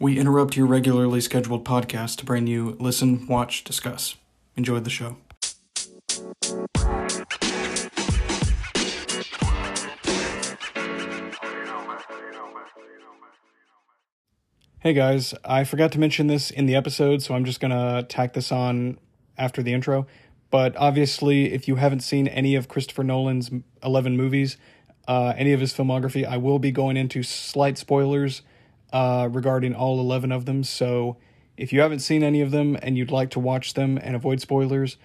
We 0.00 0.18
interrupt 0.18 0.56
your 0.56 0.66
regularly 0.66 1.20
scheduled 1.20 1.64
podcast 1.64 2.16
to 2.16 2.24
bring 2.24 2.48
you 2.48 2.76
Listen, 2.80 3.28
Watch, 3.28 3.62
Discuss. 3.62 4.16
Enjoy 4.56 4.80
the 4.80 4.90
show. 4.90 5.18
Hey 14.80 14.92
guys, 14.92 15.32
I 15.44 15.62
forgot 15.62 15.92
to 15.92 16.00
mention 16.00 16.26
this 16.26 16.50
in 16.50 16.66
the 16.66 16.74
episode, 16.74 17.22
so 17.22 17.34
I'm 17.34 17.44
just 17.44 17.60
gonna 17.60 18.02
tack 18.02 18.32
this 18.32 18.50
on 18.50 18.98
after 19.38 19.62
the 19.62 19.72
intro. 19.72 20.08
But 20.50 20.76
obviously, 20.76 21.52
if 21.52 21.68
you 21.68 21.76
haven't 21.76 22.00
seen 22.00 22.26
any 22.26 22.56
of 22.56 22.66
Christopher 22.68 23.04
Nolan's 23.04 23.50
11 23.82 24.16
movies, 24.16 24.56
uh, 25.06 25.34
any 25.36 25.52
of 25.52 25.60
his 25.60 25.72
filmography, 25.72 26.26
I 26.26 26.36
will 26.36 26.58
be 26.58 26.72
going 26.72 26.96
into 26.96 27.22
slight 27.22 27.78
spoilers 27.78 28.42
uh, 28.94 29.28
regarding 29.30 29.74
all 29.74 29.98
11 29.98 30.30
of 30.30 30.46
them. 30.46 30.62
So 30.62 31.16
if 31.56 31.72
you 31.72 31.80
haven't 31.80 31.98
seen 31.98 32.22
any 32.22 32.40
of 32.40 32.52
them 32.52 32.78
and 32.80 32.96
you'd 32.96 33.10
like 33.10 33.30
to 33.30 33.40
watch 33.40 33.74
them 33.74 33.98
and 34.00 34.14
avoid 34.14 34.40
spoilers, 34.40 34.96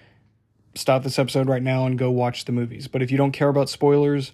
stop 0.76 1.02
this 1.02 1.18
episode 1.18 1.48
right 1.48 1.62
now 1.62 1.84
and 1.86 1.98
go 1.98 2.08
watch 2.10 2.44
the 2.44 2.52
movies. 2.52 2.86
But 2.86 3.02
if 3.02 3.10
you 3.10 3.18
don't 3.18 3.32
care 3.32 3.48
about 3.48 3.68
spoilers 3.68 4.30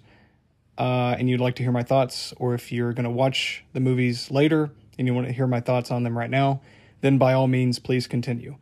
uh, 0.76 1.16
and 1.18 1.30
you'd 1.30 1.40
like 1.40 1.56
to 1.56 1.62
hear 1.62 1.72
my 1.72 1.82
thoughts, 1.82 2.34
or 2.36 2.52
if 2.52 2.70
you're 2.70 2.92
going 2.92 3.04
to 3.04 3.10
watch 3.10 3.64
the 3.72 3.80
movies 3.80 4.30
later, 4.30 4.70
and 4.98 5.06
you 5.06 5.14
want 5.14 5.26
to 5.26 5.32
hear 5.32 5.46
my 5.46 5.60
thoughts 5.60 5.90
on 5.90 6.02
them 6.02 6.16
right 6.16 6.30
now, 6.30 6.60
then 7.00 7.18
by 7.18 7.32
all 7.32 7.46
means, 7.46 7.78
please 7.78 8.06
continue. 8.06 8.56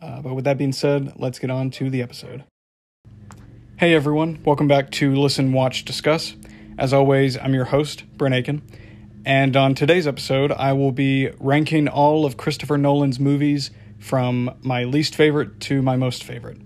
Uh, 0.00 0.22
but 0.22 0.34
with 0.34 0.44
that 0.44 0.56
being 0.56 0.72
said, 0.72 1.12
let's 1.16 1.38
get 1.38 1.50
on 1.50 1.70
to 1.70 1.90
the 1.90 2.00
episode. 2.00 2.44
Hey 3.76 3.94
everyone, 3.94 4.40
welcome 4.44 4.66
back 4.68 4.90
to 4.92 5.14
Listen, 5.14 5.52
Watch, 5.52 5.84
Discuss. 5.84 6.34
As 6.76 6.92
always, 6.92 7.36
I'm 7.36 7.54
your 7.54 7.66
host, 7.66 8.04
Brent 8.16 8.34
Aiken, 8.34 8.62
and 9.28 9.54
on 9.58 9.74
today's 9.74 10.06
episode, 10.06 10.50
I 10.52 10.72
will 10.72 10.90
be 10.90 11.28
ranking 11.38 11.86
all 11.86 12.24
of 12.24 12.38
Christopher 12.38 12.78
Nolan's 12.78 13.20
movies 13.20 13.70
from 13.98 14.56
my 14.62 14.84
least 14.84 15.14
favorite 15.14 15.60
to 15.60 15.82
my 15.82 15.96
most 15.96 16.24
favorite. 16.24 16.58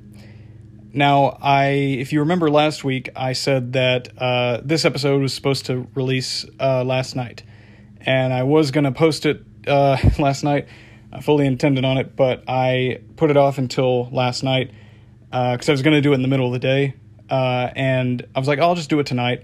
Now, 0.94 1.38
I, 1.42 1.70
if 1.70 2.12
you 2.12 2.20
remember 2.20 2.48
last 2.48 2.84
week, 2.84 3.08
I 3.16 3.32
said 3.32 3.72
that 3.72 4.16
uh, 4.16 4.60
this 4.62 4.84
episode 4.84 5.20
was 5.20 5.34
supposed 5.34 5.66
to 5.66 5.88
release 5.96 6.46
uh, 6.60 6.84
last 6.84 7.16
night 7.16 7.42
and 8.00 8.32
I 8.32 8.44
was 8.44 8.70
going 8.70 8.84
to 8.84 8.92
post 8.92 9.26
it 9.26 9.42
uh, 9.66 9.96
last 10.20 10.44
night. 10.44 10.68
I 11.12 11.20
fully 11.20 11.46
intended 11.46 11.84
on 11.84 11.98
it, 11.98 12.14
but 12.14 12.44
I 12.46 13.00
put 13.16 13.30
it 13.30 13.36
off 13.36 13.58
until 13.58 14.08
last 14.10 14.44
night 14.44 14.70
because 15.30 15.68
uh, 15.68 15.72
I 15.72 15.74
was 15.74 15.82
going 15.82 15.94
to 15.94 16.00
do 16.00 16.12
it 16.12 16.14
in 16.14 16.22
the 16.22 16.28
middle 16.28 16.46
of 16.46 16.52
the 16.52 16.60
day. 16.60 16.94
Uh, 17.28 17.70
and 17.74 18.24
I 18.36 18.38
was 18.38 18.46
like, 18.46 18.60
I'll 18.60 18.76
just 18.76 18.88
do 18.88 19.00
it 19.00 19.06
tonight. 19.06 19.42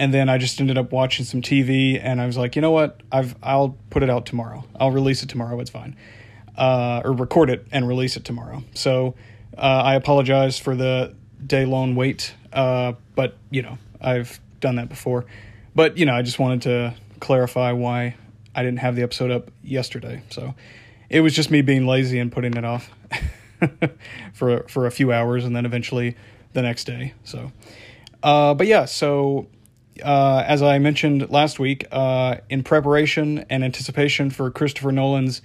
And 0.00 0.14
then 0.14 0.30
I 0.30 0.38
just 0.38 0.58
ended 0.58 0.78
up 0.78 0.92
watching 0.92 1.26
some 1.26 1.42
TV, 1.42 2.00
and 2.02 2.22
I 2.22 2.26
was 2.26 2.38
like, 2.38 2.56
you 2.56 2.62
know 2.62 2.70
what? 2.70 3.02
I've 3.12 3.36
I'll 3.42 3.76
put 3.90 4.02
it 4.02 4.08
out 4.08 4.24
tomorrow. 4.24 4.64
I'll 4.80 4.90
release 4.90 5.22
it 5.22 5.28
tomorrow. 5.28 5.60
It's 5.60 5.68
fine, 5.68 5.94
uh, 6.56 7.02
or 7.04 7.12
record 7.12 7.50
it 7.50 7.66
and 7.70 7.86
release 7.86 8.16
it 8.16 8.24
tomorrow. 8.24 8.64
So 8.72 9.14
uh, 9.58 9.60
I 9.60 9.96
apologize 9.96 10.58
for 10.58 10.74
the 10.74 11.14
day 11.46 11.66
long 11.66 11.96
wait, 11.96 12.34
uh, 12.50 12.94
but 13.14 13.36
you 13.50 13.60
know 13.60 13.76
I've 14.00 14.40
done 14.60 14.76
that 14.76 14.88
before. 14.88 15.26
But 15.74 15.98
you 15.98 16.06
know 16.06 16.14
I 16.14 16.22
just 16.22 16.38
wanted 16.38 16.62
to 16.62 16.94
clarify 17.20 17.72
why 17.72 18.16
I 18.54 18.62
didn't 18.62 18.78
have 18.78 18.96
the 18.96 19.02
episode 19.02 19.30
up 19.30 19.50
yesterday. 19.62 20.22
So 20.30 20.54
it 21.10 21.20
was 21.20 21.34
just 21.34 21.50
me 21.50 21.60
being 21.60 21.86
lazy 21.86 22.18
and 22.18 22.32
putting 22.32 22.54
it 22.54 22.64
off 22.64 22.90
for 24.32 24.62
for 24.66 24.86
a 24.86 24.90
few 24.90 25.12
hours 25.12 25.44
and 25.44 25.54
then 25.54 25.66
eventually 25.66 26.16
the 26.54 26.62
next 26.62 26.84
day. 26.84 27.12
So, 27.24 27.52
uh, 28.22 28.54
but 28.54 28.66
yeah, 28.66 28.86
so 28.86 29.46
uh, 30.02 30.44
as 30.46 30.62
I 30.62 30.78
mentioned 30.78 31.30
last 31.30 31.58
week, 31.58 31.86
uh, 31.90 32.36
in 32.48 32.62
preparation 32.62 33.44
and 33.50 33.64
anticipation 33.64 34.30
for 34.30 34.50
Christopher 34.50 34.92
Nolan's 34.92 35.42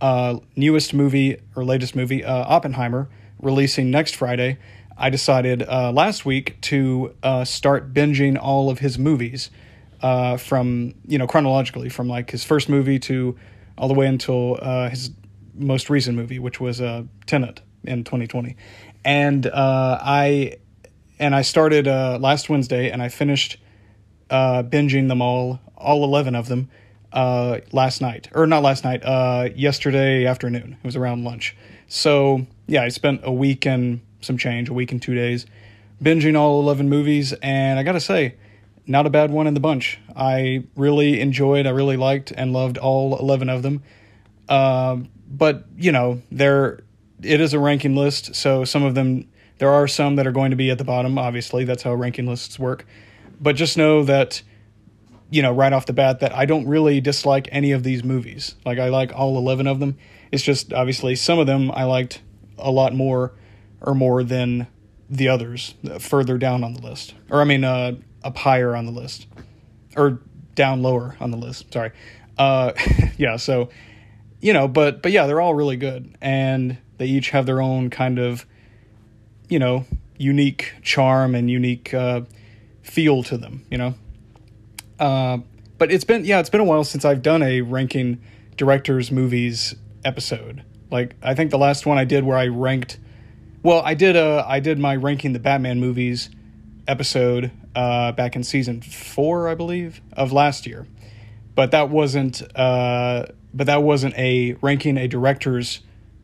uh, 0.00 0.38
newest 0.56 0.94
movie 0.94 1.38
or 1.54 1.64
latest 1.64 1.96
movie, 1.96 2.24
uh, 2.24 2.44
Oppenheimer, 2.44 3.08
releasing 3.40 3.90
next 3.90 4.16
Friday, 4.16 4.58
I 4.96 5.10
decided 5.10 5.62
uh, 5.62 5.92
last 5.92 6.24
week 6.24 6.60
to 6.62 7.14
start 7.44 7.92
binging 7.92 8.38
all 8.40 8.70
of 8.70 8.78
his 8.78 8.98
movies 8.98 9.50
uh, 10.02 10.36
from 10.36 10.94
you 11.06 11.18
know 11.18 11.26
chronologically 11.26 11.88
from 11.88 12.08
like 12.08 12.30
his 12.30 12.44
first 12.44 12.68
movie 12.68 12.98
to 13.00 13.36
all 13.78 13.88
the 13.88 13.94
way 13.94 14.06
until 14.06 14.58
uh, 14.60 14.88
his 14.88 15.10
most 15.54 15.90
recent 15.90 16.16
movie, 16.16 16.38
which 16.38 16.60
was 16.60 16.80
uh, 16.80 17.02
Tenet 17.26 17.60
in 17.84 18.04
2020, 18.04 18.56
and 19.04 19.46
uh, 19.46 19.98
I 20.00 20.56
and 21.18 21.34
I 21.34 21.42
started 21.42 21.88
uh, 21.88 22.18
last 22.20 22.48
Wednesday 22.48 22.90
and 22.90 23.02
I 23.02 23.08
finished 23.08 23.58
uh, 24.30 24.62
binging 24.62 25.08
them 25.08 25.22
all, 25.22 25.60
all 25.76 26.04
11 26.04 26.34
of 26.34 26.48
them, 26.48 26.68
uh, 27.12 27.60
last 27.72 28.00
night 28.00 28.28
or 28.34 28.46
not 28.46 28.62
last 28.62 28.84
night, 28.84 29.02
uh, 29.04 29.48
yesterday 29.54 30.26
afternoon. 30.26 30.76
It 30.82 30.86
was 30.86 30.96
around 30.96 31.24
lunch. 31.24 31.56
So 31.88 32.46
yeah, 32.66 32.82
I 32.82 32.88
spent 32.88 33.20
a 33.24 33.32
week 33.32 33.66
and 33.66 34.00
some 34.20 34.38
change, 34.38 34.68
a 34.68 34.74
week 34.74 34.92
and 34.92 35.00
two 35.00 35.14
days, 35.14 35.46
binging 36.02 36.36
all 36.36 36.60
11 36.60 36.88
movies, 36.88 37.32
and 37.42 37.78
I 37.78 37.82
gotta 37.82 38.00
say 38.00 38.34
not 38.86 39.06
a 39.06 39.10
bad 39.10 39.30
one 39.30 39.46
in 39.46 39.54
the 39.54 39.60
bunch. 39.60 39.98
I 40.14 40.64
really 40.76 41.20
enjoyed, 41.20 41.66
I 41.66 41.70
really 41.70 41.96
liked 41.96 42.30
and 42.30 42.52
loved 42.52 42.78
all 42.78 43.18
11 43.18 43.48
of 43.48 43.62
them. 43.62 43.82
Uh, 44.48 44.98
but, 45.28 45.64
you 45.76 45.92
know, 45.92 46.22
there 46.30 46.80
it 47.22 47.40
is 47.40 47.54
a 47.54 47.58
ranking 47.58 47.96
list, 47.96 48.34
so 48.34 48.64
some 48.64 48.82
of 48.82 48.94
them 48.94 49.26
there 49.58 49.70
are 49.70 49.88
some 49.88 50.16
that 50.16 50.26
are 50.26 50.32
going 50.32 50.50
to 50.50 50.56
be 50.56 50.70
at 50.70 50.78
the 50.78 50.84
bottom, 50.84 51.18
obviously. 51.18 51.64
That's 51.64 51.82
how 51.82 51.94
ranking 51.94 52.26
lists 52.26 52.58
work. 52.58 52.86
But 53.40 53.56
just 53.56 53.76
know 53.76 54.04
that 54.04 54.42
you 55.28 55.42
know, 55.42 55.52
right 55.52 55.72
off 55.72 55.86
the 55.86 55.92
bat 55.92 56.20
that 56.20 56.34
I 56.34 56.46
don't 56.46 56.68
really 56.68 57.00
dislike 57.00 57.48
any 57.50 57.72
of 57.72 57.82
these 57.82 58.04
movies. 58.04 58.54
Like 58.64 58.78
I 58.78 58.90
like 58.90 59.12
all 59.12 59.36
11 59.36 59.66
of 59.66 59.80
them. 59.80 59.96
It's 60.30 60.42
just 60.42 60.72
obviously 60.72 61.16
some 61.16 61.38
of 61.38 61.46
them 61.48 61.70
I 61.72 61.84
liked 61.84 62.22
a 62.58 62.70
lot 62.70 62.94
more 62.94 63.32
or 63.80 63.94
more 63.94 64.22
than 64.22 64.68
the 65.10 65.28
others 65.28 65.74
further 65.98 66.38
down 66.38 66.62
on 66.62 66.74
the 66.74 66.80
list. 66.80 67.14
Or 67.28 67.40
I 67.40 67.44
mean 67.44 67.64
uh 67.64 67.96
up 68.22 68.36
higher 68.36 68.74
on 68.74 68.86
the 68.86 68.92
list 68.92 69.26
or 69.96 70.20
down 70.54 70.82
lower 70.82 71.16
on 71.20 71.30
the 71.30 71.36
list. 71.36 71.72
Sorry. 71.72 71.92
Uh, 72.36 72.72
yeah. 73.16 73.36
So, 73.36 73.70
you 74.40 74.52
know, 74.52 74.68
but, 74.68 75.02
but 75.02 75.12
yeah, 75.12 75.26
they're 75.26 75.40
all 75.40 75.54
really 75.54 75.76
good 75.76 76.16
and 76.20 76.78
they 76.98 77.06
each 77.06 77.30
have 77.30 77.46
their 77.46 77.62
own 77.62 77.90
kind 77.90 78.18
of, 78.18 78.44
you 79.48 79.58
know, 79.58 79.84
unique 80.18 80.72
charm 80.82 81.34
and 81.34 81.50
unique, 81.50 81.94
uh, 81.94 82.22
feel 82.86 83.22
to 83.24 83.36
them, 83.36 83.64
you 83.70 83.78
know? 83.78 83.94
Uh, 84.98 85.38
but 85.78 85.92
it's 85.92 86.04
been, 86.04 86.24
yeah, 86.24 86.40
it's 86.40 86.50
been 86.50 86.60
a 86.60 86.64
while 86.64 86.84
since 86.84 87.04
I've 87.04 87.22
done 87.22 87.42
a 87.42 87.60
ranking 87.60 88.20
directors 88.56 89.10
movies 89.10 89.74
episode. 90.04 90.62
Like, 90.90 91.16
I 91.22 91.34
think 91.34 91.50
the 91.50 91.58
last 91.58 91.84
one 91.84 91.98
I 91.98 92.04
did 92.04 92.24
where 92.24 92.38
I 92.38 92.46
ranked, 92.46 92.98
well, 93.62 93.82
I 93.84 93.94
did, 93.94 94.16
uh, 94.16 94.44
I 94.46 94.60
did 94.60 94.78
my 94.78 94.96
ranking 94.96 95.32
the 95.32 95.38
Batman 95.38 95.80
movies 95.80 96.30
episode 96.88 97.50
uh, 97.74 98.12
back 98.12 98.36
in 98.36 98.44
season 98.44 98.80
four, 98.80 99.48
I 99.48 99.54
believe, 99.54 100.00
of 100.12 100.32
last 100.32 100.66
year. 100.66 100.86
But 101.54 101.72
that 101.72 101.90
wasn't. 101.90 102.42
Uh, 102.56 103.26
but 103.52 103.66
that 103.66 103.82
wasn't 103.82 104.14
a 104.18 104.52
ranking 104.60 104.98
a 104.98 105.08
director's 105.08 105.80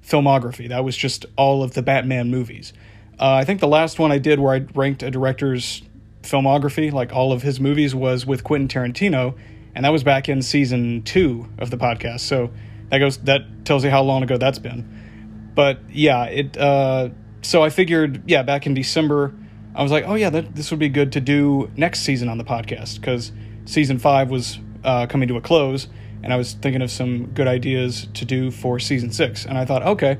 filmography. 0.06 0.68
That 0.68 0.84
was 0.84 0.96
just 0.96 1.24
all 1.36 1.62
of 1.62 1.72
the 1.72 1.82
Batman 1.82 2.30
movies. 2.30 2.74
Uh, 3.18 3.32
I 3.34 3.44
think 3.44 3.60
the 3.60 3.68
last 3.68 3.98
one 3.98 4.12
I 4.12 4.18
did 4.18 4.38
where 4.38 4.54
I 4.54 4.66
ranked 4.74 5.02
a 5.02 5.10
director's 5.10 5.82
filmography, 6.22 6.92
like 6.92 7.12
all 7.12 7.32
of 7.32 7.42
his 7.42 7.60
movies, 7.60 7.94
was 7.94 8.26
with 8.26 8.44
Quentin 8.44 8.68
Tarantino, 8.68 9.36
and 9.74 9.84
that 9.84 9.90
was 9.90 10.04
back 10.04 10.28
in 10.28 10.42
season 10.42 11.02
two 11.02 11.48
of 11.58 11.70
the 11.70 11.76
podcast. 11.76 12.20
So 12.20 12.50
that 12.90 12.98
goes 12.98 13.18
that 13.18 13.64
tells 13.64 13.84
you 13.84 13.90
how 13.90 14.02
long 14.02 14.22
ago 14.22 14.38
that's 14.38 14.58
been. 14.58 15.50
But 15.54 15.80
yeah, 15.90 16.24
it. 16.24 16.56
Uh, 16.56 17.10
so 17.42 17.62
I 17.62 17.70
figured, 17.70 18.22
yeah, 18.26 18.44
back 18.44 18.66
in 18.66 18.74
December 18.74 19.34
I 19.74 19.82
was 19.82 19.90
like, 19.90 20.04
oh 20.06 20.14
yeah, 20.14 20.30
that, 20.30 20.54
this 20.54 20.70
would 20.70 20.80
be 20.80 20.88
good 20.88 21.12
to 21.12 21.20
do 21.20 21.70
next 21.76 22.00
season 22.00 22.28
on 22.28 22.38
the 22.38 22.44
podcast 22.44 23.00
because 23.00 23.32
season 23.64 23.98
five 23.98 24.30
was 24.30 24.58
uh, 24.84 25.06
coming 25.06 25.28
to 25.28 25.36
a 25.36 25.40
close, 25.40 25.88
and 26.22 26.32
I 26.32 26.36
was 26.36 26.52
thinking 26.52 26.82
of 26.82 26.90
some 26.90 27.26
good 27.28 27.48
ideas 27.48 28.06
to 28.14 28.24
do 28.24 28.50
for 28.50 28.78
season 28.78 29.10
six. 29.12 29.46
And 29.46 29.56
I 29.56 29.64
thought, 29.64 29.82
okay, 29.82 30.18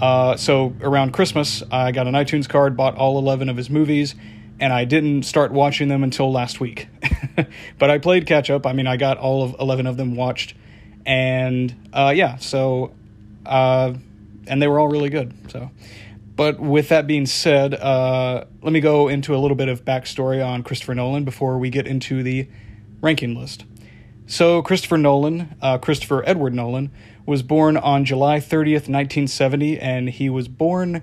uh, 0.00 0.36
so 0.36 0.74
around 0.80 1.12
Christmas, 1.12 1.62
I 1.70 1.92
got 1.92 2.06
an 2.06 2.14
iTunes 2.14 2.48
card, 2.48 2.76
bought 2.76 2.96
all 2.96 3.18
eleven 3.18 3.50
of 3.50 3.56
his 3.58 3.68
movies, 3.68 4.14
and 4.60 4.72
I 4.72 4.84
didn't 4.84 5.24
start 5.24 5.52
watching 5.52 5.88
them 5.88 6.02
until 6.02 6.30
last 6.32 6.60
week. 6.60 6.88
but 7.78 7.90
I 7.90 7.98
played 7.98 8.26
catch 8.26 8.50
up. 8.50 8.66
I 8.66 8.72
mean, 8.72 8.86
I 8.86 8.96
got 8.96 9.18
all 9.18 9.42
of 9.42 9.56
eleven 9.58 9.86
of 9.86 9.96
them 9.96 10.16
watched, 10.16 10.54
and 11.04 11.74
uh, 11.92 12.12
yeah, 12.14 12.36
so 12.36 12.92
uh, 13.46 13.94
and 14.46 14.62
they 14.62 14.68
were 14.68 14.78
all 14.78 14.88
really 14.88 15.10
good. 15.10 15.34
So. 15.50 15.70
But 16.36 16.58
with 16.58 16.88
that 16.88 17.06
being 17.06 17.26
said, 17.26 17.74
uh, 17.74 18.44
let 18.60 18.72
me 18.72 18.80
go 18.80 19.06
into 19.06 19.36
a 19.36 19.38
little 19.38 19.56
bit 19.56 19.68
of 19.68 19.84
backstory 19.84 20.44
on 20.44 20.64
Christopher 20.64 20.94
Nolan 20.94 21.24
before 21.24 21.58
we 21.58 21.70
get 21.70 21.86
into 21.86 22.24
the 22.24 22.48
ranking 23.00 23.36
list. 23.36 23.64
So, 24.26 24.62
Christopher 24.62 24.96
Nolan, 24.96 25.54
uh, 25.60 25.78
Christopher 25.78 26.24
Edward 26.26 26.54
Nolan, 26.54 26.90
was 27.26 27.42
born 27.42 27.76
on 27.76 28.04
July 28.04 28.38
30th, 28.38 28.88
1970, 28.88 29.78
and 29.78 30.08
he 30.08 30.28
was 30.28 30.48
born, 30.48 31.02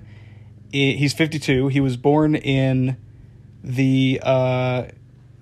he's 0.70 1.14
52. 1.14 1.68
He 1.68 1.80
was 1.80 1.96
born 1.96 2.34
in 2.34 2.96
the, 3.62 4.20
uh, 4.22 4.84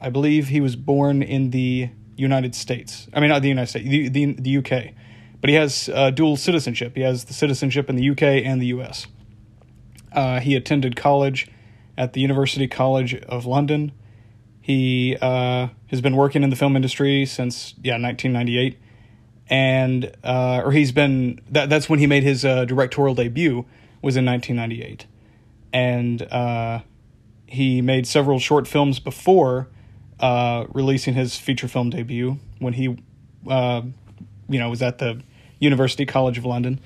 I 0.00 0.10
believe 0.10 0.48
he 0.48 0.60
was 0.60 0.76
born 0.76 1.22
in 1.22 1.50
the 1.50 1.90
United 2.16 2.54
States. 2.54 3.08
I 3.12 3.20
mean, 3.20 3.30
not 3.30 3.42
the 3.42 3.48
United 3.48 3.68
States, 3.68 3.88
the, 3.88 4.08
the, 4.08 4.32
the 4.34 4.56
UK. 4.58 4.94
but 5.40 5.50
he 5.50 5.56
has 5.56 5.88
uh, 5.92 6.10
dual 6.10 6.36
citizenship. 6.36 6.94
He 6.94 7.02
has 7.02 7.24
the 7.24 7.34
citizenship 7.34 7.88
in 7.88 7.96
the 7.96 8.10
UK 8.10 8.22
and 8.22 8.60
the 8.60 8.66
US. 8.66 9.06
Uh, 10.12 10.40
he 10.40 10.54
attended 10.54 10.96
college 10.96 11.48
at 11.96 12.12
the 12.12 12.20
University 12.20 12.66
College 12.66 13.14
of 13.14 13.46
London. 13.46 13.92
He 14.60 15.16
uh, 15.20 15.68
has 15.88 16.00
been 16.00 16.16
working 16.16 16.42
in 16.42 16.50
the 16.50 16.56
film 16.56 16.76
industry 16.76 17.26
since 17.26 17.74
yeah 17.82 17.94
1998, 17.94 18.78
and 19.48 20.12
uh, 20.22 20.62
or 20.64 20.72
he's 20.72 20.92
been 20.92 21.40
that 21.50 21.70
that's 21.70 21.88
when 21.88 21.98
he 21.98 22.06
made 22.06 22.22
his 22.22 22.44
uh, 22.44 22.64
directorial 22.66 23.14
debut 23.14 23.64
was 24.02 24.16
in 24.16 24.24
1998, 24.26 25.06
and 25.72 26.22
uh, 26.22 26.80
he 27.50 27.82
made 27.82 28.06
several 28.06 28.38
short 28.38 28.66
films 28.68 28.98
before 28.98 29.68
uh, 30.20 30.66
releasing 30.72 31.14
his 31.14 31.36
feature 31.36 31.68
film 31.68 31.90
debut 31.90 32.38
when 32.58 32.74
he 32.74 32.96
uh, 33.48 33.82
you 34.48 34.58
know 34.58 34.70
was 34.70 34.82
at 34.82 34.98
the 34.98 35.20
University 35.58 36.06
College 36.06 36.38
of 36.38 36.44
London, 36.44 36.80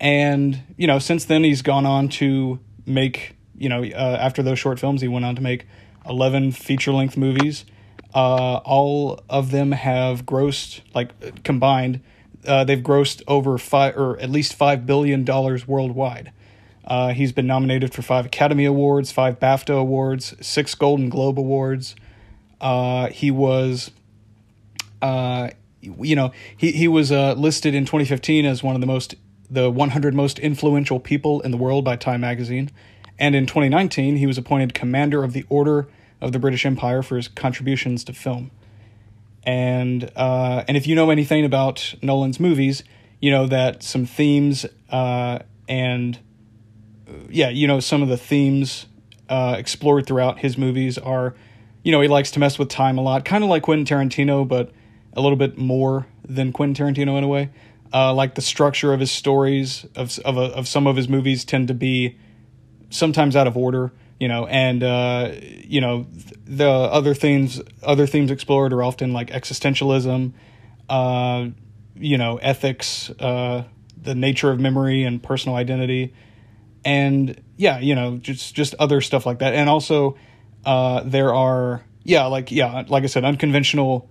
and 0.00 0.62
you 0.76 0.86
know 0.86 0.98
since 0.98 1.24
then 1.24 1.44
he's 1.44 1.62
gone 1.62 1.86
on 1.86 2.08
to 2.08 2.58
make 2.86 3.36
you 3.56 3.68
know 3.68 3.82
uh, 3.82 4.18
after 4.20 4.42
those 4.42 4.58
short 4.58 4.78
films 4.78 5.00
he 5.00 5.08
went 5.08 5.24
on 5.24 5.34
to 5.36 5.42
make 5.42 5.66
11 6.08 6.52
feature 6.52 6.92
length 6.92 7.16
movies. 7.16 7.64
Uh, 8.14 8.56
all 8.64 9.20
of 9.28 9.50
them 9.50 9.72
have 9.72 10.24
grossed, 10.24 10.80
like 10.94 11.44
combined, 11.44 12.00
uh, 12.46 12.64
they've 12.64 12.82
grossed 12.82 13.22
over 13.28 13.58
five, 13.58 13.96
or 13.96 14.18
at 14.18 14.30
least 14.30 14.54
five 14.54 14.86
billion 14.86 15.24
dollars 15.24 15.68
worldwide. 15.68 16.32
Uh, 16.88 17.12
he's 17.12 17.32
been 17.32 17.46
nominated 17.46 17.92
for 17.92 18.00
five 18.00 18.24
Academy 18.24 18.64
Awards, 18.64 19.12
five 19.12 19.38
BAFTA 19.38 19.78
Awards, 19.78 20.34
six 20.40 20.74
Golden 20.74 21.10
Globe 21.10 21.38
Awards. 21.38 21.94
Uh, 22.62 23.08
he 23.08 23.30
was, 23.30 23.90
uh, 25.02 25.50
you 25.82 26.16
know, 26.16 26.32
he 26.56 26.72
he 26.72 26.88
was 26.88 27.12
uh, 27.12 27.34
listed 27.34 27.74
in 27.74 27.84
2015 27.84 28.46
as 28.46 28.62
one 28.62 28.74
of 28.74 28.80
the 28.80 28.86
most, 28.86 29.14
the 29.50 29.70
100 29.70 30.14
most 30.14 30.38
influential 30.38 30.98
people 30.98 31.42
in 31.42 31.50
the 31.50 31.58
world 31.58 31.84
by 31.84 31.94
Time 31.94 32.22
Magazine, 32.22 32.70
and 33.18 33.34
in 33.34 33.44
2019 33.44 34.16
he 34.16 34.26
was 34.26 34.38
appointed 34.38 34.72
Commander 34.72 35.22
of 35.22 35.34
the 35.34 35.44
Order 35.50 35.88
of 36.22 36.32
the 36.32 36.38
British 36.38 36.64
Empire 36.64 37.02
for 37.02 37.16
his 37.16 37.28
contributions 37.28 38.02
to 38.04 38.14
film. 38.14 38.50
And 39.44 40.10
uh, 40.16 40.64
and 40.66 40.74
if 40.74 40.86
you 40.86 40.94
know 40.94 41.10
anything 41.10 41.44
about 41.44 41.94
Nolan's 42.00 42.40
movies, 42.40 42.82
you 43.20 43.30
know 43.30 43.46
that 43.46 43.82
some 43.82 44.06
themes 44.06 44.64
uh, 44.88 45.40
and 45.68 46.18
yeah, 47.28 47.48
you 47.48 47.66
know 47.66 47.80
some 47.80 48.02
of 48.02 48.08
the 48.08 48.16
themes 48.16 48.86
uh, 49.28 49.56
explored 49.58 50.06
throughout 50.06 50.38
his 50.38 50.56
movies 50.56 50.98
are, 50.98 51.34
you 51.82 51.92
know, 51.92 52.00
he 52.00 52.08
likes 52.08 52.30
to 52.32 52.40
mess 52.40 52.58
with 52.58 52.68
time 52.68 52.98
a 52.98 53.02
lot, 53.02 53.24
kind 53.24 53.44
of 53.44 53.50
like 53.50 53.62
Quentin 53.62 53.84
Tarantino, 53.84 54.46
but 54.46 54.72
a 55.12 55.20
little 55.20 55.36
bit 55.36 55.58
more 55.58 56.06
than 56.24 56.52
Quentin 56.52 56.86
Tarantino 56.86 57.18
in 57.18 57.24
a 57.24 57.28
way. 57.28 57.50
Uh, 57.92 58.12
like 58.12 58.34
the 58.34 58.42
structure 58.42 58.92
of 58.92 59.00
his 59.00 59.10
stories 59.10 59.86
of 59.96 60.18
of, 60.20 60.36
of 60.36 60.68
some 60.68 60.86
of 60.86 60.96
his 60.96 61.08
movies 61.08 61.44
tend 61.44 61.68
to 61.68 61.74
be 61.74 62.16
sometimes 62.90 63.36
out 63.36 63.46
of 63.46 63.56
order 63.56 63.92
you 64.18 64.26
know, 64.26 64.46
and 64.46 64.82
uh, 64.82 65.32
you 65.40 65.80
know 65.80 66.06
the 66.44 66.68
other 66.68 67.14
themes 67.14 67.60
other 67.82 68.06
themes 68.06 68.30
explored 68.30 68.72
are 68.72 68.82
often 68.82 69.12
like 69.12 69.30
existentialism, 69.30 70.32
uh, 70.88 71.46
you 71.94 72.18
know, 72.18 72.36
ethics, 72.38 73.10
uh, 73.20 73.64
the 74.00 74.14
nature 74.14 74.50
of 74.50 74.58
memory 74.58 75.04
and 75.04 75.22
personal 75.22 75.56
identity, 75.56 76.12
and 76.84 77.40
yeah, 77.56 77.78
you 77.78 77.94
know, 77.94 78.16
just 78.18 78.54
just 78.54 78.74
other 78.78 79.00
stuff 79.00 79.26
like 79.26 79.40
that, 79.40 79.54
and 79.54 79.68
also 79.68 80.16
uh, 80.64 81.02
there 81.04 81.34
are 81.34 81.84
yeah, 82.04 82.26
like 82.26 82.50
yeah, 82.50 82.84
like 82.88 83.04
I 83.04 83.06
said, 83.06 83.24
unconventional 83.24 84.08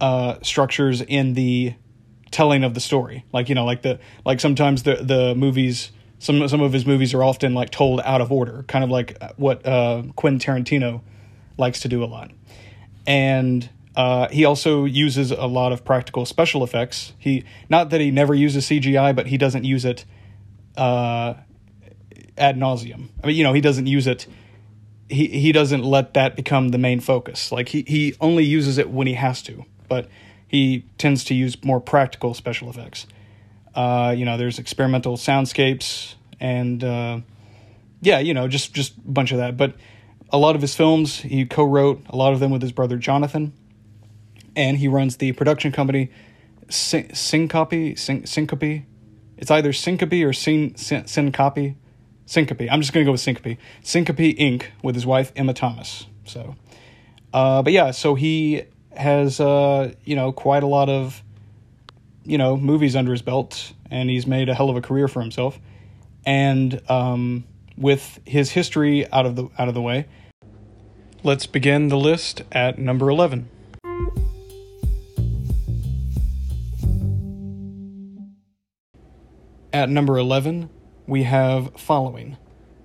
uh, 0.00 0.36
structures 0.42 1.00
in 1.00 1.34
the 1.34 1.74
telling 2.30 2.64
of 2.64 2.74
the 2.74 2.80
story, 2.80 3.24
like 3.32 3.48
you 3.48 3.54
know, 3.54 3.64
like 3.64 3.82
the 3.82 3.98
like 4.24 4.40
sometimes 4.40 4.82
the 4.82 4.96
the 4.96 5.34
movies 5.34 5.92
some 6.18 6.48
some 6.48 6.60
of 6.60 6.72
his 6.72 6.86
movies 6.86 7.14
are 7.14 7.22
often 7.22 7.54
like 7.54 7.70
told 7.70 8.00
out 8.00 8.20
of 8.20 8.32
order, 8.32 8.64
kind 8.68 8.84
of 8.84 8.90
like 8.90 9.20
what 9.36 9.66
uh, 9.66 10.02
Quentin 10.14 10.40
Tarantino 10.40 11.02
likes 11.58 11.80
to 11.80 11.88
do 11.88 12.02
a 12.02 12.06
lot. 12.06 12.30
And 13.06 13.68
uh, 13.94 14.28
he 14.28 14.44
also 14.44 14.84
uses 14.84 15.30
a 15.30 15.46
lot 15.46 15.72
of 15.72 15.84
practical 15.84 16.26
special 16.26 16.64
effects. 16.64 17.12
He 17.18 17.44
not 17.68 17.90
that 17.90 18.00
he 18.00 18.10
never 18.10 18.34
uses 18.34 18.66
CGI, 18.66 19.14
but 19.14 19.26
he 19.26 19.36
doesn't 19.36 19.64
use 19.64 19.84
it 19.84 20.04
uh, 20.76 21.34
ad 22.38 22.56
nauseum. 22.56 23.08
I 23.22 23.26
mean, 23.26 23.36
you 23.36 23.44
know, 23.44 23.52
he 23.52 23.60
doesn't 23.60 23.86
use 23.86 24.06
it. 24.06 24.26
He 25.08 25.26
he 25.28 25.52
doesn't 25.52 25.84
let 25.84 26.14
that 26.14 26.36
become 26.36 26.70
the 26.70 26.78
main 26.78 27.00
focus. 27.00 27.52
Like 27.52 27.68
he 27.68 27.82
he 27.86 28.14
only 28.20 28.44
uses 28.44 28.78
it 28.78 28.90
when 28.90 29.06
he 29.06 29.14
has 29.14 29.42
to, 29.42 29.64
but 29.88 30.08
he 30.48 30.84
tends 30.98 31.24
to 31.24 31.34
use 31.34 31.62
more 31.64 31.80
practical 31.80 32.34
special 32.34 32.70
effects. 32.70 33.06
Uh, 33.74 34.14
you 34.16 34.24
know, 34.24 34.36
there's 34.36 34.58
experimental 34.58 35.16
soundscapes 35.16 36.14
and 36.40 36.82
uh, 36.82 37.20
yeah, 38.00 38.18
you 38.18 38.34
know, 38.34 38.48
just 38.48 38.74
just 38.74 38.96
a 38.96 39.00
bunch 39.10 39.32
of 39.32 39.38
that. 39.38 39.56
But 39.56 39.74
a 40.30 40.38
lot 40.38 40.56
of 40.56 40.62
his 40.62 40.74
films, 40.74 41.20
he 41.20 41.44
co-wrote 41.46 42.02
a 42.08 42.16
lot 42.16 42.32
of 42.32 42.40
them 42.40 42.50
with 42.50 42.62
his 42.62 42.72
brother 42.72 42.96
Jonathan, 42.96 43.52
and 44.54 44.78
he 44.78 44.88
runs 44.88 45.18
the 45.18 45.32
production 45.32 45.72
company 45.72 46.10
Syn- 46.68 47.08
Syncopy. 47.08 47.98
Syn- 47.98 48.22
Syncopy. 48.22 48.84
It's 49.36 49.50
either 49.50 49.70
Syncopy 49.72 50.26
or 50.26 50.32
Syn- 50.32 50.76
Syn- 50.76 51.04
Syncopy. 51.04 51.76
Syncopy. 52.26 52.68
I'm 52.70 52.80
just 52.80 52.92
gonna 52.92 53.06
go 53.06 53.12
with 53.12 53.20
Syncopy. 53.20 53.58
Syncopy 53.82 54.36
Inc. 54.36 54.64
with 54.82 54.94
his 54.94 55.06
wife 55.06 55.32
Emma 55.36 55.54
Thomas. 55.54 56.06
So, 56.24 56.56
uh, 57.32 57.62
but 57.62 57.72
yeah, 57.72 57.92
so 57.92 58.14
he 58.14 58.64
has 58.96 59.40
uh, 59.40 59.92
you 60.04 60.16
know 60.16 60.32
quite 60.32 60.62
a 60.62 60.66
lot 60.66 60.88
of 60.88 61.22
you 62.26 62.38
know, 62.38 62.56
movies 62.56 62.96
under 62.96 63.12
his 63.12 63.22
belt, 63.22 63.72
and 63.90 64.10
he's 64.10 64.26
made 64.26 64.48
a 64.48 64.54
hell 64.54 64.68
of 64.68 64.76
a 64.76 64.82
career 64.82 65.08
for 65.08 65.20
himself. 65.20 65.58
And 66.24 66.80
um, 66.90 67.44
with 67.76 68.18
his 68.26 68.50
history 68.50 69.10
out 69.12 69.26
of 69.26 69.36
the 69.36 69.48
out 69.58 69.68
of 69.68 69.74
the 69.74 69.80
way, 69.80 70.06
let's 71.22 71.46
begin 71.46 71.88
the 71.88 71.96
list 71.96 72.42
at 72.50 72.78
number 72.78 73.08
eleven. 73.08 73.48
At 79.72 79.88
number 79.88 80.18
eleven, 80.18 80.68
we 81.06 81.24
have 81.24 81.72
Following. 81.76 82.36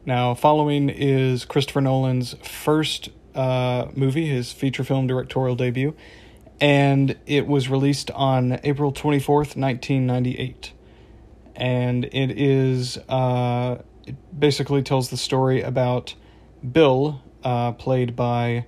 Now, 0.05 0.33
Following 0.33 0.89
is 0.89 1.45
Christopher 1.45 1.81
Nolan's 1.81 2.35
first 2.43 3.09
uh, 3.35 3.87
movie, 3.95 4.27
his 4.27 4.51
feature 4.51 4.83
film 4.83 5.07
directorial 5.07 5.55
debut 5.55 5.95
and 6.61 7.17
it 7.25 7.47
was 7.47 7.67
released 7.67 8.11
on 8.11 8.59
April 8.63 8.93
24th, 8.93 9.57
1998. 9.57 10.73
And 11.55 12.05
it 12.05 12.39
is, 12.39 12.97
uh, 13.09 13.81
it 14.05 14.15
basically 14.39 14.83
tells 14.83 15.09
the 15.09 15.17
story 15.17 15.63
about 15.63 16.13
Bill, 16.71 17.23
uh, 17.43 17.71
played 17.71 18.15
by 18.15 18.67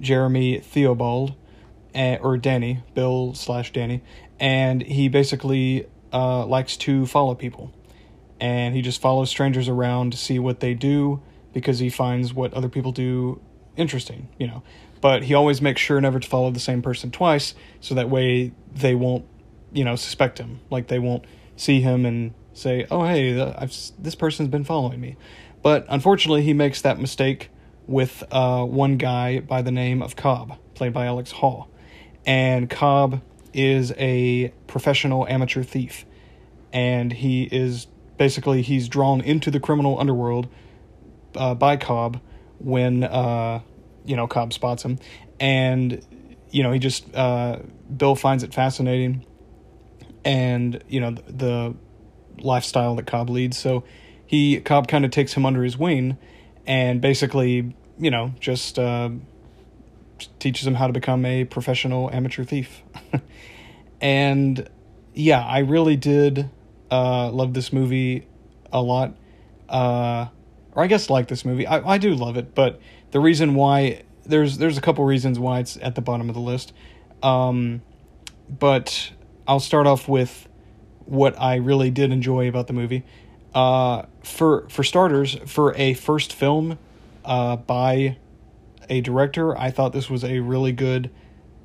Jeremy 0.00 0.58
Theobald, 0.58 1.36
uh, 1.94 2.16
or 2.20 2.36
Danny, 2.38 2.82
Bill 2.94 3.34
slash 3.34 3.72
Danny, 3.72 4.02
and 4.40 4.82
he 4.82 5.08
basically 5.08 5.86
uh, 6.12 6.44
likes 6.44 6.76
to 6.78 7.06
follow 7.06 7.36
people. 7.36 7.72
And 8.42 8.74
he 8.74 8.82
just 8.82 9.00
follows 9.00 9.30
strangers 9.30 9.68
around 9.68 10.10
to 10.10 10.18
see 10.18 10.40
what 10.40 10.58
they 10.58 10.74
do 10.74 11.22
because 11.52 11.78
he 11.78 11.88
finds 11.88 12.34
what 12.34 12.52
other 12.54 12.68
people 12.68 12.90
do 12.90 13.40
interesting, 13.76 14.28
you 14.36 14.48
know. 14.48 14.64
But 15.00 15.22
he 15.22 15.34
always 15.34 15.62
makes 15.62 15.80
sure 15.80 16.00
never 16.00 16.18
to 16.18 16.28
follow 16.28 16.50
the 16.50 16.58
same 16.58 16.82
person 16.82 17.12
twice 17.12 17.54
so 17.80 17.94
that 17.94 18.10
way 18.10 18.50
they 18.74 18.96
won't 18.96 19.26
you 19.72 19.84
know 19.84 19.94
suspect 19.94 20.38
him. 20.38 20.58
Like 20.70 20.88
they 20.88 20.98
won't 20.98 21.24
see 21.54 21.80
him 21.80 22.04
and 22.04 22.34
say 22.52 22.84
oh 22.90 23.04
hey 23.04 23.40
I've, 23.40 23.72
this 23.96 24.16
person's 24.16 24.48
been 24.48 24.64
following 24.64 25.00
me. 25.00 25.16
But 25.62 25.86
unfortunately 25.88 26.42
he 26.42 26.52
makes 26.52 26.82
that 26.82 26.98
mistake 26.98 27.48
with 27.86 28.24
uh, 28.32 28.64
one 28.64 28.96
guy 28.96 29.38
by 29.38 29.62
the 29.62 29.70
name 29.70 30.02
of 30.02 30.16
cobb 30.16 30.58
played 30.74 30.92
by 30.92 31.06
alex 31.06 31.30
hall. 31.30 31.70
And 32.26 32.68
cobb 32.68 33.22
is 33.52 33.92
a 33.98 34.52
professional 34.66 35.28
amateur 35.28 35.62
thief 35.62 36.04
and 36.72 37.12
he 37.12 37.44
is 37.44 37.86
basically 38.22 38.62
he's 38.62 38.86
drawn 38.88 39.20
into 39.20 39.50
the 39.50 39.58
criminal 39.58 39.98
underworld 39.98 40.46
uh, 41.34 41.54
by 41.54 41.76
cobb 41.76 42.20
when 42.58 43.02
uh, 43.02 43.60
you 44.04 44.16
know, 44.16 44.26
Cobb 44.26 44.52
spots 44.52 44.84
him, 44.84 44.98
and 45.40 46.04
you 46.50 46.62
know 46.62 46.72
he 46.72 46.78
just 46.78 47.14
uh, 47.14 47.58
Bill 47.96 48.14
finds 48.14 48.42
it 48.42 48.52
fascinating, 48.52 49.24
and 50.24 50.82
you 50.88 51.00
know 51.00 51.12
the, 51.12 51.32
the 51.32 51.74
lifestyle 52.38 52.96
that 52.96 53.06
Cobb 53.06 53.30
leads. 53.30 53.58
So 53.58 53.84
he 54.26 54.60
Cobb 54.60 54.88
kind 54.88 55.04
of 55.04 55.10
takes 55.10 55.34
him 55.34 55.46
under 55.46 55.62
his 55.62 55.76
wing, 55.76 56.18
and 56.66 57.00
basically 57.00 57.74
you 57.98 58.10
know 58.10 58.32
just 58.40 58.78
uh, 58.78 59.10
teaches 60.38 60.66
him 60.66 60.74
how 60.74 60.86
to 60.86 60.92
become 60.92 61.24
a 61.24 61.44
professional 61.44 62.10
amateur 62.12 62.44
thief. 62.44 62.82
and 64.00 64.68
yeah, 65.14 65.44
I 65.44 65.58
really 65.58 65.96
did 65.96 66.50
uh, 66.92 67.30
love 67.30 67.54
this 67.54 67.72
movie 67.72 68.26
a 68.70 68.82
lot. 68.82 69.16
Uh, 69.68 70.26
or 70.72 70.84
I 70.84 70.86
guess 70.86 71.08
like 71.08 71.28
this 71.28 71.44
movie. 71.44 71.66
I, 71.66 71.94
I 71.94 71.98
do 71.98 72.14
love 72.14 72.36
it, 72.36 72.54
but 72.54 72.80
the 73.10 73.20
reason 73.20 73.54
why 73.54 74.02
there's 74.24 74.58
there's 74.58 74.76
a 74.78 74.80
couple 74.80 75.04
reasons 75.04 75.38
why 75.38 75.60
it's 75.60 75.78
at 75.78 75.94
the 75.94 76.02
bottom 76.02 76.28
of 76.28 76.34
the 76.34 76.40
list, 76.40 76.72
um, 77.22 77.80
but 78.48 79.12
I'll 79.48 79.60
start 79.60 79.86
off 79.86 80.06
with 80.06 80.48
what 81.06 81.40
I 81.40 81.56
really 81.56 81.90
did 81.90 82.12
enjoy 82.12 82.48
about 82.48 82.66
the 82.66 82.72
movie. 82.74 83.04
Uh, 83.54 84.02
for 84.22 84.68
for 84.68 84.84
starters, 84.84 85.36
for 85.46 85.74
a 85.76 85.94
first 85.94 86.32
film 86.32 86.78
uh, 87.24 87.56
by 87.56 88.18
a 88.88 89.00
director, 89.00 89.56
I 89.56 89.70
thought 89.70 89.92
this 89.92 90.10
was 90.10 90.24
a 90.24 90.40
really 90.40 90.72
good 90.72 91.10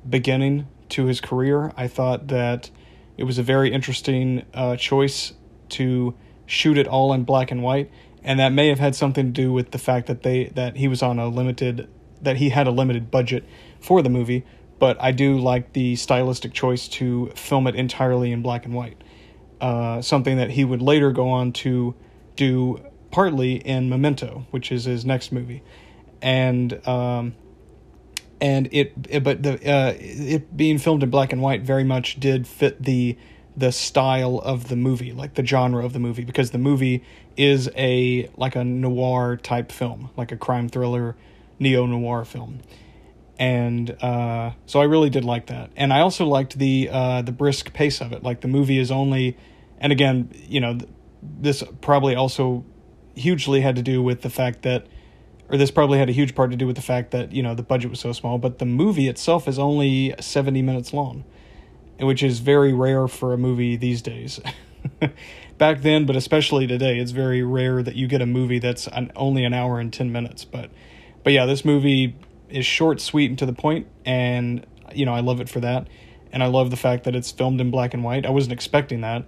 beginning 0.08 0.66
to 0.90 1.04
his 1.04 1.20
career. 1.20 1.72
I 1.76 1.86
thought 1.86 2.28
that 2.28 2.70
it 3.18 3.24
was 3.24 3.36
a 3.36 3.42
very 3.42 3.70
interesting 3.70 4.46
uh, 4.54 4.76
choice 4.76 5.32
to 5.70 6.14
shoot 6.46 6.78
it 6.78 6.86
all 6.86 7.12
in 7.12 7.24
black 7.24 7.50
and 7.50 7.62
white, 7.62 7.90
and 8.22 8.40
that 8.40 8.52
may 8.52 8.68
have 8.68 8.78
had 8.78 8.94
something 8.94 9.26
to 9.26 9.32
do 9.32 9.52
with 9.52 9.72
the 9.72 9.78
fact 9.78 10.06
that 10.06 10.22
they 10.22 10.46
that 10.54 10.76
he 10.76 10.88
was 10.88 11.02
on 11.02 11.18
a 11.18 11.28
limited 11.28 11.88
that 12.22 12.36
he 12.36 12.48
had 12.48 12.66
a 12.66 12.70
limited 12.70 13.10
budget 13.10 13.44
for 13.80 14.00
the 14.00 14.08
movie. 14.08 14.46
But 14.78 14.96
I 15.02 15.10
do 15.10 15.36
like 15.36 15.72
the 15.72 15.96
stylistic 15.96 16.52
choice 16.52 16.86
to 16.88 17.32
film 17.34 17.66
it 17.66 17.74
entirely 17.74 18.30
in 18.30 18.42
black 18.42 18.64
and 18.64 18.72
white. 18.72 19.02
Uh, 19.60 20.00
something 20.00 20.36
that 20.36 20.50
he 20.50 20.64
would 20.64 20.80
later 20.80 21.10
go 21.10 21.28
on 21.28 21.52
to 21.52 21.96
do 22.36 22.80
partly 23.10 23.56
in 23.56 23.88
Memento, 23.88 24.46
which 24.52 24.70
is 24.70 24.84
his 24.84 25.04
next 25.04 25.32
movie, 25.32 25.64
and 26.22 26.86
um, 26.86 27.34
and 28.40 28.68
it, 28.72 28.92
it 29.08 29.24
but 29.24 29.42
the 29.42 29.54
uh, 29.54 29.94
it 29.98 30.56
being 30.56 30.78
filmed 30.78 31.02
in 31.02 31.10
black 31.10 31.32
and 31.32 31.42
white 31.42 31.62
very 31.62 31.84
much 31.84 32.20
did 32.20 32.46
fit 32.46 32.82
the 32.82 33.16
the 33.56 33.72
style 33.72 34.38
of 34.38 34.68
the 34.68 34.76
movie, 34.76 35.12
like 35.12 35.34
the 35.34 35.44
genre 35.44 35.84
of 35.84 35.92
the 35.92 35.98
movie, 35.98 36.24
because 36.24 36.52
the 36.52 36.58
movie 36.58 37.02
is 37.36 37.68
a 37.76 38.30
like 38.36 38.54
a 38.54 38.64
noir 38.64 39.36
type 39.36 39.72
film, 39.72 40.10
like 40.16 40.30
a 40.30 40.36
crime 40.36 40.68
thriller, 40.68 41.16
neo 41.58 41.84
noir 41.86 42.24
film, 42.24 42.60
and 43.38 43.90
uh, 44.02 44.52
so 44.66 44.80
I 44.80 44.84
really 44.84 45.10
did 45.10 45.24
like 45.24 45.46
that, 45.46 45.70
and 45.76 45.92
I 45.92 46.00
also 46.00 46.24
liked 46.24 46.58
the 46.58 46.88
uh, 46.90 47.22
the 47.22 47.32
brisk 47.32 47.72
pace 47.72 48.00
of 48.00 48.12
it. 48.12 48.22
Like 48.22 48.40
the 48.42 48.48
movie 48.48 48.78
is 48.78 48.90
only, 48.90 49.36
and 49.78 49.92
again, 49.92 50.30
you 50.46 50.60
know, 50.60 50.78
this 51.22 51.64
probably 51.80 52.14
also 52.14 52.64
hugely 53.16 53.60
had 53.60 53.74
to 53.74 53.82
do 53.82 54.00
with 54.00 54.22
the 54.22 54.30
fact 54.30 54.62
that 54.62 54.86
or 55.50 55.56
this 55.56 55.70
probably 55.70 55.98
had 55.98 56.08
a 56.08 56.12
huge 56.12 56.34
part 56.34 56.50
to 56.50 56.56
do 56.56 56.66
with 56.66 56.76
the 56.76 56.82
fact 56.82 57.10
that 57.10 57.32
you 57.32 57.42
know 57.42 57.54
the 57.54 57.62
budget 57.62 57.90
was 57.90 58.00
so 58.00 58.12
small 58.12 58.38
but 58.38 58.58
the 58.58 58.66
movie 58.66 59.08
itself 59.08 59.48
is 59.48 59.58
only 59.58 60.14
70 60.20 60.62
minutes 60.62 60.92
long 60.92 61.24
which 62.00 62.22
is 62.22 62.38
very 62.38 62.72
rare 62.72 63.08
for 63.08 63.32
a 63.32 63.38
movie 63.38 63.76
these 63.76 64.02
days. 64.02 64.40
Back 65.58 65.82
then 65.82 66.06
but 66.06 66.14
especially 66.14 66.66
today 66.66 66.98
it's 66.98 67.10
very 67.10 67.42
rare 67.42 67.82
that 67.82 67.96
you 67.96 68.06
get 68.06 68.22
a 68.22 68.26
movie 68.26 68.58
that's 68.58 68.86
an, 68.88 69.10
only 69.16 69.44
an 69.44 69.52
hour 69.52 69.80
and 69.80 69.92
10 69.92 70.12
minutes 70.12 70.44
but 70.44 70.70
but 71.24 71.32
yeah 71.32 71.46
this 71.46 71.64
movie 71.64 72.16
is 72.48 72.64
short 72.64 73.00
sweet 73.00 73.28
and 73.28 73.38
to 73.38 73.46
the 73.46 73.52
point 73.52 73.88
and 74.04 74.64
you 74.94 75.04
know 75.04 75.12
i 75.12 75.20
love 75.20 75.40
it 75.40 75.48
for 75.48 75.58
that 75.58 75.88
and 76.30 76.44
i 76.44 76.46
love 76.46 76.70
the 76.70 76.76
fact 76.76 77.02
that 77.04 77.16
it's 77.16 77.32
filmed 77.32 77.60
in 77.60 77.70
black 77.70 77.92
and 77.92 78.04
white. 78.04 78.24
I 78.24 78.30
wasn't 78.30 78.52
expecting 78.52 79.00
that. 79.00 79.24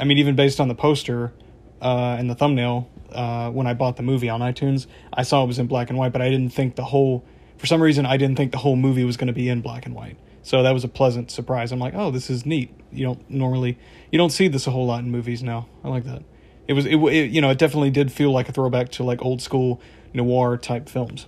I 0.00 0.04
mean 0.04 0.16
even 0.16 0.34
based 0.34 0.60
on 0.60 0.68
the 0.68 0.74
poster 0.74 1.34
uh, 1.80 2.16
and 2.18 2.28
the 2.30 2.34
thumbnail 2.34 2.88
uh, 3.12 3.50
when 3.50 3.66
I 3.66 3.74
bought 3.74 3.96
the 3.96 4.02
movie 4.02 4.28
on 4.28 4.40
iTunes. 4.40 4.86
I 5.12 5.22
saw 5.22 5.42
it 5.42 5.46
was 5.46 5.58
in 5.58 5.66
black 5.66 5.90
and 5.90 5.98
white, 5.98 6.12
but 6.12 6.22
I 6.22 6.28
didn't 6.28 6.50
think 6.50 6.76
the 6.76 6.84
whole, 6.84 7.24
for 7.58 7.66
some 7.66 7.82
reason, 7.82 8.06
I 8.06 8.16
didn't 8.16 8.36
think 8.36 8.52
the 8.52 8.58
whole 8.58 8.76
movie 8.76 9.04
was 9.04 9.16
going 9.16 9.28
to 9.28 9.32
be 9.32 9.48
in 9.48 9.60
black 9.60 9.86
and 9.86 9.94
white. 9.94 10.18
So 10.42 10.62
that 10.62 10.72
was 10.72 10.84
a 10.84 10.88
pleasant 10.88 11.30
surprise. 11.30 11.72
I'm 11.72 11.78
like, 11.78 11.94
oh, 11.94 12.10
this 12.10 12.30
is 12.30 12.46
neat. 12.46 12.72
You 12.92 13.06
don't 13.06 13.30
normally, 13.30 13.78
you 14.12 14.18
don't 14.18 14.30
see 14.30 14.48
this 14.48 14.66
a 14.66 14.70
whole 14.70 14.86
lot 14.86 15.02
in 15.02 15.10
movies 15.10 15.42
now. 15.42 15.68
I 15.82 15.88
like 15.88 16.04
that. 16.04 16.22
It 16.68 16.72
was, 16.72 16.86
it, 16.86 16.96
it 16.96 17.30
you 17.30 17.40
know, 17.40 17.50
it 17.50 17.58
definitely 17.58 17.90
did 17.90 18.12
feel 18.12 18.30
like 18.30 18.48
a 18.48 18.52
throwback 18.52 18.90
to 18.92 19.04
like 19.04 19.24
old 19.24 19.42
school 19.42 19.80
noir 20.14 20.56
type 20.56 20.88
films. 20.88 21.26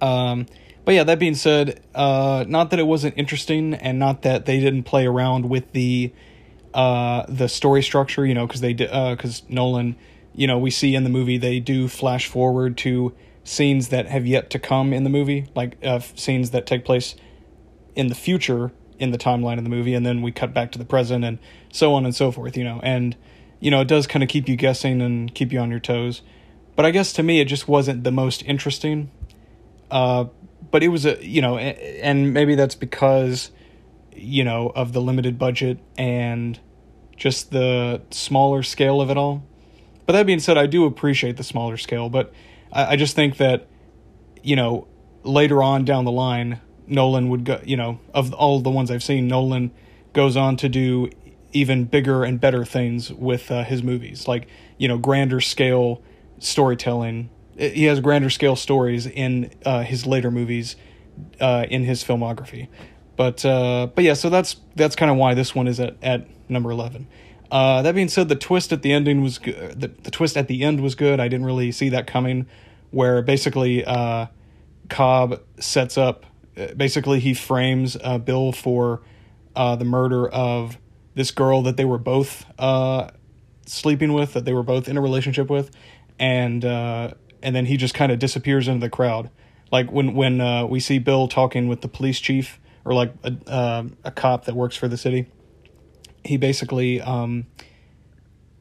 Um, 0.00 0.46
but 0.84 0.94
yeah, 0.94 1.04
that 1.04 1.18
being 1.18 1.34
said, 1.34 1.80
uh, 1.94 2.44
not 2.48 2.70
that 2.70 2.80
it 2.80 2.86
wasn't 2.86 3.16
interesting, 3.16 3.74
and 3.74 3.98
not 3.98 4.22
that 4.22 4.46
they 4.46 4.58
didn't 4.58 4.82
play 4.82 5.06
around 5.06 5.48
with 5.48 5.72
the 5.72 6.12
uh, 6.74 7.24
the 7.28 7.48
story 7.48 7.82
structure, 7.82 8.24
you 8.24 8.34
know, 8.34 8.46
because 8.46 8.60
they 8.60 8.72
because 8.72 9.42
uh, 9.42 9.44
Nolan 9.48 9.96
you 10.34 10.46
know, 10.46 10.58
we 10.58 10.70
see 10.70 10.94
in 10.94 11.04
the 11.04 11.10
movie 11.10 11.38
they 11.38 11.60
do 11.60 11.88
flash 11.88 12.26
forward 12.26 12.76
to 12.78 13.14
scenes 13.44 13.88
that 13.88 14.06
have 14.06 14.26
yet 14.26 14.50
to 14.50 14.58
come 14.58 14.92
in 14.92 15.04
the 15.04 15.10
movie, 15.10 15.46
like 15.54 15.76
uh, 15.84 15.98
scenes 15.98 16.50
that 16.50 16.66
take 16.66 16.84
place 16.84 17.14
in 17.94 18.06
the 18.06 18.14
future 18.14 18.72
in 18.98 19.10
the 19.10 19.18
timeline 19.18 19.58
of 19.58 19.64
the 19.64 19.70
movie, 19.70 19.94
and 19.94 20.06
then 20.06 20.22
we 20.22 20.30
cut 20.30 20.54
back 20.54 20.70
to 20.72 20.78
the 20.78 20.84
present 20.84 21.24
and 21.24 21.38
so 21.72 21.92
on 21.94 22.04
and 22.04 22.14
so 22.14 22.30
forth, 22.30 22.56
you 22.56 22.64
know. 22.64 22.80
And, 22.82 23.16
you 23.60 23.70
know, 23.70 23.80
it 23.80 23.88
does 23.88 24.06
kind 24.06 24.22
of 24.22 24.28
keep 24.28 24.48
you 24.48 24.56
guessing 24.56 25.02
and 25.02 25.34
keep 25.34 25.52
you 25.52 25.58
on 25.58 25.70
your 25.70 25.80
toes. 25.80 26.22
But 26.76 26.86
I 26.86 26.90
guess 26.90 27.12
to 27.14 27.22
me, 27.22 27.40
it 27.40 27.46
just 27.46 27.68
wasn't 27.68 28.04
the 28.04 28.12
most 28.12 28.42
interesting. 28.44 29.10
Uh, 29.90 30.26
but 30.70 30.82
it 30.82 30.88
was 30.88 31.04
a, 31.04 31.22
you 31.24 31.42
know, 31.42 31.58
and 31.58 32.32
maybe 32.32 32.54
that's 32.54 32.76
because, 32.76 33.50
you 34.14 34.44
know, 34.44 34.72
of 34.74 34.92
the 34.92 35.00
limited 35.00 35.38
budget 35.38 35.78
and 35.96 36.58
just 37.16 37.50
the 37.50 38.02
smaller 38.10 38.62
scale 38.62 39.00
of 39.00 39.10
it 39.10 39.16
all 39.16 39.44
but 40.06 40.14
that 40.14 40.26
being 40.26 40.40
said, 40.40 40.58
I 40.58 40.66
do 40.66 40.84
appreciate 40.84 41.36
the 41.36 41.44
smaller 41.44 41.76
scale, 41.76 42.08
but 42.08 42.32
I, 42.72 42.92
I 42.92 42.96
just 42.96 43.14
think 43.14 43.36
that, 43.36 43.66
you 44.42 44.56
know, 44.56 44.88
later 45.22 45.62
on 45.62 45.84
down 45.84 46.04
the 46.04 46.12
line, 46.12 46.60
Nolan 46.86 47.28
would 47.28 47.44
go, 47.44 47.60
you 47.64 47.76
know, 47.76 48.00
of 48.12 48.32
all 48.34 48.60
the 48.60 48.70
ones 48.70 48.90
I've 48.90 49.02
seen, 49.02 49.28
Nolan 49.28 49.70
goes 50.12 50.36
on 50.36 50.56
to 50.58 50.68
do 50.68 51.08
even 51.52 51.84
bigger 51.84 52.24
and 52.24 52.40
better 52.40 52.64
things 52.64 53.12
with 53.12 53.50
uh, 53.50 53.64
his 53.64 53.82
movies, 53.82 54.26
like, 54.26 54.48
you 54.78 54.88
know, 54.88 54.98
grander 54.98 55.40
scale 55.40 56.02
storytelling. 56.38 57.30
He 57.56 57.84
has 57.84 58.00
grander 58.00 58.30
scale 58.30 58.56
stories 58.56 59.06
in 59.06 59.52
uh, 59.64 59.82
his 59.82 60.06
later 60.06 60.30
movies 60.30 60.76
uh, 61.40 61.66
in 61.68 61.84
his 61.84 62.02
filmography. 62.02 62.68
But 63.16 63.44
uh, 63.44 63.88
but 63.94 64.04
yeah, 64.04 64.14
so 64.14 64.30
that's 64.30 64.56
that's 64.74 64.96
kind 64.96 65.10
of 65.10 65.16
why 65.16 65.34
this 65.34 65.54
one 65.54 65.68
is 65.68 65.78
at, 65.80 65.96
at 66.02 66.26
number 66.48 66.70
eleven. 66.70 67.06
Uh, 67.50 67.82
that 67.82 67.94
being 67.94 68.08
said, 68.08 68.30
the 68.30 68.36
twist 68.36 68.72
at 68.72 68.80
the 68.80 68.92
ending 68.92 69.22
was 69.22 69.36
good. 69.36 69.78
The, 69.78 69.88
the 69.88 70.10
twist 70.10 70.38
at 70.38 70.48
the 70.48 70.62
end 70.64 70.80
was 70.80 70.94
good. 70.94 71.20
I 71.20 71.28
didn't 71.28 71.44
really 71.44 71.70
see 71.70 71.90
that 71.90 72.06
coming, 72.06 72.46
where 72.90 73.20
basically 73.20 73.84
uh, 73.84 74.26
Cobb 74.88 75.42
sets 75.60 75.98
up. 75.98 76.24
Uh, 76.56 76.68
basically, 76.74 77.20
he 77.20 77.34
frames 77.34 77.96
uh, 78.02 78.16
Bill 78.16 78.52
for 78.52 79.02
uh, 79.54 79.76
the 79.76 79.84
murder 79.84 80.26
of 80.26 80.78
this 81.14 81.30
girl 81.30 81.60
that 81.62 81.76
they 81.76 81.84
were 81.84 81.98
both 81.98 82.46
uh, 82.58 83.10
sleeping 83.66 84.14
with, 84.14 84.32
that 84.32 84.46
they 84.46 84.54
were 84.54 84.62
both 84.62 84.88
in 84.88 84.96
a 84.96 85.02
relationship 85.02 85.50
with, 85.50 85.70
and 86.18 86.64
and 86.64 87.56
then 87.56 87.66
he 87.66 87.76
just 87.76 87.92
kind 87.92 88.10
of 88.10 88.18
disappears 88.18 88.68
into 88.68 88.80
the 88.80 88.90
crowd. 88.90 89.28
Like 89.70 89.92
when 89.92 90.14
when 90.14 90.68
we 90.70 90.80
see 90.80 90.98
Bill 90.98 91.28
talking 91.28 91.68
with 91.68 91.82
the 91.82 91.88
police 91.88 92.18
chief 92.18 92.58
or 92.84 92.94
like 92.94 93.12
a 93.22 93.86
a 94.04 94.10
cop 94.10 94.46
that 94.46 94.54
works 94.54 94.76
for 94.76 94.88
the 94.88 94.96
city. 94.96 95.26
He 96.24 96.36
basically 96.36 97.00
um, 97.00 97.46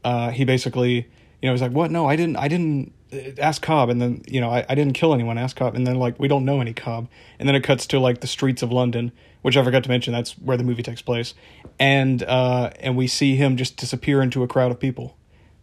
uh, 0.03 0.31
he 0.31 0.45
basically 0.45 1.07
you 1.41 1.47
know 1.47 1.51
he's 1.51 1.61
like 1.61 1.71
what? 1.71 1.91
No 1.91 2.07
I 2.07 2.15
didn't 2.15 2.37
I 2.37 2.47
didn't 2.47 2.93
uh, 3.13 3.39
ask 3.39 3.61
Cobb. 3.61 3.89
And 3.89 4.01
then 4.01 4.23
you 4.27 4.41
know 4.41 4.49
I, 4.49 4.65
I 4.67 4.75
didn't 4.75 4.93
kill 4.93 5.13
anyone 5.13 5.37
ask 5.37 5.55
Cobb. 5.55 5.75
And 5.75 5.85
then 5.85 5.95
like 5.95 6.19
we 6.19 6.27
don't 6.27 6.45
know 6.45 6.61
any 6.61 6.73
Cobb. 6.73 7.07
And 7.39 7.47
then 7.47 7.55
it 7.55 7.63
cuts 7.63 7.87
to 7.87 7.99
like 7.99 8.21
the 8.21 8.27
streets 8.27 8.61
of 8.61 8.71
London 8.71 9.11
which 9.41 9.57
I 9.57 9.63
forgot 9.63 9.83
to 9.83 9.89
mention 9.89 10.13
that's 10.13 10.33
where 10.33 10.57
the 10.57 10.63
movie 10.63 10.83
takes 10.83 11.01
place. 11.01 11.33
And 11.79 12.21
uh, 12.23 12.71
and 12.79 12.95
we 12.95 13.07
see 13.07 13.35
him 13.35 13.57
just 13.57 13.77
disappear 13.77 14.21
into 14.21 14.43
a 14.43 14.47
crowd 14.47 14.71
of 14.71 14.79
people. 14.79 15.17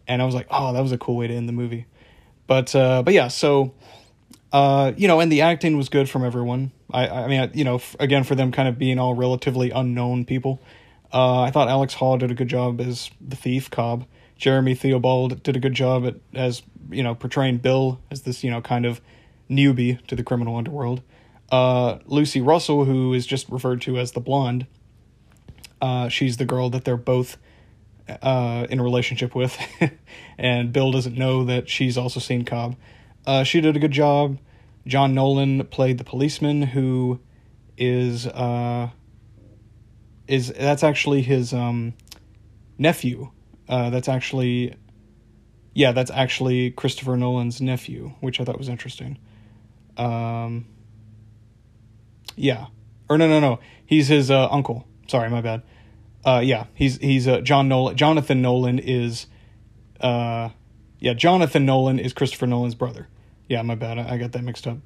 And 0.07 0.21
I 0.21 0.25
was 0.25 0.35
like 0.35 0.47
oh 0.49 0.73
that 0.73 0.81
was 0.81 0.91
a 0.91 0.97
cool 0.97 1.15
way 1.15 1.27
to 1.27 1.33
end 1.33 1.47
the 1.47 1.53
movie. 1.53 1.85
But 2.47 2.75
uh, 2.75 3.03
but 3.03 3.13
yeah 3.13 3.29
so 3.29 3.73
uh, 4.51 4.91
you 4.97 5.07
know 5.07 5.19
and 5.19 5.31
the 5.31 5.41
acting 5.41 5.77
was 5.77 5.89
good 5.89 6.09
from 6.09 6.23
everyone 6.23 6.71
I 6.91 7.07
I 7.07 7.27
mean 7.27 7.51
you 7.53 7.63
know 7.63 7.81
again 7.99 8.23
for 8.23 8.35
them 8.35 8.51
kind 8.51 8.67
of 8.67 8.77
being 8.77 8.99
all 8.99 9.13
relatively 9.13 9.71
unknown 9.71 10.25
people 10.25 10.61
uh, 11.11 11.41
I 11.41 11.51
thought 11.51 11.69
Alex 11.69 11.95
Hall 11.95 12.17
did 12.17 12.31
a 12.31 12.35
good 12.35 12.47
job 12.47 12.79
as 12.79 13.09
the 13.19 13.35
thief 13.35 13.71
Cobb. 13.71 14.05
Jeremy 14.37 14.75
Theobald 14.75 15.41
did 15.43 15.55
a 15.55 15.59
good 15.59 15.73
job 15.73 16.05
at 16.05 16.15
as 16.33 16.61
you 16.89 17.03
know 17.03 17.15
portraying 17.15 17.57
Bill 17.57 17.99
as 18.11 18.21
this 18.21 18.43
you 18.43 18.51
know 18.51 18.61
kind 18.61 18.85
of 18.85 19.01
newbie 19.49 20.05
to 20.07 20.15
the 20.15 20.23
criminal 20.23 20.55
underworld. 20.55 21.01
Uh, 21.51 21.97
Lucy 22.05 22.41
Russell, 22.41 22.85
who 22.85 23.13
is 23.13 23.25
just 23.25 23.49
referred 23.49 23.81
to 23.81 23.97
as 23.97 24.11
the 24.11 24.19
blonde, 24.19 24.67
uh, 25.81 26.07
she's 26.07 26.37
the 26.37 26.45
girl 26.45 26.69
that 26.69 26.85
they're 26.85 26.95
both 26.95 27.37
uh, 28.21 28.67
in 28.69 28.79
a 28.79 28.83
relationship 28.83 29.33
with, 29.33 29.57
and 30.37 30.71
Bill 30.71 30.91
doesn't 30.91 31.17
know 31.17 31.43
that 31.45 31.67
she's 31.67 31.97
also 31.97 32.19
seen 32.19 32.45
Cobb. 32.45 32.75
Uh, 33.29 33.43
she 33.43 33.61
did 33.61 33.75
a 33.75 33.79
good 33.79 33.91
job. 33.91 34.39
John 34.87 35.13
Nolan 35.13 35.63
played 35.67 35.99
the 35.99 36.03
policeman 36.03 36.63
who 36.63 37.19
is 37.77 38.25
uh, 38.25 38.89
is 40.27 40.51
that's 40.51 40.83
actually 40.83 41.21
his 41.21 41.53
um, 41.53 41.93
nephew. 42.79 43.29
Uh, 43.67 43.91
that's 43.91 44.09
actually, 44.09 44.73
yeah, 45.75 45.91
that's 45.91 46.09
actually 46.09 46.71
Christopher 46.71 47.15
Nolan's 47.17 47.61
nephew, 47.61 48.13
which 48.19 48.41
I 48.41 48.45
thought 48.45 48.57
was 48.57 48.67
interesting. 48.67 49.19
Um, 49.95 50.65
yeah, 52.35 52.65
or 53.09 53.19
no, 53.19 53.27
no, 53.27 53.39
no, 53.39 53.59
he's 53.85 54.07
his 54.07 54.31
uh, 54.31 54.49
uncle. 54.49 54.87
Sorry, 55.05 55.29
my 55.29 55.41
bad. 55.41 55.61
Uh, 56.25 56.41
yeah, 56.43 56.65
he's 56.73 56.97
he's 56.97 57.27
uh, 57.27 57.41
John 57.41 57.67
Nolan. 57.67 57.95
Jonathan 57.95 58.41
Nolan 58.41 58.79
is, 58.79 59.27
uh, 60.01 60.49
yeah, 60.97 61.13
Jonathan 61.13 61.67
Nolan 61.67 61.99
is 61.99 62.11
Christopher 62.11 62.47
Nolan's 62.47 62.73
brother. 62.73 63.07
Yeah, 63.49 63.63
my 63.63 63.75
bad. 63.75 63.97
I, 63.97 64.17
got 64.17 64.31
that 64.33 64.43
mixed 64.43 64.67
up. 64.67 64.77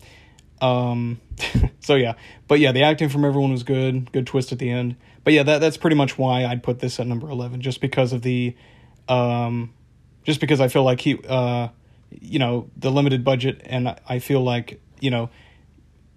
Um, 0.62 1.20
so 1.82 1.96
yeah, 1.96 2.14
but 2.48 2.60
yeah, 2.60 2.72
the 2.72 2.84
acting 2.84 3.10
from 3.10 3.26
everyone 3.26 3.52
was 3.52 3.64
good. 3.64 4.12
Good 4.14 4.26
twist 4.26 4.54
at 4.54 4.60
the 4.60 4.72
end. 4.72 4.96
But 5.26 5.34
yeah, 5.34 5.44
that 5.44 5.60
that's 5.60 5.78
pretty 5.78 5.98
much 5.98 6.18
why 6.18 6.46
I'd 6.46 6.64
put 6.64 6.80
this 6.80 7.00
at 7.00 7.06
number 7.06 7.30
eleven, 7.30 7.62
just 7.62 7.82
because 7.82 8.14
of 8.14 8.22
the, 8.22 8.56
um, 9.10 9.74
just 10.24 10.40
because 10.40 10.62
I 10.62 10.70
feel 10.70 10.84
like 10.84 11.02
he, 11.02 11.20
uh, 11.28 11.68
you 12.10 12.40
know, 12.40 12.70
the 12.78 12.90
limited 12.90 13.26
budget, 13.26 13.62
and 13.66 13.96
I 14.08 14.20
feel 14.20 14.42
like 14.42 14.80
you 15.02 15.12
know, 15.12 15.30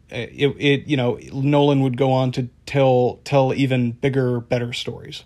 it 0.09 0.55
it 0.59 0.87
you 0.87 0.97
know 0.97 1.19
Nolan 1.33 1.81
would 1.81 1.97
go 1.97 2.13
on 2.13 2.31
to 2.33 2.49
tell 2.65 3.19
tell 3.25 3.53
even 3.55 3.91
bigger, 3.91 4.39
better 4.39 4.73
stories. 4.73 5.25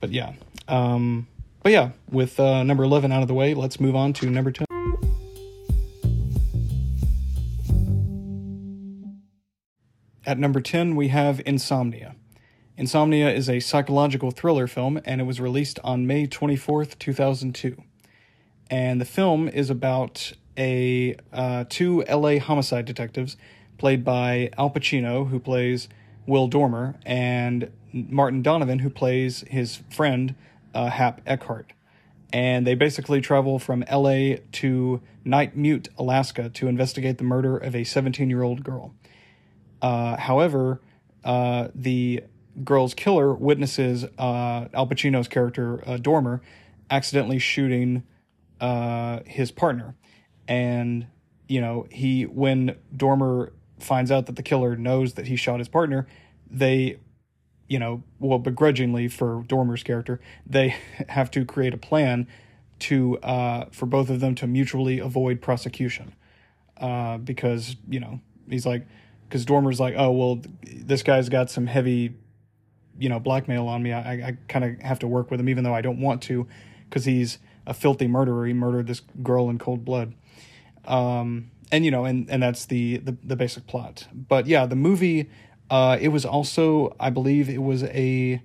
But 0.00 0.10
yeah, 0.10 0.32
um, 0.66 1.28
but 1.62 1.70
yeah, 1.70 1.90
with 2.10 2.40
uh, 2.40 2.64
number 2.64 2.82
eleven 2.82 3.12
out 3.12 3.22
of 3.22 3.28
the 3.28 3.34
way, 3.34 3.54
let's 3.54 3.78
move 3.78 3.94
on 3.94 4.12
to 4.14 4.28
number 4.28 4.50
ten. 4.50 4.65
At 10.26 10.40
number 10.40 10.60
10, 10.60 10.96
we 10.96 11.08
have 11.08 11.40
Insomnia. 11.46 12.16
Insomnia 12.76 13.30
is 13.30 13.48
a 13.48 13.60
psychological 13.60 14.32
thriller 14.32 14.66
film, 14.66 15.00
and 15.04 15.20
it 15.20 15.24
was 15.24 15.40
released 15.40 15.78
on 15.84 16.04
May 16.04 16.26
24th, 16.26 16.98
2002. 16.98 17.80
And 18.68 19.00
the 19.00 19.04
film 19.04 19.48
is 19.48 19.70
about 19.70 20.32
a 20.58 21.14
uh, 21.32 21.64
two 21.68 22.02
LA 22.10 22.40
homicide 22.40 22.86
detectives, 22.86 23.36
played 23.78 24.04
by 24.04 24.50
Al 24.58 24.68
Pacino, 24.68 25.28
who 25.28 25.38
plays 25.38 25.88
Will 26.26 26.48
Dormer, 26.48 26.96
and 27.06 27.70
Martin 27.92 28.42
Donovan, 28.42 28.80
who 28.80 28.90
plays 28.90 29.44
his 29.46 29.76
friend 29.90 30.34
uh, 30.74 30.90
Hap 30.90 31.20
Eckhart. 31.24 31.72
And 32.32 32.66
they 32.66 32.74
basically 32.74 33.20
travel 33.20 33.60
from 33.60 33.84
LA 33.88 34.38
to 34.52 35.00
Nightmute, 35.24 35.88
Alaska, 35.96 36.48
to 36.50 36.66
investigate 36.66 37.18
the 37.18 37.24
murder 37.24 37.56
of 37.56 37.76
a 37.76 37.84
17 37.84 38.28
year 38.28 38.42
old 38.42 38.64
girl. 38.64 38.92
Uh, 39.86 40.16
however, 40.16 40.80
uh, 41.22 41.68
the 41.72 42.20
girl's 42.64 42.92
killer 42.92 43.32
witnesses 43.32 44.04
uh, 44.18 44.66
Al 44.74 44.88
Pacino's 44.88 45.28
character 45.28 45.80
uh, 45.88 45.96
Dormer 45.96 46.42
accidentally 46.90 47.38
shooting 47.38 48.02
uh, 48.60 49.20
his 49.26 49.52
partner, 49.52 49.94
and 50.48 51.06
you 51.46 51.60
know 51.60 51.86
he 51.88 52.24
when 52.24 52.76
Dormer 52.96 53.52
finds 53.78 54.10
out 54.10 54.26
that 54.26 54.34
the 54.34 54.42
killer 54.42 54.74
knows 54.74 55.14
that 55.14 55.28
he 55.28 55.36
shot 55.36 55.60
his 55.60 55.68
partner, 55.68 56.08
they, 56.50 56.98
you 57.68 57.78
know, 57.78 58.02
well 58.18 58.40
begrudgingly 58.40 59.06
for 59.06 59.44
Dormer's 59.46 59.84
character, 59.84 60.18
they 60.44 60.74
have 61.08 61.30
to 61.30 61.44
create 61.44 61.74
a 61.74 61.78
plan 61.78 62.26
to 62.80 63.18
uh, 63.18 63.66
for 63.70 63.86
both 63.86 64.10
of 64.10 64.18
them 64.18 64.34
to 64.34 64.48
mutually 64.48 64.98
avoid 64.98 65.40
prosecution, 65.40 66.12
because 67.24 67.76
you 67.88 68.00
know 68.00 68.18
he's 68.50 68.66
like 68.66 68.84
because 69.28 69.44
Dormer's 69.44 69.80
like, 69.80 69.94
oh 69.96 70.10
well, 70.10 70.42
this 70.62 71.02
guy's 71.02 71.28
got 71.28 71.50
some 71.50 71.66
heavy, 71.66 72.16
you 72.98 73.08
know, 73.08 73.18
blackmail 73.18 73.66
on 73.68 73.82
me. 73.82 73.92
I, 73.92 74.12
I 74.12 74.38
kind 74.48 74.64
of 74.64 74.80
have 74.80 74.98
to 75.00 75.08
work 75.08 75.30
with 75.30 75.40
him, 75.40 75.48
even 75.48 75.64
though 75.64 75.74
I 75.74 75.80
don't 75.80 76.00
want 76.00 76.22
to, 76.22 76.46
because 76.88 77.04
he's 77.04 77.38
a 77.66 77.74
filthy 77.74 78.06
murderer. 78.06 78.46
He 78.46 78.52
murdered 78.52 78.86
this 78.86 79.02
girl 79.22 79.50
in 79.50 79.58
cold 79.58 79.84
blood. 79.84 80.14
Um, 80.84 81.50
and 81.72 81.84
you 81.84 81.90
know, 81.90 82.04
and 82.04 82.30
and 82.30 82.42
that's 82.42 82.66
the 82.66 82.98
the, 82.98 83.16
the 83.22 83.36
basic 83.36 83.66
plot. 83.66 84.06
But 84.14 84.46
yeah, 84.46 84.66
the 84.66 84.76
movie, 84.76 85.30
uh, 85.70 85.98
it 86.00 86.08
was 86.08 86.24
also, 86.24 86.94
I 87.00 87.10
believe, 87.10 87.48
it 87.48 87.62
was 87.62 87.82
a. 87.84 88.42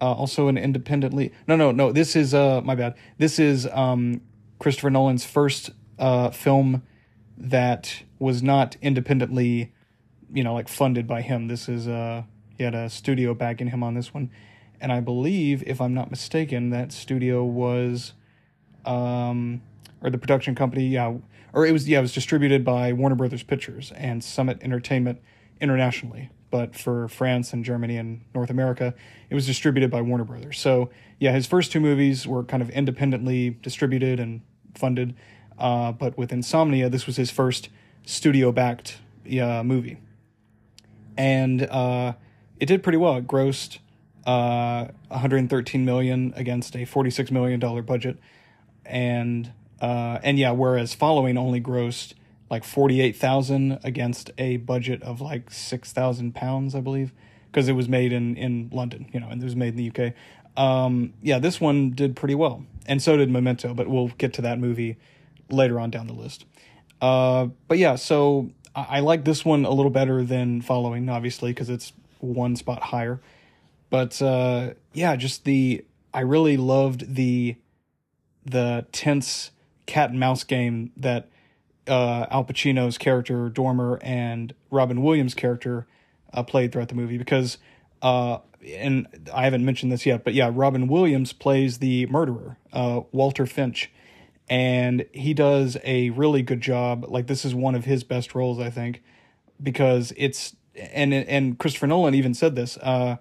Uh, 0.00 0.12
also 0.12 0.48
an 0.48 0.58
independently 0.58 1.32
no 1.46 1.54
no 1.54 1.70
no 1.70 1.92
this 1.92 2.16
is 2.16 2.34
uh 2.34 2.60
my 2.62 2.74
bad 2.74 2.94
this 3.16 3.38
is 3.38 3.66
um 3.68 4.20
Christopher 4.58 4.90
Nolan's 4.90 5.24
first 5.24 5.70
uh 6.00 6.30
film 6.30 6.82
that 7.38 8.02
was 8.18 8.42
not 8.42 8.76
independently 8.82 9.72
you 10.34 10.42
know, 10.42 10.52
like 10.52 10.68
funded 10.68 11.06
by 11.06 11.22
him. 11.22 11.48
This 11.48 11.68
is 11.68 11.88
uh 11.88 12.24
he 12.58 12.64
had 12.64 12.74
a 12.74 12.90
studio 12.90 13.34
backing 13.34 13.68
him 13.68 13.82
on 13.82 13.94
this 13.94 14.12
one. 14.12 14.30
And 14.80 14.92
I 14.92 15.00
believe, 15.00 15.62
if 15.66 15.80
I'm 15.80 15.94
not 15.94 16.10
mistaken, 16.10 16.70
that 16.70 16.92
studio 16.92 17.44
was 17.44 18.12
um 18.84 19.62
or 20.02 20.10
the 20.10 20.18
production 20.18 20.54
company, 20.54 20.88
yeah, 20.88 21.14
or 21.52 21.64
it 21.64 21.72
was 21.72 21.88
yeah, 21.88 22.00
it 22.00 22.02
was 22.02 22.12
distributed 22.12 22.64
by 22.64 22.92
Warner 22.92 23.14
Brothers 23.14 23.44
Pictures 23.44 23.92
and 23.96 24.22
Summit 24.22 24.58
Entertainment 24.60 25.20
internationally. 25.60 26.30
But 26.50 26.76
for 26.76 27.08
France 27.08 27.52
and 27.52 27.64
Germany 27.64 27.96
and 27.96 28.24
North 28.34 28.50
America, 28.50 28.94
it 29.30 29.34
was 29.34 29.46
distributed 29.46 29.90
by 29.90 30.02
Warner 30.02 30.24
Brothers. 30.24 30.58
So 30.58 30.90
yeah, 31.20 31.32
his 31.32 31.46
first 31.46 31.70
two 31.70 31.80
movies 31.80 32.26
were 32.26 32.42
kind 32.42 32.62
of 32.62 32.70
independently 32.70 33.50
distributed 33.50 34.18
and 34.18 34.40
funded. 34.74 35.14
Uh, 35.56 35.92
but 35.92 36.18
with 36.18 36.32
Insomnia, 36.32 36.88
this 36.88 37.06
was 37.06 37.16
his 37.16 37.30
first 37.30 37.68
studio 38.04 38.50
backed 38.50 38.98
uh, 39.40 39.62
movie 39.62 39.98
and 41.16 41.62
uh, 41.62 42.14
it 42.58 42.66
did 42.66 42.82
pretty 42.82 42.98
well. 42.98 43.16
It 43.16 43.26
grossed 43.26 43.78
uh, 44.26 44.86
113 45.08 45.84
million 45.84 46.32
against 46.36 46.76
a 46.76 46.84
46 46.84 47.30
million 47.30 47.60
dollar 47.60 47.82
budget, 47.82 48.18
and 48.84 49.52
uh, 49.80 50.18
and 50.22 50.38
yeah, 50.38 50.50
whereas 50.50 50.94
Following 50.94 51.36
only 51.36 51.60
grossed 51.60 52.14
like 52.50 52.64
48,000 52.64 53.80
against 53.82 54.30
a 54.38 54.58
budget 54.58 55.02
of 55.02 55.20
like 55.20 55.50
6,000 55.50 56.34
pounds, 56.34 56.74
I 56.74 56.80
believe, 56.80 57.12
because 57.46 57.68
it 57.68 57.72
was 57.72 57.88
made 57.88 58.12
in 58.12 58.36
in 58.36 58.70
London, 58.72 59.08
you 59.12 59.20
know, 59.20 59.28
and 59.28 59.40
it 59.40 59.44
was 59.44 59.56
made 59.56 59.76
in 59.78 59.90
the 59.90 59.90
UK. 59.90 60.14
Um, 60.56 61.14
yeah, 61.20 61.38
this 61.38 61.60
one 61.60 61.90
did 61.90 62.14
pretty 62.14 62.34
well, 62.34 62.64
and 62.86 63.02
so 63.02 63.16
did 63.16 63.30
Memento, 63.30 63.74
but 63.74 63.88
we'll 63.88 64.08
get 64.18 64.32
to 64.34 64.42
that 64.42 64.58
movie 64.58 64.96
later 65.50 65.80
on 65.80 65.90
down 65.90 66.06
the 66.06 66.12
list. 66.14 66.44
Uh, 67.00 67.48
but 67.68 67.78
yeah, 67.78 67.96
so 67.96 68.50
I, 68.74 69.00
like 69.00 69.24
this 69.24 69.44
one 69.44 69.64
a 69.64 69.70
little 69.70 69.90
better 69.90 70.24
than 70.24 70.60
following, 70.60 71.08
obviously, 71.08 71.50
because 71.50 71.70
it's 71.70 71.92
one 72.18 72.56
spot 72.56 72.82
higher. 72.82 73.20
But 73.90 74.20
uh, 74.20 74.74
yeah, 74.92 75.14
just 75.16 75.44
the 75.44 75.84
I 76.12 76.20
really 76.20 76.56
loved 76.56 77.14
the 77.14 77.56
the 78.44 78.86
tense 78.92 79.50
cat 79.86 80.10
and 80.10 80.18
mouse 80.18 80.44
game 80.44 80.92
that 80.96 81.28
uh, 81.86 82.26
Al 82.30 82.44
Pacino's 82.44 82.98
character 82.98 83.48
Dormer 83.48 83.98
and 84.02 84.54
Robin 84.70 85.02
Williams' 85.02 85.34
character 85.34 85.86
uh, 86.32 86.42
played 86.42 86.72
throughout 86.72 86.88
the 86.88 86.94
movie 86.94 87.18
because 87.18 87.58
uh, 88.02 88.38
and 88.66 89.06
I 89.32 89.44
haven't 89.44 89.64
mentioned 89.64 89.92
this 89.92 90.06
yet, 90.06 90.24
but 90.24 90.34
yeah, 90.34 90.50
Robin 90.52 90.88
Williams 90.88 91.32
plays 91.32 91.78
the 91.78 92.06
murderer, 92.06 92.56
uh, 92.72 93.02
Walter 93.12 93.46
Finch, 93.46 93.90
and 94.48 95.06
he 95.12 95.34
does 95.34 95.76
a 95.84 96.10
really 96.10 96.42
good 96.42 96.60
job. 96.60 97.06
Like 97.08 97.26
this 97.26 97.44
is 97.44 97.54
one 97.54 97.74
of 97.74 97.84
his 97.84 98.04
best 98.04 98.34
roles, 98.34 98.58
I 98.58 98.70
think, 98.70 99.02
because 99.62 100.12
it's 100.16 100.56
and 100.76 101.14
and 101.14 101.58
Christopher 101.58 101.86
Nolan 101.86 102.14
even 102.14 102.34
said 102.34 102.54
this. 102.54 102.76
Uh, 102.78 103.16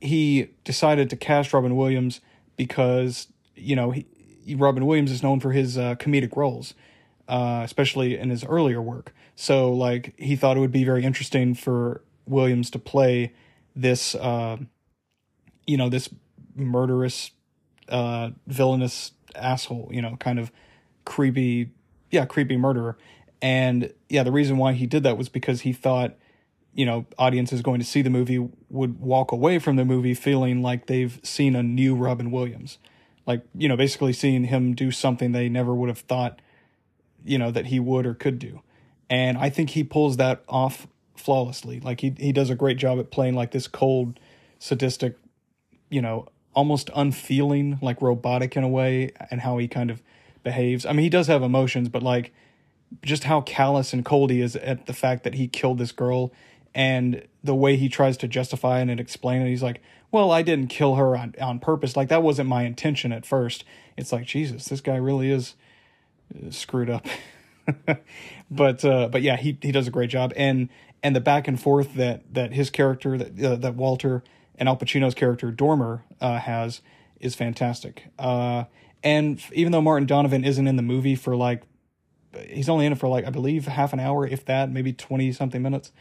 he 0.00 0.48
decided 0.64 1.10
to 1.10 1.16
cast 1.16 1.52
Robin 1.52 1.76
Williams 1.76 2.20
because 2.56 3.28
you 3.54 3.76
know 3.76 3.90
he, 3.90 4.06
Robin 4.54 4.86
Williams 4.86 5.10
is 5.10 5.22
known 5.22 5.40
for 5.40 5.52
his 5.52 5.76
uh, 5.76 5.94
comedic 5.96 6.36
roles, 6.36 6.74
uh, 7.28 7.62
especially 7.64 8.16
in 8.16 8.30
his 8.30 8.44
earlier 8.44 8.80
work. 8.80 9.14
So 9.34 9.72
like 9.72 10.14
he 10.18 10.36
thought 10.36 10.56
it 10.56 10.60
would 10.60 10.72
be 10.72 10.84
very 10.84 11.04
interesting 11.04 11.54
for 11.54 12.02
Williams 12.26 12.70
to 12.70 12.78
play 12.78 13.32
this, 13.74 14.14
uh, 14.14 14.56
you 15.66 15.76
know, 15.76 15.88
this 15.88 16.08
murderous, 16.54 17.30
uh, 17.88 18.30
villainous 18.46 19.12
asshole, 19.36 19.88
you 19.92 20.02
know, 20.02 20.16
kind 20.16 20.38
of 20.38 20.50
creepy, 21.04 21.70
yeah, 22.10 22.24
creepy 22.24 22.56
murderer. 22.56 22.96
And 23.42 23.92
yeah, 24.08 24.22
the 24.22 24.32
reason 24.32 24.56
why 24.56 24.72
he 24.72 24.86
did 24.86 25.02
that 25.02 25.16
was 25.16 25.28
because 25.28 25.62
he 25.62 25.72
thought, 25.72 26.16
you 26.74 26.84
know, 26.84 27.06
audiences 27.18 27.62
going 27.62 27.80
to 27.80 27.86
see 27.86 28.02
the 28.02 28.10
movie 28.10 28.48
would 28.68 29.00
walk 29.00 29.32
away 29.32 29.58
from 29.58 29.76
the 29.76 29.84
movie 29.84 30.14
feeling 30.14 30.62
like 30.62 30.86
they've 30.86 31.18
seen 31.22 31.56
a 31.56 31.62
new 31.62 31.94
Robin 31.94 32.30
Williams. 32.30 32.78
Like, 33.26 33.42
you 33.54 33.68
know, 33.68 33.76
basically 33.76 34.12
seeing 34.12 34.44
him 34.44 34.74
do 34.74 34.90
something 34.90 35.32
they 35.32 35.48
never 35.48 35.74
would 35.74 35.88
have 35.88 35.98
thought, 36.00 36.40
you 37.24 37.38
know, 37.38 37.50
that 37.50 37.66
he 37.66 37.80
would 37.80 38.06
or 38.06 38.14
could 38.14 38.38
do. 38.38 38.60
And 39.08 39.38
I 39.38 39.50
think 39.50 39.70
he 39.70 39.84
pulls 39.84 40.16
that 40.16 40.42
off 40.48 40.86
flawlessly. 41.16 41.80
Like 41.80 42.00
he 42.00 42.14
he 42.18 42.32
does 42.32 42.50
a 42.50 42.54
great 42.54 42.76
job 42.76 42.98
at 42.98 43.10
playing 43.10 43.34
like 43.34 43.50
this 43.50 43.68
cold, 43.68 44.18
sadistic, 44.58 45.16
you 45.90 46.02
know, 46.02 46.28
almost 46.56 46.90
unfeeling, 46.96 47.78
like 47.80 48.02
robotic 48.02 48.56
in 48.56 48.64
a 48.64 48.68
way, 48.68 49.12
and 49.30 49.42
how 49.42 49.58
he 49.58 49.68
kind 49.68 49.90
of 49.90 50.02
behaves. 50.42 50.84
I 50.84 50.92
mean, 50.92 51.04
he 51.04 51.10
does 51.10 51.28
have 51.28 51.42
emotions, 51.42 51.88
but 51.88 52.02
like 52.02 52.32
just 53.02 53.24
how 53.24 53.42
callous 53.42 53.92
and 53.92 54.04
cold 54.04 54.30
he 54.30 54.40
is 54.40 54.56
at 54.56 54.86
the 54.86 54.92
fact 54.92 55.22
that 55.24 55.34
he 55.34 55.46
killed 55.46 55.78
this 55.78 55.92
girl 55.92 56.32
and 56.74 57.26
the 57.44 57.54
way 57.54 57.76
he 57.76 57.88
tries 57.88 58.16
to 58.18 58.28
justify 58.28 58.80
it 58.80 58.88
and 58.88 58.98
explain 58.98 59.42
it. 59.42 59.48
He's 59.48 59.62
like, 59.62 59.82
well, 60.10 60.30
I 60.30 60.42
didn't 60.42 60.68
kill 60.68 60.94
her 60.94 61.16
on, 61.16 61.34
on 61.40 61.58
purpose. 61.58 61.96
Like, 61.96 62.08
that 62.08 62.22
wasn't 62.22 62.48
my 62.48 62.62
intention 62.62 63.12
at 63.12 63.26
first. 63.26 63.64
It's 63.96 64.12
like, 64.12 64.24
Jesus, 64.24 64.66
this 64.66 64.80
guy 64.80 64.96
really 64.96 65.30
is 65.30 65.54
uh, 66.34 66.50
screwed 66.50 66.90
up. 66.90 67.06
but, 68.50 68.84
uh, 68.84 69.08
but 69.08 69.22
yeah, 69.22 69.36
he, 69.36 69.58
he 69.60 69.72
does 69.72 69.88
a 69.88 69.90
great 69.90 70.10
job. 70.10 70.32
And, 70.36 70.68
and 71.02 71.16
the 71.16 71.20
back 71.20 71.48
and 71.48 71.60
forth 71.60 71.94
that, 71.94 72.22
that 72.32 72.52
his 72.52 72.70
character, 72.70 73.18
that, 73.18 73.44
uh, 73.44 73.56
that 73.56 73.74
Walter 73.74 74.22
and 74.58 74.68
Al 74.68 74.76
Pacino's 74.76 75.14
character 75.14 75.50
Dormer 75.50 76.04
uh, 76.20 76.38
has 76.38 76.80
is 77.20 77.34
fantastic. 77.34 78.08
Uh, 78.18 78.64
and 79.02 79.40
even 79.52 79.72
though 79.72 79.82
Martin 79.82 80.06
Donovan 80.06 80.44
isn't 80.44 80.66
in 80.66 80.76
the 80.76 80.82
movie 80.82 81.14
for 81.14 81.36
like 81.36 81.62
he's 82.48 82.68
only 82.68 82.86
in 82.86 82.92
it 82.92 82.98
for 82.98 83.08
like 83.08 83.24
I 83.24 83.30
believe 83.30 83.66
half 83.66 83.92
an 83.92 84.00
hour, 84.00 84.26
if 84.26 84.44
that, 84.46 84.70
maybe 84.70 84.92
twenty 84.92 85.32
something 85.32 85.62
minutes. 85.62 85.92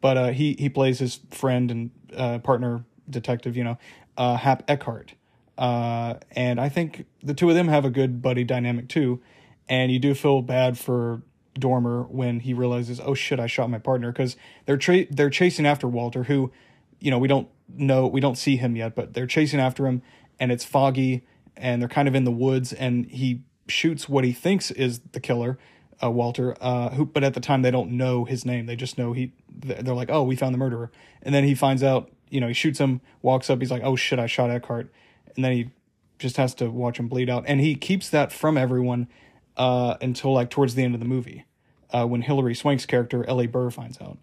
But 0.00 0.16
uh, 0.16 0.28
he 0.28 0.54
he 0.58 0.68
plays 0.68 0.98
his 0.98 1.20
friend 1.30 1.70
and 1.70 1.90
uh, 2.14 2.38
partner 2.38 2.84
detective, 3.08 3.56
you 3.56 3.64
know, 3.64 3.78
uh, 4.16 4.36
Hap 4.36 4.62
Eckhart, 4.68 5.14
uh, 5.56 6.14
and 6.32 6.60
I 6.60 6.68
think 6.68 7.06
the 7.22 7.34
two 7.34 7.48
of 7.48 7.54
them 7.54 7.68
have 7.68 7.84
a 7.84 7.90
good 7.90 8.20
buddy 8.22 8.44
dynamic 8.44 8.88
too. 8.88 9.20
And 9.66 9.90
you 9.90 9.98
do 9.98 10.14
feel 10.14 10.42
bad 10.42 10.76
for 10.76 11.22
Dormer 11.58 12.02
when 12.02 12.40
he 12.40 12.52
realizes, 12.52 13.00
oh 13.00 13.14
shit, 13.14 13.40
I 13.40 13.46
shot 13.46 13.70
my 13.70 13.78
partner 13.78 14.12
because 14.12 14.36
they're 14.66 14.76
tra- 14.76 15.06
they're 15.10 15.30
chasing 15.30 15.64
after 15.64 15.88
Walter, 15.88 16.24
who, 16.24 16.52
you 17.00 17.10
know, 17.10 17.18
we 17.18 17.28
don't 17.28 17.48
know, 17.68 18.06
we 18.06 18.20
don't 18.20 18.36
see 18.36 18.56
him 18.56 18.76
yet, 18.76 18.94
but 18.94 19.14
they're 19.14 19.26
chasing 19.26 19.60
after 19.60 19.86
him, 19.86 20.02
and 20.38 20.52
it's 20.52 20.64
foggy, 20.64 21.24
and 21.56 21.80
they're 21.80 21.88
kind 21.88 22.08
of 22.08 22.14
in 22.14 22.24
the 22.24 22.30
woods, 22.30 22.72
and 22.72 23.06
he 23.06 23.42
shoots 23.68 24.08
what 24.08 24.24
he 24.24 24.32
thinks 24.32 24.70
is 24.70 25.00
the 25.12 25.20
killer, 25.20 25.58
uh, 26.02 26.10
Walter, 26.10 26.56
uh, 26.60 26.90
who, 26.90 27.06
but 27.06 27.24
at 27.24 27.34
the 27.34 27.40
time 27.40 27.62
they 27.62 27.70
don't 27.70 27.92
know 27.92 28.24
his 28.24 28.44
name, 28.44 28.66
they 28.66 28.76
just 28.76 28.98
know 28.98 29.12
he, 29.12 29.32
they're 29.48 29.94
like, 29.94 30.10
oh, 30.10 30.22
we 30.22 30.36
found 30.36 30.54
the 30.54 30.58
murderer, 30.58 30.90
and 31.22 31.34
then 31.34 31.44
he 31.44 31.54
finds 31.54 31.82
out, 31.82 32.10
you 32.30 32.40
know, 32.40 32.48
he 32.48 32.54
shoots 32.54 32.78
him, 32.78 33.00
walks 33.22 33.48
up, 33.48 33.60
he's 33.60 33.70
like, 33.70 33.82
oh 33.84 33.96
shit, 33.96 34.18
I 34.18 34.26
shot 34.26 34.50
Eckhart, 34.50 34.92
and 35.36 35.44
then 35.44 35.52
he 35.52 35.70
just 36.18 36.36
has 36.36 36.54
to 36.56 36.70
watch 36.70 36.98
him 36.98 37.08
bleed 37.08 37.30
out, 37.30 37.44
and 37.46 37.60
he 37.60 37.74
keeps 37.74 38.10
that 38.10 38.32
from 38.32 38.56
everyone 38.56 39.08
uh, 39.56 39.96
until 40.00 40.32
like 40.32 40.50
towards 40.50 40.74
the 40.74 40.82
end 40.82 40.94
of 40.94 41.00
the 41.00 41.06
movie, 41.06 41.44
uh, 41.90 42.06
when 42.06 42.22
Hilary 42.22 42.54
Swank's 42.54 42.86
character 42.86 43.24
Ellie 43.28 43.46
Burr 43.46 43.70
finds 43.70 44.00
out, 44.00 44.18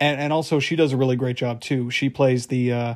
and 0.00 0.20
and 0.20 0.32
also 0.32 0.60
she 0.60 0.76
does 0.76 0.92
a 0.92 0.96
really 0.96 1.16
great 1.16 1.36
job 1.36 1.60
too. 1.60 1.90
She 1.90 2.08
plays 2.08 2.46
the 2.46 2.72
uh, 2.72 2.94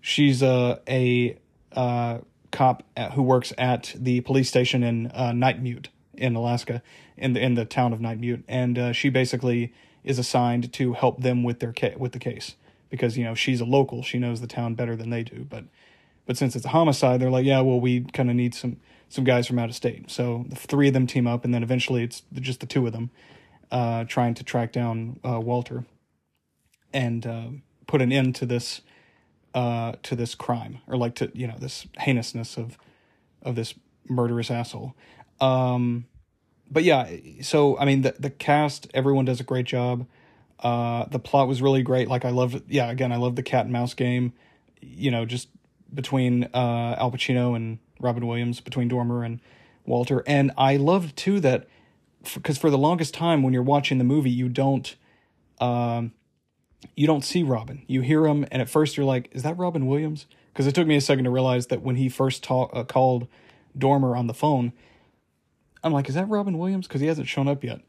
she's 0.00 0.42
a 0.42 0.80
a 0.88 1.38
uh, 1.72 2.18
cop 2.50 2.82
at, 2.96 3.12
who 3.12 3.22
works 3.22 3.52
at 3.58 3.94
the 3.96 4.20
police 4.22 4.48
station 4.48 4.82
in 4.82 5.08
uh, 5.08 5.32
Nightmute 5.32 5.86
in 6.14 6.34
Alaska, 6.34 6.82
in 7.16 7.32
the 7.32 7.40
in 7.40 7.54
the 7.54 7.64
town 7.64 7.92
of 7.92 8.00
Nightmute, 8.00 8.42
and 8.48 8.78
uh, 8.78 8.92
she 8.92 9.08
basically 9.08 9.72
is 10.02 10.18
assigned 10.18 10.72
to 10.72 10.94
help 10.94 11.22
them 11.22 11.42
with 11.42 11.60
their 11.60 11.72
ca- 11.72 11.96
with 11.96 12.12
the 12.12 12.18
case 12.18 12.56
because 12.88 13.16
you 13.16 13.24
know 13.24 13.34
she's 13.34 13.60
a 13.60 13.64
local, 13.64 14.02
she 14.02 14.18
knows 14.18 14.40
the 14.40 14.46
town 14.46 14.74
better 14.74 14.96
than 14.96 15.10
they 15.10 15.22
do, 15.22 15.46
but 15.48 15.64
but 16.26 16.36
since 16.36 16.54
it's 16.54 16.64
a 16.64 16.70
homicide, 16.70 17.20
they're 17.20 17.30
like, 17.30 17.44
yeah, 17.44 17.60
well, 17.60 17.80
we 17.80 18.02
kind 18.02 18.30
of 18.30 18.36
need 18.36 18.54
some 18.54 18.78
some 19.08 19.24
guys 19.24 19.46
from 19.46 19.58
out 19.58 19.68
of 19.68 19.74
state. 19.74 20.10
So 20.10 20.44
the 20.48 20.56
three 20.56 20.88
of 20.88 20.94
them 20.94 21.06
team 21.06 21.26
up, 21.26 21.44
and 21.44 21.54
then 21.54 21.62
eventually 21.62 22.02
it's 22.04 22.22
just 22.34 22.60
the 22.60 22.66
two 22.66 22.86
of 22.86 22.92
them 22.92 23.10
uh, 23.70 24.04
trying 24.04 24.34
to 24.34 24.44
track 24.44 24.72
down 24.72 25.18
uh, 25.24 25.40
Walter 25.40 25.84
and 26.92 27.26
uh, 27.26 27.48
put 27.86 28.02
an 28.02 28.12
end 28.12 28.34
to 28.36 28.46
this 28.46 28.80
uh, 29.54 29.92
to 30.02 30.14
this 30.14 30.34
crime, 30.34 30.78
or 30.86 30.96
like 30.96 31.14
to 31.16 31.30
you 31.34 31.46
know 31.46 31.56
this 31.58 31.86
heinousness 31.98 32.56
of 32.56 32.78
of 33.42 33.54
this 33.54 33.74
murderous 34.08 34.50
asshole. 34.50 34.94
Um, 35.40 36.06
but 36.70 36.84
yeah, 36.84 37.10
so 37.42 37.78
I 37.78 37.84
mean 37.84 38.02
the 38.02 38.14
the 38.18 38.30
cast, 38.30 38.88
everyone 38.94 39.24
does 39.24 39.40
a 39.40 39.44
great 39.44 39.66
job. 39.66 40.06
Uh, 40.60 41.06
the 41.06 41.18
plot 41.18 41.48
was 41.48 41.62
really 41.62 41.82
great. 41.82 42.08
Like 42.08 42.24
I 42.24 42.30
love, 42.30 42.62
yeah, 42.68 42.90
again, 42.90 43.12
I 43.12 43.16
love 43.16 43.34
the 43.34 43.42
cat 43.42 43.64
and 43.64 43.72
mouse 43.72 43.94
game. 43.94 44.34
You 44.80 45.10
know, 45.10 45.24
just 45.24 45.48
between 45.92 46.44
uh, 46.54 46.96
Al 46.98 47.10
Pacino 47.10 47.56
and 47.56 47.78
Robin 47.98 48.26
Williams, 48.26 48.60
between 48.60 48.88
Dormer 48.88 49.24
and 49.24 49.40
Walter. 49.86 50.22
And 50.26 50.52
I 50.56 50.76
loved 50.76 51.16
too 51.16 51.40
that 51.40 51.66
because 52.34 52.58
for 52.58 52.70
the 52.70 52.78
longest 52.78 53.14
time 53.14 53.42
when 53.42 53.52
you're 53.52 53.62
watching 53.62 53.98
the 53.98 54.04
movie, 54.04 54.30
you 54.30 54.48
don't 54.48 54.94
um, 55.60 56.12
you 56.96 57.06
don't 57.06 57.24
see 57.24 57.42
Robin. 57.42 57.82
You 57.86 58.00
hear 58.00 58.26
him, 58.26 58.46
and 58.50 58.62
at 58.62 58.68
first 58.68 58.96
you're 58.96 59.06
like, 59.06 59.28
"Is 59.32 59.42
that 59.42 59.58
Robin 59.58 59.86
Williams?" 59.86 60.26
Because 60.52 60.66
it 60.66 60.74
took 60.74 60.86
me 60.86 60.96
a 60.96 61.00
second 61.00 61.24
to 61.24 61.30
realize 61.30 61.68
that 61.68 61.82
when 61.82 61.96
he 61.96 62.08
first 62.08 62.42
talk, 62.42 62.70
uh, 62.74 62.84
called 62.84 63.26
Dormer 63.76 64.16
on 64.16 64.26
the 64.26 64.34
phone, 64.34 64.72
I'm 65.82 65.92
like, 65.92 66.08
"Is 66.08 66.14
that 66.14 66.28
Robin 66.28 66.58
Williams?" 66.58 66.86
Because 66.86 67.00
he 67.00 67.06
hasn't 67.06 67.28
shown 67.28 67.48
up 67.48 67.62
yet. 67.62 67.80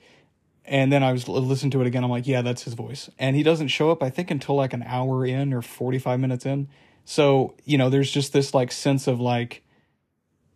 And 0.65 0.91
then 0.91 1.03
I 1.03 1.11
was 1.11 1.27
listening 1.27 1.71
to 1.71 1.81
it 1.81 1.87
again. 1.87 2.03
I'm 2.03 2.11
like, 2.11 2.27
"Yeah, 2.27 2.41
that's 2.41 2.63
his 2.63 2.73
voice." 2.73 3.09
And 3.17 3.35
he 3.35 3.43
doesn't 3.43 3.69
show 3.69 3.91
up. 3.91 4.03
I 4.03 4.09
think 4.09 4.29
until 4.31 4.55
like 4.55 4.73
an 4.73 4.83
hour 4.83 5.25
in 5.25 5.53
or 5.53 5.61
45 5.61 6.19
minutes 6.19 6.45
in. 6.45 6.67
So 7.05 7.55
you 7.65 7.77
know, 7.77 7.89
there's 7.89 8.11
just 8.11 8.33
this 8.33 8.53
like 8.53 8.71
sense 8.71 9.07
of 9.07 9.19
like 9.19 9.63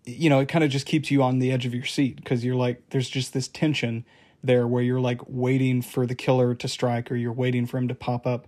you 0.05 0.29
know, 0.29 0.39
it 0.39 0.47
kind 0.47 0.63
of 0.63 0.69
just 0.69 0.85
keeps 0.85 1.09
you 1.09 1.23
on 1.23 1.39
the 1.39 1.51
edge 1.51 1.65
of 1.65 1.73
your 1.73 1.85
seat 1.85 2.17
because 2.17 2.45
you're 2.45 2.55
like, 2.55 2.81
there's 2.91 3.09
just 3.09 3.33
this 3.33 3.47
tension 3.47 4.05
there 4.45 4.67
where 4.67 4.83
you're 4.83 4.99
like 4.99 5.21
waiting 5.27 5.81
for 5.81 6.05
the 6.05 6.15
killer 6.15 6.55
to 6.55 6.67
strike 6.67 7.11
or 7.11 7.15
you're 7.15 7.33
waiting 7.33 7.65
for 7.65 7.77
him 7.77 7.87
to 7.87 7.95
pop 7.95 8.25
up, 8.27 8.47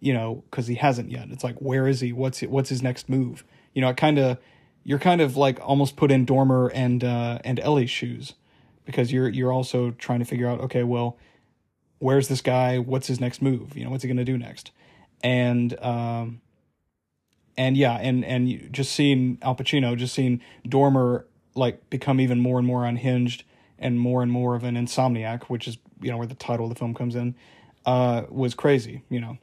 you 0.00 0.12
know, 0.12 0.44
because 0.50 0.66
he 0.66 0.76
hasn't 0.76 1.10
yet. 1.10 1.28
It's 1.30 1.44
like, 1.44 1.56
where 1.58 1.86
is 1.86 2.00
he? 2.00 2.12
What's 2.12 2.40
what's 2.42 2.68
his 2.68 2.82
next 2.82 3.08
move? 3.08 3.44
You 3.74 3.82
know, 3.82 3.88
it 3.88 3.96
kind 3.96 4.18
of 4.18 4.38
you're 4.84 4.98
kind 4.98 5.20
of 5.20 5.36
like 5.36 5.58
almost 5.60 5.96
put 5.96 6.10
in 6.10 6.24
Dormer 6.24 6.68
and 6.68 7.02
uh, 7.02 7.38
and 7.44 7.58
Ellie's 7.60 7.90
shoes 7.90 8.34
because 8.84 9.12
you're 9.12 9.28
you're 9.28 9.52
also 9.52 9.90
trying 9.92 10.20
to 10.20 10.24
figure 10.24 10.48
out, 10.48 10.60
okay, 10.60 10.82
well, 10.82 11.18
where's 11.98 12.28
this 12.28 12.40
guy? 12.40 12.78
What's 12.78 13.08
his 13.08 13.20
next 13.20 13.42
move? 13.42 13.76
You 13.76 13.84
know, 13.84 13.90
what's 13.90 14.02
he 14.02 14.08
gonna 14.08 14.24
do 14.24 14.38
next? 14.38 14.70
And 15.22 15.78
um, 15.82 16.40
and 17.56 17.76
yeah, 17.76 17.94
and 17.94 18.24
and 18.24 18.72
just 18.72 18.92
seeing 18.92 19.38
Al 19.42 19.56
Pacino, 19.56 19.96
just 19.96 20.14
seeing 20.14 20.40
Dormer 20.66 21.26
like 21.54 21.88
become 21.90 22.20
even 22.20 22.40
more 22.40 22.58
and 22.58 22.66
more 22.66 22.84
unhinged 22.84 23.42
and 23.78 23.98
more 23.98 24.22
and 24.22 24.30
more 24.30 24.54
of 24.54 24.64
an 24.64 24.74
insomniac, 24.74 25.44
which 25.44 25.68
is 25.68 25.78
you 26.00 26.10
know 26.10 26.18
where 26.18 26.26
the 26.26 26.34
title 26.34 26.66
of 26.66 26.70
the 26.70 26.78
film 26.78 26.94
comes 26.94 27.14
in, 27.14 27.34
uh, 27.84 28.22
was 28.28 28.54
crazy. 28.54 29.02
You 29.08 29.20
know, 29.20 29.38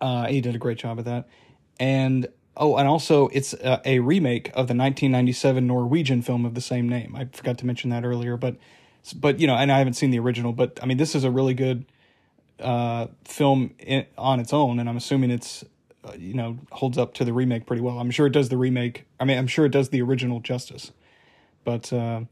uh, 0.00 0.26
he 0.26 0.40
did 0.40 0.54
a 0.54 0.58
great 0.58 0.78
job 0.78 0.98
of 0.98 1.04
that, 1.04 1.28
and 1.78 2.28
oh, 2.56 2.76
and 2.76 2.88
also 2.88 3.28
it's 3.28 3.54
a, 3.54 3.80
a, 3.84 3.98
remake 4.00 4.48
of 4.48 4.68
the 4.68 4.74
1997 4.74 5.66
Norwegian 5.66 6.22
film 6.22 6.44
of 6.44 6.54
the 6.54 6.60
same 6.60 6.88
name. 6.88 7.14
I 7.16 7.28
forgot 7.32 7.58
to 7.58 7.66
mention 7.66 7.90
that 7.90 8.04
earlier, 8.04 8.36
but 8.36 8.56
but 9.16 9.40
you 9.40 9.46
know, 9.46 9.54
and 9.54 9.72
I 9.72 9.78
haven't 9.78 9.94
seen 9.94 10.10
the 10.10 10.18
original, 10.18 10.52
but 10.52 10.78
I 10.82 10.86
mean, 10.86 10.96
this 10.96 11.14
is 11.14 11.24
a 11.24 11.30
really 11.30 11.54
good 11.54 11.84
uh, 12.60 13.08
film 13.24 13.74
in, 13.78 14.06
on 14.16 14.40
its 14.40 14.52
own, 14.52 14.78
and 14.78 14.88
I'm 14.88 14.96
assuming 14.96 15.30
it's 15.30 15.64
uh, 16.04 16.12
you 16.16 16.34
know 16.34 16.58
holds 16.70 16.98
up 16.98 17.14
to 17.14 17.24
the 17.24 17.32
remake 17.32 17.66
pretty 17.66 17.82
well. 17.82 17.98
I'm 17.98 18.10
sure 18.10 18.26
it 18.26 18.32
does 18.32 18.48
the 18.48 18.56
remake. 18.56 19.04
I 19.18 19.24
mean, 19.24 19.38
I'm 19.38 19.46
sure 19.46 19.66
it 19.66 19.72
does 19.72 19.88
the 19.90 20.02
original 20.02 20.40
justice. 20.40 20.92
But 21.64 21.92
uh, 21.92 22.22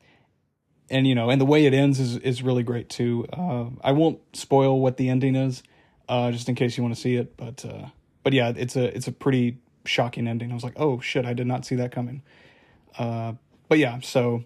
and 0.91 1.07
you 1.07 1.15
know, 1.15 1.31
and 1.31 1.41
the 1.41 1.47
way 1.47 1.67
it 1.67 1.73
ends 1.73 2.01
is 2.01 2.17
is 2.17 2.43
really 2.43 2.63
great 2.63 2.89
too. 2.89 3.27
Uh, 3.33 3.67
I 3.83 3.93
won't 3.93 4.21
spoil 4.35 4.81
what 4.81 4.97
the 4.97 5.09
ending 5.09 5.37
is, 5.37 5.63
uh, 6.09 6.31
just 6.33 6.49
in 6.49 6.55
case 6.55 6.77
you 6.77 6.83
want 6.83 6.95
to 6.95 7.01
see 7.01 7.17
it. 7.17 7.37
But 7.37 7.65
uh, 7.65 7.87
but 8.23 8.33
yeah, 8.33 8.53
it's 8.55 8.77
a 8.77 8.95
it's 8.95 9.07
a 9.07 9.13
pretty 9.13 9.59
shocking 9.85 10.27
ending. 10.27 10.51
I 10.51 10.55
was 10.55 10.65
like, 10.65 10.79
oh 10.79 11.01
shit, 11.01 11.25
I 11.25 11.33
did 11.33 11.47
not 11.47 11.65
see 11.65 11.77
that 11.77 11.93
coming. 11.93 12.23
Uh, 12.99 13.35
but 13.69 13.79
yeah, 13.79 14.01
so 14.01 14.45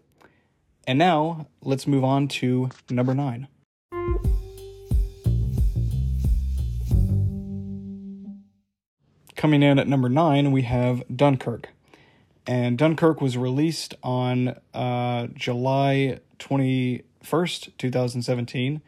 and 0.87 0.99
now 0.99 1.47
let's 1.63 1.87
move 1.87 2.05
on 2.05 2.29
to 2.29 2.69
number 2.91 3.15
nine. 3.15 3.49
Coming 9.35 9.63
in 9.63 9.79
at 9.79 9.89
number 9.89 10.09
nine, 10.09 10.53
we 10.53 10.63
have 10.63 11.03
Dunkirk. 11.15 11.69
And 12.47 12.77
Dunkirk 12.77 13.21
was 13.21 13.37
released 13.37 13.95
on 14.03 14.57
uh, 14.75 15.29
July 15.35 16.21
21st, 16.39 17.71
2017. 17.79 18.83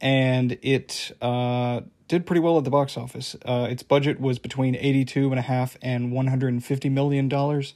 And 0.00 0.58
it 0.62 1.12
uh, 1.20 1.82
did 2.08 2.26
pretty 2.26 2.40
well 2.40 2.58
at 2.58 2.64
the 2.64 2.70
box 2.70 2.96
office. 2.96 3.36
Uh, 3.44 3.68
its 3.70 3.82
budget 3.82 4.20
was 4.20 4.38
between 4.38 4.74
82 4.74 5.30
and 5.30 5.38
a 5.38 5.70
and 5.82 6.10
150 6.10 6.88
million 6.88 7.28
dollars, 7.28 7.74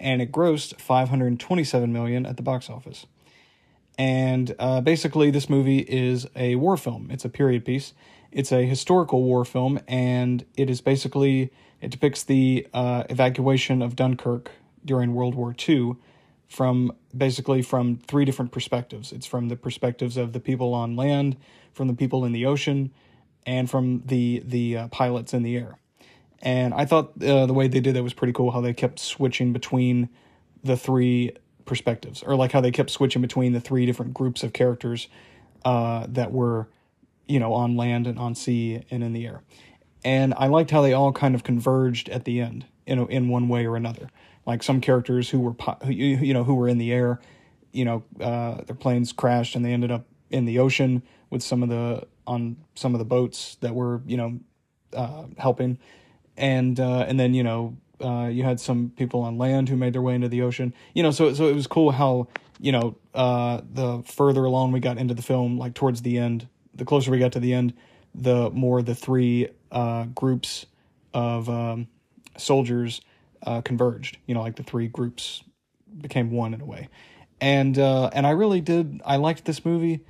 and 0.00 0.20
it 0.20 0.32
grossed 0.32 0.80
527 0.80 1.92
million 1.92 2.26
at 2.26 2.36
the 2.36 2.42
box 2.42 2.68
office. 2.70 3.06
And 3.98 4.54
uh, 4.58 4.80
basically, 4.80 5.30
this 5.30 5.48
movie 5.48 5.78
is 5.78 6.26
a 6.34 6.56
war 6.56 6.76
film. 6.76 7.10
It's 7.10 7.24
a 7.24 7.28
period 7.28 7.64
piece. 7.64 7.92
It's 8.32 8.52
a 8.52 8.62
historical 8.66 9.22
war 9.22 9.44
film, 9.44 9.78
and 9.86 10.44
it 10.56 10.68
is 10.68 10.80
basically 10.80 11.50
it 11.80 11.90
depicts 11.90 12.24
the 12.24 12.66
uh, 12.74 13.04
evacuation 13.08 13.82
of 13.82 13.96
Dunkirk 13.96 14.50
during 14.84 15.14
World 15.14 15.34
War 15.34 15.54
II 15.68 15.96
from 16.48 16.92
basically 17.16 17.62
from 17.62 17.98
three 17.98 18.24
different 18.24 18.52
perspectives. 18.52 19.12
It's 19.12 19.26
from 19.26 19.48
the 19.48 19.56
perspectives 19.56 20.16
of 20.16 20.32
the 20.32 20.40
people 20.40 20.74
on 20.74 20.96
land, 20.96 21.36
from 21.72 21.88
the 21.88 21.94
people 21.94 22.24
in 22.24 22.32
the 22.32 22.46
ocean, 22.46 22.92
and 23.46 23.68
from 23.70 24.02
the 24.06 24.42
the 24.44 24.76
uh, 24.76 24.88
pilots 24.88 25.34
in 25.34 25.42
the 25.42 25.56
air. 25.56 25.78
And 26.42 26.74
I 26.74 26.84
thought 26.84 27.12
uh, 27.22 27.46
the 27.46 27.54
way 27.54 27.66
they 27.68 27.80
did 27.80 27.96
that 27.96 28.02
was 28.02 28.14
pretty 28.14 28.32
cool. 28.32 28.50
How 28.50 28.60
they 28.60 28.74
kept 28.74 28.98
switching 28.98 29.52
between 29.52 30.08
the 30.62 30.76
three 30.76 31.32
perspectives, 31.64 32.22
or 32.22 32.36
like 32.36 32.52
how 32.52 32.60
they 32.60 32.70
kept 32.70 32.90
switching 32.90 33.22
between 33.22 33.52
the 33.52 33.60
three 33.60 33.86
different 33.86 34.14
groups 34.14 34.42
of 34.42 34.52
characters 34.52 35.08
uh, 35.64 36.06
that 36.08 36.32
were, 36.32 36.68
you 37.26 37.40
know, 37.40 37.52
on 37.54 37.76
land 37.76 38.06
and 38.06 38.18
on 38.18 38.34
sea 38.34 38.82
and 38.90 39.02
in 39.02 39.12
the 39.12 39.26
air 39.26 39.42
and 40.06 40.34
I 40.36 40.46
liked 40.46 40.70
how 40.70 40.82
they 40.82 40.92
all 40.92 41.12
kind 41.12 41.34
of 41.34 41.42
converged 41.42 42.08
at 42.10 42.24
the 42.24 42.40
end, 42.40 42.64
you 42.86 42.94
know, 42.94 43.06
in 43.06 43.28
one 43.28 43.48
way 43.48 43.66
or 43.66 43.74
another. 43.74 44.08
Like 44.46 44.62
some 44.62 44.80
characters 44.80 45.28
who 45.28 45.40
were, 45.40 45.54
you 45.88 46.32
know, 46.32 46.44
who 46.44 46.54
were 46.54 46.68
in 46.68 46.78
the 46.78 46.92
air, 46.92 47.20
you 47.72 47.84
know, 47.84 48.04
uh, 48.20 48.62
their 48.62 48.76
planes 48.76 49.12
crashed 49.12 49.56
and 49.56 49.64
they 49.64 49.72
ended 49.72 49.90
up 49.90 50.06
in 50.30 50.44
the 50.44 50.58
ocean 50.58 51.02
with 51.30 51.42
some 51.42 51.62
of 51.62 51.68
the 51.68 52.06
on 52.26 52.56
some 52.74 52.94
of 52.94 52.98
the 52.98 53.04
boats 53.04 53.56
that 53.60 53.74
were, 53.74 54.02
you 54.06 54.16
know, 54.16 54.38
uh, 54.92 55.24
helping, 55.38 55.78
and 56.36 56.78
uh, 56.78 57.04
and 57.08 57.18
then 57.18 57.34
you 57.34 57.42
know 57.42 57.76
uh, 58.00 58.28
you 58.30 58.42
had 58.42 58.60
some 58.60 58.90
people 58.96 59.20
on 59.22 59.38
land 59.38 59.68
who 59.68 59.76
made 59.76 59.92
their 59.92 60.02
way 60.02 60.14
into 60.14 60.28
the 60.28 60.42
ocean. 60.42 60.74
You 60.94 61.02
know, 61.02 61.10
so 61.10 61.32
so 61.34 61.48
it 61.48 61.54
was 61.54 61.66
cool 61.66 61.90
how 61.92 62.28
you 62.60 62.72
know 62.72 62.96
uh, 63.14 63.60
the 63.72 64.02
further 64.04 64.44
along 64.44 64.72
we 64.72 64.80
got 64.80 64.98
into 64.98 65.14
the 65.14 65.22
film, 65.22 65.58
like 65.58 65.74
towards 65.74 66.02
the 66.02 66.18
end, 66.18 66.48
the 66.74 66.84
closer 66.84 67.10
we 67.10 67.18
got 67.18 67.32
to 67.32 67.40
the 67.40 67.52
end, 67.52 67.74
the 68.14 68.50
more 68.50 68.82
the 68.82 68.94
three 68.94 69.48
uh, 69.72 70.04
groups 70.04 70.66
of 71.14 71.48
um, 71.48 71.88
soldiers 72.36 73.00
uh, 73.46 73.60
converged. 73.62 74.18
You 74.26 74.34
know, 74.34 74.42
like 74.42 74.56
the 74.56 74.62
three 74.62 74.88
groups 74.88 75.42
became 76.00 76.30
one 76.30 76.52
in 76.52 76.60
a 76.60 76.64
way, 76.64 76.88
and 77.40 77.78
uh, 77.78 78.10
and 78.12 78.26
I 78.26 78.30
really 78.30 78.60
did. 78.60 79.00
I 79.04 79.16
liked 79.16 79.44
this 79.44 79.64
movie, 79.64 80.00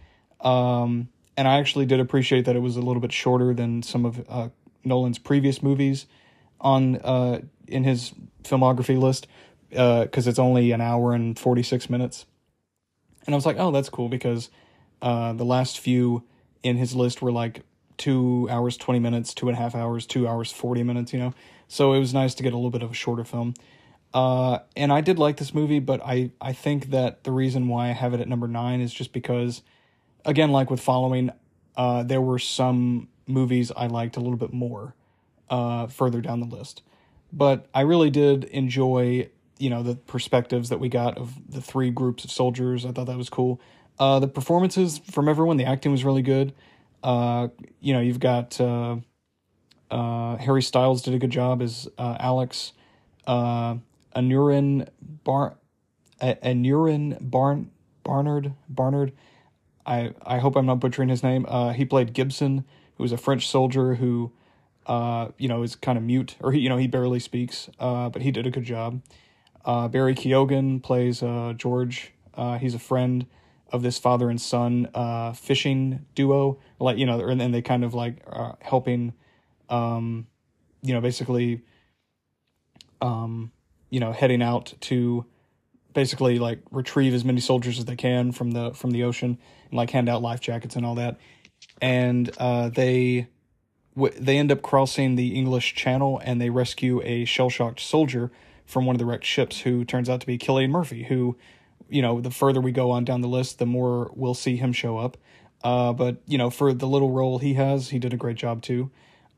um, 0.41 1.09
and 1.37 1.47
I 1.47 1.59
actually 1.59 1.87
did 1.87 2.01
appreciate 2.01 2.47
that 2.47 2.57
it 2.57 2.61
was 2.61 2.77
a 2.77 2.83
little 2.83 3.01
bit 3.01 3.13
shorter 3.13 3.55
than 3.55 3.83
some 3.83 4.05
of 4.05 4.25
uh, 4.29 4.49
Nolan's 4.85 5.19
previous 5.19 5.63
movies 5.63 6.07
on 6.61 6.97
uh, 6.97 7.41
in 7.69 7.85
his 7.85 8.13
filmography 8.43 8.99
list 8.99 9.27
because 9.69 10.27
it's 10.27 10.39
only 10.39 10.73
an 10.73 10.81
hour 10.81 11.13
and 11.13 11.39
forty 11.39 11.63
six 11.63 11.91
minutes, 11.91 12.27
and 13.27 13.35
I 13.35 13.37
was 13.37 13.47
like, 13.47 13.57
oh, 13.59 13.71
that's 13.71 13.91
cool 13.91 14.09
because 14.09 14.51
the 15.01 15.45
last 15.45 15.79
few 15.79 16.25
in 16.63 16.77
his 16.77 16.97
list 16.97 17.23
were 17.23 17.33
like 17.33 17.63
two 17.97 18.47
hours 18.51 18.77
20 18.77 19.01
minutes 19.01 19.33
two 19.33 19.49
and 19.49 19.57
a 19.57 19.61
half 19.61 19.75
hours 19.75 20.07
two 20.07 20.29
hours 20.29 20.53
40 20.53 20.83
minutes 20.83 21.13
you 21.15 21.19
know 21.19 21.33
so 21.69 21.93
it 21.93 21.99
was 21.99 22.15
nice 22.15 22.35
to 22.35 22.43
get 22.43 22.53
a 22.53 22.57
little 22.57 22.71
bit 22.71 22.83
of 22.83 22.91
a 22.91 22.95
shorter 22.95 23.25
film. 23.25 23.55
Uh, 24.15 24.61
and 24.77 24.93
i 24.93 25.01
did 25.01 25.19
like 25.19 25.37
this 25.37 25.53
movie 25.53 25.81
but 25.81 26.01
i 26.03 26.31
i 26.41 26.53
think 26.53 26.91
that 26.91 27.25
the 27.25 27.33
reason 27.33 27.69
why 27.69 27.89
i 27.89 27.93
have 27.93 28.15
it 28.15 28.21
at 28.21 28.29
number 28.29 28.49
nine 28.49 28.81
is 28.81 28.95
just 28.95 29.13
because 29.13 29.63
again 30.25 30.53
like 30.53 30.71
with 30.71 30.81
following 30.81 31.31
uh, 31.77 32.03
there 32.03 32.21
were 32.21 32.39
some 32.39 33.09
movies 33.27 33.71
i 33.77 33.87
liked 33.87 34.17
a 34.17 34.21
little 34.21 34.39
bit 34.39 34.53
more 34.53 34.95
uh, 35.51 35.87
further 35.87 36.21
down 36.21 36.41
the 36.41 36.47
list. 36.47 36.83
But 37.33 37.67
i 37.75 37.81
really 37.83 38.11
did 38.11 38.45
enjoy 38.45 39.29
you 39.59 39.71
know 39.71 39.83
the 39.83 39.97
perspectives 39.97 40.69
that 40.69 40.79
we 40.79 40.89
got 40.89 41.17
of 41.19 41.35
the 41.51 41.61
three 41.61 41.91
groups 41.91 42.25
of 42.25 42.31
soldiers. 42.31 42.85
I 42.85 42.93
thought 42.93 43.07
that 43.07 43.17
was 43.17 43.31
cool. 43.31 43.61
Uh, 43.99 44.19
the 44.19 44.29
performances 44.29 44.99
from 44.99 45.29
everyone 45.29 45.57
the 45.57 45.65
acting 45.65 45.93
was 45.93 46.05
really 46.05 46.23
good. 46.23 46.53
Uh, 47.03 47.49
you 47.81 47.93
know, 47.93 48.01
you've 48.01 48.21
got 48.21 48.61
uh, 49.91 50.37
Harry 50.37 50.63
Styles 50.63 51.03
did 51.03 51.15
a 51.15 51.19
good 51.19 51.31
job 51.31 51.63
as 51.63 51.89
uh, 51.99 52.17
Alex. 52.19 52.73
Uh, 53.27 53.77
Aneurin 54.15 54.89
Bar, 55.25 55.57
Aneurin 56.21 57.19
Barn 57.21 57.71
Barnard 58.03 58.53
Barnard. 58.69 59.13
I 59.85 60.15
I 60.23 60.39
hope 60.39 60.57
I'm 60.57 60.67
not 60.67 60.81
butchering 60.81 61.09
his 61.09 61.23
name. 61.23 61.45
Uh, 61.49 61.73
he 61.73 61.85
played 61.85 62.13
Gibson, 62.13 62.65
who 62.97 63.03
was 63.03 63.13
a 63.13 63.19
French 63.19 63.49
soldier 63.49 63.97
who, 63.97 64.33
uh, 64.87 65.29
you 65.39 65.49
know, 65.49 65.63
is 65.63 65.77
kind 65.77 65.99
of 65.99 66.05
mute 66.05 66.37
or 66.41 66.53
he 66.53 66.61
you 66.61 66.69
know 66.69 66.77
he 66.77 66.87
barely 66.87 67.21
speaks. 67.21 67.69
Uh, 67.79 68.09
but 68.09 68.23
he 68.23 68.31
did 68.31 68.47
a 68.47 68.51
good 68.51 68.65
job. 68.65 69.03
Uh, 69.65 69.89
Barry 69.89 70.15
Keoghan 70.15 70.83
plays 70.83 71.23
uh 71.23 71.53
George. 71.57 72.13
Uh, 72.35 72.59
he's 72.59 72.75
a 72.75 72.79
friend 72.79 73.27
of 73.73 73.83
this 73.83 73.99
father 73.99 74.31
and 74.31 74.41
son 74.41 74.89
uh, 74.95 75.33
fishing 75.33 76.07
duo, 76.15 76.59
like 76.79 76.99
you 76.99 77.07
know, 77.07 77.21
and 77.21 77.41
then 77.41 77.53
they 77.53 77.63
kind 77.63 77.85
of 77.85 77.95
like 77.95 78.23
are 78.27 78.57
helping, 78.61 79.13
um, 79.69 80.27
you 80.83 80.95
know, 80.95 81.01
basically, 81.01 81.63
um, 83.01 83.51
you 83.91 84.01
know, 84.01 84.13
heading 84.13 84.43
out 84.43 84.75
to 84.83 85.25
basically 85.93 86.39
like 86.39 86.61
retrieve 86.71 87.15
as 87.15 87.25
many 87.25 87.41
soldiers 87.41 87.79
as 87.79 87.87
they 87.87 87.97
can 87.97 88.33
from 88.33 88.51
the 88.51 88.73
from 88.73 88.91
the 88.91 89.03
ocean 89.03 89.39
and 89.71 89.75
like 89.75 89.91
hand 89.91 90.09
out 90.09 90.23
life 90.23 90.41
jackets 90.41 90.77
and 90.77 90.85
all 90.85 90.95
that, 90.95 91.19
and 91.81 92.31
uh, 92.39 92.69
they 92.69 93.29
w- 93.95 94.15
they 94.19 94.39
end 94.39 94.53
up 94.53 94.63
crossing 94.63 95.17
the 95.17 95.35
English 95.35 95.75
Channel 95.75 96.21
and 96.25 96.41
they 96.41 96.51
rescue 96.51 97.01
a 97.03 97.25
shell 97.25 97.51
shocked 97.51 97.81
soldier 97.81 98.31
from 98.65 98.85
one 98.85 98.97
of 98.97 98.99
the 98.99 99.07
wrecked 99.07 99.25
ships 99.25 99.61
who 99.61 99.85
turns 99.85 100.09
out 100.09 100.21
to 100.21 100.27
be 100.27 100.37
Cillian 100.39 100.71
Murphy, 100.71 101.05
who 101.05 101.37
you 101.89 102.03
know, 102.03 102.21
the 102.21 102.31
further 102.31 102.61
we 102.61 102.73
go 102.73 102.91
on 102.91 103.05
down 103.05 103.21
the 103.21 103.29
list, 103.29 103.59
the 103.59 103.67
more 103.67 104.11
we'll 104.15 104.35
see 104.35 104.57
him 104.57 104.73
show 104.73 104.99
up. 104.99 105.17
Uh, 105.63 105.93
but 105.93 106.21
you 106.27 106.39
know, 106.39 106.51
for 106.51 106.73
the 106.73 106.87
little 106.87 107.11
role 107.11 107.39
he 107.39 107.55
has, 107.55 107.91
he 107.91 107.99
did 107.99 108.13
a 108.13 108.17
great 108.17 108.37
job 108.37 108.63
too. 108.63 108.91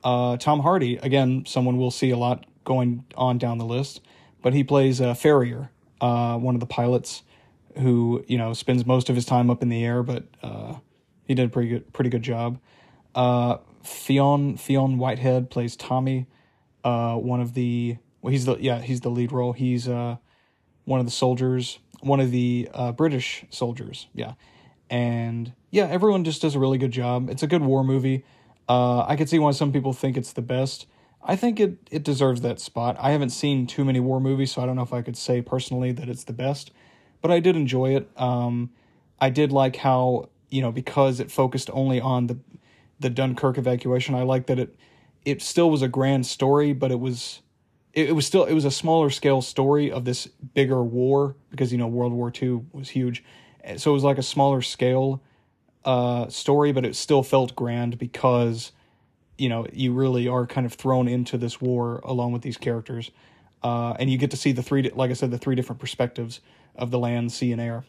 Uh, 0.05 0.37
Tom 0.37 0.61
Hardy, 0.61 0.97
again, 0.97 1.45
someone 1.47 1.77
we'll 1.77 1.91
see 1.91 2.11
a 2.11 2.17
lot 2.17 2.47
going 2.65 3.05
on 3.17 3.39
down 3.39 3.59
the 3.59 3.65
list, 3.65 4.01
but 4.43 4.55
he 4.55 4.63
plays 4.63 5.01
uh, 5.01 5.15
Farrier, 5.15 5.71
uh, 6.01 6.37
one 6.39 6.55
of 6.55 6.61
the 6.61 6.67
pilots 6.67 7.23
who 7.79 8.25
you 8.27 8.39
know 8.39 8.53
spends 8.53 8.85
most 8.85 9.09
of 9.09 9.17
his 9.17 9.25
time 9.25 9.51
up 9.51 9.63
in 9.63 9.69
the 9.69 9.85
air, 9.85 10.03
but 10.03 10.25
uh, 10.43 10.75
he 11.25 11.35
did 11.35 11.47
a 11.47 11.49
pretty 11.49 11.69
good, 11.69 11.93
pretty 11.93 12.11
good 12.11 12.23
job. 12.23 12.59
Uh, 13.15 13.59
Fionn 13.83 14.57
Fionn 14.57 14.99
Whitehead 14.99 15.51
plays 15.51 15.77
Tommy, 15.77 16.27
uh, 16.85 17.15
one 17.15 17.41
of 17.41 17.55
the 17.55 17.99
well, 18.23 18.33
he's 18.33 18.45
the 18.45 18.57
yeah 18.59 18.81
he's 18.81 19.01
the 19.01 19.11
lead 19.11 19.33
role. 19.33 19.53
He's 19.53 19.89
uh, 19.89 20.17
one 20.85 21.01
of 21.01 21.07
the 21.07 21.13
soldiers 21.13 21.79
one 22.01 22.21
of 22.21 22.31
the 22.31 22.69
uh, 22.73 22.93
British 22.93 23.45
soldiers. 23.51 24.09
Yeah, 24.15 24.35
and 24.91 25.53
yeah, 25.71 25.87
everyone 25.87 26.25
just 26.25 26.43
does 26.43 26.55
a 26.55 26.59
really 26.59 26.79
good 26.79 26.93
job. 26.93 27.31
It's 27.31 27.43
a 27.43 27.47
good 27.47 27.63
war 27.63 27.85
movie. 27.85 28.25
Uh, 28.69 29.05
I 29.07 29.17
could 29.17 29.29
see 29.29 29.39
why 29.39 29.53
some 29.53 29.73
people 29.73 29.93
think 29.93 30.17
it's 30.17 30.33
the 30.33 30.43
best. 30.43 30.87
I 31.23 31.37
think 31.37 31.59
it 31.59 31.79
it 31.91 32.03
deserves 32.05 32.43
that 32.43 32.61
spot. 32.61 32.97
I 33.01 33.11
haven't 33.11 33.31
seen 33.31 33.67
too 33.67 33.85
many 33.85 34.01
war 34.01 34.21
movies, 34.21 34.53
so 34.53 34.63
I 34.63 34.67
don't 34.67 34.77
know 34.77 34.83
if 34.83 34.93
I 34.93 35.03
could 35.03 35.17
say 35.17 35.43
personally 35.43 35.93
that 35.93 36.09
it's 36.09 36.25
the 36.25 36.33
best, 36.33 36.71
but 37.23 37.31
I 37.31 37.41
did 37.41 37.57
enjoy 37.57 37.97
it. 37.97 38.11
Um, 38.17 38.71
I 39.21 39.31
did 39.31 39.53
like 39.53 39.77
how 39.77 40.29
you 40.51 40.63
know 40.63 40.73
because 40.73 41.21
it 41.21 41.31
focused 41.31 41.71
only 41.73 42.01
on 42.01 42.27
the 42.27 42.39
the 43.01 43.11
Dunkirk 43.11 43.59
evacuation. 43.59 44.15
I 44.15 44.23
like 44.23 44.47
that 44.47 44.59
it 44.59 44.77
it 45.25 45.43
still 45.43 45.71
was 45.71 45.83
a 45.83 45.89
grand 45.89 46.27
story, 46.27 46.73
but 46.73 46.91
it 46.91 47.01
was 47.01 47.43
it, 47.93 48.11
it, 48.11 48.13
was 48.13 48.27
still 48.27 48.45
it 48.45 48.55
was 48.55 48.65
a 48.65 48.71
smaller 48.71 49.11
scale 49.11 49.43
story 49.43 49.91
of 49.91 50.05
this 50.05 50.27
bigger 50.27 50.83
war 50.83 51.37
because 51.51 51.73
you 51.73 51.79
know 51.79 51.87
World 51.87 52.13
War 52.13 52.33
II 52.41 52.63
was 52.73 52.91
huge, 52.91 53.25
so 53.77 53.91
it 53.91 53.95
was 53.95 54.05
like 54.05 54.19
a 54.19 54.23
smaller 54.23 54.63
scale 54.63 55.23
uh, 55.89 56.29
story, 56.29 56.71
but 56.73 56.85
it 56.85 56.95
still 56.95 57.23
felt 57.23 57.57
grand 57.57 57.99
because 57.99 58.73
you 59.39 59.49
know 59.49 59.67
you 59.73 59.93
really 59.93 60.29
are 60.29 60.47
kind 60.47 60.67
of 60.67 60.75
thrown 60.75 61.09
into 61.09 61.39
this 61.39 61.61
war 61.61 62.01
along 62.05 62.33
with 62.33 62.43
these 62.43 62.59
characters, 62.59 63.11
uh, 63.63 63.95
and 63.99 64.11
you 64.11 64.19
get 64.19 64.31
to 64.31 64.37
see 64.37 64.53
the 64.53 64.63
three 64.63 64.91
like 64.91 65.11
I 65.11 65.15
said 65.15 65.31
the 65.31 65.39
three 65.39 65.55
different 65.55 65.81
perspectives 65.81 66.41
of 66.75 66.91
the 66.91 66.99
land, 66.99 67.33
sea, 67.33 67.53
and 67.53 67.61
air, 67.61 67.85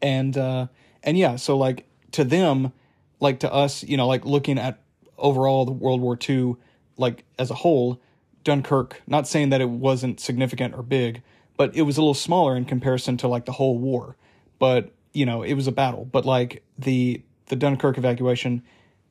and 0.00 0.36
uh, 0.36 0.68
and 1.02 1.18
yeah, 1.18 1.34
so 1.34 1.58
like 1.58 1.88
to 2.12 2.22
them, 2.22 2.72
like 3.18 3.40
to 3.40 3.52
us, 3.52 3.82
you 3.82 3.96
know, 3.96 4.06
like 4.06 4.24
looking 4.24 4.56
at 4.56 4.80
overall 5.18 5.64
the 5.64 5.72
World 5.72 6.00
War 6.00 6.16
II 6.28 6.54
like 6.96 7.24
as 7.36 7.50
a 7.50 7.54
whole 7.54 8.00
Dunkirk, 8.44 9.02
not 9.08 9.26
saying 9.26 9.50
that 9.50 9.60
it 9.60 9.68
wasn't 9.68 10.20
significant 10.20 10.74
or 10.74 10.82
big, 10.82 11.22
but 11.56 11.74
it 11.74 11.82
was 11.82 11.96
a 11.96 12.00
little 12.00 12.14
smaller 12.14 12.56
in 12.56 12.64
comparison 12.64 13.16
to 13.18 13.28
like 13.28 13.44
the 13.44 13.52
whole 13.52 13.78
war. 13.78 14.16
But, 14.58 14.92
you 15.12 15.26
know, 15.26 15.42
it 15.42 15.54
was 15.54 15.66
a 15.66 15.72
battle. 15.72 16.04
But 16.04 16.24
like 16.24 16.64
the 16.78 17.22
the 17.46 17.56
Dunkirk 17.56 17.98
evacuation 17.98 18.62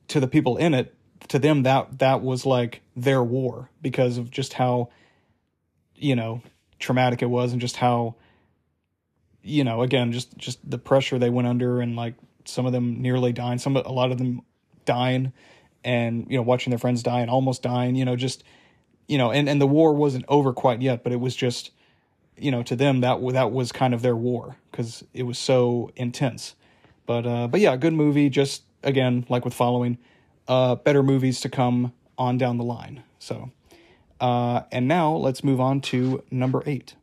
to 0.08 0.20
the 0.20 0.28
people 0.28 0.56
in 0.56 0.74
it, 0.74 0.94
to 1.28 1.38
them 1.38 1.62
that 1.62 1.98
that 1.98 2.22
was 2.22 2.44
like 2.44 2.82
their 2.96 3.22
war 3.22 3.70
because 3.80 4.18
of 4.18 4.30
just 4.30 4.54
how 4.54 4.90
you 5.96 6.16
know, 6.16 6.42
traumatic 6.80 7.22
it 7.22 7.26
was 7.26 7.52
and 7.52 7.60
just 7.60 7.76
how 7.76 8.16
you 9.44 9.64
know, 9.64 9.82
again, 9.82 10.12
just 10.12 10.36
just 10.36 10.58
the 10.68 10.78
pressure 10.78 11.18
they 11.18 11.30
went 11.30 11.48
under 11.48 11.80
and 11.80 11.96
like 11.96 12.14
some 12.44 12.66
of 12.66 12.72
them 12.72 13.00
nearly 13.02 13.32
dying, 13.32 13.58
some 13.58 13.76
a 13.76 13.92
lot 13.92 14.12
of 14.12 14.18
them 14.18 14.42
dying 14.84 15.32
and 15.84 16.26
you 16.28 16.36
know 16.36 16.42
watching 16.42 16.70
their 16.70 16.78
friends 16.78 17.02
die 17.02 17.20
and 17.20 17.30
almost 17.30 17.62
dying, 17.62 17.96
you 17.96 18.04
know, 18.04 18.16
just 18.16 18.44
you 19.08 19.18
know, 19.18 19.30
and, 19.30 19.48
and 19.48 19.60
the 19.60 19.66
war 19.66 19.92
wasn't 19.94 20.24
over 20.28 20.52
quite 20.52 20.80
yet, 20.80 21.02
but 21.02 21.12
it 21.12 21.20
was 21.20 21.34
just, 21.36 21.70
you 22.42 22.50
know, 22.50 22.62
to 22.64 22.76
them 22.76 23.00
that 23.00 23.20
that 23.32 23.52
was 23.52 23.72
kind 23.72 23.94
of 23.94 24.02
their 24.02 24.16
war 24.16 24.56
because 24.70 25.04
it 25.14 25.22
was 25.22 25.38
so 25.38 25.90
intense. 25.96 26.54
But 27.06 27.26
uh, 27.26 27.48
but 27.48 27.60
yeah, 27.60 27.76
good 27.76 27.92
movie. 27.92 28.28
Just 28.28 28.62
again, 28.82 29.26
like 29.28 29.44
with 29.44 29.54
following, 29.54 29.98
uh, 30.48 30.74
better 30.76 31.02
movies 31.02 31.40
to 31.42 31.48
come 31.48 31.92
on 32.18 32.38
down 32.38 32.58
the 32.58 32.64
line. 32.64 33.02
So, 33.18 33.50
uh, 34.20 34.62
and 34.70 34.88
now 34.88 35.14
let's 35.14 35.44
move 35.44 35.60
on 35.60 35.80
to 35.82 36.22
number 36.30 36.62
eight. 36.66 36.94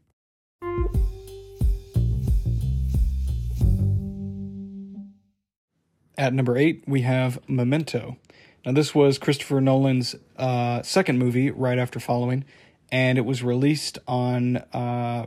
At 6.17 6.33
number 6.33 6.57
eight, 6.57 6.83
we 6.85 7.01
have 7.03 7.39
Memento. 7.47 8.17
Now, 8.65 8.73
this 8.73 8.93
was 8.93 9.17
Christopher 9.17 9.61
Nolan's 9.61 10.15
uh, 10.35 10.81
second 10.83 11.17
movie 11.17 11.49
right 11.49 11.79
after 11.79 11.97
Following, 11.97 12.43
and 12.91 13.17
it 13.17 13.25
was 13.25 13.43
released 13.43 13.99
on, 14.07 14.57
uh, 14.73 15.25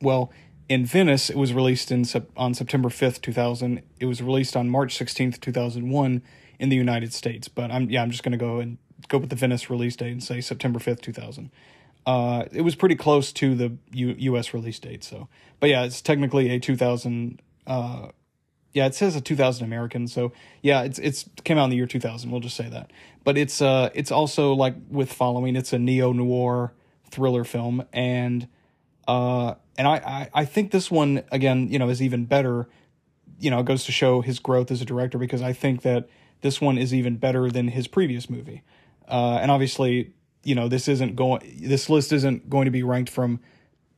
well, 0.00 0.32
in 0.68 0.86
Venice, 0.86 1.30
it 1.30 1.36
was 1.36 1.52
released 1.52 1.90
in 1.90 2.04
on 2.36 2.54
September 2.54 2.88
5th, 2.88 3.20
2000. 3.22 3.82
It 3.98 4.06
was 4.06 4.22
released 4.22 4.56
on 4.56 4.68
March 4.68 4.96
16th, 4.96 5.40
2001 5.40 6.22
in 6.58 6.68
the 6.68 6.76
United 6.76 7.12
States. 7.12 7.48
But 7.48 7.70
I'm, 7.70 7.90
yeah, 7.90 8.02
I'm 8.02 8.10
just 8.10 8.22
going 8.22 8.32
to 8.32 8.38
go 8.38 8.60
and 8.60 8.78
go 9.08 9.18
with 9.18 9.30
the 9.30 9.36
Venice 9.36 9.68
release 9.68 9.96
date 9.96 10.12
and 10.12 10.22
say 10.22 10.40
September 10.40 10.78
5th, 10.78 11.00
2000. 11.00 11.50
Uh, 12.06 12.44
it 12.52 12.62
was 12.62 12.74
pretty 12.74 12.94
close 12.94 13.32
to 13.32 13.54
the 13.54 13.76
U- 13.92 14.14
U.S. 14.18 14.54
release 14.54 14.78
date. 14.78 15.02
So, 15.02 15.28
but 15.58 15.70
yeah, 15.70 15.84
it's 15.84 16.00
technically 16.00 16.50
a 16.50 16.60
2000 16.60 17.42
uh, 17.66 18.08
yeah, 18.72 18.86
it 18.86 18.94
says 18.94 19.16
a 19.16 19.20
2000 19.20 19.64
American, 19.64 20.06
so 20.06 20.32
yeah, 20.62 20.82
it's 20.82 20.98
it's 21.00 21.28
came 21.44 21.58
out 21.58 21.64
in 21.64 21.70
the 21.70 21.76
year 21.76 21.86
2000. 21.86 22.30
We'll 22.30 22.40
just 22.40 22.56
say 22.56 22.68
that. 22.68 22.92
But 23.24 23.36
it's 23.36 23.60
uh 23.60 23.90
it's 23.94 24.12
also 24.12 24.52
like 24.54 24.74
with 24.88 25.12
following, 25.12 25.56
it's 25.56 25.72
a 25.72 25.78
neo 25.78 26.12
noir 26.12 26.72
thriller 27.10 27.44
film, 27.44 27.84
and 27.92 28.48
uh, 29.06 29.54
and 29.76 29.86
I, 29.86 29.96
I 29.96 30.30
I 30.34 30.44
think 30.44 30.70
this 30.70 30.90
one 30.90 31.22
again, 31.30 31.68
you 31.70 31.78
know, 31.78 31.88
is 31.88 32.02
even 32.02 32.24
better. 32.24 32.68
You 33.38 33.50
know, 33.50 33.62
goes 33.62 33.84
to 33.84 33.92
show 33.92 34.20
his 34.20 34.38
growth 34.38 34.70
as 34.70 34.82
a 34.82 34.84
director 34.84 35.16
because 35.16 35.40
I 35.40 35.54
think 35.54 35.82
that 35.82 36.08
this 36.42 36.60
one 36.60 36.78
is 36.78 36.92
even 36.92 37.16
better 37.16 37.50
than 37.50 37.68
his 37.68 37.86
previous 37.86 38.28
movie. 38.28 38.62
Uh, 39.08 39.38
and 39.40 39.50
obviously, 39.50 40.12
you 40.44 40.54
know, 40.54 40.68
this 40.68 40.88
isn't 40.88 41.16
going. 41.16 41.40
This 41.62 41.88
list 41.88 42.12
isn't 42.12 42.48
going 42.50 42.66
to 42.66 42.70
be 42.70 42.82
ranked 42.82 43.10
from 43.10 43.40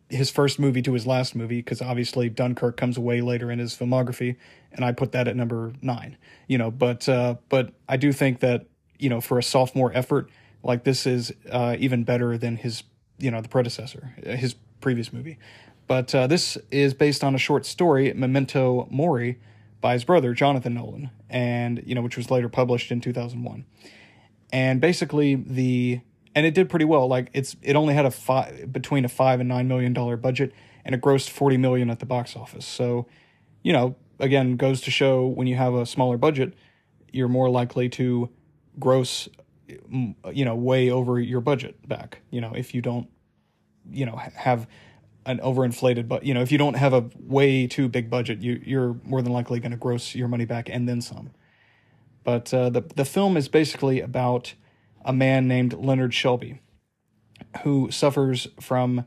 his 0.08 0.30
first 0.30 0.58
movie 0.58 0.82
to 0.82 0.92
his 0.92 1.06
last 1.06 1.34
movie 1.34 1.58
because 1.58 1.80
obviously 1.80 2.28
Dunkirk 2.28 2.76
comes 2.76 2.96
away 2.96 3.20
later 3.20 3.50
in 3.50 3.58
his 3.58 3.74
filmography, 3.74 4.36
and 4.72 4.84
I 4.84 4.92
put 4.92 5.12
that 5.12 5.26
at 5.26 5.36
number 5.36 5.72
nine. 5.80 6.16
You 6.46 6.58
know, 6.58 6.70
but 6.70 7.08
uh, 7.08 7.36
but 7.48 7.72
I 7.88 7.96
do 7.96 8.12
think 8.12 8.40
that 8.40 8.66
you 8.98 9.08
know 9.08 9.20
for 9.20 9.38
a 9.38 9.42
sophomore 9.42 9.92
effort 9.94 10.30
like 10.62 10.84
this 10.84 11.06
is 11.06 11.32
uh, 11.50 11.76
even 11.78 12.04
better 12.04 12.38
than 12.38 12.56
his 12.56 12.82
you 13.22 13.30
know 13.30 13.40
the 13.40 13.48
predecessor, 13.48 14.14
his 14.22 14.54
previous 14.80 15.12
movie. 15.12 15.38
But 15.86 16.14
uh, 16.14 16.26
this 16.26 16.58
is 16.70 16.94
based 16.94 17.24
on 17.24 17.34
a 17.34 17.38
short 17.38 17.66
story, 17.66 18.12
Memento 18.14 18.88
Mori, 18.90 19.38
by 19.80 19.94
his 19.94 20.04
brother 20.04 20.34
Jonathan 20.34 20.74
Nolan, 20.74 21.10
and 21.30 21.82
you 21.86 21.94
know 21.94 22.02
which 22.02 22.16
was 22.16 22.30
later 22.30 22.48
published 22.48 22.90
in 22.90 23.00
2001. 23.00 23.64
And 24.52 24.80
basically 24.80 25.34
the 25.34 26.00
and 26.34 26.46
it 26.46 26.54
did 26.54 26.68
pretty 26.68 26.84
well. 26.84 27.08
Like 27.08 27.30
it's 27.32 27.56
it 27.62 27.76
only 27.76 27.94
had 27.94 28.06
a 28.06 28.10
five 28.10 28.72
between 28.72 29.04
a 29.04 29.08
five 29.08 29.40
and 29.40 29.48
nine 29.48 29.68
million 29.68 29.92
dollar 29.92 30.16
budget, 30.16 30.52
and 30.84 30.94
it 30.94 31.00
grossed 31.00 31.30
forty 31.30 31.56
million 31.56 31.90
at 31.90 31.98
the 31.98 32.06
box 32.06 32.36
office. 32.36 32.66
So, 32.66 33.06
you 33.62 33.72
know, 33.72 33.96
again, 34.18 34.56
goes 34.56 34.80
to 34.82 34.90
show 34.90 35.26
when 35.26 35.46
you 35.46 35.56
have 35.56 35.74
a 35.74 35.86
smaller 35.86 36.16
budget, 36.16 36.54
you're 37.12 37.28
more 37.28 37.50
likely 37.50 37.88
to 37.90 38.30
gross, 38.78 39.28
you 39.68 40.44
know, 40.44 40.54
way 40.54 40.90
over 40.90 41.20
your 41.20 41.40
budget 41.40 41.86
back. 41.88 42.20
You 42.30 42.40
know, 42.40 42.52
if 42.54 42.74
you 42.74 42.80
don't, 42.80 43.08
you 43.90 44.06
know, 44.06 44.16
have 44.16 44.66
an 45.24 45.38
overinflated 45.38 46.08
but 46.08 46.24
you 46.24 46.34
know 46.34 46.42
if 46.42 46.50
you 46.50 46.58
don't 46.58 46.74
have 46.74 46.92
a 46.92 47.08
way 47.20 47.64
too 47.68 47.88
big 47.88 48.10
budget 48.10 48.40
you 48.40 48.60
you're 48.64 48.96
more 49.04 49.22
than 49.22 49.32
likely 49.32 49.60
going 49.60 49.70
to 49.70 49.76
gross 49.76 50.16
your 50.16 50.26
money 50.26 50.44
back 50.44 50.68
and 50.68 50.88
then 50.88 51.00
some 51.00 51.30
but 52.24 52.52
uh, 52.54 52.70
the 52.70 52.82
the 52.96 53.04
film 53.04 53.36
is 53.36 53.48
basically 53.48 54.00
about 54.00 54.54
a 55.04 55.12
man 55.12 55.48
named 55.48 55.72
Leonard 55.72 56.14
Shelby, 56.14 56.60
who 57.62 57.90
suffers 57.90 58.48
from 58.60 59.04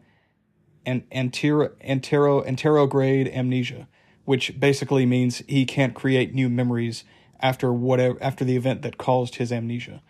an 0.85 1.03
antero, 1.11 1.71
antero, 1.81 2.43
anterograde 2.43 3.33
amnesia, 3.33 3.87
which 4.25 4.59
basically 4.59 5.05
means 5.05 5.41
he 5.47 5.65
can't 5.65 5.93
create 5.93 6.33
new 6.33 6.49
memories 6.49 7.03
after 7.39 7.71
whatever 7.71 8.17
after 8.21 8.43
the 8.43 8.55
event 8.55 8.81
that 8.81 8.97
caused 8.97 9.35
his 9.35 9.51
amnesia. 9.51 10.01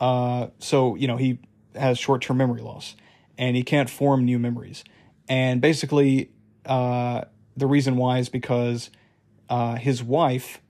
Uh, 0.00 0.48
so 0.58 0.94
you 0.94 1.06
know 1.06 1.16
he 1.16 1.38
has 1.74 1.98
short 1.98 2.22
term 2.22 2.38
memory 2.38 2.62
loss, 2.62 2.96
and 3.38 3.56
he 3.56 3.62
can't 3.62 3.90
form 3.90 4.24
new 4.24 4.38
memories. 4.38 4.84
And 5.28 5.60
basically, 5.60 6.30
uh, 6.64 7.22
the 7.56 7.66
reason 7.66 7.96
why 7.96 8.18
is 8.18 8.28
because 8.28 8.90
uh, 9.48 9.76
his 9.76 10.02
wife 10.02 10.60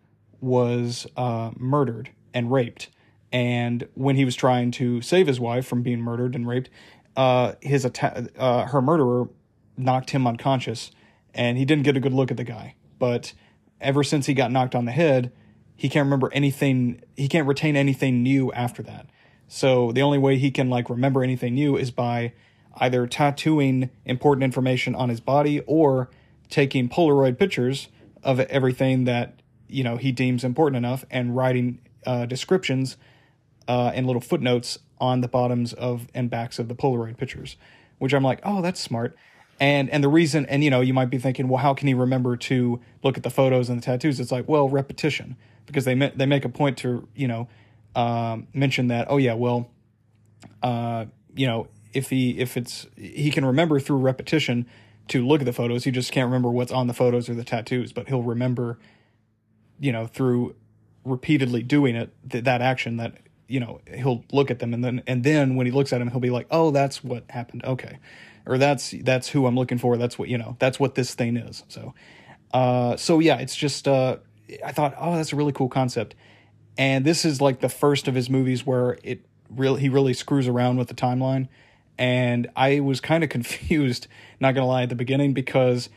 was 0.40 1.06
uh, 1.16 1.50
murdered 1.56 2.10
and 2.34 2.50
raped 2.50 2.88
and 3.32 3.86
when 3.94 4.16
he 4.16 4.24
was 4.24 4.36
trying 4.36 4.70
to 4.72 5.02
save 5.02 5.26
his 5.26 5.40
wife 5.40 5.66
from 5.66 5.82
being 5.82 6.00
murdered 6.00 6.34
and 6.34 6.46
raped, 6.46 6.70
uh, 7.16 7.52
his 7.60 7.84
atta- 7.84 8.30
uh, 8.38 8.66
her 8.66 8.80
murderer 8.80 9.28
knocked 9.76 10.10
him 10.10 10.26
unconscious, 10.26 10.90
and 11.34 11.58
he 11.58 11.64
didn't 11.64 11.84
get 11.84 11.96
a 11.96 12.00
good 12.00 12.14
look 12.14 12.30
at 12.30 12.36
the 12.36 12.44
guy. 12.44 12.74
But 12.98 13.32
ever 13.80 14.02
since 14.02 14.26
he 14.26 14.34
got 14.34 14.50
knocked 14.50 14.74
on 14.74 14.84
the 14.84 14.92
head, 14.92 15.32
he 15.74 15.88
can't 15.88 16.06
remember 16.06 16.30
anything. 16.32 17.02
He 17.16 17.28
can't 17.28 17.46
retain 17.46 17.76
anything 17.76 18.22
new 18.22 18.52
after 18.52 18.82
that. 18.84 19.06
So 19.48 19.92
the 19.92 20.02
only 20.02 20.18
way 20.18 20.38
he 20.38 20.50
can 20.50 20.70
like 20.70 20.88
remember 20.88 21.22
anything 21.22 21.54
new 21.54 21.76
is 21.76 21.90
by 21.90 22.32
either 22.76 23.06
tattooing 23.06 23.90
important 24.04 24.44
information 24.44 24.94
on 24.94 25.08
his 25.08 25.20
body 25.20 25.60
or 25.60 26.10
taking 26.48 26.88
Polaroid 26.88 27.38
pictures 27.38 27.88
of 28.22 28.40
everything 28.40 29.04
that 29.04 29.40
you 29.68 29.82
know 29.82 29.96
he 29.96 30.12
deems 30.12 30.44
important 30.44 30.76
enough 30.76 31.04
and 31.10 31.34
writing 31.36 31.80
uh, 32.06 32.26
descriptions 32.26 32.96
uh, 33.68 33.90
and 33.94 34.06
little 34.06 34.20
footnotes 34.20 34.78
on 34.98 35.20
the 35.20 35.28
bottoms 35.28 35.72
of 35.72 36.08
and 36.14 36.30
backs 36.30 36.58
of 36.58 36.68
the 36.68 36.74
Polaroid 36.74 37.16
pictures, 37.16 37.56
which 37.98 38.14
I'm 38.14 38.22
like, 38.22 38.40
oh, 38.44 38.62
that's 38.62 38.80
smart. 38.80 39.16
And 39.58 39.88
and 39.90 40.04
the 40.04 40.08
reason, 40.08 40.46
and 40.46 40.62
you 40.62 40.70
know, 40.70 40.80
you 40.80 40.92
might 40.92 41.10
be 41.10 41.18
thinking, 41.18 41.48
well, 41.48 41.62
how 41.62 41.74
can 41.74 41.88
he 41.88 41.94
remember 41.94 42.36
to 42.36 42.80
look 43.02 43.16
at 43.16 43.22
the 43.22 43.30
photos 43.30 43.68
and 43.68 43.80
the 43.80 43.84
tattoos? 43.84 44.20
It's 44.20 44.32
like, 44.32 44.48
well, 44.48 44.68
repetition, 44.68 45.36
because 45.66 45.84
they 45.84 45.94
they 45.94 46.26
make 46.26 46.44
a 46.44 46.48
point 46.48 46.78
to 46.78 47.08
you 47.14 47.26
know 47.26 47.48
um, 47.94 48.48
mention 48.52 48.88
that. 48.88 49.06
Oh 49.10 49.16
yeah, 49.16 49.34
well, 49.34 49.70
uh, 50.62 51.06
you 51.34 51.46
know, 51.46 51.68
if 51.96 52.10
he 52.10 52.38
if 52.38 52.56
it's 52.56 52.86
he 52.96 53.30
can 53.30 53.44
remember 53.44 53.80
through 53.80 53.96
repetition 53.96 54.66
to 55.08 55.26
look 55.26 55.40
at 55.40 55.46
the 55.46 55.52
photos, 55.52 55.84
he 55.84 55.90
just 55.90 56.12
can't 56.12 56.26
remember 56.26 56.50
what's 56.50 56.72
on 56.72 56.88
the 56.88 56.94
photos 56.94 57.28
or 57.28 57.34
the 57.34 57.44
tattoos, 57.44 57.92
but 57.92 58.08
he'll 58.08 58.22
remember, 58.22 58.78
you 59.80 59.92
know, 59.92 60.06
through 60.06 60.54
repeatedly 61.04 61.62
doing 61.62 61.96
it 61.96 62.12
th- 62.28 62.44
that 62.44 62.60
action 62.60 62.96
that 62.98 63.14
you 63.48 63.60
know 63.60 63.80
he'll 63.94 64.24
look 64.32 64.50
at 64.50 64.58
them 64.58 64.74
and 64.74 64.84
then 64.84 65.02
and 65.06 65.22
then 65.22 65.54
when 65.54 65.66
he 65.66 65.72
looks 65.72 65.92
at 65.92 65.98
them 65.98 66.08
he'll 66.08 66.20
be 66.20 66.30
like 66.30 66.46
oh 66.50 66.70
that's 66.70 67.02
what 67.02 67.24
happened. 67.30 67.64
Okay. 67.64 67.98
Or 68.44 68.58
that's 68.58 68.94
that's 69.02 69.28
who 69.28 69.46
i'm 69.46 69.56
looking 69.56 69.78
for. 69.78 69.96
That's 69.96 70.18
what 70.18 70.28
you 70.28 70.36
know 70.36 70.56
that's 70.58 70.78
what 70.78 70.96
this 70.96 71.14
thing 71.14 71.36
is. 71.36 71.64
So 71.68 71.94
uh 72.52 72.96
so 72.96 73.20
yeah 73.20 73.38
it's 73.38 73.56
just 73.56 73.88
uh 73.88 74.18
i 74.64 74.72
thought 74.72 74.94
oh 74.98 75.16
that's 75.16 75.32
a 75.32 75.36
really 75.36 75.52
cool 75.52 75.68
concept. 75.68 76.14
And 76.76 77.06
this 77.06 77.24
is 77.24 77.40
like 77.40 77.60
the 77.60 77.70
first 77.70 78.06
of 78.06 78.14
his 78.14 78.28
movies 78.28 78.66
where 78.66 78.98
it 79.02 79.24
really 79.48 79.80
he 79.80 79.88
really 79.88 80.12
screws 80.12 80.48
around 80.48 80.76
with 80.76 80.88
the 80.88 80.94
timeline 80.94 81.48
and 81.98 82.48
i 82.56 82.80
was 82.80 83.00
kind 83.00 83.24
of 83.24 83.30
confused 83.36 84.06
not 84.40 84.54
gonna 84.54 84.66
lie 84.66 84.82
at 84.82 84.88
the 84.88 84.94
beginning 84.94 85.32
because 85.32 85.88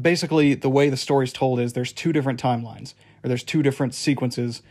basically 0.00 0.54
the 0.54 0.70
way 0.70 0.88
the 0.88 0.96
story's 0.96 1.32
told 1.32 1.60
is 1.60 1.72
there's 1.72 1.92
two 1.92 2.12
different 2.12 2.40
timelines 2.40 2.94
or 3.22 3.28
there's 3.28 3.44
two 3.44 3.62
different 3.62 3.94
sequences 3.94 4.62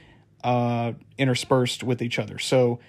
uh, 0.44 0.94
interspersed 1.18 1.84
with 1.84 2.02
each 2.02 2.20
other. 2.20 2.40
So, 2.40 2.80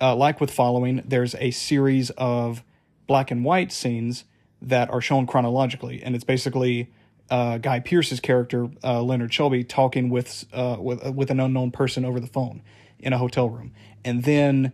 uh, 0.00 0.14
like 0.14 0.40
with 0.40 0.50
following, 0.50 1.02
there's 1.04 1.34
a 1.36 1.50
series 1.50 2.10
of 2.10 2.62
black 3.06 3.30
and 3.30 3.44
white 3.44 3.72
scenes 3.72 4.24
that 4.60 4.90
are 4.90 5.00
shown 5.00 5.26
chronologically, 5.26 6.02
and 6.02 6.14
it's 6.14 6.24
basically 6.24 6.90
uh, 7.30 7.58
Guy 7.58 7.80
Pearce's 7.80 8.20
character 8.20 8.68
uh, 8.82 9.02
Leonard 9.02 9.32
Shelby 9.32 9.62
talking 9.62 10.10
with 10.10 10.46
uh, 10.52 10.76
with 10.78 11.04
with 11.14 11.30
an 11.30 11.40
unknown 11.40 11.70
person 11.70 12.04
over 12.04 12.18
the 12.18 12.26
phone 12.26 12.62
in 12.98 13.12
a 13.12 13.18
hotel 13.18 13.48
room, 13.48 13.72
and 14.04 14.24
then 14.24 14.72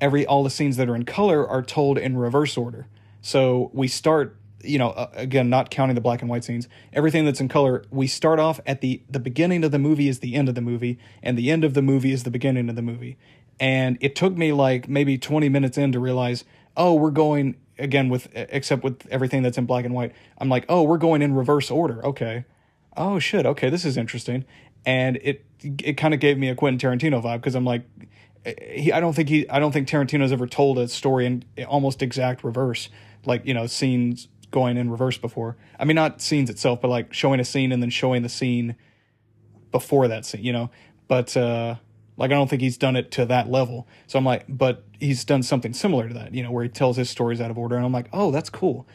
every 0.00 0.26
all 0.26 0.44
the 0.44 0.50
scenes 0.50 0.76
that 0.76 0.88
are 0.88 0.96
in 0.96 1.04
color 1.04 1.46
are 1.46 1.62
told 1.62 1.98
in 1.98 2.16
reverse 2.16 2.56
order. 2.56 2.86
So 3.20 3.70
we 3.72 3.88
start 3.88 4.38
you 4.62 4.78
know, 4.78 4.90
uh, 4.90 5.10
again, 5.14 5.48
not 5.48 5.70
counting 5.70 5.94
the 5.94 6.00
black 6.00 6.20
and 6.20 6.30
white 6.30 6.44
scenes, 6.44 6.68
everything 6.92 7.24
that's 7.24 7.40
in 7.40 7.48
color, 7.48 7.84
we 7.90 8.06
start 8.06 8.38
off 8.38 8.60
at 8.66 8.80
the 8.80 9.02
the 9.08 9.20
beginning 9.20 9.64
of 9.64 9.70
the 9.70 9.78
movie 9.78 10.08
is 10.08 10.18
the 10.18 10.34
end 10.34 10.48
of 10.48 10.54
the 10.54 10.60
movie, 10.60 10.98
and 11.22 11.38
the 11.38 11.50
end 11.50 11.64
of 11.64 11.74
the 11.74 11.82
movie 11.82 12.12
is 12.12 12.24
the 12.24 12.30
beginning 12.30 12.68
of 12.68 12.76
the 12.76 12.82
movie. 12.82 13.16
And 13.60 13.98
it 14.00 14.14
took 14.14 14.36
me 14.36 14.52
like 14.52 14.88
maybe 14.88 15.18
20 15.18 15.48
minutes 15.48 15.76
in 15.78 15.92
to 15.92 15.98
realize, 15.98 16.44
oh, 16.76 16.94
we're 16.94 17.10
going 17.10 17.56
again 17.78 18.08
with 18.08 18.28
except 18.34 18.82
with 18.82 19.06
everything 19.10 19.42
that's 19.42 19.58
in 19.58 19.66
black 19.66 19.84
and 19.84 19.94
white. 19.94 20.12
I'm 20.38 20.48
like, 20.48 20.64
oh, 20.68 20.82
we're 20.82 20.98
going 20.98 21.22
in 21.22 21.34
reverse 21.34 21.70
order. 21.70 22.04
Okay. 22.06 22.44
Oh 22.96 23.18
shit. 23.18 23.46
Okay, 23.46 23.70
this 23.70 23.84
is 23.84 23.96
interesting. 23.96 24.44
And 24.84 25.18
it 25.22 25.44
it 25.62 25.96
kind 25.96 26.14
of 26.14 26.20
gave 26.20 26.38
me 26.38 26.48
a 26.48 26.54
Quentin 26.54 26.78
Tarantino 26.78 27.22
vibe 27.22 27.38
because 27.38 27.54
I'm 27.54 27.64
like, 27.64 27.82
he, 28.70 28.92
I 28.92 29.00
don't 29.00 29.14
think 29.14 29.28
he 29.28 29.48
I 29.48 29.58
don't 29.58 29.72
think 29.72 29.88
Tarantino's 29.88 30.32
ever 30.32 30.46
told 30.46 30.78
a 30.78 30.88
story 30.88 31.26
in 31.26 31.44
almost 31.66 32.02
exact 32.02 32.44
reverse, 32.44 32.88
like 33.24 33.44
you 33.46 33.54
know 33.54 33.66
scenes 33.66 34.28
going 34.50 34.76
in 34.76 34.90
reverse 34.90 35.18
before. 35.18 35.56
I 35.78 35.84
mean, 35.84 35.94
not 35.94 36.20
scenes 36.20 36.50
itself, 36.50 36.80
but 36.80 36.88
like 36.88 37.12
showing 37.12 37.40
a 37.40 37.44
scene 37.44 37.72
and 37.72 37.82
then 37.82 37.90
showing 37.90 38.22
the 38.22 38.28
scene 38.28 38.76
before 39.70 40.08
that 40.08 40.24
scene, 40.24 40.42
you 40.42 40.52
know. 40.52 40.70
But 41.06 41.36
uh, 41.36 41.76
like, 42.16 42.30
I 42.30 42.34
don't 42.34 42.48
think 42.48 42.62
he's 42.62 42.76
done 42.76 42.96
it 42.96 43.10
to 43.12 43.26
that 43.26 43.50
level. 43.50 43.86
So 44.06 44.18
I'm 44.18 44.24
like, 44.24 44.44
but 44.48 44.84
he's 44.98 45.24
done 45.24 45.42
something 45.42 45.72
similar 45.72 46.08
to 46.08 46.14
that, 46.14 46.34
you 46.34 46.42
know, 46.42 46.50
where 46.50 46.64
he 46.64 46.68
tells 46.68 46.96
his 46.96 47.08
stories 47.08 47.40
out 47.40 47.50
of 47.50 47.58
order, 47.58 47.76
and 47.76 47.84
I'm 47.84 47.92
like, 47.92 48.08
oh, 48.12 48.30
that's 48.30 48.50
cool. 48.50 48.86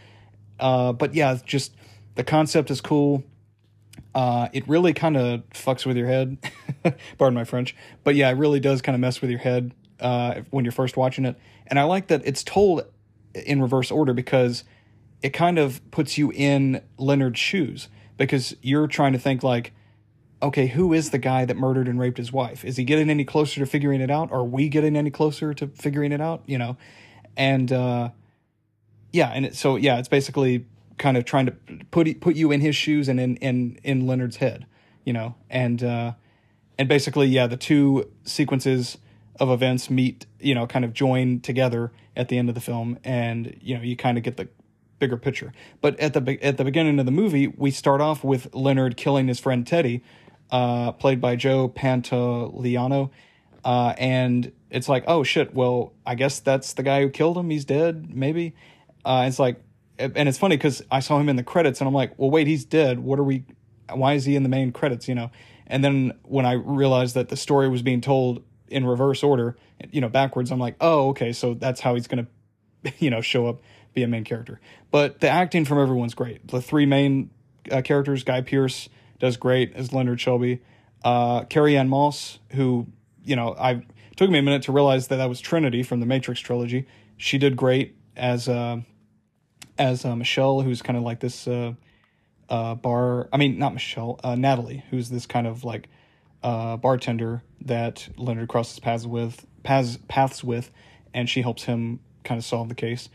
Uh, 0.60 0.94
but 0.94 1.14
yeah, 1.14 1.38
just 1.46 1.76
the 2.16 2.24
concept 2.24 2.70
is 2.72 2.82
cool. 2.82 3.24
Uh, 4.14 4.50
it 4.54 4.68
really 4.68 4.94
kind 4.94 5.18
of 5.18 5.48
fucks 5.50 5.86
with 5.86 5.98
your 5.98 6.08
head. 6.08 6.38
Pardon 7.18 7.34
my 7.34 7.44
French, 7.44 7.76
but 8.04 8.16
yeah, 8.16 8.30
it 8.30 8.38
really 8.38 8.60
does 8.60 8.82
kind 8.82 8.96
of 8.96 9.00
mess 9.00 9.22
with 9.22 9.30
your 9.30 9.40
head 9.40 9.74
uh, 10.00 10.42
when 10.52 10.66
you're 10.66 10.72
first 10.72 10.98
watching 10.98 11.26
it. 11.26 11.38
And 11.68 11.80
I 11.80 11.84
like 11.84 12.08
that 12.08 12.22
it's 12.26 12.44
told 12.44 12.84
in 13.34 13.62
reverse 13.62 13.92
order 13.92 14.14
because 14.14 14.64
it 15.22 15.32
kind 15.32 15.58
of 15.58 15.82
puts 15.92 16.18
you 16.18 16.32
in 16.36 16.82
Leonard's 16.98 17.40
shoes 17.40 17.88
because 18.18 18.56
you're 18.62 18.88
trying 18.88 19.14
to 19.14 19.20
think 19.20 19.42
like, 19.44 19.72
okay, 20.42 20.68
who 20.68 20.92
is 20.94 21.12
the 21.12 21.18
guy 21.18 21.46
that 21.46 21.56
murdered 21.56 21.88
and 21.88 22.00
raped 22.00 22.18
his 22.18 22.34
wife? 22.34 22.66
Is 22.66 22.76
he 22.76 22.84
getting 22.84 23.10
any 23.10 23.24
closer 23.24 23.62
to 23.62 23.66
figuring 23.66 24.02
it 24.02 24.12
out? 24.12 24.32
Are 24.32 24.44
we 24.44 24.68
getting 24.68 24.98
any 24.98 25.10
closer 25.10 25.54
to 25.54 25.68
figuring 25.68 26.12
it 26.12 26.20
out? 26.20 26.44
You 26.46 26.58
know, 26.58 26.78
and 27.38 27.72
uh, 27.72 28.10
yeah, 29.14 29.30
and 29.30 29.46
it, 29.46 29.56
so 29.56 29.78
yeah, 29.78 30.00
it's 30.00 30.10
basically 30.10 30.66
kind 30.98 31.16
of 31.16 31.24
trying 31.26 31.46
to 31.46 31.54
put 31.92 32.20
put 32.20 32.36
you 32.36 32.52
in 32.52 32.60
his 32.60 32.76
shoes 32.76 33.08
and 33.08 33.20
in 33.20 33.38
in 33.38 33.80
in 33.84 34.06
Leonard's 34.06 34.38
head, 34.38 34.66
you 35.06 35.14
know, 35.14 35.36
and 35.50 35.82
uh, 35.82 36.14
and 36.78 36.88
basically 36.88 37.28
yeah, 37.28 37.48
the 37.48 37.58
two 37.58 38.10
sequences 38.24 38.98
of 39.40 39.50
events 39.50 39.90
meet, 39.90 40.26
you 40.40 40.54
know, 40.54 40.68
kind 40.68 40.86
of 40.86 40.94
join 40.94 41.40
together 41.40 41.92
at 42.16 42.30
the 42.30 42.38
end 42.38 42.50
of 42.50 42.56
the 42.56 42.62
film, 42.62 43.00
and 43.04 43.58
you 43.62 43.76
know, 43.76 43.82
you 43.82 43.96
kind 43.96 44.18
of 44.18 44.24
get 44.24 44.38
the 44.38 44.48
bigger 45.00 45.18
picture. 45.18 45.52
But 45.82 46.00
at 46.00 46.14
the 46.14 46.40
at 46.42 46.58
the 46.58 46.64
beginning 46.64 47.00
of 47.00 47.06
the 47.06 47.12
movie, 47.12 47.48
we 47.48 47.72
start 47.72 48.02
off 48.02 48.24
with 48.24 48.54
Leonard 48.54 48.98
killing 48.98 49.28
his 49.28 49.40
friend 49.40 49.66
Teddy, 49.66 50.04
uh, 50.52 50.92
played 50.94 51.20
by 51.20 51.36
Joe 51.36 51.68
Pantoliano, 51.70 53.10
uh, 53.66 53.94
and 53.98 54.52
it's 54.70 54.90
like, 54.90 55.04
oh 55.08 55.24
shit, 55.24 55.54
well, 55.54 55.94
I 56.06 56.16
guess 56.16 56.40
that's 56.40 56.74
the 56.74 56.84
guy 56.84 57.02
who 57.02 57.10
killed 57.10 57.38
him. 57.38 57.50
He's 57.50 57.66
dead, 57.66 58.16
maybe. 58.16 58.56
Uh, 59.06 59.26
it's 59.28 59.40
like, 59.40 59.62
and 59.98 60.30
it's 60.30 60.38
funny 60.38 60.58
because 60.58 60.82
I 60.90 61.00
saw 61.00 61.20
him 61.20 61.30
in 61.30 61.36
the 61.36 61.44
credits, 61.44 61.82
and 61.82 61.88
I'm 61.88 61.94
like, 61.94 62.18
well, 62.18 62.32
wait, 62.32 62.48
he's 62.48 62.66
dead. 62.66 63.00
What 63.00 63.20
are 63.20 63.24
we? 63.24 63.46
Why 63.92 64.14
is 64.14 64.26
he 64.26 64.36
in 64.36 64.44
the 64.44 64.50
main 64.50 64.72
credits? 64.72 65.08
You 65.08 65.16
know. 65.16 65.32
And 65.68 65.84
then 65.84 66.14
when 66.24 66.46
I 66.46 66.54
realized 66.54 67.16
that 67.16 67.30
the 67.30 67.38
story 67.38 67.70
was 67.70 67.82
being 67.82 68.02
told 68.02 68.44
in 68.68 68.86
reverse 68.86 69.24
order, 69.24 69.56
you 69.92 70.02
know, 70.02 70.10
backwards, 70.10 70.52
I'm 70.52 70.60
like, 70.60 70.76
oh, 70.82 71.10
okay, 71.10 71.32
so 71.32 71.54
that's 71.54 71.82
how 71.82 71.96
he's 71.96 72.08
gonna, 72.08 72.28
you 73.00 73.10
know, 73.10 73.22
show 73.22 73.48
up, 73.48 73.62
be 73.94 74.04
a 74.04 74.08
main 74.08 74.24
character. 74.24 74.60
But 74.92 75.20
the 75.20 75.30
acting 75.30 75.66
from 75.66 75.80
everyone's 75.80 76.14
great. 76.14 76.48
The 76.48 76.62
three 76.62 76.86
main 76.86 77.30
uh, 77.72 77.82
characters, 77.82 78.24
Guy 78.24 78.42
Pearce 78.42 78.90
does 79.20 79.38
great 79.38 79.74
as 79.76 79.94
Leonard 79.94 80.20
Shelby. 80.20 80.62
Uh, 81.04 81.44
Carrie-Anne 81.46 81.90
Moss, 81.90 82.40
who, 82.52 82.88
you 83.24 83.36
know, 83.36 83.56
I 83.58 83.84
took 84.16 84.30
me 84.30 84.40
a 84.40 84.42
minute 84.42 84.64
to 84.64 84.72
realize 84.72 85.08
that 85.08 85.18
that 85.18 85.30
was 85.30 85.42
Trinity 85.42 85.84
from 85.84 86.00
the 86.00 86.06
Matrix 86.06 86.40
trilogy. 86.40 86.88
She 87.18 87.38
did 87.38 87.56
great 87.56 87.96
as 88.16 88.48
uh, 88.48 88.82
as 89.78 90.06
uh, 90.06 90.16
Michelle, 90.16 90.62
who's 90.62 90.82
kind 90.82 90.98
of 90.98 91.04
like 91.04 91.20
this 91.20 91.48
uh, 91.48 91.74
uh, 92.54 92.76
bar. 92.76 93.28
I 93.34 93.38
mean, 93.38 93.58
not 93.58 93.74
Michelle, 93.74 94.20
uh, 94.24 94.36
Natalie, 94.36 94.84
who's 94.92 95.10
this 95.10 95.26
kind 95.26 95.48
of 95.48 95.64
like 95.64 95.90
uh, 96.44 96.78
bartender 96.78 97.42
that 97.62 98.08
Leonard 98.16 98.48
crosses 98.48 98.80
paths 98.80 99.08
with, 99.08 99.48
paths, 99.64 99.98
paths 100.08 100.44
with, 100.44 100.70
and 101.16 101.28
she 101.28 101.42
helps 101.42 101.64
him 101.64 102.00
kind 102.24 102.38
of 102.38 102.46
solve 102.46 102.70
the 102.70 102.76
case. 102.76 103.10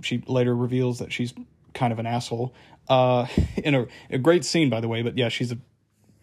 She 0.00 0.22
later 0.26 0.56
reveals 0.56 1.00
that 1.00 1.12
she's 1.12 1.34
kind 1.74 1.92
of 1.92 1.98
an 1.98 2.06
asshole. 2.06 2.54
Uh, 2.88 3.26
in 3.58 3.74
a, 3.74 3.86
a 4.08 4.16
great 4.16 4.46
scene, 4.46 4.70
by 4.70 4.80
the 4.80 4.88
way, 4.88 5.02
but 5.02 5.18
yeah, 5.18 5.28
she's 5.28 5.52
a 5.52 5.58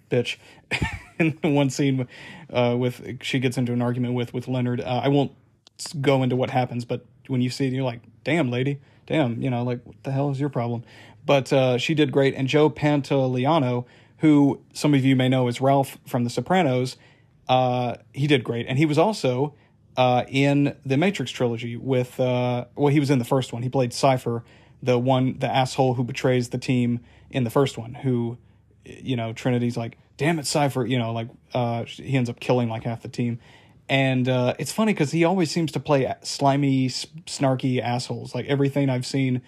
bitch. 0.10 0.38
in 1.20 1.38
one 1.44 1.70
scene, 1.70 2.08
uh, 2.52 2.76
with 2.76 3.22
she 3.22 3.38
gets 3.38 3.60
into 3.60 3.74
an 3.74 3.82
argument 3.84 4.16
with 4.16 4.34
with 4.34 4.48
Leonard. 4.48 4.82
Uh, 4.82 5.02
I 5.04 5.10
won't 5.10 5.34
go 6.02 6.24
into 6.24 6.36
what 6.36 6.50
happens, 6.50 6.84
but 6.84 7.06
when 7.28 7.42
you 7.42 7.52
see 7.52 7.68
it, 7.68 7.74
you're 7.74 7.84
like, 7.84 8.02
damn, 8.24 8.50
lady, 8.50 8.80
damn, 9.06 9.40
you 9.40 9.52
know, 9.52 9.64
like 9.64 9.86
what 9.86 10.02
the 10.02 10.12
hell 10.12 10.32
is 10.32 10.40
your 10.40 10.50
problem? 10.50 10.84
But 11.26 11.52
uh, 11.52 11.78
she 11.78 11.94
did 11.96 12.12
great, 12.12 12.36
and 12.36 12.48
Joe 12.48 12.70
Pantoliano 12.70 13.86
who 14.18 14.62
some 14.74 14.94
of 14.94 15.04
you 15.04 15.16
may 15.16 15.30
know 15.30 15.48
as 15.48 15.62
Ralph 15.62 15.98
from 16.06 16.24
The 16.24 16.30
Sopranos, 16.30 16.98
uh, 17.48 17.96
he 18.14 18.28
did 18.28 18.44
great. 18.44 18.66
And 18.68 18.78
he 18.78 18.86
was 18.86 18.98
also 18.98 19.54
uh, 19.98 20.24
in 20.28 20.76
the 20.86 20.98
Matrix 20.98 21.32
trilogy 21.32 21.76
with, 21.76 22.20
uh, 22.20 22.66
well, 22.76 22.92
he 22.92 23.00
was 23.00 23.10
in 23.10 23.20
the 23.20 23.26
first 23.26 23.54
one. 23.54 23.62
He 23.62 23.70
played 23.70 23.94
Cypher, 23.94 24.44
the 24.82 24.98
one, 24.98 25.38
the 25.40 25.48
asshole 25.48 25.96
who 25.96 26.04
betrays 26.04 26.50
the 26.50 26.58
team 26.58 27.02
in 27.30 27.44
the 27.44 27.50
first 27.50 27.78
one, 27.78 27.94
who, 27.94 28.38
you 28.84 29.16
know, 29.16 29.34
Trinity's 29.34 29.78
like, 29.78 29.98
damn 30.18 30.40
it, 30.40 30.48
Cypher, 30.48 30.86
you 30.86 30.98
know, 30.98 31.12
like, 31.12 31.28
uh, 31.54 31.84
he 31.86 32.16
ends 32.16 32.30
up 32.30 32.40
killing 32.40 32.70
like 32.70 32.84
half 32.84 33.02
the 33.02 33.10
team. 33.10 33.40
And 33.88 34.28
uh, 34.28 34.56
it's 34.58 34.72
funny 34.72 34.94
because 34.94 35.12
he 35.12 35.24
always 35.24 35.52
seems 35.52 35.72
to 35.74 35.80
play 35.80 36.12
slimy, 36.24 36.88
snarky 36.90 37.80
assholes. 37.80 38.34
Like 38.34 38.48
everything 38.48 38.90
I've 38.90 39.06
seen 39.06 39.42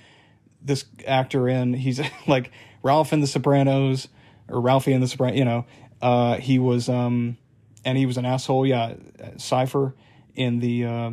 this 0.67 0.85
actor 1.05 1.47
in, 1.47 1.73
he's 1.73 1.99
like 2.27 2.51
Ralph 2.83 3.13
in 3.13 3.21
The 3.21 3.27
Sopranos, 3.27 4.07
or 4.49 4.61
Ralphie 4.61 4.93
in 4.93 5.01
the 5.01 5.07
Sopranos. 5.07 5.37
You 5.37 5.45
know, 5.45 5.65
uh, 6.01 6.35
he 6.35 6.59
was 6.59 6.89
um, 6.89 7.37
and 7.83 7.97
he 7.97 8.05
was 8.05 8.17
an 8.17 8.25
asshole. 8.25 8.65
Yeah, 8.65 8.95
Cypher 9.37 9.95
in 10.35 10.59
the 10.59 10.85
uh, 10.85 11.11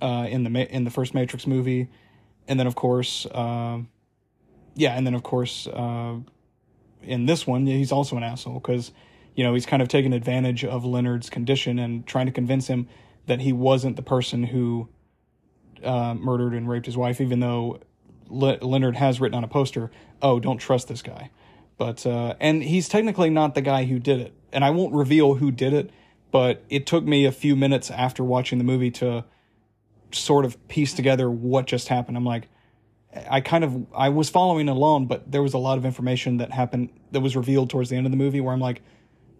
uh, 0.00 0.26
in 0.28 0.44
the 0.44 0.74
in 0.74 0.84
the 0.84 0.90
first 0.90 1.14
Matrix 1.14 1.46
movie, 1.46 1.88
and 2.48 2.58
then 2.58 2.66
of 2.66 2.74
course, 2.74 3.26
uh, 3.26 3.78
yeah, 4.74 4.94
and 4.96 5.06
then 5.06 5.14
of 5.14 5.22
course, 5.22 5.66
uh, 5.66 6.16
in 7.02 7.26
this 7.26 7.46
one, 7.46 7.66
he's 7.66 7.92
also 7.92 8.16
an 8.16 8.22
asshole 8.22 8.54
because 8.54 8.92
you 9.34 9.44
know 9.44 9.54
he's 9.54 9.66
kind 9.66 9.80
of 9.80 9.88
taking 9.88 10.12
advantage 10.12 10.64
of 10.64 10.84
Leonard's 10.84 11.30
condition 11.30 11.78
and 11.78 12.06
trying 12.06 12.26
to 12.26 12.32
convince 12.32 12.66
him 12.66 12.88
that 13.26 13.40
he 13.40 13.52
wasn't 13.52 13.96
the 13.96 14.02
person 14.02 14.42
who 14.42 14.88
uh, 15.84 16.14
murdered 16.14 16.52
and 16.52 16.68
raped 16.68 16.86
his 16.86 16.96
wife, 16.96 17.20
even 17.20 17.40
though 17.40 17.78
Le- 18.28 18.58
Leonard 18.60 18.96
has 18.96 19.20
written 19.20 19.36
on 19.36 19.44
a 19.44 19.48
poster, 19.48 19.90
"Oh, 20.20 20.40
don't 20.40 20.58
trust 20.58 20.88
this 20.88 21.02
guy." 21.02 21.30
But 21.78 22.06
uh, 22.06 22.34
and 22.40 22.62
he's 22.62 22.88
technically 22.88 23.30
not 23.30 23.54
the 23.54 23.62
guy 23.62 23.84
who 23.84 23.98
did 23.98 24.20
it, 24.20 24.32
and 24.52 24.64
I 24.64 24.70
won't 24.70 24.94
reveal 24.94 25.34
who 25.34 25.50
did 25.50 25.72
it. 25.72 25.90
But 26.30 26.62
it 26.70 26.86
took 26.86 27.04
me 27.04 27.26
a 27.26 27.32
few 27.32 27.56
minutes 27.56 27.90
after 27.90 28.24
watching 28.24 28.58
the 28.58 28.64
movie 28.64 28.90
to 28.92 29.24
sort 30.12 30.44
of 30.44 30.68
piece 30.68 30.94
together 30.94 31.30
what 31.30 31.66
just 31.66 31.88
happened. 31.88 32.16
I'm 32.16 32.24
like, 32.24 32.48
I 33.30 33.40
kind 33.40 33.64
of 33.64 33.86
I 33.94 34.08
was 34.08 34.30
following 34.30 34.68
along, 34.68 35.06
but 35.06 35.30
there 35.30 35.42
was 35.42 35.54
a 35.54 35.58
lot 35.58 35.78
of 35.78 35.84
information 35.84 36.38
that 36.38 36.52
happened 36.52 36.90
that 37.10 37.20
was 37.20 37.36
revealed 37.36 37.70
towards 37.70 37.90
the 37.90 37.96
end 37.96 38.06
of 38.06 38.12
the 38.12 38.16
movie 38.16 38.40
where 38.40 38.54
I'm 38.54 38.60
like, 38.60 38.82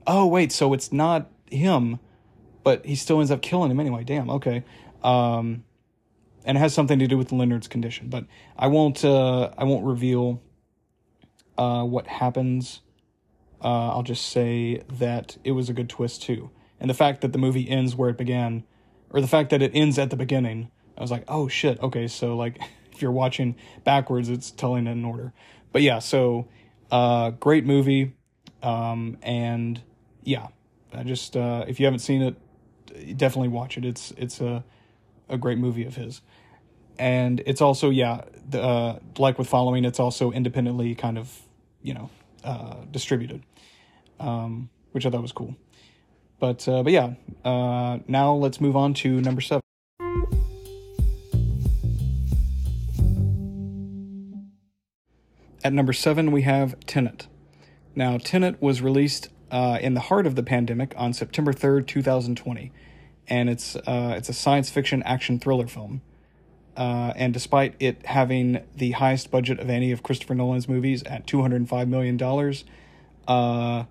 oh 0.07 0.27
wait, 0.27 0.53
so 0.53 0.73
it's 0.73 0.93
not 0.93 1.31
him, 1.51 1.99
but 2.65 2.85
he 2.85 2.95
still 2.95 3.21
ends 3.21 3.31
up 3.31 3.43
killing 3.43 3.71
him 3.71 3.81
anyway. 3.81 4.05
Damn, 4.05 4.29
okay. 4.31 4.65
Um, 5.03 5.65
and 6.45 6.59
it 6.59 6.61
has 6.61 6.75
something 6.75 6.99
to 6.99 7.07
do 7.07 7.17
with 7.17 7.33
Leonard's 7.33 7.69
condition, 7.69 8.09
but 8.09 8.25
I 8.57 8.67
won't 8.67 9.05
uh, 9.05 9.51
I 9.57 9.65
won't 9.65 9.85
reveal 9.85 10.43
uh, 11.57 11.85
what 11.85 12.07
happens. 12.07 12.81
Uh, 13.63 13.91
I'll 13.91 14.03
just 14.03 14.27
say 14.27 14.83
that 14.95 15.37
it 15.45 15.53
was 15.53 15.69
a 15.69 15.73
good 15.73 15.89
twist 15.89 16.23
too, 16.23 16.51
and 16.81 16.91
the 16.91 16.95
fact 16.95 17.21
that 17.21 17.33
the 17.33 17.39
movie 17.39 17.69
ends 17.69 17.95
where 17.95 18.11
it 18.11 18.19
began, 18.19 18.65
or 19.11 19.21
the 19.21 19.29
fact 19.29 19.51
that 19.51 19.63
it 19.63 19.71
ends 19.75 19.99
at 19.99 20.11
the 20.11 20.17
beginning, 20.17 20.71
I 20.99 21.01
was 21.01 21.11
like, 21.11 21.25
oh 21.29 21.49
shit, 21.49 21.81
okay, 21.81 22.09
so 22.09 22.37
like 22.37 22.59
if 22.93 23.01
you're 23.01 23.13
watching 23.13 23.57
backwards, 23.85 24.29
it's 24.29 24.51
telling 24.51 24.87
it 24.87 24.93
in 24.93 25.05
order. 25.05 25.33
But 25.71 25.83
yeah, 25.83 26.01
so 26.01 26.49
uh, 26.91 27.31
great 27.31 27.65
movie, 27.65 28.15
um, 28.63 29.17
and 29.23 29.81
yeah, 30.25 30.49
I 30.93 31.05
just 31.05 31.37
uh, 31.37 31.65
if 31.69 31.79
you 31.79 31.87
haven't 31.87 32.01
seen 32.01 32.23
it, 32.23 33.17
definitely 33.17 33.49
watch 33.49 33.79
it. 33.79 33.85
It's 33.85 34.13
it's 34.17 34.41
a 34.41 34.65
a 35.29 35.39
great 35.39 35.59
movie 35.59 35.85
of 35.85 35.97
his 35.97 36.21
and 36.99 37.43
it's 37.47 37.61
also 37.61 37.91
yeah 37.91 38.23
the, 38.49 38.63
uh, 38.63 38.99
like 39.19 39.39
with 39.39 39.49
following 39.49 39.85
it's 39.85 40.01
also 40.01 40.31
independently 40.31 40.95
kind 40.95 41.19
of 41.19 41.41
you 41.83 41.95
know 41.95 42.11
uh, 42.45 42.77
distributed 42.91 43.43
um, 44.21 44.69
which 44.93 45.07
i 45.07 45.11
thought 45.11 45.23
was 45.23 45.33
cool. 45.33 45.57
But 46.39 46.67
uh, 46.67 46.83
but 46.83 46.93
yeah 46.93 47.15
uh, 47.45 47.99
now 48.09 48.35
let's 48.35 48.61
move 48.61 48.77
on 48.77 48.95
to 48.95 49.21
number 49.21 49.41
seven. 49.41 49.63
At 55.65 55.73
number 55.73 55.93
seven 55.93 56.33
we 56.33 56.43
have 56.43 56.79
tenet. 56.87 57.29
Now 57.95 58.19
tenet 58.19 58.61
was 58.61 58.83
released 58.83 59.29
uh, 59.53 59.79
in 59.81 59.95
the 59.95 60.01
heart 60.01 60.27
of 60.27 60.35
the 60.35 60.43
pandemic 60.43 60.95
on 60.97 61.13
september 61.13 61.53
3rd 61.53 61.87
2020 61.87 62.73
and 63.29 63.51
it's 63.51 63.77
uh, 63.77 64.15
it's 64.17 64.29
a 64.29 64.33
science 64.33 64.71
fiction 64.71 65.03
action 65.05 65.39
thriller 65.39 65.67
film 65.67 66.01
uh, 66.77 67.13
and 67.17 67.35
despite 67.35 67.75
it 67.81 68.05
having 68.07 68.63
the 68.75 68.93
highest 68.93 69.31
budget 69.31 69.61
of 69.61 69.69
any 69.69 69.93
of 69.93 70.03
Christopher 70.03 70.35
Nolan's 70.35 70.69
movies 70.69 71.03
at 71.05 71.27
$205 71.27 71.89
million, 71.89 72.21
uh, 73.29 73.85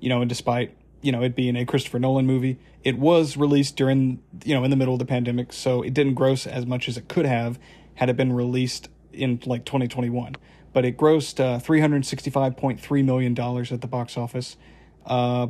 you 0.00 0.08
know, 0.08 0.20
and 0.20 0.28
despite, 0.28 0.74
you 1.02 1.12
know, 1.12 1.22
it 1.22 1.34
being 1.36 1.56
a 1.56 1.66
Christopher 1.66 1.98
Nolan 1.98 2.26
movie, 2.26 2.58
it 2.84 2.98
was 2.98 3.36
released 3.36 3.76
during, 3.76 4.22
you 4.44 4.54
know, 4.54 4.64
in 4.64 4.70
the 4.70 4.76
middle 4.76 4.94
of 4.94 4.98
the 4.98 5.06
pandemic, 5.06 5.52
so 5.52 5.82
it 5.82 5.94
didn't 5.94 6.14
gross 6.14 6.46
as 6.46 6.66
much 6.66 6.88
as 6.88 6.96
it 6.96 7.08
could 7.08 7.26
have 7.26 7.58
had 7.94 8.08
it 8.08 8.16
been 8.16 8.32
released 8.32 8.88
in 9.12 9.40
like 9.44 9.64
2021. 9.64 10.36
But 10.72 10.84
it 10.86 10.96
grossed 10.96 11.38
uh, 11.38 11.58
$365.3 11.58 13.04
million 13.04 13.38
at 13.38 13.80
the 13.80 13.86
box 13.86 14.16
office. 14.16 14.56
Uh, 15.04 15.48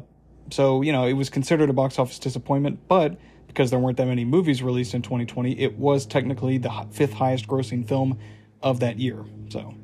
so, 0.50 0.82
you 0.82 0.90
know, 0.90 1.06
it 1.06 1.12
was 1.12 1.30
considered 1.30 1.70
a 1.70 1.72
box 1.72 1.98
office 1.98 2.18
disappointment, 2.18 2.80
but 2.88 3.16
because 3.52 3.70
there 3.70 3.78
weren't 3.78 3.98
that 3.98 4.06
many 4.06 4.24
movies 4.24 4.62
released 4.62 4.94
in 4.94 5.02
2020, 5.02 5.58
it 5.60 5.76
was 5.78 6.06
technically 6.06 6.56
the 6.56 6.70
fifth 6.90 7.12
highest 7.12 7.46
grossing 7.46 7.86
film 7.86 8.18
of 8.62 8.80
that 8.80 8.98
year. 8.98 9.24
So, 9.50 9.74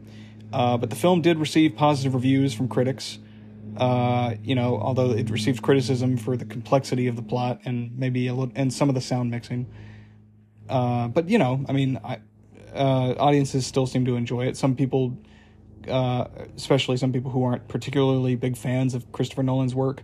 uh, 0.53 0.79
but 0.79 0.89
the 0.89 0.97
film 0.97 1.21
did 1.21 1.39
receive 1.39 1.77
positive 1.77 2.15
reviews 2.15 2.55
from 2.55 2.69
critics. 2.69 3.19
Uh, 3.77 4.35
you 4.43 4.55
know, 4.55 4.79
although 4.81 5.11
it 5.11 5.29
received 5.31 5.63
criticism 5.63 6.17
for 6.17 6.37
the 6.37 6.45
complexity 6.45 7.07
of 7.07 7.17
the 7.17 7.23
plot 7.23 7.61
and 7.65 7.97
maybe 7.97 8.27
a 8.27 8.35
little, 8.35 8.53
and 8.57 8.73
some 8.73 8.89
of 8.89 8.95
the 8.95 9.01
sound 9.01 9.31
mixing. 9.31 9.67
Uh, 10.69 11.09
but 11.09 11.29
you 11.29 11.39
know, 11.39 11.65
I 11.69 11.73
mean, 11.73 12.01
I, 12.03 12.19
uh, 12.75 13.15
audiences 13.19 13.67
still 13.67 13.87
seem 13.87 14.05
to 14.07 14.17
enjoy 14.17 14.47
it. 14.47 14.57
Some 14.57 14.75
people, 14.75 15.17
uh, 15.87 16.27
especially 16.57 16.97
some 16.97 17.13
people 17.13 17.31
who 17.31 17.45
aren't 17.45 17.69
particularly 17.69 18.35
big 18.35 18.57
fans 18.57 18.95
of 18.95 19.11
Christopher 19.13 19.43
Nolan's 19.43 19.75
work, 19.75 20.03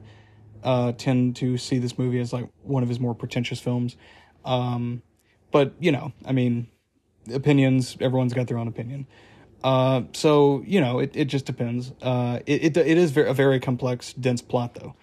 uh, 0.64 0.92
tend 0.92 1.36
to 1.36 1.56
see 1.58 1.78
this 1.78 1.98
movie 1.98 2.18
as 2.18 2.32
like 2.32 2.48
one 2.62 2.82
of 2.82 2.88
his 2.88 2.98
more 2.98 3.14
pretentious 3.14 3.60
films. 3.60 3.96
Um, 4.44 5.02
but 5.52 5.74
you 5.78 5.92
know, 5.92 6.12
I 6.24 6.32
mean, 6.32 6.68
opinions. 7.32 7.96
Everyone's 8.00 8.34
got 8.34 8.48
their 8.48 8.58
own 8.58 8.68
opinion. 8.68 9.06
Uh, 9.62 10.02
so 10.12 10.62
you 10.66 10.80
know, 10.80 10.98
it, 10.98 11.14
it 11.14 11.26
just 11.26 11.46
depends. 11.46 11.92
Uh, 12.02 12.40
it, 12.46 12.64
it 12.64 12.76
it 12.76 12.98
is 12.98 13.16
a 13.16 13.32
very 13.32 13.60
complex, 13.60 14.12
dense 14.14 14.42
plot 14.42 14.74
though. 14.74 14.94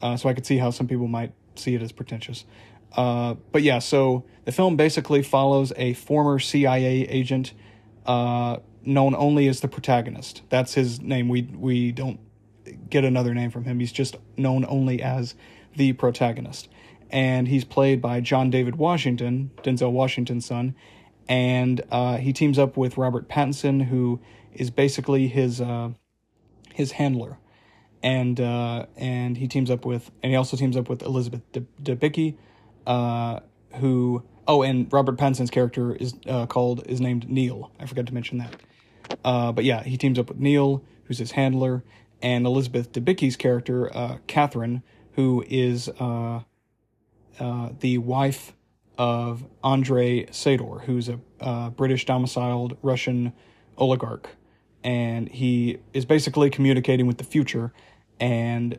Uh, 0.00 0.16
so 0.16 0.28
I 0.28 0.34
could 0.34 0.46
see 0.46 0.58
how 0.58 0.70
some 0.70 0.86
people 0.86 1.08
might 1.08 1.32
see 1.56 1.74
it 1.74 1.82
as 1.82 1.92
pretentious. 1.92 2.44
Uh, 2.96 3.34
but 3.52 3.62
yeah, 3.62 3.78
so 3.78 4.24
the 4.44 4.52
film 4.52 4.76
basically 4.76 5.22
follows 5.22 5.72
a 5.76 5.92
former 5.94 6.38
CIA 6.38 7.02
agent 7.08 7.52
uh, 8.06 8.58
known 8.84 9.14
only 9.14 9.48
as 9.48 9.60
the 9.60 9.68
protagonist. 9.68 10.42
That's 10.48 10.74
his 10.74 11.00
name. 11.00 11.28
We 11.28 11.42
we 11.42 11.92
don't 11.92 12.20
get 12.90 13.04
another 13.04 13.34
name 13.34 13.50
from 13.50 13.64
him. 13.64 13.80
He's 13.80 13.92
just 13.92 14.16
known 14.36 14.64
only 14.68 15.02
as 15.02 15.34
the 15.76 15.92
protagonist. 15.92 16.68
And 17.10 17.48
he's 17.48 17.64
played 17.64 18.02
by 18.02 18.20
John 18.20 18.50
David 18.50 18.76
Washington, 18.76 19.50
Denzel 19.62 19.92
Washington's 19.92 20.44
son. 20.46 20.74
And 21.28 21.82
uh, 21.90 22.16
he 22.18 22.32
teams 22.32 22.58
up 22.58 22.76
with 22.76 22.96
Robert 22.96 23.28
Pattinson, 23.28 23.86
who 23.86 24.20
is 24.52 24.70
basically 24.70 25.28
his 25.28 25.60
uh, 25.60 25.90
his 26.74 26.92
handler. 26.92 27.38
And 28.02 28.40
uh, 28.40 28.86
and 28.96 29.36
he 29.36 29.48
teams 29.48 29.70
up 29.70 29.84
with, 29.84 30.10
and 30.22 30.30
he 30.30 30.36
also 30.36 30.56
teams 30.56 30.76
up 30.76 30.88
with 30.88 31.02
Elizabeth 31.02 31.42
Debicki, 31.52 32.36
uh, 32.86 33.40
who 33.74 34.22
oh, 34.46 34.62
and 34.62 34.90
Robert 34.92 35.16
Pattinson's 35.16 35.50
character 35.50 35.94
is 35.94 36.14
uh, 36.26 36.46
called 36.46 36.86
is 36.86 37.00
named 37.00 37.28
Neil. 37.28 37.70
I 37.78 37.86
forgot 37.86 38.06
to 38.06 38.14
mention 38.14 38.38
that. 38.38 38.56
Uh, 39.24 39.52
but 39.52 39.64
yeah, 39.64 39.82
he 39.82 39.96
teams 39.96 40.18
up 40.18 40.28
with 40.28 40.38
Neil, 40.38 40.82
who's 41.04 41.18
his 41.18 41.32
handler, 41.32 41.82
and 42.22 42.46
Elizabeth 42.46 42.92
Debicki's 42.92 43.36
character, 43.36 43.94
uh, 43.96 44.18
Catherine, 44.26 44.82
who 45.12 45.44
is 45.48 45.88
uh, 46.00 46.40
uh, 47.38 47.70
the 47.80 47.98
wife 47.98 48.52
of 48.96 49.44
Andrei 49.62 50.26
Sator, 50.30 50.80
who's 50.80 51.08
a 51.08 51.20
uh, 51.40 51.70
British 51.70 52.04
domiciled 52.04 52.76
Russian 52.82 53.32
oligarch. 53.76 54.28
And 54.82 55.28
he 55.28 55.78
is 55.92 56.04
basically 56.04 56.50
communicating 56.50 57.06
with 57.06 57.18
the 57.18 57.24
future 57.24 57.72
and 58.18 58.78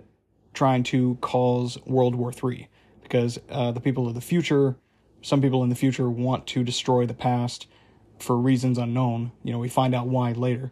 trying 0.54 0.84
to 0.84 1.18
cause 1.22 1.78
World 1.86 2.16
War 2.16 2.32
III 2.32 2.68
because 3.04 3.40
uh, 3.50 3.72
the 3.72 3.80
people 3.80 4.08
of 4.08 4.16
the 4.16 4.22
future, 4.22 4.76
some 5.22 5.42
people 5.42 5.64
in 5.64 5.70
the 5.70 5.76
future 5.76 6.10
want 6.10 6.48
to 6.48 6.64
destroy 6.64 7.06
the 7.06 7.14
past 7.14 7.68
for 8.20 8.38
reasons 8.38 8.78
unknown. 8.78 9.32
You 9.44 9.54
know, 9.54 9.60
we 9.60 9.70
find 9.70 9.96
out 9.96 10.08
why 10.08 10.34
later 10.34 10.72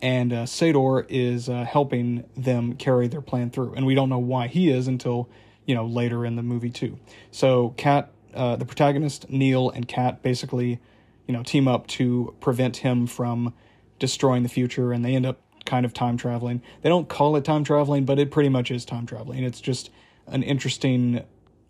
and 0.00 0.32
uh, 0.32 0.46
Sator 0.46 1.06
is 1.08 1.48
uh, 1.48 1.64
helping 1.64 2.24
them 2.36 2.74
carry 2.74 3.08
their 3.08 3.20
plan 3.20 3.50
through. 3.50 3.74
And 3.74 3.84
we 3.84 3.94
don't 3.94 4.08
know 4.08 4.18
why 4.18 4.46
he 4.46 4.70
is 4.70 4.86
until 4.86 5.28
you 5.66 5.74
know 5.74 5.86
later 5.86 6.24
in 6.24 6.36
the 6.36 6.42
movie 6.42 6.70
too. 6.70 6.98
So 7.30 7.70
Cat, 7.76 8.10
uh, 8.34 8.56
the 8.56 8.64
protagonist, 8.64 9.28
Neil 9.30 9.70
and 9.70 9.88
Cat 9.88 10.22
basically 10.22 10.80
you 11.26 11.34
know 11.34 11.42
team 11.42 11.66
up 11.68 11.86
to 11.88 12.34
prevent 12.40 12.78
him 12.78 13.06
from 13.06 13.54
destroying 13.98 14.42
the 14.42 14.48
future, 14.48 14.92
and 14.92 15.04
they 15.04 15.14
end 15.14 15.26
up 15.26 15.40
kind 15.66 15.84
of 15.84 15.92
time 15.92 16.16
traveling. 16.16 16.62
They 16.82 16.88
don't 16.88 17.08
call 17.08 17.36
it 17.36 17.44
time 17.44 17.64
traveling, 17.64 18.04
but 18.04 18.18
it 18.18 18.30
pretty 18.30 18.48
much 18.48 18.70
is 18.70 18.84
time 18.84 19.06
traveling. 19.06 19.42
It's 19.42 19.60
just 19.60 19.90
an 20.26 20.42
interesting 20.42 21.24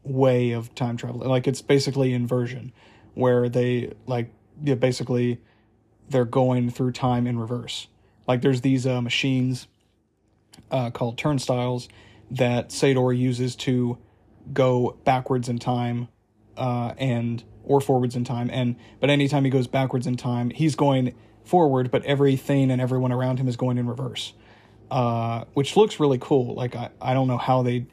way 0.04 0.52
of 0.52 0.74
time 0.74 0.96
traveling. 0.96 1.28
Like 1.28 1.48
it's 1.48 1.62
basically 1.62 2.12
inversion, 2.12 2.72
where 3.14 3.48
they 3.48 3.94
like 4.06 4.30
yeah, 4.62 4.74
basically 4.74 5.40
they're 6.10 6.24
going 6.24 6.70
through 6.70 6.92
time 6.92 7.26
in 7.26 7.38
reverse 7.38 7.86
like 8.28 8.42
there's 8.42 8.60
these 8.60 8.86
uh, 8.86 9.00
machines 9.00 9.66
uh, 10.70 10.90
called 10.90 11.16
turnstiles 11.16 11.88
that 12.30 12.70
Sator 12.70 13.12
uses 13.12 13.56
to 13.56 13.98
go 14.52 14.98
backwards 15.04 15.48
in 15.48 15.58
time 15.58 16.08
uh, 16.56 16.92
and 16.98 17.42
or 17.64 17.80
forwards 17.80 18.14
in 18.14 18.24
time. 18.24 18.50
And 18.52 18.76
but 19.00 19.10
anytime 19.10 19.44
he 19.44 19.50
goes 19.50 19.66
backwards 19.66 20.06
in 20.06 20.16
time, 20.16 20.50
he's 20.50 20.76
going 20.76 21.14
forward, 21.44 21.90
but 21.90 22.04
everything 22.04 22.70
and 22.70 22.80
everyone 22.80 23.12
around 23.12 23.40
him 23.40 23.48
is 23.48 23.56
going 23.56 23.78
in 23.78 23.86
reverse, 23.86 24.34
uh, 24.90 25.44
which 25.54 25.76
looks 25.76 25.98
really 25.98 26.18
cool. 26.18 26.54
Like 26.54 26.76
I, 26.76 26.90
I 27.00 27.14
don't 27.14 27.26
know 27.26 27.38
how 27.38 27.62
they. 27.62 27.86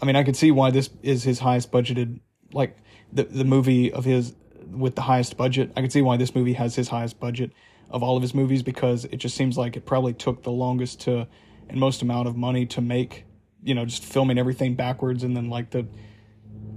I 0.00 0.06
mean, 0.06 0.16
I 0.16 0.24
could 0.24 0.36
see 0.36 0.50
why 0.50 0.70
this 0.70 0.90
is 1.02 1.22
his 1.22 1.38
highest 1.38 1.70
budgeted, 1.70 2.20
like 2.52 2.76
the 3.12 3.24
the 3.24 3.44
movie 3.44 3.92
of 3.92 4.04
his 4.04 4.34
with 4.70 4.94
the 4.94 5.02
highest 5.02 5.36
budget. 5.36 5.72
I 5.76 5.82
could 5.82 5.92
see 5.92 6.02
why 6.02 6.16
this 6.16 6.34
movie 6.34 6.54
has 6.54 6.74
his 6.74 6.88
highest 6.88 7.20
budget 7.20 7.52
of 7.94 8.02
all 8.02 8.16
of 8.16 8.22
his 8.22 8.34
movies 8.34 8.62
because 8.62 9.04
it 9.06 9.18
just 9.18 9.36
seems 9.36 9.56
like 9.56 9.76
it 9.76 9.86
probably 9.86 10.12
took 10.12 10.42
the 10.42 10.50
longest 10.50 11.00
to 11.02 11.28
and 11.68 11.78
most 11.78 12.02
amount 12.02 12.26
of 12.26 12.36
money 12.36 12.66
to 12.66 12.80
make 12.80 13.24
you 13.62 13.72
know 13.72 13.84
just 13.84 14.04
filming 14.04 14.36
everything 14.36 14.74
backwards 14.74 15.22
and 15.22 15.36
then 15.36 15.48
like 15.48 15.70
the 15.70 15.86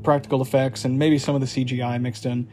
practical 0.03 0.43
effects 0.43 0.85
and 0.85 0.99
maybe 0.99 1.17
some 1.17 1.33
of 1.33 1.41
the 1.41 1.47
cgi 1.47 1.99
mixed 1.99 2.25
in. 2.25 2.47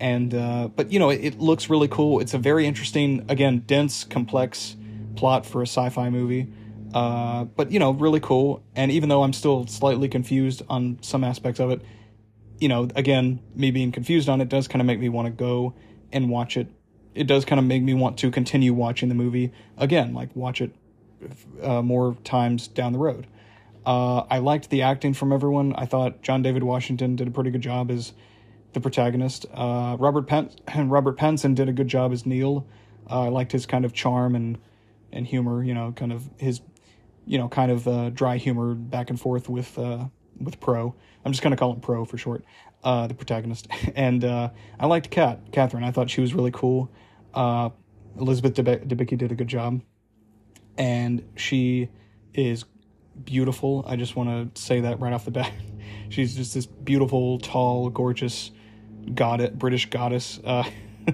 And 0.00 0.34
uh, 0.34 0.68
but 0.74 0.90
you 0.90 0.98
know 0.98 1.10
it, 1.10 1.24
it 1.24 1.38
looks 1.38 1.70
really 1.70 1.86
cool. 1.86 2.20
It's 2.20 2.34
a 2.34 2.38
very 2.38 2.66
interesting 2.66 3.24
again 3.28 3.60
dense 3.60 4.02
complex 4.02 4.76
plot 5.14 5.46
for 5.46 5.62
a 5.62 5.66
sci-fi 5.66 6.10
movie. 6.10 6.52
Uh, 6.92 7.44
but 7.44 7.70
you 7.70 7.78
know 7.78 7.92
really 7.92 8.20
cool. 8.20 8.64
And 8.74 8.90
even 8.90 9.08
though 9.08 9.22
i'm 9.22 9.32
still 9.32 9.68
slightly 9.68 10.08
confused 10.08 10.62
on 10.68 10.98
some 11.00 11.22
aspects 11.22 11.60
of 11.60 11.70
it 11.70 11.80
you 12.58 12.68
know 12.68 12.88
again 12.96 13.40
me 13.54 13.70
being 13.70 13.92
confused 13.92 14.28
on 14.28 14.40
it 14.40 14.48
does 14.48 14.66
kind 14.68 14.82
of 14.82 14.86
make 14.86 14.98
me 14.98 15.08
want 15.08 15.26
to 15.26 15.32
go 15.32 15.74
and 16.12 16.28
watch 16.28 16.56
it 16.56 16.66
it 17.14 17.26
does 17.26 17.44
kind 17.44 17.58
of 17.58 17.64
make 17.64 17.82
me 17.82 17.94
want 17.94 18.18
to 18.18 18.30
continue 18.30 18.72
watching 18.72 19.08
the 19.08 19.14
movie 19.14 19.52
again, 19.76 20.14
like 20.14 20.34
watch 20.34 20.60
it 20.60 20.74
uh, 21.62 21.82
more 21.82 22.16
times 22.24 22.68
down 22.68 22.92
the 22.92 22.98
road. 22.98 23.26
Uh, 23.84 24.20
I 24.30 24.38
liked 24.38 24.70
the 24.70 24.82
acting 24.82 25.14
from 25.14 25.32
everyone. 25.32 25.74
I 25.74 25.86
thought 25.86 26.22
John 26.22 26.42
David 26.42 26.62
Washington 26.62 27.16
did 27.16 27.28
a 27.28 27.30
pretty 27.30 27.50
good 27.50 27.62
job 27.62 27.90
as 27.90 28.12
the 28.72 28.80
protagonist. 28.80 29.46
Uh, 29.52 29.96
Robert 29.98 30.26
Pen- 30.26 30.50
Robert 30.88 31.16
Pattinson 31.16 31.54
did 31.54 31.68
a 31.68 31.72
good 31.72 31.88
job 31.88 32.12
as 32.12 32.26
Neil. 32.26 32.66
Uh, 33.08 33.22
I 33.22 33.28
liked 33.28 33.52
his 33.52 33.66
kind 33.66 33.84
of 33.84 33.92
charm 33.92 34.34
and 34.36 34.58
and 35.12 35.26
humor. 35.26 35.64
You 35.64 35.74
know, 35.74 35.92
kind 35.92 36.12
of 36.12 36.28
his 36.36 36.60
you 37.26 37.38
know 37.38 37.48
kind 37.48 37.72
of 37.72 37.88
uh, 37.88 38.10
dry 38.10 38.36
humor 38.36 38.74
back 38.74 39.10
and 39.10 39.18
forth 39.18 39.48
with 39.48 39.78
uh, 39.78 40.04
with 40.38 40.60
Pro. 40.60 40.94
I'm 41.24 41.32
just 41.32 41.42
gonna 41.42 41.56
call 41.56 41.72
him 41.72 41.80
Pro 41.80 42.04
for 42.04 42.18
short 42.18 42.44
the 42.82 43.14
protagonist, 43.16 43.66
and 43.96 44.24
I 44.24 44.86
liked 44.86 45.10
Kat, 45.10 45.40
Catherine. 45.52 45.84
I 45.84 45.90
thought 45.90 46.10
she 46.10 46.20
was 46.20 46.34
really 46.34 46.52
cool. 46.52 46.90
Uh, 47.34 47.70
Elizabeth 48.18 48.54
Debicki 48.54 49.16
did 49.16 49.32
a 49.32 49.34
good 49.34 49.48
job, 49.48 49.82
and 50.76 51.24
she 51.36 51.88
is 52.34 52.64
beautiful. 53.24 53.84
I 53.86 53.96
just 53.96 54.16
want 54.16 54.54
to 54.54 54.60
say 54.60 54.80
that 54.80 55.00
right 55.00 55.12
off 55.12 55.24
the 55.24 55.30
bat. 55.30 55.52
She's 56.08 56.34
just 56.34 56.54
this 56.54 56.66
beautiful, 56.66 57.38
tall, 57.38 57.88
gorgeous 57.88 58.50
goddess, 59.14 59.50
British 59.50 59.90
goddess. 59.90 60.40
Uh, 60.44 60.68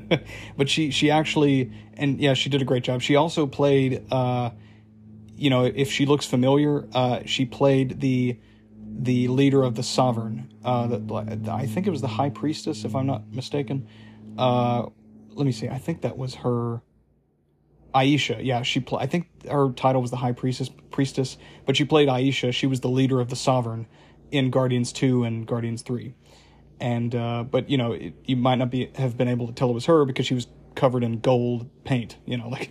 but 0.57 0.69
she 0.69 0.91
she 0.91 1.11
actually 1.11 1.73
and 1.95 2.21
yeah, 2.21 2.35
she 2.35 2.49
did 2.49 2.63
a 2.63 2.65
great 2.65 2.85
job. 2.85 3.03
She 3.03 3.17
also 3.17 3.47
played. 3.47 4.05
Uh, 4.11 4.51
you 5.39 5.51
know, 5.51 5.65
if 5.65 5.91
she 5.91 6.07
looks 6.07 6.25
familiar, 6.25 6.87
uh, 6.95 7.21
she 7.27 7.45
played 7.45 8.01
the 8.01 8.39
the 8.99 9.29
leader 9.29 9.63
of 9.63 9.75
the 9.75 9.83
sovereign. 9.83 10.53
Uh, 10.65 10.87
the, 10.87 11.51
I 11.53 11.67
think 11.67 11.87
it 11.87 11.91
was 11.91 12.01
the 12.01 12.09
high 12.09 12.31
priestess, 12.31 12.85
if 12.85 12.97
I'm 12.97 13.07
not 13.07 13.31
mistaken. 13.31 13.87
Uh, 14.39 14.87
let 15.37 15.47
me 15.47 15.53
see. 15.53 15.69
I 15.69 15.79
think 15.79 16.03
that 16.03 16.17
was 16.17 16.37
her. 16.37 16.83
Ayesha, 17.95 18.39
yeah, 18.43 18.63
she. 18.63 18.85
I 18.93 19.07
think 19.07 19.29
her 19.49 19.71
title 19.71 20.03
was 20.03 20.11
the 20.11 20.19
high 20.19 20.33
priestess, 20.33 20.71
priestess, 20.91 21.39
but 21.65 21.77
she 21.77 21.85
played 21.85 22.09
Ayesha. 22.09 22.53
She 22.53 22.67
was 22.67 22.81
the 22.81 22.89
leader 22.89 23.21
of 23.21 23.31
the 23.31 23.37
sovereign 23.37 23.87
in 24.31 24.51
Guardians 24.51 24.93
Two 24.93 25.25
and 25.25 25.47
Guardians 25.47 25.83
Three, 25.83 26.15
and 26.79 27.15
uh, 27.15 27.45
but 27.45 27.71
you 27.71 27.79
know 27.79 27.93
it, 27.93 28.15
you 28.25 28.37
might 28.37 28.57
not 28.57 28.71
be 28.71 28.91
have 28.97 29.17
been 29.17 29.29
able 29.29 29.47
to 29.47 29.53
tell 29.53 29.71
it 29.71 29.75
was 29.75 29.87
her 29.87 30.05
because 30.05 30.27
she 30.27 30.35
was 30.35 30.47
covered 30.75 31.05
in 31.05 31.21
gold 31.21 31.71
paint. 31.85 32.17
You 32.27 32.37
know, 32.37 32.49
like 32.51 32.71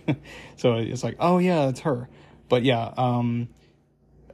so 0.56 0.74
it's 0.74 1.02
like 1.02 1.16
oh 1.18 1.38
yeah, 1.38 1.68
it's 1.68 1.80
her. 1.80 2.08
But 2.48 2.62
yeah, 2.62 2.92
um, 2.96 3.48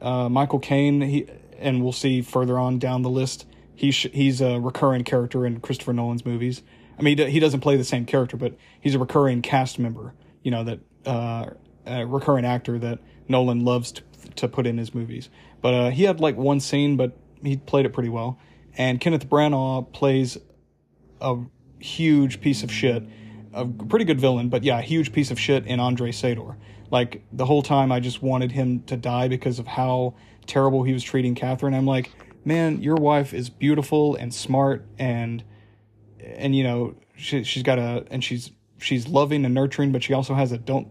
uh, 0.00 0.28
Michael 0.28 0.58
Caine, 0.58 1.00
he 1.00 1.26
and 1.58 1.82
we'll 1.82 1.92
see 1.92 2.20
further 2.20 2.58
on 2.58 2.78
down 2.78 3.02
the 3.02 3.10
list. 3.10 3.46
He's 3.74 3.96
he's 3.96 4.40
a 4.40 4.58
recurring 4.58 5.04
character 5.04 5.46
in 5.46 5.60
Christopher 5.60 5.92
Nolan's 5.92 6.26
movies. 6.26 6.62
I 6.98 7.02
mean, 7.02 7.18
he 7.18 7.40
doesn't 7.40 7.60
play 7.60 7.76
the 7.76 7.84
same 7.84 8.04
character, 8.04 8.36
but 8.36 8.56
he's 8.80 8.94
a 8.94 8.98
recurring 8.98 9.42
cast 9.42 9.78
member. 9.78 10.14
You 10.42 10.50
know 10.50 10.64
that 10.64 10.80
uh, 11.06 11.50
a 11.86 12.06
recurring 12.06 12.44
actor 12.44 12.78
that 12.78 12.98
Nolan 13.28 13.64
loves 13.64 13.92
to, 13.92 14.02
to 14.36 14.48
put 14.48 14.66
in 14.66 14.78
his 14.78 14.94
movies. 14.94 15.30
But 15.60 15.74
uh, 15.74 15.90
he 15.90 16.04
had 16.04 16.20
like 16.20 16.36
one 16.36 16.60
scene, 16.60 16.96
but 16.96 17.16
he 17.42 17.56
played 17.56 17.86
it 17.86 17.92
pretty 17.92 18.08
well. 18.08 18.38
And 18.76 19.00
Kenneth 19.00 19.28
Branagh 19.28 19.92
plays 19.92 20.38
a 21.20 21.38
huge 21.78 22.40
piece 22.40 22.62
of 22.62 22.72
shit, 22.72 23.04
a 23.52 23.66
pretty 23.66 24.04
good 24.04 24.20
villain, 24.20 24.48
but 24.48 24.64
yeah, 24.64 24.78
a 24.78 24.82
huge 24.82 25.12
piece 25.12 25.30
of 25.30 25.38
shit 25.38 25.66
in 25.66 25.80
Andre 25.80 26.12
Sator. 26.12 26.56
Like 26.90 27.22
the 27.32 27.46
whole 27.46 27.62
time, 27.62 27.90
I 27.90 28.00
just 28.00 28.22
wanted 28.22 28.52
him 28.52 28.82
to 28.84 28.96
die 28.96 29.28
because 29.28 29.58
of 29.58 29.66
how 29.66 30.14
terrible 30.46 30.82
he 30.82 30.92
was 30.92 31.02
treating 31.02 31.34
Catherine. 31.34 31.74
I'm 31.74 31.86
like, 31.86 32.10
man, 32.44 32.82
your 32.82 32.96
wife 32.96 33.32
is 33.32 33.50
beautiful 33.50 34.14
and 34.16 34.32
smart 34.34 34.86
and 34.98 35.42
and 36.36 36.54
you 36.54 36.64
know 36.64 36.94
she 37.16 37.44
she's 37.44 37.62
got 37.62 37.78
a 37.78 38.04
and 38.10 38.22
she's 38.22 38.50
she's 38.78 39.08
loving 39.08 39.44
and 39.44 39.54
nurturing, 39.54 39.92
but 39.92 40.02
she 40.02 40.12
also 40.12 40.34
has 40.34 40.52
a 40.52 40.58
don't 40.58 40.88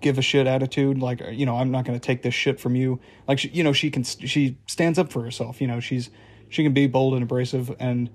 give 0.00 0.18
a 0.18 0.22
shit 0.22 0.46
attitude. 0.46 0.98
Like 0.98 1.22
you 1.30 1.46
know, 1.46 1.56
I'm 1.56 1.70
not 1.70 1.84
going 1.84 1.98
to 1.98 2.04
take 2.04 2.22
this 2.22 2.34
shit 2.34 2.60
from 2.60 2.76
you. 2.76 3.00
Like 3.28 3.38
she, 3.38 3.48
you 3.48 3.64
know, 3.64 3.72
she 3.72 3.90
can 3.90 4.04
she 4.04 4.58
stands 4.66 4.98
up 4.98 5.12
for 5.12 5.22
herself. 5.22 5.60
You 5.60 5.66
know, 5.66 5.80
she's 5.80 6.10
she 6.48 6.62
can 6.62 6.72
be 6.72 6.86
bold 6.86 7.14
and 7.14 7.22
abrasive 7.22 7.74
and 7.78 8.10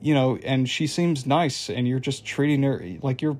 you 0.00 0.14
know, 0.14 0.36
and 0.44 0.68
she 0.68 0.86
seems 0.86 1.26
nice, 1.26 1.70
and 1.70 1.88
you're 1.88 2.00
just 2.00 2.24
treating 2.24 2.62
her 2.62 2.84
like 3.02 3.22
you're 3.22 3.38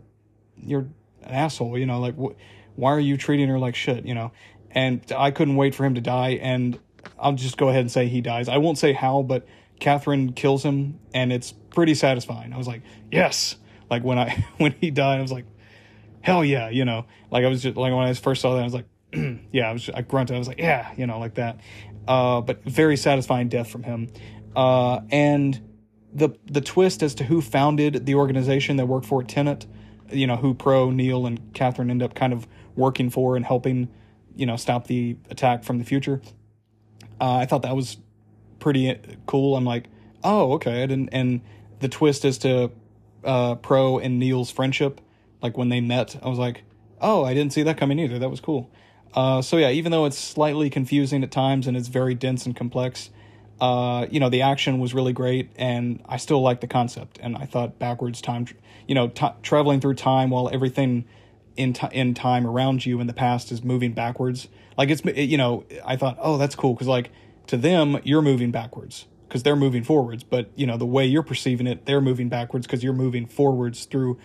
you're 0.56 0.86
an 1.22 1.32
asshole. 1.32 1.78
You 1.78 1.86
know, 1.86 2.00
like 2.00 2.16
wh- 2.16 2.36
why 2.76 2.92
are 2.92 3.00
you 3.00 3.16
treating 3.16 3.48
her 3.48 3.58
like 3.58 3.74
shit? 3.74 4.04
You 4.04 4.14
know, 4.14 4.32
and 4.70 5.00
I 5.16 5.30
couldn't 5.30 5.56
wait 5.56 5.74
for 5.74 5.84
him 5.84 5.94
to 5.94 6.00
die. 6.00 6.38
And 6.40 6.78
I'll 7.18 7.34
just 7.34 7.56
go 7.56 7.68
ahead 7.68 7.80
and 7.80 7.92
say 7.92 8.08
he 8.08 8.20
dies. 8.20 8.48
I 8.48 8.58
won't 8.58 8.78
say 8.78 8.92
how, 8.92 9.22
but 9.22 9.46
Catherine 9.80 10.32
kills 10.32 10.62
him, 10.64 10.98
and 11.12 11.32
it's 11.32 11.52
pretty 11.76 11.94
satisfying. 11.94 12.54
I 12.54 12.56
was 12.56 12.66
like, 12.66 12.80
yes. 13.12 13.54
Like 13.90 14.02
when 14.02 14.18
I 14.18 14.44
when 14.56 14.72
he 14.80 14.90
died, 14.90 15.18
I 15.18 15.22
was 15.22 15.30
like, 15.30 15.44
hell 16.22 16.44
yeah, 16.44 16.70
you 16.70 16.84
know. 16.84 17.04
Like 17.30 17.44
I 17.44 17.48
was 17.48 17.62
just 17.62 17.76
like 17.76 17.92
when 17.92 18.02
I 18.02 18.12
first 18.14 18.40
saw 18.40 18.54
that, 18.54 18.62
I 18.62 18.64
was 18.64 18.74
like, 18.74 18.86
yeah, 19.52 19.68
I 19.68 19.72
was 19.72 19.88
I 19.90 20.02
grunted. 20.02 20.34
I 20.34 20.38
was 20.40 20.48
like, 20.48 20.58
yeah, 20.58 20.92
you 20.96 21.06
know, 21.06 21.20
like 21.20 21.34
that. 21.34 21.60
Uh, 22.08 22.40
but 22.40 22.64
very 22.64 22.96
satisfying 22.96 23.48
death 23.48 23.68
from 23.68 23.82
him. 23.82 24.08
Uh, 24.56 25.00
and 25.10 25.60
the 26.14 26.30
the 26.46 26.62
twist 26.62 27.02
as 27.02 27.14
to 27.16 27.24
who 27.24 27.42
founded 27.42 28.06
the 28.06 28.14
organization 28.14 28.78
that 28.78 28.86
worked 28.86 29.06
for 29.06 29.22
Tenet, 29.22 29.66
you 30.10 30.26
know, 30.26 30.36
who 30.36 30.54
Pro, 30.54 30.90
Neil, 30.90 31.26
and 31.26 31.52
Catherine 31.52 31.90
end 31.90 32.02
up 32.02 32.14
kind 32.14 32.32
of 32.32 32.48
working 32.74 33.10
for 33.10 33.36
and 33.36 33.44
helping, 33.44 33.88
you 34.34 34.46
know, 34.46 34.56
stop 34.56 34.86
the 34.86 35.18
attack 35.30 35.62
from 35.62 35.78
the 35.78 35.84
future. 35.84 36.22
Uh, 37.20 37.36
I 37.36 37.44
thought 37.44 37.62
that 37.62 37.76
was 37.76 37.98
pretty 38.60 38.98
cool. 39.26 39.56
I'm 39.56 39.64
like, 39.64 39.88
oh, 40.24 40.54
okay. 40.54 40.86
Didn't, 40.86 41.10
and 41.10 41.42
the 41.80 41.88
twist 41.88 42.24
as 42.24 42.38
to 42.38 42.70
uh, 43.24 43.56
Pro 43.56 43.98
and 43.98 44.18
Neil's 44.18 44.50
friendship, 44.50 45.00
like 45.42 45.56
when 45.56 45.68
they 45.68 45.80
met, 45.80 46.16
I 46.22 46.28
was 46.28 46.38
like, 46.38 46.62
oh, 47.00 47.24
I 47.24 47.34
didn't 47.34 47.52
see 47.52 47.62
that 47.62 47.76
coming 47.76 47.98
either. 47.98 48.18
That 48.18 48.30
was 48.30 48.40
cool. 48.40 48.70
Uh, 49.14 49.42
so 49.42 49.56
yeah, 49.56 49.70
even 49.70 49.92
though 49.92 50.04
it's 50.04 50.18
slightly 50.18 50.70
confusing 50.70 51.22
at 51.22 51.30
times 51.30 51.66
and 51.66 51.76
it's 51.76 51.88
very 51.88 52.14
dense 52.14 52.46
and 52.46 52.54
complex, 52.54 53.10
uh, 53.60 54.06
you 54.10 54.20
know, 54.20 54.28
the 54.28 54.42
action 54.42 54.78
was 54.78 54.92
really 54.92 55.14
great, 55.14 55.50
and 55.56 56.02
I 56.06 56.18
still 56.18 56.42
like 56.42 56.60
the 56.60 56.66
concept. 56.66 57.18
And 57.22 57.36
I 57.36 57.46
thought 57.46 57.78
backwards 57.78 58.20
time, 58.20 58.46
you 58.86 58.94
know, 58.94 59.08
t- 59.08 59.26
traveling 59.42 59.80
through 59.80 59.94
time 59.94 60.28
while 60.30 60.50
everything 60.52 61.06
in 61.56 61.72
t- 61.72 61.88
in 61.92 62.12
time 62.12 62.46
around 62.46 62.84
you 62.84 63.00
in 63.00 63.06
the 63.06 63.14
past 63.14 63.50
is 63.50 63.64
moving 63.64 63.92
backwards. 63.92 64.48
Like 64.76 64.90
it's, 64.90 65.02
you 65.04 65.38
know, 65.38 65.64
I 65.84 65.96
thought, 65.96 66.18
oh, 66.20 66.36
that's 66.36 66.54
cool 66.54 66.74
because 66.74 66.86
like 66.86 67.10
to 67.46 67.56
them 67.56 67.98
you're 68.04 68.20
moving 68.20 68.50
backwards 68.50 69.06
because 69.28 69.42
they're 69.42 69.56
moving 69.56 69.82
forwards, 69.82 70.22
but 70.22 70.50
you 70.56 70.66
know 70.66 70.76
the 70.76 70.86
way 70.86 71.04
you're 71.04 71.22
perceiving 71.22 71.66
it, 71.66 71.86
they're 71.86 72.00
moving 72.00 72.28
backwards 72.28 72.66
because 72.66 72.82
you're 72.82 72.92
moving 72.92 73.26
forwards 73.26 73.84
through 73.84 74.18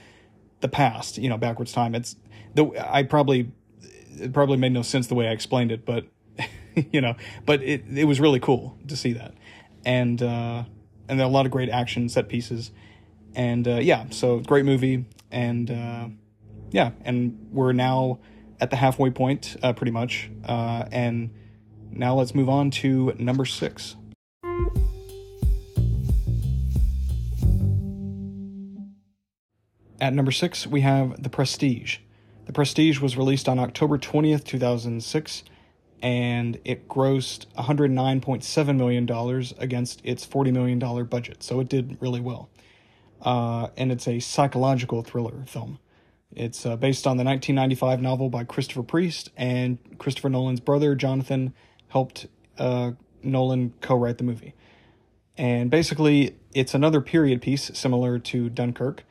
the 0.61 0.67
past. 0.67 1.17
You 1.17 1.29
know, 1.29 1.37
backwards 1.37 1.71
time. 1.71 1.95
It's 1.95 2.15
the 2.53 2.71
I 2.87 3.03
probably 3.03 3.51
it 4.19 4.33
probably 4.33 4.57
made 4.57 4.71
no 4.71 4.81
sense 4.81 5.07
the 5.07 5.15
way 5.15 5.27
I 5.27 5.31
explained 5.31 5.71
it, 5.71 5.85
but 5.85 6.05
you 6.91 7.01
know, 7.01 7.15
but 7.45 7.61
it 7.63 7.83
it 7.93 8.05
was 8.05 8.19
really 8.19 8.39
cool 8.39 8.77
to 8.87 8.95
see 8.95 9.13
that, 9.13 9.33
and 9.85 10.21
uh, 10.21 10.63
and 11.07 11.19
there 11.19 11.25
are 11.25 11.29
a 11.29 11.33
lot 11.33 11.45
of 11.45 11.51
great 11.51 11.69
action 11.69 12.09
set 12.09 12.29
pieces, 12.29 12.71
and 13.35 13.67
uh, 13.67 13.75
yeah, 13.75 14.05
so 14.09 14.39
great 14.39 14.65
movie, 14.65 15.05
and 15.31 15.71
uh, 15.71 16.07
yeah, 16.71 16.91
and 17.03 17.47
we're 17.51 17.73
now 17.73 18.19
at 18.59 18.69
the 18.69 18.75
halfway 18.75 19.09
point, 19.09 19.57
uh, 19.63 19.73
pretty 19.73 19.91
much, 19.91 20.29
uh, 20.45 20.85
and 20.91 21.31
now 21.89 22.13
let's 22.15 22.35
move 22.35 22.47
on 22.47 22.69
to 22.69 23.13
number 23.17 23.43
six. 23.43 23.95
At 30.01 30.15
number 30.15 30.31
six, 30.31 30.65
we 30.65 30.81
have 30.81 31.21
The 31.21 31.29
Prestige. 31.29 31.99
The 32.47 32.53
Prestige 32.53 32.99
was 32.99 33.15
released 33.15 33.47
on 33.47 33.59
October 33.59 33.99
20th, 33.99 34.43
2006, 34.43 35.43
and 36.01 36.59
it 36.65 36.89
grossed 36.89 37.45
$109.7 37.55 38.75
million 38.75 39.07
against 39.59 40.01
its 40.03 40.25
$40 40.25 40.51
million 40.51 41.05
budget, 41.05 41.43
so 41.43 41.59
it 41.59 41.69
did 41.69 41.99
really 42.01 42.19
well. 42.19 42.49
Uh, 43.21 43.67
and 43.77 43.91
it's 43.91 44.07
a 44.07 44.19
psychological 44.19 45.03
thriller 45.03 45.43
film. 45.45 45.77
It's 46.31 46.65
uh, 46.65 46.77
based 46.77 47.05
on 47.05 47.17
the 47.17 47.23
1995 47.23 48.01
novel 48.01 48.29
by 48.29 48.43
Christopher 48.43 48.81
Priest, 48.81 49.29
and 49.37 49.77
Christopher 49.99 50.29
Nolan's 50.29 50.61
brother, 50.61 50.95
Jonathan, 50.95 51.53
helped 51.89 52.25
uh, 52.57 52.93
Nolan 53.21 53.75
co 53.81 53.97
write 53.97 54.17
the 54.17 54.23
movie. 54.23 54.55
And 55.37 55.69
basically, 55.69 56.37
it's 56.55 56.73
another 56.73 57.01
period 57.01 57.39
piece 57.43 57.69
similar 57.77 58.17
to 58.17 58.49
Dunkirk, 58.49 59.03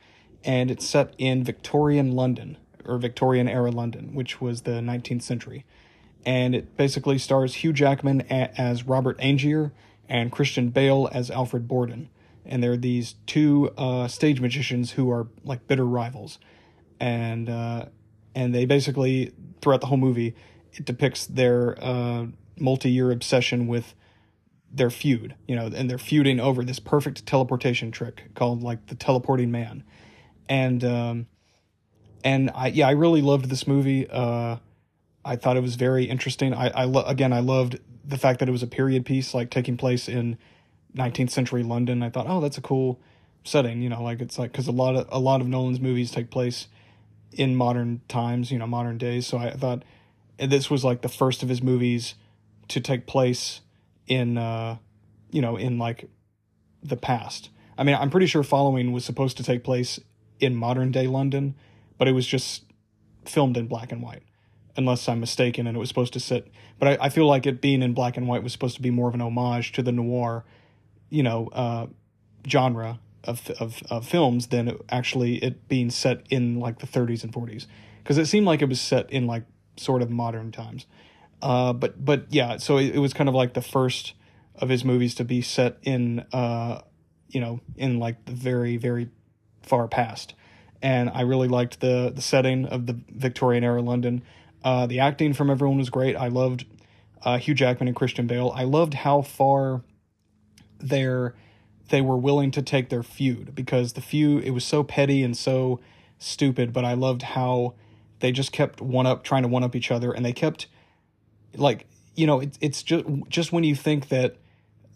and 0.43 0.71
it's 0.71 0.85
set 0.85 1.13
in 1.17 1.43
Victorian 1.43 2.11
London, 2.11 2.57
or 2.85 2.97
Victorian 2.97 3.47
era 3.47 3.71
London, 3.71 4.13
which 4.13 4.41
was 4.41 4.61
the 4.61 4.71
19th 4.71 5.21
century. 5.21 5.65
And 6.25 6.53
it 6.55 6.77
basically 6.77 7.17
stars 7.17 7.55
Hugh 7.55 7.73
Jackman 7.73 8.21
as 8.21 8.85
Robert 8.85 9.17
Angier 9.19 9.71
and 10.07 10.31
Christian 10.31 10.69
Bale 10.69 11.09
as 11.11 11.31
Alfred 11.31 11.67
Borden. 11.67 12.09
And 12.45 12.61
they're 12.61 12.77
these 12.77 13.15
two 13.25 13.71
uh, 13.77 14.07
stage 14.07 14.41
magicians 14.41 14.91
who 14.91 15.09
are 15.11 15.27
like 15.43 15.67
bitter 15.67 15.85
rivals, 15.85 16.39
and 16.99 17.49
uh, 17.49 17.85
and 18.33 18.53
they 18.53 18.65
basically 18.65 19.31
throughout 19.61 19.81
the 19.81 19.87
whole 19.87 19.97
movie 19.97 20.35
it 20.73 20.85
depicts 20.85 21.25
their 21.27 21.77
uh, 21.83 22.25
multi-year 22.57 23.11
obsession 23.11 23.67
with 23.67 23.93
their 24.73 24.89
feud, 24.89 25.35
you 25.47 25.55
know, 25.55 25.69
and 25.73 25.89
they're 25.89 25.97
feuding 25.97 26.39
over 26.39 26.63
this 26.63 26.79
perfect 26.79 27.25
teleportation 27.25 27.91
trick 27.91 28.33
called 28.35 28.63
like 28.63 28.87
the 28.87 28.95
teleporting 28.95 29.51
man, 29.51 29.83
and 30.51 30.83
um, 30.83 31.27
and 32.25 32.51
I 32.53 32.67
yeah 32.67 32.87
I 32.87 32.91
really 32.91 33.21
loved 33.21 33.45
this 33.45 33.65
movie. 33.65 34.07
Uh, 34.07 34.57
I 35.23 35.37
thought 35.37 35.55
it 35.55 35.61
was 35.61 35.75
very 35.75 36.03
interesting. 36.03 36.53
I, 36.53 36.67
I 36.69 36.83
lo- 36.83 37.05
again, 37.05 37.31
I 37.31 37.39
loved 37.39 37.79
the 38.03 38.17
fact 38.17 38.39
that 38.39 38.49
it 38.49 38.51
was 38.51 38.61
a 38.61 38.67
period 38.67 39.05
piece, 39.05 39.33
like 39.33 39.49
taking 39.49 39.77
place 39.77 40.09
in 40.09 40.37
19th 40.95 41.29
century 41.29 41.63
London. 41.63 42.03
I 42.03 42.09
thought, 42.09 42.25
oh, 42.27 42.41
that's 42.41 42.57
a 42.57 42.61
cool 42.61 42.99
setting. 43.45 43.81
You 43.81 43.87
know, 43.87 44.03
like 44.03 44.19
it's 44.19 44.37
like 44.37 44.51
because 44.51 44.67
a 44.67 44.73
lot 44.73 44.95
of 44.95 45.07
a 45.09 45.19
lot 45.19 45.39
of 45.39 45.47
Nolan's 45.47 45.79
movies 45.79 46.11
take 46.11 46.29
place 46.29 46.67
in 47.31 47.55
modern 47.55 48.01
times, 48.09 48.51
you 48.51 48.59
know, 48.59 48.67
modern 48.67 48.97
days. 48.97 49.25
So 49.25 49.37
I 49.37 49.51
thought 49.51 49.83
this 50.37 50.69
was 50.69 50.83
like 50.83 51.01
the 51.01 51.09
first 51.09 51.43
of 51.43 51.49
his 51.49 51.63
movies 51.63 52.15
to 52.67 52.81
take 52.81 53.07
place 53.07 53.61
in, 54.05 54.37
uh, 54.37 54.77
you 55.31 55.41
know, 55.41 55.55
in 55.55 55.77
like 55.77 56.09
the 56.83 56.97
past. 56.97 57.51
I 57.77 57.83
mean, 57.83 57.95
I'm 57.95 58.09
pretty 58.09 58.25
sure 58.25 58.43
Following 58.43 58.91
was 58.91 59.05
supposed 59.05 59.37
to 59.37 59.43
take 59.43 59.63
place 59.63 59.97
in 60.41 60.55
modern 60.55 60.91
day 60.91 61.07
London, 61.07 61.55
but 61.97 62.07
it 62.07 62.13
was 62.13 62.27
just 62.27 62.65
filmed 63.25 63.57
in 63.57 63.67
black 63.67 63.91
and 63.91 64.01
white 64.01 64.23
unless 64.75 65.07
I'm 65.07 65.19
mistaken, 65.19 65.67
and 65.67 65.75
it 65.75 65.79
was 65.79 65.89
supposed 65.89 66.13
to 66.13 66.19
sit. 66.19 66.47
But 66.79 66.87
I, 66.87 67.05
I, 67.05 67.09
feel 67.09 67.27
like 67.27 67.45
it 67.45 67.61
being 67.61 67.81
in 67.81 67.93
black 67.93 68.17
and 68.17 68.27
white 68.27 68.43
was 68.43 68.51
supposed 68.51 68.75
to 68.77 68.81
be 68.81 68.89
more 68.89 69.07
of 69.07 69.13
an 69.13 69.21
homage 69.21 69.71
to 69.73 69.83
the 69.83 69.91
noir, 69.91 70.45
you 71.09 71.23
know, 71.23 71.47
uh, 71.47 71.87
genre 72.47 72.99
of, 73.23 73.49
of 73.59 73.83
of 73.89 74.07
films 74.07 74.47
than 74.47 74.67
it, 74.69 74.81
actually 74.89 75.35
it 75.37 75.67
being 75.67 75.89
set 75.89 76.25
in 76.29 76.59
like 76.59 76.79
the 76.79 76.87
30s 76.87 77.23
and 77.23 77.33
40s, 77.33 77.67
because 78.01 78.17
it 78.17 78.25
seemed 78.25 78.45
like 78.45 78.61
it 78.61 78.69
was 78.69 78.81
set 78.81 79.11
in 79.11 79.27
like 79.27 79.43
sort 79.77 80.01
of 80.01 80.09
modern 80.09 80.51
times. 80.51 80.85
Uh, 81.41 81.73
but 81.73 82.03
but 82.03 82.25
yeah, 82.29 82.57
so 82.57 82.77
it, 82.77 82.95
it, 82.95 82.99
was 82.99 83.13
kind 83.13 83.27
of 83.27 83.35
like 83.35 83.53
the 83.53 83.61
first 83.61 84.13
of 84.55 84.69
his 84.69 84.85
movies 84.85 85.15
to 85.15 85.23
be 85.23 85.41
set 85.41 85.77
in, 85.81 86.19
uh, 86.31 86.81
you 87.29 87.41
know, 87.41 87.59
in 87.77 87.99
like 87.99 88.25
the 88.25 88.31
very 88.31 88.77
very 88.77 89.09
far 89.61 89.87
past. 89.87 90.33
And 90.81 91.09
I 91.09 91.21
really 91.21 91.47
liked 91.47 91.79
the 91.79 92.11
the 92.13 92.21
setting 92.21 92.65
of 92.65 92.85
the 92.85 92.99
Victorian 93.09 93.63
era 93.63 93.81
London. 93.81 94.23
Uh, 94.63 94.87
the 94.87 94.99
acting 94.99 95.33
from 95.33 95.49
everyone 95.49 95.77
was 95.77 95.89
great. 95.89 96.15
I 96.15 96.27
loved 96.27 96.65
uh, 97.23 97.37
Hugh 97.37 97.53
Jackman 97.53 97.87
and 97.87 97.95
Christian 97.95 98.27
Bale. 98.27 98.51
I 98.55 98.63
loved 98.63 98.95
how 98.95 99.21
far 99.21 99.81
their 100.79 101.35
they 101.89 102.01
were 102.01 102.17
willing 102.17 102.51
to 102.51 102.61
take 102.61 102.89
their 102.89 103.03
feud 103.03 103.53
because 103.53 103.93
the 103.93 104.01
feud 104.01 104.43
it 104.43 104.51
was 104.51 104.63
so 104.63 104.83
petty 104.83 105.23
and 105.23 105.37
so 105.37 105.79
stupid, 106.17 106.73
but 106.73 106.85
I 106.85 106.93
loved 106.93 107.21
how 107.21 107.75
they 108.19 108.31
just 108.31 108.51
kept 108.51 108.81
one 108.81 109.05
up 109.05 109.23
trying 109.23 109.43
to 109.43 109.47
one 109.47 109.63
up 109.63 109.75
each 109.75 109.91
other 109.91 110.11
and 110.11 110.25
they 110.25 110.33
kept 110.33 110.67
like 111.55 111.85
you 112.15 112.25
know 112.25 112.39
it, 112.39 112.57
it's 112.61 112.81
just 112.81 113.05
just 113.27 113.51
when 113.51 113.63
you 113.63 113.75
think 113.75 114.07
that 114.09 114.37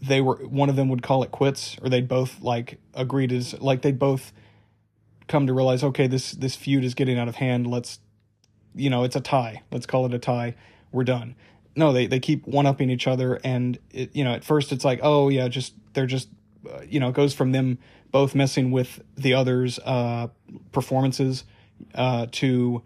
they 0.02 0.22
were 0.22 0.36
one 0.48 0.70
of 0.70 0.76
them 0.76 0.90
would 0.90 1.02
call 1.02 1.24
it 1.24 1.32
quits 1.32 1.78
or 1.82 1.90
they'd 1.90 2.08
both 2.08 2.42
like 2.42 2.80
agree 2.94 3.28
to 3.28 3.44
like 3.60 3.82
they'd 3.82 4.00
both 4.00 4.32
come 5.28 5.48
to 5.48 5.54
realize 5.54 5.84
okay 5.84 6.08
this 6.08 6.32
this 6.32 6.56
feud 6.56 6.84
is 6.84 6.94
getting 6.94 7.18
out 7.18 7.28
of 7.28 7.36
hand 7.36 7.68
let's 7.68 8.00
you 8.76 8.90
know, 8.90 9.04
it's 9.04 9.16
a 9.16 9.22
tie. 9.22 9.64
Let's 9.72 9.86
call 9.86 10.06
it 10.06 10.14
a 10.14 10.20
tie. 10.20 10.56
We're 10.92 11.06
done. 11.06 11.36
No, 11.76 11.92
they, 11.92 12.08
they 12.08 12.20
keep 12.20 12.46
one 12.46 12.66
upping 12.66 12.90
each 12.90 13.08
other. 13.08 13.40
And, 13.44 13.80
it, 13.92 14.16
you 14.16 14.24
know, 14.24 14.34
at 14.34 14.44
first 14.44 14.72
it's 14.72 14.86
like, 14.86 15.00
oh, 15.02 15.30
yeah, 15.30 15.48
just, 15.48 15.74
they're 15.94 16.06
just, 16.06 16.30
uh, 16.70 16.82
you 16.88 17.00
know, 17.00 17.10
it 17.10 17.16
goes 17.16 17.34
from 17.34 17.52
them 17.52 17.80
both 18.12 18.36
messing 18.36 18.72
with 18.72 19.02
the 19.16 19.34
other's 19.34 19.80
uh, 19.80 20.28
performances 20.72 21.44
uh, 21.96 22.28
to, 22.34 22.82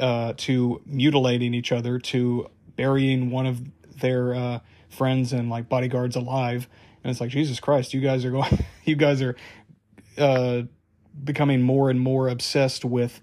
uh, 0.00 0.34
to 0.36 0.80
mutilating 0.86 1.54
each 1.54 1.70
other 1.70 1.98
to 1.98 2.48
burying 2.76 3.30
one 3.30 3.46
of 3.46 3.60
their 4.00 4.34
uh, 4.34 4.58
friends 4.88 5.32
and 5.32 5.50
like 5.50 5.68
bodyguards 5.68 6.16
alive. 6.16 6.68
And 7.02 7.10
it's 7.10 7.20
like, 7.20 7.30
Jesus 7.30 7.60
Christ, 7.60 7.94
you 7.94 8.00
guys 8.00 8.24
are 8.24 8.30
going, 8.30 8.64
you 8.84 8.96
guys 8.96 9.22
are 9.22 9.36
uh, 10.16 10.62
becoming 11.24 11.62
more 11.62 11.90
and 11.90 12.00
more 12.00 12.28
obsessed 12.28 12.84
with 12.84 13.20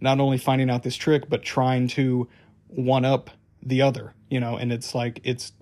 not 0.00 0.20
only 0.20 0.38
finding 0.38 0.70
out 0.70 0.82
this 0.82 0.96
trick 0.96 1.28
but 1.28 1.42
trying 1.42 1.88
to 1.88 2.28
one 2.68 3.04
up 3.04 3.30
the 3.62 3.82
other 3.82 4.14
you 4.30 4.40
know? 4.40 4.56
And 4.56 4.72
it's 4.72 4.94
like 4.94 5.20
it's 5.24 5.52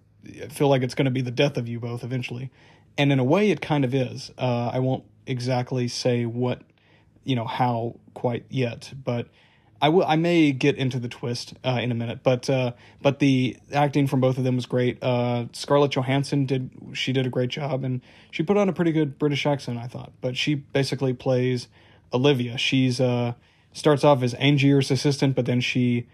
I 0.42 0.48
feel 0.48 0.68
like 0.68 0.82
it's 0.82 0.94
going 0.94 1.04
to 1.06 1.10
be 1.10 1.20
the 1.20 1.30
death 1.30 1.56
of 1.56 1.68
you 1.68 1.78
both 1.78 2.02
eventually. 2.02 2.50
And 2.98 3.12
in 3.12 3.18
a 3.18 3.24
way 3.24 3.50
it 3.50 3.60
kind 3.60 3.84
of 3.84 3.94
is. 3.94 4.30
Uh, 4.38 4.70
i 4.72 4.78
won't 4.78 5.04
exactly 5.26 5.88
say 5.88 6.24
what 6.24 6.62
you 7.24 7.34
know 7.34 7.44
how 7.44 7.96
quite 8.14 8.44
yet 8.48 8.92
but 9.04 9.28
I 9.80 9.90
will. 9.90 10.04
I 10.06 10.16
may 10.16 10.52
get 10.52 10.76
into 10.76 10.98
the 10.98 11.08
twist 11.08 11.54
uh, 11.64 11.78
in 11.82 11.90
a 11.90 11.94
minute, 11.94 12.20
but 12.22 12.48
uh, 12.48 12.72
but 13.02 13.18
the 13.18 13.56
acting 13.72 14.06
from 14.06 14.20
both 14.20 14.38
of 14.38 14.44
them 14.44 14.56
was 14.56 14.66
great. 14.66 15.02
Uh, 15.02 15.46
Scarlett 15.52 15.92
Johansson 15.92 16.46
did 16.46 16.70
she 16.94 17.12
did 17.12 17.26
a 17.26 17.28
great 17.28 17.50
job, 17.50 17.84
and 17.84 18.00
she 18.30 18.42
put 18.42 18.56
on 18.56 18.68
a 18.68 18.72
pretty 18.72 18.92
good 18.92 19.18
British 19.18 19.44
accent, 19.44 19.78
I 19.78 19.86
thought. 19.86 20.12
But 20.20 20.36
she 20.36 20.54
basically 20.54 21.12
plays 21.12 21.68
Olivia. 22.12 22.56
She's 22.56 23.00
uh 23.00 23.34
starts 23.72 24.04
off 24.04 24.22
as 24.22 24.34
Angier's 24.34 24.90
assistant, 24.90 25.36
but 25.36 25.44
then 25.44 25.60
she, 25.60 26.06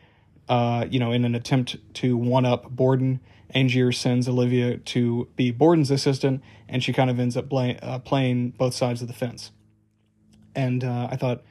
uh, 0.48 0.86
you 0.90 0.98
know, 0.98 1.12
in 1.12 1.24
an 1.24 1.36
attempt 1.36 1.76
to 1.94 2.16
one 2.16 2.44
up 2.44 2.68
Borden, 2.68 3.20
Angier 3.54 3.92
sends 3.92 4.28
Olivia 4.28 4.78
to 4.78 5.28
be 5.36 5.52
Borden's 5.52 5.92
assistant, 5.92 6.42
and 6.68 6.82
she 6.82 6.92
kind 6.92 7.10
of 7.10 7.20
ends 7.20 7.36
up 7.36 7.48
play, 7.48 7.78
uh, 7.80 8.00
playing 8.00 8.50
both 8.50 8.74
sides 8.74 9.02
of 9.02 9.06
the 9.06 9.14
fence. 9.14 9.52
And 10.56 10.82
I 10.82 11.16
thought, 11.16 11.42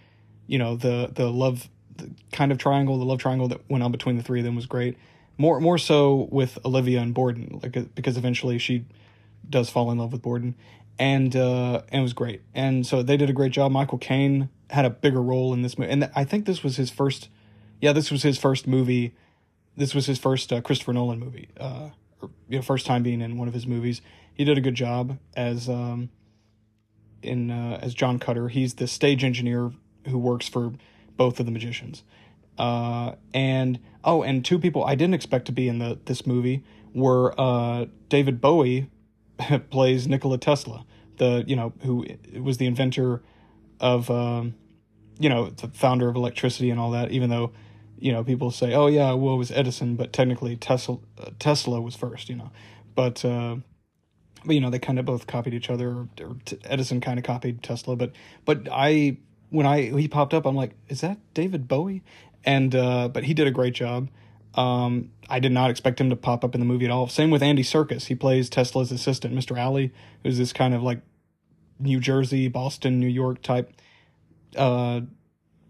you 0.48 0.60
know, 0.60 0.76
the 0.76 1.10
the 1.12 1.32
love 1.32 1.70
the 1.98 2.12
kind 2.32 2.52
of 2.52 2.58
triangle, 2.58 2.98
the 2.98 3.06
love 3.06 3.20
triangle 3.20 3.48
that 3.50 3.70
went 3.70 3.84
on 3.84 3.92
between 3.92 4.18
the 4.18 4.24
three 4.24 4.40
of 4.40 4.46
them 4.46 4.56
was 4.56 4.66
great. 4.66 4.98
More 5.38 5.60
more 5.60 5.78
so 5.78 6.28
with 6.32 6.60
Olivia 6.66 7.02
and 7.02 7.14
Borden, 7.14 7.60
like 7.64 7.96
because 7.96 8.18
eventually 8.18 8.58
she 8.58 8.86
does 9.50 9.70
fall 9.70 9.92
in 9.92 9.98
love 9.98 10.12
with 10.12 10.22
Borden, 10.22 10.56
and 11.00 11.36
uh, 11.36 11.82
and 11.90 12.00
it 12.00 12.04
was 12.04 12.14
great. 12.14 12.42
And 12.54 12.86
so 12.86 13.02
they 13.02 13.18
did 13.18 13.30
a 13.30 13.34
great 13.34 13.52
job. 13.52 13.72
Michael 13.72 13.98
Caine 13.98 14.50
had 14.70 14.86
a 14.86 14.90
bigger 14.90 15.22
role 15.22 15.54
in 15.54 15.62
this 15.62 15.78
movie, 15.78 15.92
and 15.92 16.10
I 16.16 16.26
think 16.26 16.46
this 16.46 16.64
was 16.64 16.78
his 16.78 16.90
first. 16.90 17.30
Yeah, 17.80 17.94
this 17.94 18.12
was 18.12 18.24
his 18.24 18.38
first 18.38 18.68
movie. 18.68 19.16
This 19.76 19.96
was 19.96 20.06
his 20.06 20.20
first 20.20 20.54
uh, 20.54 20.62
Christopher 20.62 20.94
Nolan 20.94 21.20
movie. 21.20 21.50
Uh, 21.58 21.90
or, 22.22 22.30
you 22.48 22.58
know, 22.58 22.62
first 22.62 22.86
time 22.86 23.04
being 23.04 23.22
in 23.22 23.38
one 23.38 23.48
of 23.48 23.54
his 23.54 23.66
movies. 23.66 24.02
He 24.34 24.44
did 24.44 24.58
a 24.58 24.62
good 24.62 24.76
job 24.76 25.18
as 25.36 25.68
um, 25.68 26.10
in 27.22 27.52
uh, 27.52 27.80
as 27.82 27.94
John 27.94 28.20
Cutter. 28.20 28.50
He's 28.50 28.76
the 28.76 28.88
stage 28.88 29.24
engineer 29.24 29.72
who 30.08 30.18
works 30.18 30.48
for 30.48 30.74
both 31.22 31.40
of 31.40 31.46
the 31.46 31.52
magicians. 31.52 32.02
Uh, 32.58 33.14
and 33.32 33.80
oh, 34.04 34.24
and 34.24 34.44
two 34.44 34.58
people 34.58 34.84
I 34.84 34.96
didn't 34.96 35.14
expect 35.14 35.46
to 35.46 35.52
be 35.52 35.68
in 35.68 35.78
the 35.78 36.00
this 36.06 36.26
movie 36.26 36.64
were 36.96 37.40
uh, 37.40 37.86
David 38.10 38.42
Bowie 38.42 38.90
plays 39.70 40.08
Nikola 40.08 40.40
Tesla, 40.40 40.84
the 41.18 41.44
you 41.46 41.56
know 41.56 41.74
who 41.84 42.08
was 42.40 42.58
the 42.58 42.66
inventor 42.66 43.22
of 43.80 44.10
um, 44.10 44.56
you 45.20 45.30
know 45.30 45.52
the 45.52 45.68
founder 45.68 46.10
of 46.10 46.16
electricity 46.16 46.72
and 46.72 46.80
all 46.80 46.90
that. 46.90 47.12
Even 47.12 47.30
though 47.30 47.52
you 48.00 48.12
know 48.12 48.24
people 48.24 48.50
say, 48.50 48.74
oh 48.74 48.88
yeah, 48.88 49.14
well 49.14 49.36
it 49.36 49.38
was 49.38 49.52
Edison, 49.52 49.96
but 49.96 50.12
technically 50.12 50.56
Tesla 50.56 50.98
uh, 51.20 51.30
Tesla 51.38 51.80
was 51.80 51.96
first. 51.96 52.30
You 52.30 52.38
know, 52.38 52.52
but 52.96 53.24
uh, 53.24 53.58
but 54.44 54.56
you 54.56 54.60
know 54.60 54.72
they 54.72 54.80
kind 54.80 54.98
of 54.98 55.06
both 55.06 55.28
copied 55.28 55.54
each 55.54 55.70
other. 55.70 55.90
Or, 55.90 56.10
or 56.20 56.36
Edison 56.66 57.00
kind 57.00 57.20
of 57.20 57.26
copied 57.26 57.62
Tesla, 57.62 57.96
but 57.96 58.12
but 58.44 58.68
I 58.72 59.18
when 59.52 59.68
I 59.68 59.82
he 59.82 60.08
popped 60.08 60.34
up, 60.34 60.46
I'm 60.46 60.56
like, 60.56 60.72
is 60.88 61.02
that 61.02 61.20
David 61.34 61.68
Bowie? 61.68 62.02
And 62.44 62.74
uh, 62.74 63.10
but 63.10 63.26
he 63.26 63.36
did 63.36 63.46
a 63.46 63.52
great 63.52 63.74
job. 63.76 64.10
Um, 64.56 65.12
I 65.30 65.40
did 65.40 65.52
not 65.52 65.70
expect 65.70 66.02
him 66.02 66.10
to 66.10 66.16
pop 66.16 66.44
up 66.44 66.56
in 66.56 66.60
the 66.60 66.66
movie 66.66 66.86
at 66.86 66.92
all. 66.92 67.08
Same 67.08 67.30
with 67.30 67.44
Andy 67.44 67.64
Serkis. 67.64 68.08
He 68.08 68.16
plays 68.16 68.50
Tesla's 68.50 68.92
assistant, 68.92 69.34
Mr. 69.36 69.58
Alley, 69.58 69.94
who's 70.24 70.38
this 70.38 70.52
kind 70.52 70.74
of 70.74 70.82
like 70.82 71.02
New 71.80 72.00
Jersey, 72.00 72.48
Boston, 72.48 73.00
New 73.00 73.08
York 73.08 73.42
type, 73.42 73.72
uh, 74.58 75.02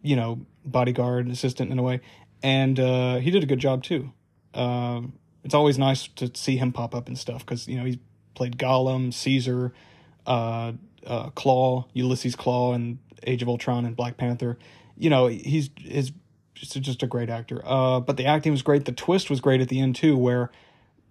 you 0.02 0.16
know, 0.16 0.46
bodyguard 0.66 1.30
assistant 1.30 1.72
in 1.72 1.78
a 1.78 1.84
way. 1.84 2.02
And 2.42 2.80
uh, 2.80 3.18
he 3.18 3.30
did 3.30 3.44
a 3.44 3.46
good 3.46 3.60
job 3.60 3.84
too. 3.84 4.14
Uh, 4.54 5.02
it's 5.44 5.54
always 5.54 5.78
nice 5.78 6.08
to 6.08 6.32
see 6.34 6.58
him 6.58 6.72
pop 6.72 6.96
up 6.96 7.08
and 7.08 7.18
stuff 7.18 7.46
because 7.46 7.68
you 7.68 7.78
know 7.78 7.86
he's 7.86 7.98
played 8.36 8.58
Gollum, 8.58 9.14
Caesar, 9.14 9.74
uh, 10.26 10.74
uh, 11.06 11.30
Klaue, 11.32 11.86
Ulysses 11.94 12.36
Klaue, 12.36 12.76
and 12.76 13.00
Age 13.26 13.42
of 13.42 13.50
Ultron 13.50 13.86
and 13.86 13.96
Black 13.96 14.18
Panther. 14.18 14.58
You 14.98 15.10
know, 15.10 15.28
he's 15.28 15.70
is 15.84 16.12
just 16.56 17.04
a 17.04 17.08
great 17.08 17.30
actor. 17.30 17.62
Uh, 17.66 18.00
but 18.00 18.18
the 18.18 18.26
acting 18.26 18.52
was 18.52 18.62
great. 18.62 18.86
The 18.86 18.92
twist 18.92 19.30
was 19.30 19.42
great 19.42 19.62
at 19.62 19.70
the 19.70 19.80
end 19.80 19.96
too, 19.96 20.18
where 20.18 20.52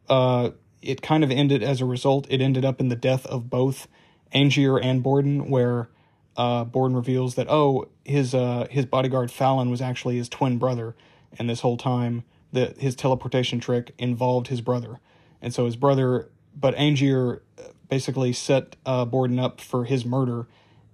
uh, 0.08 0.50
it 0.82 1.02
kind 1.02 1.24
of 1.24 1.30
ended 1.30 1.62
as 1.62 1.80
a 1.80 1.84
result. 1.84 2.26
It 2.30 2.40
ended 2.40 2.64
up 2.64 2.80
in 2.80 2.88
the 2.88 2.96
death 2.96 3.26
of 3.26 3.50
both 3.50 3.88
Angier 4.32 4.78
and 4.78 5.02
Borden, 5.02 5.50
where 5.50 5.88
uh, 6.36 6.64
Borden 6.64 6.96
reveals 6.96 7.34
that 7.34 7.48
oh 7.50 7.88
his 8.04 8.34
uh 8.34 8.66
his 8.70 8.86
bodyguard 8.86 9.30
Fallon 9.30 9.70
was 9.70 9.80
actually 9.80 10.16
his 10.16 10.28
twin 10.28 10.58
brother, 10.58 10.94
and 11.38 11.50
this 11.50 11.61
whole 11.61 11.76
time 11.76 12.24
that 12.52 12.78
his 12.78 12.94
teleportation 12.94 13.61
trick 13.61 13.92
involved 13.98 14.48
his 14.48 14.61
brother, 14.61 15.00
and 15.42 15.52
so 15.52 15.64
his 15.64 15.76
brother. 15.76 16.28
But 16.54 16.74
Angier 16.74 17.42
basically 17.88 18.32
set 18.32 18.76
uh, 18.86 19.04
Borden 19.04 19.38
up 19.38 19.61
for 19.61 19.84
his 19.84 20.04
murder 20.04 20.46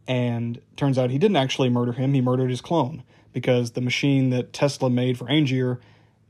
and 0.09 0.61
turns 0.77 0.99
out 0.99 1.11
he 1.11 1.19
didn't 1.19 1.37
actually 1.37 1.69
murder 1.69 1.93
him, 1.93 2.15
he 2.15 2.21
murdered 2.21 2.51
his 2.51 2.61
clone 2.61 3.03
because 3.33 3.73
the 3.73 3.81
machine 3.81 4.31
that 4.31 4.53
Tesla 4.53 4.89
made 4.89 5.19
for 5.19 5.29
Angier, 5.29 5.79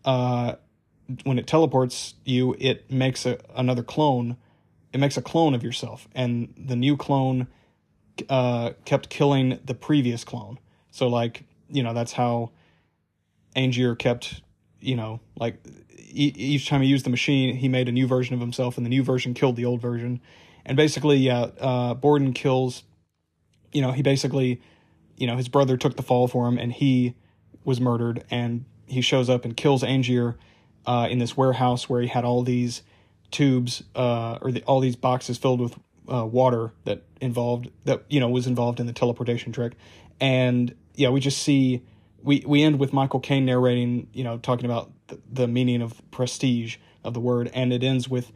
uh, 0.04 0.54
when 1.24 1.38
it 1.38 1.46
teleports 1.46 2.14
you, 2.24 2.56
it 2.58 2.90
makes 2.90 3.26
a, 3.26 3.38
another 3.54 3.82
clone. 3.82 4.36
It 4.92 4.98
makes 4.98 5.16
a 5.16 5.22
clone 5.22 5.54
of 5.54 5.62
yourself, 5.62 6.08
and 6.14 6.52
the 6.56 6.74
new 6.74 6.96
clone 6.96 7.48
uh, 8.28 8.72
kept 8.84 9.08
killing 9.08 9.58
the 9.64 9.74
previous 9.74 10.24
clone. 10.24 10.58
So, 10.90 11.06
like, 11.08 11.44
you 11.68 11.82
know, 11.82 11.92
that's 11.92 12.12
how 12.12 12.52
Angier 13.54 13.94
kept, 13.94 14.40
you 14.80 14.96
know, 14.96 15.20
like 15.38 15.58
e- 15.98 16.32
each 16.34 16.68
time 16.68 16.82
he 16.82 16.88
used 16.88 17.04
the 17.04 17.10
machine, 17.10 17.56
he 17.56 17.68
made 17.68 17.88
a 17.88 17.92
new 17.92 18.06
version 18.06 18.34
of 18.34 18.40
himself, 18.40 18.76
and 18.76 18.86
the 18.86 18.90
new 18.90 19.02
version 19.02 19.34
killed 19.34 19.56
the 19.56 19.64
old 19.64 19.80
version. 19.80 20.20
And 20.64 20.76
basically, 20.76 21.18
yeah, 21.18 21.50
uh, 21.60 21.94
Borden 21.94 22.32
kills 22.32 22.82
you 23.76 23.82
know, 23.82 23.92
he 23.92 24.00
basically, 24.00 24.62
you 25.18 25.26
know, 25.26 25.36
his 25.36 25.48
brother 25.48 25.76
took 25.76 25.96
the 25.96 26.02
fall 26.02 26.28
for 26.28 26.48
him 26.48 26.56
and 26.56 26.72
he 26.72 27.14
was 27.62 27.78
murdered 27.78 28.24
and 28.30 28.64
he 28.86 29.02
shows 29.02 29.28
up 29.28 29.44
and 29.44 29.54
kills 29.54 29.82
Angier 29.82 30.38
uh, 30.86 31.08
in 31.10 31.18
this 31.18 31.36
warehouse 31.36 31.86
where 31.86 32.00
he 32.00 32.08
had 32.08 32.24
all 32.24 32.42
these 32.42 32.82
tubes 33.30 33.82
uh, 33.94 34.38
or 34.40 34.50
the, 34.50 34.62
all 34.62 34.80
these 34.80 34.96
boxes 34.96 35.36
filled 35.36 35.60
with 35.60 35.78
uh, 36.10 36.24
water 36.24 36.72
that 36.84 37.02
involved 37.20 37.68
that 37.84 38.04
you 38.08 38.18
know 38.18 38.30
was 38.30 38.46
involved 38.46 38.80
in 38.80 38.86
the 38.86 38.94
teleportation 38.94 39.52
trick. 39.52 39.74
And 40.20 40.74
yeah 40.94 41.10
we 41.10 41.20
just 41.20 41.42
see 41.42 41.82
we 42.22 42.42
we 42.46 42.62
end 42.62 42.78
with 42.78 42.94
Michael 42.94 43.20
Caine 43.20 43.44
narrating 43.44 44.08
you 44.14 44.24
know 44.24 44.38
talking 44.38 44.64
about 44.64 44.90
the, 45.08 45.20
the 45.30 45.46
meaning 45.46 45.82
of 45.82 46.00
prestige 46.10 46.78
of 47.04 47.12
the 47.12 47.20
word. 47.20 47.50
And 47.52 47.74
it 47.74 47.82
ends 47.82 48.08
with 48.08 48.32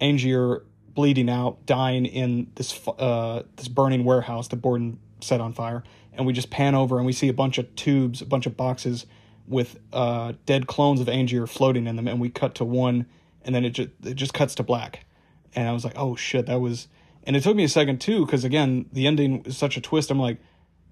Angier 0.00 0.64
bleeding 0.94 1.30
out, 1.30 1.64
dying 1.66 2.06
in 2.06 2.50
this 2.54 2.78
uh, 2.86 3.42
this 3.56 3.68
burning 3.68 4.04
warehouse 4.04 4.48
that 4.48 4.56
Borden 4.56 4.98
set 5.20 5.40
on 5.40 5.52
fire. 5.52 5.82
And 6.12 6.26
we 6.26 6.32
just 6.32 6.50
pan 6.50 6.74
over 6.74 6.96
and 6.96 7.06
we 7.06 7.12
see 7.12 7.28
a 7.28 7.32
bunch 7.32 7.58
of 7.58 7.74
tubes, 7.76 8.20
a 8.20 8.26
bunch 8.26 8.46
of 8.46 8.56
boxes 8.56 9.06
with 9.46 9.78
uh, 9.92 10.32
dead 10.46 10.66
clones 10.66 11.00
of 11.00 11.08
Angier 11.08 11.46
floating 11.46 11.86
in 11.86 11.96
them. 11.96 12.08
And 12.08 12.20
we 12.20 12.30
cut 12.30 12.54
to 12.56 12.64
one, 12.64 13.06
and 13.44 13.54
then 13.54 13.64
it 13.64 13.70
just 13.70 13.90
it 14.04 14.14
just 14.14 14.34
cuts 14.34 14.54
to 14.56 14.62
black. 14.62 15.06
And 15.54 15.68
I 15.68 15.72
was 15.72 15.84
like, 15.84 15.94
oh 15.96 16.16
shit, 16.16 16.46
that 16.46 16.60
was. 16.60 16.88
And 17.24 17.36
it 17.36 17.42
took 17.42 17.54
me 17.54 17.64
a 17.64 17.68
second 17.68 18.00
too, 18.00 18.24
because 18.24 18.44
again, 18.44 18.86
the 18.92 19.06
ending 19.06 19.44
is 19.44 19.56
such 19.56 19.76
a 19.76 19.80
twist. 19.80 20.10
I'm 20.10 20.18
like, 20.18 20.38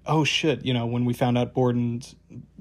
oh 0.05 0.23
shit, 0.23 0.65
you 0.65 0.73
know, 0.73 0.85
when 0.85 1.05
we 1.05 1.13
found 1.13 1.37
out 1.37 1.53
Borden's 1.53 2.15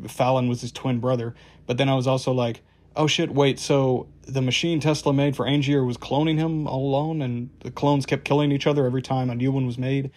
Fallon 0.07 0.49
was 0.49 0.61
his 0.61 0.73
twin 0.73 1.01
brother. 1.01 1.35
But 1.67 1.77
then 1.77 1.89
I 1.89 1.95
was 1.95 2.07
also 2.07 2.33
like, 2.33 2.63
oh 2.99 3.07
shit, 3.07 3.33
wait, 3.33 3.59
so 3.59 4.09
the 4.27 4.43
machine 4.43 4.81
Tesla 4.81 5.13
made 5.15 5.37
for 5.37 5.47
Angier 5.47 5.85
was 5.85 5.97
cloning 5.97 6.37
him 6.37 6.67
all 6.67 6.91
alone, 6.91 7.23
and 7.23 7.49
the 7.61 7.71
clones 7.71 8.05
kept 8.05 8.25
killing 8.25 8.53
each 8.53 8.67
other 8.67 8.85
every 8.85 9.01
time 9.01 9.31
a 9.31 9.35
new 9.35 9.53
one 9.53 9.65
was 9.65 9.79
made. 9.79 10.11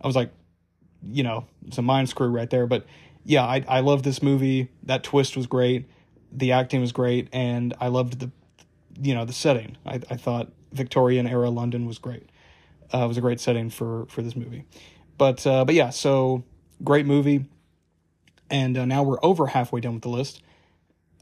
I 0.00 0.06
was 0.06 0.16
like, 0.16 0.30
you 1.02 1.22
know, 1.22 1.46
it's 1.66 1.78
a 1.78 1.82
mind 1.82 2.08
screw 2.10 2.26
right 2.26 2.50
there. 2.50 2.66
But 2.66 2.84
yeah, 3.24 3.44
I 3.44 3.64
I 3.66 3.80
love 3.80 4.02
this 4.02 4.22
movie. 4.22 4.68
That 4.82 5.02
twist 5.02 5.36
was 5.36 5.46
great. 5.46 5.88
The 6.32 6.52
acting 6.52 6.80
was 6.80 6.92
great, 6.92 7.28
and 7.32 7.72
I 7.80 7.88
loved 7.88 8.18
the, 8.18 8.30
you 9.00 9.14
know, 9.14 9.24
the 9.24 9.32
setting. 9.32 9.78
I 9.86 10.00
I 10.10 10.16
thought 10.16 10.52
Victorian 10.72 11.26
era 11.26 11.50
London 11.50 11.86
was 11.86 11.98
great. 11.98 12.28
Uh, 12.92 13.04
it 13.04 13.08
was 13.08 13.16
a 13.16 13.22
great 13.22 13.40
setting 13.40 13.70
for 13.70 14.06
for 14.06 14.20
this 14.20 14.36
movie. 14.36 14.64
But 15.16 15.46
uh, 15.46 15.64
but 15.64 15.74
yeah, 15.74 15.90
so 15.90 16.44
great 16.82 17.06
movie. 17.06 17.46
And 18.50 18.76
uh, 18.76 18.84
now 18.84 19.02
we're 19.02 19.24
over 19.24 19.46
halfway 19.46 19.80
done 19.80 19.94
with 19.94 20.02
the 20.02 20.10
list. 20.10 20.42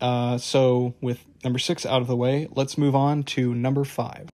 Uh, 0.03 0.37
so, 0.37 0.95
with 1.01 1.25
number 1.45 1.61
six 1.61 1.87
out 1.87 2.03
of 2.03 2.09
the 2.09 2.17
way, 2.17 2.49
let's 2.57 2.77
move 2.77 2.97
on 2.97 3.23
to 3.23 3.55
number 3.55 3.85
five. 3.85 4.29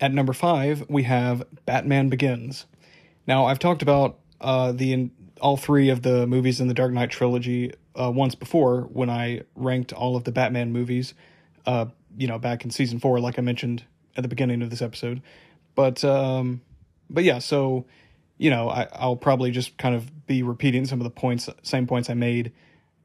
At 0.00 0.14
number 0.14 0.32
five, 0.32 0.88
we 0.88 1.02
have 1.02 1.42
Batman 1.66 2.08
Begins. 2.08 2.66
Now, 3.26 3.46
I've 3.46 3.58
talked 3.58 3.82
about 3.82 4.20
uh, 4.40 4.70
the 4.70 5.10
all 5.40 5.56
three 5.56 5.88
of 5.88 6.02
the 6.02 6.28
movies 6.28 6.60
in 6.60 6.68
the 6.68 6.74
Dark 6.74 6.92
Knight 6.92 7.10
trilogy 7.10 7.72
uh, 8.00 8.12
once 8.14 8.36
before 8.36 8.82
when 8.92 9.10
I 9.10 9.42
ranked 9.56 9.92
all 9.92 10.14
of 10.14 10.22
the 10.22 10.32
Batman 10.32 10.72
movies. 10.72 11.12
Uh, 11.66 11.86
you 12.16 12.28
know, 12.28 12.38
back 12.38 12.64
in 12.64 12.70
season 12.70 13.00
four, 13.00 13.18
like 13.18 13.36
I 13.36 13.42
mentioned 13.42 13.82
at 14.16 14.22
the 14.22 14.28
beginning 14.28 14.62
of 14.62 14.70
this 14.70 14.80
episode. 14.80 15.22
But 15.74 16.04
um, 16.04 16.60
but 17.10 17.24
yeah, 17.24 17.40
so 17.40 17.84
you 18.40 18.48
know, 18.48 18.70
I, 18.70 18.88
I'll 18.94 19.16
probably 19.16 19.50
just 19.50 19.76
kind 19.76 19.94
of 19.94 20.26
be 20.26 20.42
repeating 20.42 20.86
some 20.86 20.98
of 20.98 21.04
the 21.04 21.10
points, 21.10 21.46
same 21.62 21.86
points 21.86 22.08
I 22.08 22.14
made 22.14 22.52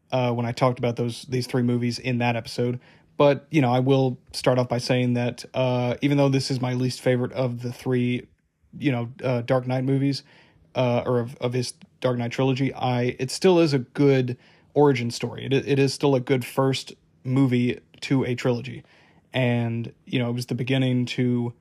uh, 0.09 0.31
when 0.31 0.45
I 0.45 0.53
talked 0.53 0.79
about 0.79 0.95
those 0.95 1.23
these 1.23 1.45
three 1.45 1.61
movies 1.61 1.99
in 1.99 2.19
that 2.19 2.38
episode. 2.38 2.79
But 3.17 3.45
you 3.51 3.61
know, 3.61 3.69
I 3.69 3.81
will 3.81 4.17
start 4.31 4.57
off 4.57 4.69
by 4.69 4.77
saying 4.77 5.15
that 5.15 5.43
uh, 5.53 5.95
even 6.01 6.17
though 6.17 6.29
this 6.29 6.49
is 6.49 6.61
my 6.61 6.73
least 6.73 7.01
favorite 7.01 7.33
of 7.33 7.61
the 7.61 7.73
three 7.73 8.27
you 8.79 8.93
know 8.93 9.09
uh, 9.21 9.41
Dark 9.41 9.67
Knight 9.67 9.83
movies 9.83 10.23
uh, 10.73 11.03
or 11.05 11.19
of, 11.19 11.36
of 11.41 11.51
his 11.51 11.73
Dark 11.99 12.17
Knight 12.17 12.31
trilogy, 12.31 12.73
I 12.73 13.17
it 13.19 13.29
still 13.29 13.59
is 13.59 13.73
a 13.73 13.79
good 13.79 14.38
origin 14.73 15.11
story. 15.11 15.45
It 15.45 15.51
it 15.51 15.79
is 15.79 15.93
still 15.93 16.15
a 16.15 16.21
good 16.21 16.45
first 16.45 16.93
movie 17.25 17.81
to 18.01 18.23
a 18.23 18.36
trilogy, 18.36 18.83
and 19.33 19.91
you 20.05 20.17
know 20.17 20.29
it 20.29 20.33
was 20.33 20.45
the 20.45 20.55
beginning 20.55 21.05
to 21.07 21.53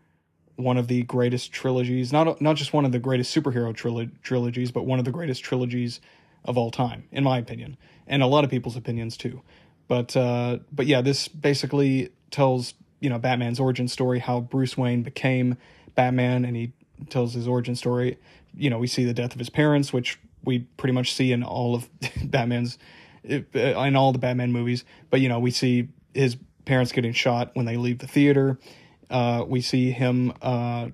one 0.56 0.76
of 0.76 0.88
the 0.88 1.02
greatest 1.02 1.52
trilogies, 1.52 2.12
not 2.12 2.40
not 2.40 2.56
just 2.56 2.72
one 2.72 2.84
of 2.84 2.92
the 2.92 2.98
greatest 2.98 3.34
superhero 3.34 3.74
trilo- 3.74 4.10
trilogies, 4.22 4.70
but 4.70 4.84
one 4.86 4.98
of 4.98 5.04
the 5.04 5.10
greatest 5.10 5.42
trilogies 5.42 6.00
of 6.44 6.56
all 6.56 6.70
time, 6.70 7.04
in 7.10 7.24
my 7.24 7.38
opinion, 7.38 7.76
and 8.06 8.22
a 8.22 8.26
lot 8.26 8.44
of 8.44 8.50
people's 8.50 8.76
opinions 8.76 9.16
too. 9.16 9.42
But 9.88 10.16
uh, 10.16 10.58
but 10.72 10.86
yeah, 10.86 11.00
this 11.00 11.28
basically 11.28 12.10
tells 12.30 12.74
you 13.00 13.10
know 13.10 13.18
Batman's 13.18 13.60
origin 13.60 13.88
story, 13.88 14.18
how 14.20 14.40
Bruce 14.40 14.76
Wayne 14.76 15.02
became 15.02 15.56
Batman, 15.94 16.44
and 16.44 16.56
he 16.56 16.72
tells 17.10 17.34
his 17.34 17.48
origin 17.48 17.74
story. 17.76 18.18
You 18.56 18.70
know, 18.70 18.78
we 18.78 18.86
see 18.86 19.04
the 19.04 19.14
death 19.14 19.32
of 19.32 19.38
his 19.38 19.50
parents, 19.50 19.92
which 19.92 20.18
we 20.44 20.60
pretty 20.76 20.92
much 20.92 21.12
see 21.12 21.32
in 21.32 21.42
all 21.42 21.74
of 21.74 21.88
Batman's 22.24 22.78
uh, 23.28 23.40
in 23.54 23.96
all 23.96 24.12
the 24.12 24.18
Batman 24.18 24.52
movies. 24.52 24.84
But 25.10 25.20
you 25.20 25.28
know, 25.28 25.38
we 25.38 25.50
see 25.50 25.88
his 26.12 26.36
parents 26.64 26.92
getting 26.92 27.12
shot 27.12 27.50
when 27.54 27.66
they 27.66 27.76
leave 27.76 27.98
the 27.98 28.06
theater. 28.06 28.58
Uh, 29.10 29.44
we 29.46 29.60
see 29.60 29.90
him 29.90 30.32
uh, 30.42 30.88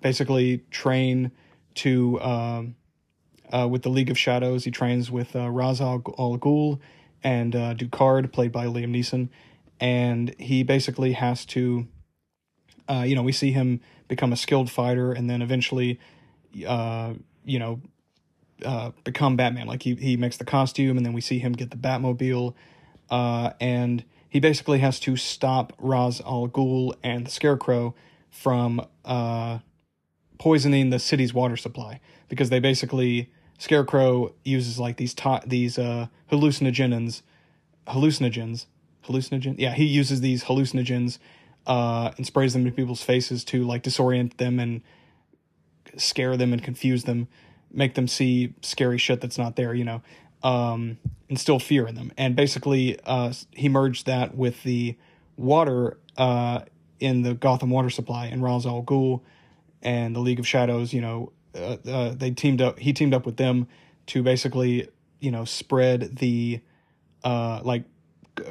basically 0.00 0.58
train 0.70 1.32
to 1.74 2.20
um, 2.20 2.76
uh, 3.52 3.66
with 3.68 3.82
the 3.82 3.88
League 3.88 4.10
of 4.10 4.18
Shadows. 4.18 4.64
He 4.64 4.70
trains 4.70 5.10
with 5.10 5.34
uh, 5.36 5.50
Ra's 5.50 5.80
al 5.80 6.00
Ghul 6.00 6.80
and 7.22 7.56
uh, 7.56 7.74
Ducard, 7.74 8.32
played 8.32 8.52
by 8.52 8.66
Liam 8.66 8.94
Neeson, 8.94 9.28
and 9.80 10.34
he 10.38 10.62
basically 10.62 11.12
has 11.12 11.44
to, 11.46 11.86
uh, 12.88 13.04
you 13.06 13.14
know, 13.14 13.22
we 13.22 13.32
see 13.32 13.52
him 13.52 13.80
become 14.08 14.32
a 14.32 14.36
skilled 14.36 14.70
fighter, 14.70 15.12
and 15.12 15.28
then 15.28 15.42
eventually, 15.42 15.98
uh, 16.66 17.14
you 17.44 17.58
know, 17.58 17.80
uh, 18.64 18.92
become 19.04 19.36
Batman. 19.36 19.66
Like 19.66 19.82
he 19.82 19.94
he 19.94 20.16
makes 20.16 20.36
the 20.36 20.44
costume, 20.44 20.96
and 20.96 21.04
then 21.04 21.12
we 21.12 21.20
see 21.20 21.38
him 21.38 21.52
get 21.52 21.70
the 21.70 21.76
Batmobile, 21.76 22.54
uh, 23.10 23.50
and 23.60 24.04
he 24.36 24.40
basically 24.40 24.80
has 24.80 25.00
to 25.00 25.16
stop 25.16 25.72
Ra's 25.78 26.20
al 26.20 26.46
Ghul 26.46 26.94
and 27.02 27.26
the 27.26 27.30
Scarecrow 27.30 27.94
from 28.28 28.86
uh, 29.02 29.60
poisoning 30.38 30.90
the 30.90 30.98
city's 30.98 31.32
water 31.32 31.56
supply 31.56 32.00
because 32.28 32.50
they 32.50 32.60
basically 32.60 33.32
Scarecrow 33.56 34.34
uses 34.44 34.78
like 34.78 34.98
these 34.98 35.14
to- 35.14 35.40
these 35.46 35.78
uh, 35.78 36.08
hallucinogens, 36.30 37.22
hallucinogens, 37.86 38.66
hallucinogen. 39.06 39.54
Yeah, 39.56 39.72
he 39.72 39.86
uses 39.86 40.20
these 40.20 40.44
hallucinogens 40.44 41.16
uh, 41.66 42.10
and 42.18 42.26
sprays 42.26 42.52
them 42.52 42.66
in 42.66 42.74
people's 42.74 43.02
faces 43.02 43.42
to 43.46 43.64
like 43.64 43.84
disorient 43.84 44.36
them 44.36 44.60
and 44.60 44.82
scare 45.96 46.36
them 46.36 46.52
and 46.52 46.62
confuse 46.62 47.04
them, 47.04 47.28
make 47.72 47.94
them 47.94 48.06
see 48.06 48.52
scary 48.60 48.98
shit 48.98 49.22
that's 49.22 49.38
not 49.38 49.56
there. 49.56 49.72
You 49.72 49.84
know, 49.84 50.02
um, 50.42 50.98
instill 51.28 51.58
fear 51.58 51.86
in 51.86 51.94
them. 51.94 52.12
And 52.16 52.36
basically, 52.36 52.98
uh, 53.04 53.32
he 53.50 53.68
merged 53.68 54.06
that 54.06 54.36
with 54.36 54.62
the 54.62 54.96
water 55.36 55.98
uh, 56.16 56.60
in 57.00 57.22
the 57.22 57.34
Gotham 57.34 57.70
water 57.70 57.90
supply 57.90 58.26
and 58.26 58.42
Ra's 58.42 58.66
al 58.66 58.82
Ghul 58.82 59.20
and 59.82 60.14
the 60.14 60.20
League 60.20 60.38
of 60.38 60.46
Shadows. 60.46 60.92
You 60.92 61.00
know, 61.00 61.32
uh, 61.54 61.76
uh, 61.88 62.14
they 62.14 62.30
teamed 62.30 62.60
up. 62.60 62.78
He 62.78 62.92
teamed 62.92 63.14
up 63.14 63.26
with 63.26 63.36
them 63.36 63.66
to 64.06 64.22
basically, 64.22 64.88
you 65.20 65.30
know, 65.30 65.44
spread 65.44 66.16
the, 66.18 66.60
uh, 67.24 67.60
like, 67.64 67.84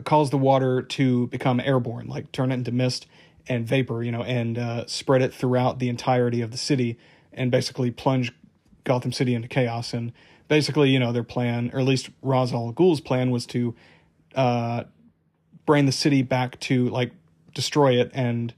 cause 0.03 0.30
the 0.32 0.38
water 0.38 0.82
to 0.82 1.28
become 1.28 1.59
airborne, 1.59 2.07
like 2.07 2.32
turn 2.32 2.51
it 2.51 2.55
into 2.55 2.71
mist 2.71 3.07
and 3.47 3.67
vapor, 3.67 4.03
you 4.03 4.11
know, 4.11 4.23
and 4.23 4.57
uh, 4.57 4.86
spread 4.88 5.21
it 5.21 5.34
throughout 5.34 5.80
the 5.80 5.88
entirety 5.88 6.41
of 6.41 6.51
the 6.51 6.57
city, 6.57 6.97
and 7.32 7.51
basically 7.51 7.91
plunge 7.91 8.34
Gotham 8.84 9.11
City 9.11 9.34
into 9.34 9.47
chaos. 9.47 9.93
And 9.93 10.11
basically, 10.47 10.89
you 10.89 10.99
know, 10.99 11.11
their 11.11 11.23
plan, 11.23 11.71
or 11.73 11.79
at 11.79 11.85
least 11.85 12.09
Ra's 12.21 12.53
al 12.53 12.71
Ghul's 12.71 13.01
plan, 13.01 13.31
was 13.31 13.45
to 13.47 13.75
uh, 14.35 14.83
bring 15.65 15.85
the 15.85 15.91
city 15.91 16.21
back 16.21 16.59
to 16.61 16.89
like 16.89 17.11
destroy 17.53 17.99
it 17.99 18.11
and 18.13 18.53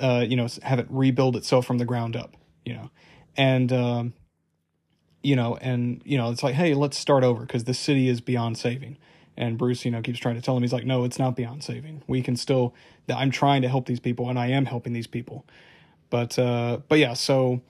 uh, 0.00 0.24
you 0.26 0.36
know 0.36 0.46
have 0.62 0.78
it 0.78 0.86
rebuild 0.88 1.36
itself 1.36 1.66
from 1.66 1.78
the 1.78 1.84
ground 1.84 2.16
up. 2.16 2.36
You 2.64 2.74
know, 2.74 2.90
and 3.36 3.72
um, 3.72 4.14
you 5.22 5.34
know, 5.36 5.56
and 5.60 6.02
you 6.04 6.18
know, 6.18 6.30
it's 6.30 6.42
like, 6.42 6.54
hey, 6.54 6.74
let's 6.74 6.96
start 6.96 7.24
over 7.24 7.40
because 7.40 7.64
the 7.64 7.74
city 7.74 8.08
is 8.08 8.20
beyond 8.20 8.58
saving. 8.58 8.98
And 9.36 9.58
Bruce, 9.58 9.84
you 9.84 9.90
know, 9.90 10.00
keeps 10.00 10.20
trying 10.20 10.36
to 10.36 10.40
tell 10.40 10.56
him, 10.56 10.62
he's 10.62 10.72
like, 10.72 10.84
no, 10.84 11.02
it's 11.02 11.18
not 11.18 11.34
beyond 11.34 11.64
saving. 11.64 12.02
We 12.06 12.22
can 12.22 12.36
still, 12.36 12.72
I'm 13.08 13.32
trying 13.32 13.62
to 13.62 13.68
help 13.68 13.86
these 13.86 13.98
people, 13.98 14.28
and 14.28 14.38
I 14.38 14.48
am 14.48 14.66
helping 14.66 14.92
these 14.92 15.08
people. 15.08 15.44
But, 16.08 16.38
uh, 16.38 16.78
but 16.88 17.00
yeah, 17.00 17.14
so 17.14 17.60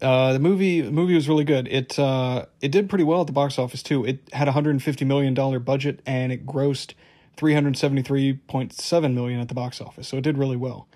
uh, 0.00 0.32
the 0.32 0.38
movie, 0.38 0.82
movie 0.82 1.14
was 1.14 1.28
really 1.28 1.44
good. 1.44 1.66
It, 1.68 1.98
uh, 1.98 2.46
it 2.60 2.70
did 2.70 2.88
pretty 2.88 3.04
well 3.04 3.22
at 3.22 3.26
the 3.26 3.32
box 3.32 3.58
office 3.58 3.82
too. 3.82 4.04
It 4.04 4.28
had 4.32 4.48
a 4.48 4.52
hundred 4.52 4.70
and 4.70 4.82
fifty 4.82 5.04
million 5.04 5.34
dollar 5.34 5.58
budget, 5.58 6.00
and 6.06 6.30
it 6.32 6.46
grossed 6.46 6.94
three 7.36 7.54
hundred 7.54 7.76
seventy 7.76 8.02
three 8.02 8.34
point 8.34 8.72
seven 8.72 9.14
million 9.14 9.40
at 9.40 9.48
the 9.48 9.54
box 9.54 9.80
office. 9.80 10.08
So 10.08 10.16
it 10.16 10.22
did 10.22 10.38
really 10.38 10.56
well. 10.56 10.88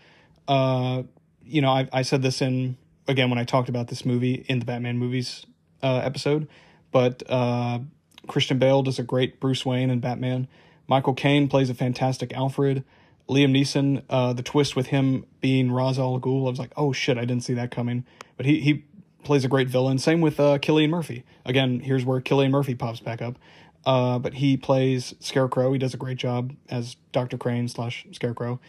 Uh, 0.46 1.02
you 1.44 1.60
know, 1.60 1.70
I, 1.70 1.88
I 1.92 2.02
said 2.02 2.22
this 2.22 2.40
in 2.40 2.76
again 3.08 3.28
when 3.28 3.38
I 3.38 3.44
talked 3.44 3.68
about 3.68 3.88
this 3.88 4.04
movie 4.04 4.44
in 4.48 4.60
the 4.60 4.64
Batman 4.64 4.98
movies 4.98 5.46
uh, 5.82 6.00
episode, 6.04 6.48
but 6.92 7.22
uh, 7.28 7.80
Christian 8.28 8.58
Bale 8.58 8.82
does 8.82 8.98
a 8.98 9.02
great 9.02 9.40
Bruce 9.40 9.66
Wayne 9.66 9.90
and 9.90 10.00
Batman. 10.00 10.46
Michael 10.86 11.14
Caine 11.14 11.48
plays 11.48 11.70
a 11.70 11.74
fantastic 11.74 12.32
Alfred. 12.32 12.84
Liam 13.28 13.56
Neeson, 13.56 14.02
uh, 14.10 14.32
the 14.32 14.42
twist 14.42 14.74
with 14.76 14.88
him 14.88 15.24
being 15.40 15.70
Ra's 15.70 15.98
al 15.98 16.18
Ghul, 16.20 16.46
I 16.46 16.50
was 16.50 16.58
like, 16.58 16.72
oh 16.76 16.92
shit, 16.92 17.16
I 17.16 17.24
didn't 17.24 17.44
see 17.44 17.54
that 17.54 17.70
coming. 17.70 18.04
But 18.36 18.46
he 18.46 18.60
he 18.60 18.84
plays 19.24 19.44
a 19.44 19.48
great 19.48 19.68
villain. 19.68 19.98
Same 19.98 20.20
with 20.20 20.38
uh, 20.40 20.58
Cillian 20.58 20.90
Murphy. 20.90 21.24
Again, 21.44 21.80
here's 21.80 22.04
where 22.04 22.20
Cillian 22.20 22.50
Murphy 22.50 22.74
pops 22.74 23.00
back 23.00 23.22
up. 23.22 23.38
Uh, 23.84 24.18
but 24.18 24.34
he 24.34 24.56
plays 24.56 25.14
Scarecrow. 25.18 25.72
He 25.72 25.78
does 25.78 25.94
a 25.94 25.96
great 25.96 26.16
job 26.16 26.54
as 26.68 26.96
Doctor 27.10 27.36
Crane 27.36 27.68
slash 27.68 28.06
Scarecrow. 28.12 28.60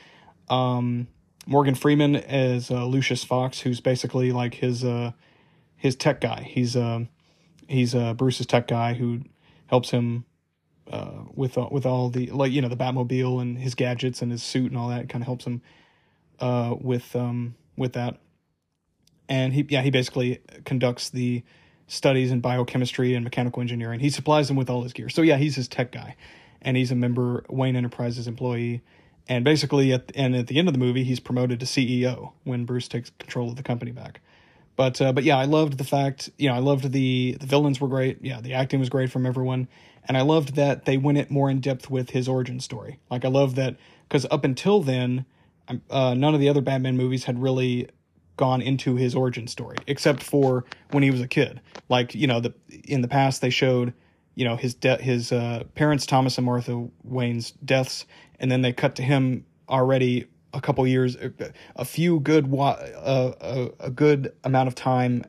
Um, 0.49 1.07
Morgan 1.45 1.75
Freeman 1.75 2.15
as 2.15 2.71
uh, 2.71 2.85
Lucius 2.85 3.23
Fox, 3.23 3.59
who's 3.59 3.79
basically 3.79 4.31
like 4.31 4.55
his 4.55 4.83
uh, 4.83 5.11
his 5.75 5.95
tech 5.95 6.21
guy. 6.21 6.43
He's 6.49 6.75
uh, 6.75 7.01
he's 7.67 7.93
uh, 7.93 8.13
Bruce's 8.13 8.45
tech 8.45 8.67
guy 8.67 8.93
who 8.93 9.21
helps 9.67 9.91
him 9.91 10.25
uh, 10.91 11.23
with 11.33 11.57
uh, 11.57 11.67
with 11.71 11.85
all 11.85 12.09
the 12.09 12.27
like 12.27 12.51
you 12.51 12.61
know 12.61 12.69
the 12.69 12.77
Batmobile 12.77 13.41
and 13.41 13.57
his 13.57 13.75
gadgets 13.75 14.21
and 14.21 14.31
his 14.31 14.41
suit 14.41 14.71
and 14.71 14.77
all 14.77 14.89
that. 14.89 15.09
Kind 15.09 15.21
of 15.21 15.27
helps 15.27 15.45
him 15.45 15.61
uh, 16.39 16.75
with 16.79 17.15
um, 17.15 17.55
with 17.77 17.93
that. 17.93 18.19
And 19.29 19.53
he 19.53 19.65
yeah 19.69 19.81
he 19.81 19.89
basically 19.89 20.41
conducts 20.65 21.09
the 21.09 21.43
studies 21.87 22.31
in 22.31 22.39
biochemistry 22.39 23.13
and 23.13 23.23
mechanical 23.23 23.61
engineering. 23.61 23.99
He 23.99 24.09
supplies 24.09 24.47
them 24.47 24.57
with 24.57 24.69
all 24.69 24.83
his 24.83 24.93
gear. 24.93 25.09
So 25.09 25.21
yeah, 25.21 25.37
he's 25.37 25.55
his 25.55 25.67
tech 25.67 25.91
guy, 25.91 26.15
and 26.61 26.75
he's 26.77 26.91
a 26.91 26.95
member 26.95 27.45
Wayne 27.49 27.75
Enterprises 27.75 28.27
employee 28.27 28.81
and 29.27 29.45
basically, 29.45 29.93
at 29.93 30.11
and 30.15 30.35
at 30.35 30.47
the 30.47 30.59
end 30.59 30.67
of 30.67 30.73
the 30.73 30.79
movie, 30.79 31.03
he's 31.03 31.19
promoted 31.19 31.59
to 31.61 31.65
CEO 31.65 32.33
when 32.43 32.65
Bruce 32.65 32.87
takes 32.87 33.09
control 33.19 33.49
of 33.49 33.55
the 33.55 33.63
company 33.63 33.91
back. 33.91 34.19
But 34.75 35.01
uh, 35.01 35.13
but 35.13 35.23
yeah, 35.23 35.37
I 35.37 35.45
loved 35.45 35.77
the 35.77 35.83
fact 35.83 36.29
you 36.37 36.49
know 36.49 36.55
I 36.55 36.59
loved 36.59 36.91
the 36.91 37.37
the 37.39 37.45
villains 37.45 37.79
were 37.79 37.87
great. 37.87 38.19
Yeah, 38.21 38.41
the 38.41 38.53
acting 38.53 38.79
was 38.79 38.89
great 38.89 39.11
from 39.11 39.25
everyone, 39.25 39.67
and 40.07 40.17
I 40.17 40.21
loved 40.21 40.55
that 40.55 40.85
they 40.85 40.97
went 40.97 41.19
it 41.19 41.31
more 41.31 41.49
in 41.49 41.61
depth 41.61 41.89
with 41.89 42.09
his 42.09 42.27
origin 42.27 42.59
story. 42.59 42.99
Like 43.09 43.23
I 43.23 43.29
love 43.29 43.55
that 43.55 43.77
because 44.09 44.25
up 44.29 44.43
until 44.43 44.81
then, 44.81 45.25
uh, 45.89 46.15
none 46.15 46.33
of 46.33 46.41
the 46.41 46.49
other 46.49 46.61
Batman 46.61 46.97
movies 46.97 47.23
had 47.23 47.41
really 47.41 47.87
gone 48.37 48.61
into 48.61 48.95
his 48.95 49.15
origin 49.15 49.47
story 49.47 49.77
except 49.87 50.23
for 50.23 50.65
when 50.91 51.03
he 51.03 51.11
was 51.11 51.21
a 51.21 51.27
kid. 51.27 51.61
Like 51.89 52.15
you 52.15 52.27
know 52.27 52.39
the 52.39 52.53
in 52.85 53.01
the 53.01 53.07
past 53.07 53.41
they 53.41 53.49
showed 53.49 53.93
you 54.35 54.45
know 54.45 54.55
his 54.55 54.73
de- 54.73 55.01
his 55.01 55.31
uh, 55.31 55.63
parents 55.75 56.05
Thomas 56.05 56.37
and 56.37 56.45
Martha 56.45 56.87
Wayne's 57.03 57.51
deaths 57.51 58.05
and 58.39 58.51
then 58.51 58.61
they 58.61 58.73
cut 58.73 58.95
to 58.95 59.03
him 59.03 59.45
already 59.69 60.27
a 60.53 60.61
couple 60.61 60.85
years, 60.85 61.17
a 61.75 61.85
few 61.85 62.19
good, 62.19 62.53
uh, 62.53 62.75
a, 63.41 63.69
a 63.79 63.89
good 63.89 64.33
amount 64.43 64.67
of 64.67 64.75
time 64.75 65.23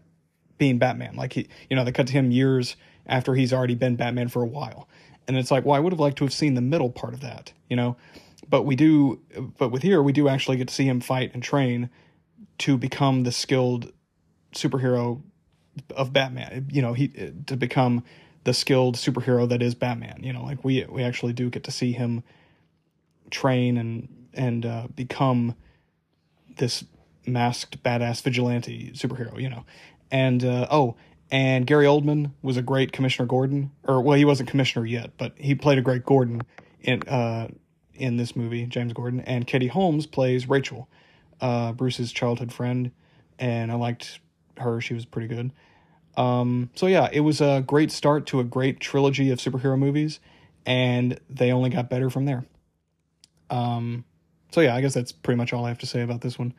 being 0.58 0.78
Batman. 0.78 1.16
Like 1.16 1.32
he, 1.32 1.48
you 1.70 1.76
know, 1.76 1.84
they 1.84 1.92
cut 1.92 2.06
to 2.08 2.12
him 2.12 2.30
years 2.30 2.76
after 3.06 3.34
he's 3.34 3.52
already 3.52 3.74
been 3.74 3.96
Batman 3.96 4.28
for 4.28 4.42
a 4.42 4.46
while, 4.46 4.88
and 5.26 5.36
it's 5.36 5.50
like, 5.50 5.64
well, 5.64 5.76
I 5.76 5.78
would 5.78 5.92
have 5.92 6.00
liked 6.00 6.18
to 6.18 6.24
have 6.24 6.32
seen 6.32 6.54
the 6.54 6.60
middle 6.60 6.90
part 6.90 7.14
of 7.14 7.20
that, 7.20 7.52
you 7.70 7.76
know, 7.76 7.96
but 8.48 8.62
we 8.62 8.76
do, 8.76 9.20
but 9.58 9.70
with 9.70 9.82
here 9.82 10.02
we 10.02 10.12
do 10.12 10.28
actually 10.28 10.56
get 10.56 10.68
to 10.68 10.74
see 10.74 10.86
him 10.86 11.00
fight 11.00 11.30
and 11.32 11.42
train 11.42 11.88
to 12.58 12.76
become 12.76 13.24
the 13.24 13.32
skilled 13.32 13.92
superhero 14.52 15.22
of 15.96 16.12
Batman. 16.12 16.68
You 16.70 16.82
know, 16.82 16.92
he 16.92 17.08
to 17.46 17.56
become 17.56 18.04
the 18.44 18.54
skilled 18.54 18.96
superhero 18.96 19.48
that 19.48 19.62
is 19.62 19.74
Batman. 19.74 20.20
You 20.22 20.32
know, 20.32 20.44
like 20.44 20.64
we 20.64 20.84
we 20.88 21.02
actually 21.02 21.32
do 21.32 21.50
get 21.50 21.64
to 21.64 21.70
see 21.70 21.92
him 21.92 22.22
train 23.30 23.76
and 23.76 24.08
and 24.32 24.66
uh, 24.66 24.86
become 24.94 25.54
this 26.56 26.84
masked 27.26 27.82
badass 27.82 28.22
vigilante 28.22 28.92
superhero, 28.94 29.40
you 29.40 29.48
know. 29.48 29.64
And 30.10 30.44
uh, 30.44 30.66
oh, 30.70 30.96
and 31.30 31.66
Gary 31.66 31.86
Oldman 31.86 32.32
was 32.42 32.56
a 32.56 32.62
great 32.62 32.92
Commissioner 32.92 33.26
Gordon, 33.26 33.72
or 33.84 34.00
well, 34.00 34.16
he 34.16 34.24
wasn't 34.24 34.48
Commissioner 34.48 34.86
yet, 34.86 35.12
but 35.16 35.32
he 35.36 35.54
played 35.54 35.78
a 35.78 35.82
great 35.82 36.04
Gordon 36.04 36.42
in 36.80 37.02
uh, 37.08 37.48
in 37.94 38.16
this 38.16 38.36
movie, 38.36 38.66
James 38.66 38.92
Gordon. 38.92 39.20
And 39.20 39.46
Katie 39.46 39.68
Holmes 39.68 40.06
plays 40.06 40.48
Rachel, 40.48 40.88
uh, 41.40 41.72
Bruce's 41.72 42.12
childhood 42.12 42.52
friend, 42.52 42.90
and 43.38 43.70
I 43.70 43.74
liked 43.74 44.20
her. 44.58 44.80
She 44.80 44.94
was 44.94 45.04
pretty 45.04 45.28
good. 45.28 45.52
Um, 46.16 46.70
so 46.74 46.86
yeah, 46.86 47.08
it 47.12 47.20
was 47.20 47.40
a 47.40 47.62
great 47.66 47.90
start 47.90 48.26
to 48.26 48.40
a 48.40 48.44
great 48.44 48.80
trilogy 48.80 49.30
of 49.30 49.38
superhero 49.38 49.78
movies, 49.78 50.20
and 50.64 51.18
they 51.28 51.52
only 51.52 51.70
got 51.70 51.90
better 51.90 52.10
from 52.10 52.24
there. 52.24 52.44
Um, 53.50 54.04
so 54.50 54.60
yeah, 54.60 54.74
I 54.74 54.80
guess 54.80 54.94
that's 54.94 55.12
pretty 55.12 55.36
much 55.36 55.52
all 55.52 55.64
I 55.64 55.68
have 55.68 55.78
to 55.78 55.86
say 55.86 56.02
about 56.02 56.20
this 56.20 56.38
one. 56.38 56.54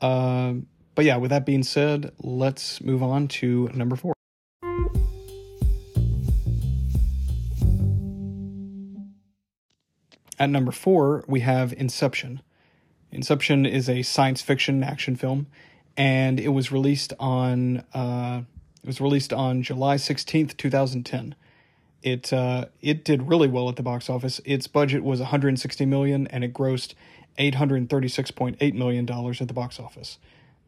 Uh, 0.00 0.54
but 0.94 1.04
yeah, 1.04 1.16
with 1.16 1.30
that 1.30 1.46
being 1.46 1.62
said, 1.62 2.12
let's 2.22 2.80
move 2.80 3.02
on 3.02 3.28
to 3.28 3.70
number 3.74 3.96
four. 3.96 4.14
At 10.38 10.48
number 10.48 10.72
four, 10.72 11.24
we 11.28 11.40
have 11.40 11.74
Inception. 11.74 12.40
Inception 13.12 13.66
is 13.66 13.88
a 13.88 14.02
science 14.02 14.40
fiction 14.40 14.82
action 14.82 15.16
film, 15.16 15.46
and 15.96 16.38
it 16.38 16.48
was 16.48 16.70
released 16.70 17.12
on 17.18 17.84
uh, 17.92 18.42
it 18.82 18.86
was 18.86 19.00
released 19.00 19.32
on 19.32 19.62
July 19.62 19.96
sixteenth, 19.96 20.56
two 20.56 20.70
thousand 20.70 21.04
ten. 21.04 21.34
It 22.02 22.32
uh, 22.32 22.66
it 22.80 23.04
did 23.04 23.28
really 23.28 23.48
well 23.48 23.68
at 23.68 23.76
the 23.76 23.82
box 23.82 24.08
office. 24.08 24.40
Its 24.44 24.66
budget 24.66 25.02
was 25.02 25.20
160 25.20 25.84
million, 25.86 26.26
and 26.28 26.44
it 26.44 26.54
grossed 26.54 26.94
836.8 27.38 28.74
million 28.74 29.04
dollars 29.04 29.40
at 29.40 29.48
the 29.48 29.54
box 29.54 29.78
office. 29.78 30.18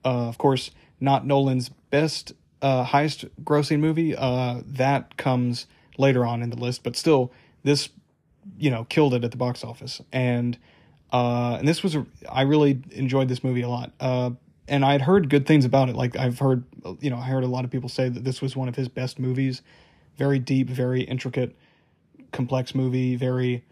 Uh, 0.04 0.28
of 0.28 0.36
course, 0.36 0.70
not 1.00 1.26
Nolan's 1.26 1.68
best, 1.68 2.32
uh, 2.60 2.84
highest 2.84 3.24
grossing 3.44 3.80
movie. 3.80 4.14
Uh, 4.16 4.62
that 4.66 5.16
comes 5.16 5.66
later 5.96 6.26
on 6.26 6.42
in 6.42 6.50
the 6.50 6.56
list, 6.56 6.82
but 6.82 6.96
still, 6.96 7.32
this 7.62 7.88
you 8.58 8.70
know 8.70 8.84
killed 8.84 9.14
it 9.14 9.24
at 9.24 9.30
the 9.30 9.36
box 9.36 9.62
office 9.62 10.02
and 10.12 10.58
uh 11.12 11.56
and 11.58 11.68
this 11.68 11.82
was 11.82 11.94
a, 11.94 12.06
I 12.30 12.42
really 12.42 12.82
enjoyed 12.90 13.28
this 13.28 13.44
movie 13.44 13.62
a 13.62 13.68
lot. 13.68 13.92
Uh 14.00 14.30
and 14.68 14.84
I 14.84 14.92
had 14.92 15.02
heard 15.02 15.28
good 15.28 15.46
things 15.46 15.64
about 15.64 15.88
it. 15.88 15.96
Like 15.96 16.16
I've 16.16 16.38
heard 16.38 16.64
you 17.00 17.10
know 17.10 17.16
I 17.16 17.24
heard 17.24 17.44
a 17.44 17.48
lot 17.48 17.64
of 17.64 17.70
people 17.70 17.88
say 17.88 18.08
that 18.08 18.24
this 18.24 18.40
was 18.42 18.56
one 18.56 18.68
of 18.68 18.76
his 18.76 18.88
best 18.88 19.18
movies. 19.18 19.62
Very 20.16 20.38
deep 20.38 20.68
very 20.68 21.02
intricate 21.02 21.56
complex 22.32 22.74
movie 22.74 23.14
very 23.14 23.62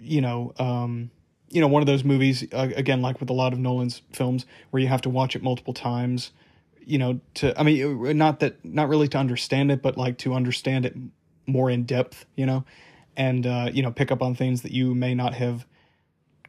you 0.00 0.20
know 0.20 0.52
um 0.58 1.10
you 1.48 1.60
know 1.60 1.68
one 1.68 1.82
of 1.82 1.86
those 1.86 2.04
movies 2.04 2.44
uh, 2.52 2.68
again 2.74 3.00
like 3.02 3.20
with 3.20 3.30
a 3.30 3.32
lot 3.32 3.52
of 3.52 3.58
Nolan's 3.58 4.02
films 4.12 4.46
where 4.70 4.82
you 4.82 4.88
have 4.88 5.02
to 5.02 5.10
watch 5.10 5.36
it 5.36 5.42
multiple 5.42 5.74
times 5.74 6.32
you 6.84 6.98
know 6.98 7.20
to 7.34 7.58
I 7.58 7.62
mean 7.62 8.16
not 8.18 8.40
that 8.40 8.64
not 8.64 8.88
really 8.88 9.08
to 9.08 9.18
understand 9.18 9.70
it 9.70 9.82
but 9.82 9.96
like 9.96 10.18
to 10.18 10.34
understand 10.34 10.86
it 10.86 10.96
more 11.46 11.70
in 11.70 11.84
depth 11.84 12.26
you 12.36 12.46
know 12.46 12.64
and 13.16 13.46
uh, 13.46 13.70
you 13.72 13.82
know 13.82 13.90
pick 13.90 14.10
up 14.10 14.22
on 14.22 14.34
things 14.34 14.62
that 14.62 14.72
you 14.72 14.94
may 14.94 15.14
not 15.14 15.34
have 15.34 15.66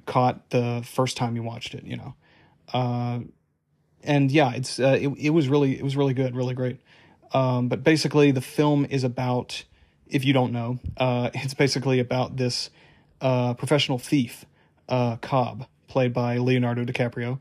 caught 0.07 0.49
the 0.49 0.83
first 0.83 1.17
time 1.17 1.35
you 1.35 1.43
watched 1.43 1.75
it. 1.75 1.83
You 1.83 1.97
know, 1.97 2.15
uh, 2.73 3.19
and 4.03 4.31
yeah, 4.31 4.53
it's 4.53 4.79
uh, 4.79 4.97
it 4.99 5.09
it 5.19 5.29
was 5.29 5.47
really 5.47 5.77
it 5.77 5.83
was 5.83 5.95
really 5.95 6.15
good, 6.15 6.35
really 6.35 6.55
great. 6.55 6.79
Um, 7.33 7.67
but 7.67 7.83
basically, 7.83 8.31
the 8.31 8.41
film 8.41 8.85
is 8.89 9.03
about 9.03 9.65
if 10.07 10.25
you 10.25 10.33
don't 10.33 10.51
know, 10.51 10.79
uh, 10.97 11.29
it's 11.35 11.53
basically 11.53 11.99
about 11.99 12.37
this 12.37 12.69
uh, 13.21 13.53
professional 13.53 13.99
thief, 13.99 14.45
uh, 14.89 15.17
Cobb, 15.17 15.67
played 15.87 16.13
by 16.13 16.37
Leonardo 16.37 16.85
DiCaprio, 16.85 17.39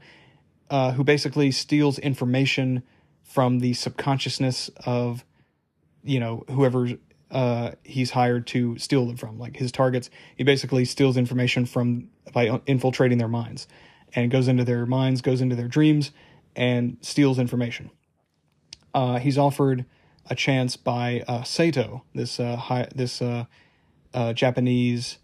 uh, 0.70 0.92
who 0.92 1.04
basically 1.04 1.50
steals 1.50 1.98
information 1.98 2.82
from 3.22 3.58
the 3.60 3.74
subconsciousness 3.74 4.70
of 4.84 5.24
you 6.02 6.20
know 6.20 6.44
whoever 6.50 6.88
uh, 7.30 7.72
he's 7.84 8.10
hired 8.10 8.46
to 8.48 8.78
steal 8.78 9.06
them 9.06 9.16
from. 9.16 9.38
Like 9.38 9.56
his 9.56 9.72
targets, 9.72 10.10
he 10.36 10.44
basically 10.44 10.84
steals 10.84 11.16
information 11.16 11.66
from 11.66 12.08
by 12.32 12.60
infiltrating 12.66 13.18
their 13.18 13.28
minds, 13.28 13.66
and 14.14 14.30
goes 14.30 14.48
into 14.48 14.64
their 14.64 14.86
minds, 14.86 15.20
goes 15.20 15.40
into 15.40 15.56
their 15.56 15.68
dreams, 15.68 16.12
and 16.54 16.96
steals 17.00 17.38
information. 17.38 17.90
Uh, 18.94 19.18
he's 19.18 19.36
offered 19.36 19.84
a 20.28 20.34
chance 20.34 20.76
by 20.76 21.22
uh, 21.28 21.42
Saito, 21.42 22.02
this 22.14 22.40
uh, 22.40 22.86
this 22.94 23.20
uh, 23.20 23.44
uh, 24.14 24.32
Japanese 24.32 25.18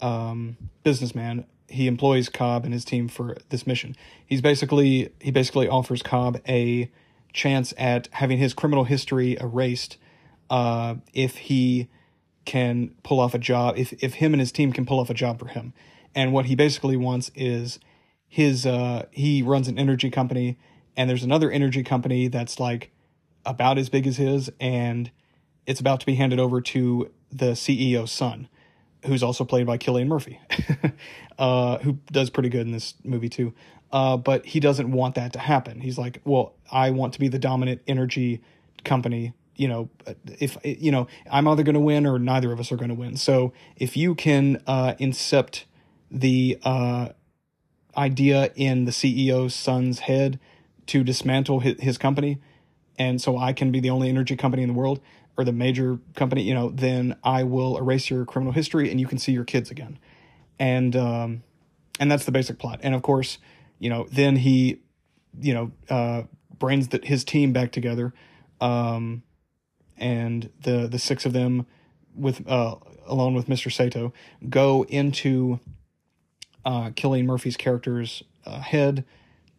um, 0.00 0.56
businessman. 0.82 1.44
He 1.68 1.86
employs 1.86 2.30
Cobb 2.30 2.64
and 2.64 2.72
his 2.72 2.84
team 2.84 3.08
for 3.08 3.36
this 3.50 3.66
mission. 3.66 3.96
He's 4.24 4.40
basically 4.40 5.10
he 5.20 5.30
basically 5.30 5.68
offers 5.68 6.02
Cobb 6.02 6.40
a 6.48 6.90
chance 7.32 7.74
at 7.76 8.08
having 8.12 8.38
his 8.38 8.54
criminal 8.54 8.84
history 8.84 9.36
erased 9.40 9.98
uh, 10.50 10.96
if 11.12 11.36
he 11.36 11.88
can 12.44 12.94
pull 13.02 13.20
off 13.20 13.34
a 13.34 13.38
job, 13.38 13.76
if, 13.76 13.92
if 14.02 14.14
him 14.14 14.32
and 14.32 14.40
his 14.40 14.52
team 14.52 14.72
can 14.72 14.86
pull 14.86 15.00
off 15.00 15.10
a 15.10 15.14
job 15.14 15.38
for 15.38 15.48
him. 15.48 15.72
And 16.14 16.32
what 16.32 16.46
he 16.46 16.54
basically 16.54 16.96
wants 16.96 17.30
is 17.34 17.78
his, 18.26 18.64
uh, 18.64 19.06
he 19.10 19.42
runs 19.42 19.68
an 19.68 19.78
energy 19.78 20.10
company, 20.10 20.58
and 20.96 21.08
there's 21.08 21.22
another 21.22 21.50
energy 21.50 21.82
company 21.82 22.28
that's 22.28 22.58
like 22.58 22.90
about 23.44 23.78
as 23.78 23.88
big 23.88 24.06
as 24.06 24.16
his, 24.16 24.50
and 24.60 25.10
it's 25.66 25.80
about 25.80 26.00
to 26.00 26.06
be 26.06 26.14
handed 26.14 26.40
over 26.40 26.60
to 26.60 27.10
the 27.30 27.52
CEO's 27.52 28.10
son, 28.10 28.48
who's 29.04 29.22
also 29.22 29.44
played 29.44 29.66
by 29.66 29.76
Cillian 29.76 30.06
Murphy, 30.06 30.40
uh, 31.38 31.78
who 31.78 31.98
does 32.10 32.30
pretty 32.30 32.48
good 32.48 32.62
in 32.62 32.72
this 32.72 32.94
movie 33.04 33.28
too. 33.28 33.52
Uh, 33.92 34.16
but 34.16 34.44
he 34.46 34.60
doesn't 34.60 34.90
want 34.90 35.14
that 35.14 35.32
to 35.34 35.38
happen. 35.38 35.80
He's 35.80 35.98
like, 35.98 36.20
well, 36.24 36.54
I 36.70 36.90
want 36.90 37.14
to 37.14 37.20
be 37.20 37.28
the 37.28 37.38
dominant 37.38 37.82
energy 37.86 38.42
company 38.84 39.34
you 39.58 39.68
know, 39.68 39.90
if 40.38 40.56
you 40.64 40.90
know, 40.90 41.08
I'm 41.30 41.46
either 41.48 41.62
going 41.62 41.74
to 41.74 41.80
win 41.80 42.06
or 42.06 42.18
neither 42.18 42.52
of 42.52 42.60
us 42.60 42.72
are 42.72 42.76
going 42.76 42.88
to 42.88 42.94
win. 42.94 43.16
So 43.16 43.52
if 43.76 43.96
you 43.96 44.14
can 44.14 44.62
uh, 44.66 44.94
incept 45.00 45.64
the 46.10 46.58
uh, 46.62 47.08
idea 47.96 48.52
in 48.54 48.84
the 48.84 48.92
CEO's 48.92 49.54
son's 49.54 50.00
head 50.00 50.38
to 50.86 51.04
dismantle 51.04 51.60
his, 51.60 51.80
his 51.80 51.98
company, 51.98 52.38
and 52.98 53.20
so 53.20 53.36
I 53.36 53.52
can 53.52 53.70
be 53.70 53.80
the 53.80 53.90
only 53.90 54.08
energy 54.08 54.36
company 54.36 54.62
in 54.62 54.68
the 54.68 54.74
world 54.74 55.00
or 55.36 55.44
the 55.44 55.52
major 55.52 55.98
company, 56.14 56.42
you 56.42 56.54
know, 56.54 56.70
then 56.70 57.16
I 57.22 57.44
will 57.44 57.78
erase 57.78 58.10
your 58.10 58.24
criminal 58.24 58.52
history 58.52 58.90
and 58.90 58.98
you 58.98 59.06
can 59.06 59.18
see 59.18 59.32
your 59.32 59.44
kids 59.44 59.70
again. 59.70 59.98
And 60.58 60.96
um, 60.96 61.42
and 62.00 62.10
that's 62.10 62.24
the 62.24 62.32
basic 62.32 62.58
plot. 62.58 62.80
And 62.82 62.94
of 62.94 63.02
course, 63.02 63.38
you 63.78 63.90
know, 63.90 64.08
then 64.10 64.36
he, 64.36 64.80
you 65.40 65.54
know, 65.54 65.72
uh, 65.88 66.22
brings 66.58 66.88
the, 66.88 67.00
his 67.02 67.24
team 67.24 67.52
back 67.52 67.70
together. 67.70 68.12
Um, 68.60 69.22
and 69.98 70.50
the 70.62 70.86
the 70.86 70.98
six 70.98 71.26
of 71.26 71.32
them 71.32 71.66
with 72.14 72.48
uh, 72.48 72.76
along 73.06 73.34
with 73.34 73.46
Mr. 73.46 73.72
Saito 73.72 74.12
go 74.48 74.84
into 74.88 75.60
uh, 76.64 76.90
Cillian 76.90 77.24
Murphy's 77.24 77.56
character's 77.56 78.22
uh, 78.44 78.60
head 78.60 79.04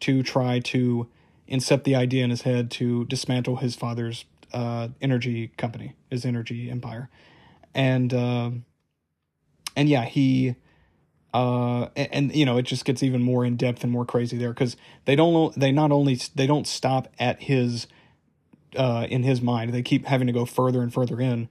to 0.00 0.22
try 0.22 0.60
to 0.60 1.08
incept 1.48 1.84
the 1.84 1.94
idea 1.94 2.24
in 2.24 2.30
his 2.30 2.42
head 2.42 2.70
to 2.70 3.04
dismantle 3.06 3.56
his 3.56 3.74
father's 3.74 4.24
uh, 4.52 4.88
energy 5.00 5.48
company, 5.56 5.94
his 6.10 6.24
energy 6.24 6.70
empire, 6.70 7.08
and 7.74 8.12
uh, 8.14 8.50
and 9.76 9.88
yeah, 9.88 10.04
he. 10.04 10.56
Uh, 11.32 11.88
and, 11.94 12.08
and, 12.10 12.34
you 12.34 12.44
know 12.44 12.58
it 12.58 12.64
just 12.64 12.84
gets 12.84 13.04
even 13.04 13.22
more 13.22 13.44
in 13.44 13.54
depth 13.54 13.84
and 13.84 13.92
more 13.92 14.04
crazy 14.04 14.36
there 14.36 14.48
because 14.48 14.76
they 15.04 15.14
don't 15.14 15.54
they 15.54 15.70
not 15.70 15.92
only 15.92 16.18
they 16.34 16.44
don't 16.44 16.66
stop 16.66 17.06
at 17.20 17.40
his 17.42 17.86
uh, 18.76 19.06
in 19.08 19.22
his 19.22 19.40
mind. 19.40 19.72
They 19.72 19.82
keep 19.82 20.06
having 20.06 20.26
to 20.26 20.32
go 20.32 20.44
further 20.44 20.82
and 20.82 20.92
further 20.92 21.20
in, 21.20 21.48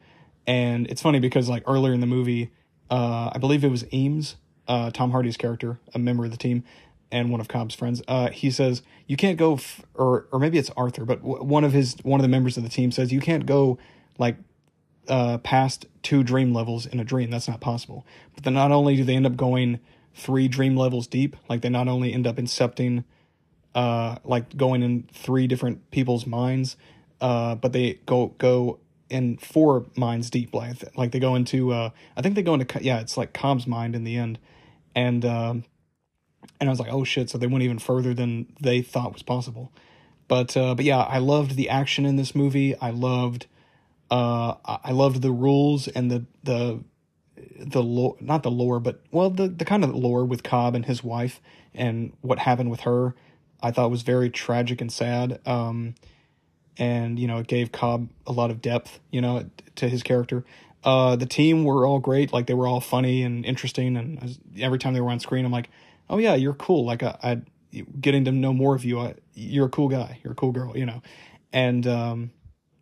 and 0.48 0.88
it's 0.88 1.02
funny 1.02 1.20
because 1.20 1.50
like 1.50 1.64
earlier 1.68 1.94
in 1.94 2.00
the 2.00 2.08
movie, 2.08 2.52
uh, 2.90 3.32
I 3.34 3.38
believe 3.38 3.64
it 3.64 3.70
was 3.70 3.86
Eames, 3.94 4.36
uh, 4.68 4.92
Tom 4.92 5.12
Hardy's 5.12 5.38
character, 5.38 5.80
a 5.94 6.00
member 6.00 6.26
of 6.26 6.32
the 6.32 6.38
team, 6.38 6.64
and 7.12 7.32
one 7.32 7.42
of 7.42 7.48
Cobb's 7.48 7.76
friends. 7.76 8.02
Uh, 8.08 8.30
he 8.30 8.52
says 8.52 8.82
you 9.08 9.18
can't 9.18 9.38
go, 9.38 9.56
f- 9.56 9.82
or 9.96 10.28
or 10.32 10.40
maybe 10.40 10.58
it's 10.58 10.70
Arthur, 10.72 11.06
but 11.06 11.22
w- 11.22 11.44
one 11.44 11.64
of 11.64 11.74
his 11.74 11.96
one 12.04 12.20
of 12.20 12.24
the 12.24 12.30
members 12.30 12.58
of 12.58 12.64
the 12.64 12.70
team 12.70 12.92
says 12.92 13.12
you 13.12 13.22
can't 13.22 13.46
go 13.46 13.78
like 14.18 14.38
uh, 15.08 15.40
past 15.40 15.88
two 16.04 16.24
dream 16.24 16.54
levels 16.54 16.86
in 16.86 17.00
a 17.00 17.04
dream. 17.04 17.32
That's 17.32 17.48
not 17.48 17.60
possible. 17.60 18.06
But 18.36 18.44
then 18.44 18.54
not 18.54 18.72
only 18.72 18.96
do 18.96 19.04
they 19.04 19.16
end 19.16 19.26
up 19.26 19.36
going 19.36 19.80
three 20.14 20.48
dream 20.48 20.76
levels 20.76 21.08
deep, 21.08 21.36
like 21.50 21.62
they 21.62 21.70
not 21.70 21.88
only 21.88 22.14
end 22.14 22.28
up 22.28 22.36
incepting, 22.36 23.04
uh, 23.76 24.18
like 24.24 24.56
going 24.56 24.84
in 24.84 25.08
three 25.12 25.48
different 25.48 25.90
people's 25.92 26.26
minds, 26.26 26.78
uh, 27.22 27.56
but 27.56 27.74
they 27.74 28.00
go 28.06 28.28
go 28.38 28.80
in 29.10 29.38
four 29.38 29.86
minds 29.96 30.30
deep. 30.30 30.54
Like 30.54 30.96
like 30.98 31.12
they 31.12 31.20
go 31.20 31.36
into 31.36 31.72
uh, 31.72 31.90
I 32.16 32.22
think 32.22 32.36
they 32.36 32.44
go 32.44 32.54
into 32.54 32.84
yeah, 32.84 33.00
it's 33.00 33.18
like 33.18 33.34
Cobb's 33.34 33.68
mind 33.68 33.96
in 33.96 34.04
the 34.04 34.18
end, 34.18 34.40
and 34.96 35.26
um, 35.26 35.64
and 36.60 36.70
I 36.70 36.72
was 36.72 36.80
like, 36.80 36.92
oh 36.92 37.04
shit! 37.04 37.30
So 37.30 37.38
they 37.38 37.48
went 37.48 37.64
even 37.64 37.80
further 37.80 38.14
than 38.14 38.54
they 38.60 38.82
thought 38.82 39.14
was 39.14 39.24
possible. 39.24 39.72
But 40.28 40.56
uh, 40.56 40.76
but 40.76 40.86
yeah, 40.86 41.00
I 41.00 41.18
loved 41.18 41.56
the 41.56 41.70
action 41.70 42.06
in 42.06 42.16
this 42.16 42.36
movie. 42.36 42.78
I 42.78 42.92
loved 42.92 43.48
uh, 44.12 44.56
I 44.66 44.92
loved 44.92 45.22
the 45.22 45.32
rules 45.32 45.88
and 45.88 46.10
the 46.10 46.26
the 46.44 46.84
the 47.58 47.84
lore, 47.84 48.16
not 48.20 48.44
the 48.44 48.52
lore, 48.52 48.80
but 48.80 49.02
well, 49.12 49.30
the 49.30 49.48
the 49.48 49.66
kind 49.66 49.84
of 49.84 49.94
lore 49.94 50.26
with 50.26 50.44
Cobb 50.44 50.76
and 50.76 50.86
his 50.86 51.04
wife 51.04 51.42
and 51.74 52.14
what 52.22 52.40
happened 52.40 52.72
with 52.72 52.82
her. 52.82 53.16
I 53.62 53.72
thought 53.72 53.92
was 53.92 54.04
very 54.04 54.30
tragic 54.30 54.80
and 54.80 54.92
sad. 54.92 55.40
Um, 55.46 55.96
and 56.80 57.20
you 57.20 57.28
know 57.28 57.38
it 57.38 57.48
gave 57.48 57.72
Cobb 57.72 58.10
a 58.26 58.32
lot 58.32 58.50
of 58.50 58.62
depth, 58.62 59.00
you 59.12 59.22
know, 59.22 59.46
to 59.76 59.88
his 59.88 60.02
character. 60.02 60.44
Uh, 60.84 61.18
the 61.18 61.26
team 61.26 61.66
were 61.66 61.86
all 61.86 62.00
great, 62.00 62.32
like 62.32 62.48
they 62.48 62.54
were 62.54 62.68
all 62.68 62.80
funny 62.80 63.22
and 63.22 63.46
interesting, 63.46 63.98
and 63.98 64.40
every 64.58 64.80
time 64.80 64.94
they 64.94 65.02
were 65.02 65.12
on 65.12 65.20
screen, 65.20 65.46
I'm 65.46 65.52
like, 65.52 65.70
oh 66.10 66.18
yeah, 66.18 66.36
you're 66.36 66.54
cool. 66.54 66.86
Like 66.86 67.04
I, 67.04 67.18
I 67.22 67.42
getting 68.00 68.26
to 68.26 68.32
know 68.32 68.54
more 68.54 68.76
of 68.76 68.86
you. 68.86 69.00
I, 69.00 69.16
you're 69.36 69.68
a 69.68 69.70
cool 69.70 69.90
guy. 69.90 70.20
You're 70.24 70.32
a 70.32 70.36
cool 70.36 70.54
girl. 70.54 70.76
You 70.76 70.86
know, 70.86 71.02
and 71.52 71.86
um, 71.86 72.32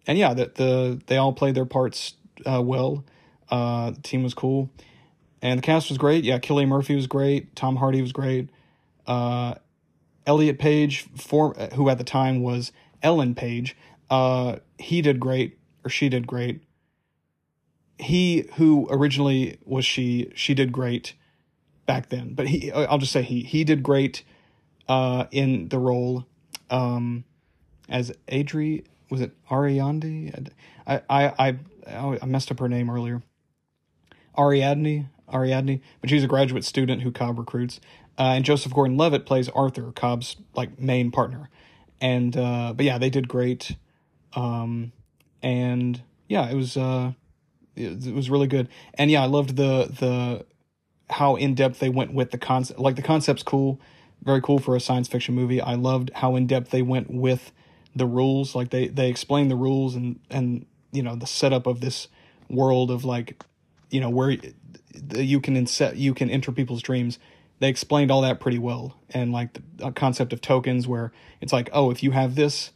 and 0.05 0.17
yeah, 0.17 0.35
the 0.35 0.51
the 0.53 1.01
they 1.07 1.17
all 1.17 1.33
played 1.33 1.55
their 1.55 1.65
parts 1.65 2.13
uh, 2.45 2.61
well. 2.61 3.03
Uh, 3.49 3.91
the 3.91 4.01
team 4.01 4.21
was 4.21 4.35
cool, 4.35 4.69
and 5.41 5.57
the 5.57 5.63
cast 5.63 5.89
was 5.89 5.97
great. 5.97 6.23
Yeah, 6.23 6.37
Cillian 6.37 6.67
Murphy 6.67 6.95
was 6.95 7.07
great. 7.07 7.55
Tom 7.55 7.77
Hardy 7.77 8.01
was 8.01 8.11
great. 8.11 8.49
Uh, 9.07 9.55
Elliot 10.27 10.59
Page, 10.59 11.07
for 11.15 11.53
who 11.73 11.89
at 11.89 11.97
the 11.97 12.03
time 12.03 12.43
was 12.43 12.71
Ellen 13.01 13.33
Page, 13.33 13.75
uh, 14.09 14.57
he 14.77 15.01
did 15.01 15.19
great, 15.19 15.57
or 15.83 15.89
she 15.89 16.09
did 16.09 16.27
great. 16.27 16.61
He 17.97 18.47
who 18.55 18.87
originally 18.91 19.57
was 19.65 19.85
she, 19.85 20.31
she 20.35 20.53
did 20.53 20.71
great 20.71 21.13
back 21.87 22.09
then. 22.09 22.33
But 22.35 22.47
he, 22.49 22.71
I'll 22.71 22.99
just 22.99 23.11
say 23.11 23.23
he, 23.23 23.41
he 23.41 23.63
did 23.63 23.81
great 23.81 24.23
uh, 24.87 25.25
in 25.31 25.69
the 25.69 25.79
role 25.79 26.27
um, 26.69 27.23
as 27.89 28.11
Adri. 28.27 28.85
Was 29.09 29.21
it 29.21 29.31
Ariadne? 29.49 30.49
I, 30.85 31.01
I, 31.09 31.57
I, 31.87 32.19
I 32.21 32.25
messed 32.25 32.51
up 32.51 32.59
her 32.59 32.69
name 32.69 32.89
earlier. 32.89 33.23
Ariadne, 34.37 35.09
Ariadne, 35.33 35.81
but 36.01 36.09
she's 36.09 36.23
a 36.23 36.27
graduate 36.27 36.63
student 36.63 37.01
who 37.01 37.11
Cobb 37.11 37.39
recruits. 37.39 37.79
Uh, 38.17 38.33
and 38.35 38.45
Joseph 38.45 38.73
Gordon-Levitt 38.73 39.25
plays 39.25 39.47
Arthur, 39.49 39.91
Cobb's 39.91 40.37
like 40.55 40.79
main 40.79 41.11
partner. 41.11 41.49
And 42.01 42.35
uh, 42.35 42.73
but 42.75 42.85
yeah, 42.85 42.97
they 42.97 43.09
did 43.09 43.27
great. 43.27 43.75
Um, 44.33 44.91
and 45.41 46.01
yeah, 46.27 46.49
it 46.49 46.55
was 46.55 46.77
uh, 46.77 47.13
it, 47.75 48.05
it 48.07 48.13
was 48.13 48.29
really 48.29 48.47
good. 48.47 48.69
And 48.95 49.09
yeah, 49.11 49.23
I 49.23 49.27
loved 49.27 49.55
the 49.55 49.87
the 49.99 50.45
how 51.09 51.35
in 51.35 51.55
depth 51.55 51.79
they 51.79 51.89
went 51.89 52.13
with 52.13 52.31
the 52.31 52.37
concept. 52.37 52.79
Like 52.79 52.95
the 52.95 53.01
concept's 53.01 53.43
cool, 53.43 53.79
very 54.23 54.41
cool 54.41 54.59
for 54.59 54.75
a 54.75 54.79
science 54.79 55.07
fiction 55.07 55.35
movie. 55.35 55.61
I 55.61 55.75
loved 55.75 56.11
how 56.15 56.35
in 56.35 56.47
depth 56.47 56.71
they 56.71 56.81
went 56.81 57.11
with 57.11 57.51
the 57.95 58.05
rules. 58.05 58.55
Like 58.55 58.69
they 58.69 58.87
they 58.87 59.09
explained 59.09 59.49
the 59.51 59.55
rules 59.55 59.95
and 59.95 60.19
and 60.29 60.65
you 60.91 61.03
know 61.03 61.15
the 61.15 61.27
setup 61.27 61.67
of 61.67 61.81
this 61.81 62.07
world 62.49 62.91
of 62.91 63.05
like 63.05 63.43
you 63.89 64.01
know 64.01 64.09
where 64.09 64.35
you 65.15 65.39
can 65.41 65.55
inset 65.55 65.97
you 65.97 66.13
can 66.13 66.29
enter 66.29 66.51
people's 66.51 66.81
dreams 66.81 67.19
they 67.59 67.69
explained 67.69 68.11
all 68.11 68.21
that 68.21 68.39
pretty 68.39 68.59
well. 68.59 68.97
And 69.09 69.31
like 69.31 69.57
the 69.77 69.91
concept 69.91 70.33
of 70.33 70.41
tokens 70.41 70.87
where 70.87 71.11
it's 71.41 71.53
like 71.53 71.69
oh 71.73 71.91
if 71.91 72.03
you 72.03 72.11
have 72.11 72.35
this 72.35 72.71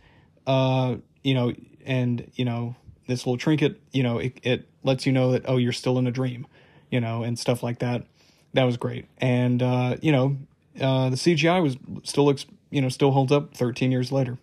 uh 0.48 0.96
you 1.24 1.34
know 1.34 1.54
and 1.86 2.32
you 2.36 2.46
know 2.46 2.76
this 3.08 3.26
little 3.26 3.38
trinket 3.38 3.82
you 3.92 4.04
know 4.04 4.18
it, 4.20 4.40
it 4.44 4.68
lets 4.84 5.06
you 5.06 5.12
know 5.12 5.32
that 5.32 5.44
oh 5.48 5.58
you're 5.58 5.72
still 5.72 5.98
in 5.98 6.08
a 6.08 6.12
dream 6.12 6.48
you 6.90 7.00
know 7.00 7.24
and 7.24 7.38
stuff 7.38 7.64
like 7.64 7.80
that. 7.80 8.06
That 8.54 8.64
was 8.64 8.78
great. 8.78 9.06
And 9.18 9.62
uh 9.62 9.98
you 10.02 10.12
know 10.12 10.38
uh 10.80 11.10
the 11.10 11.16
cgi 11.16 11.62
was 11.62 11.78
still 12.04 12.26
looks 12.26 12.46
you 12.70 12.82
know 12.82 12.90
still 12.90 13.12
holds 13.12 13.32
up 13.32 13.56
13 13.56 13.92
years 13.92 14.12
later. 14.12 14.38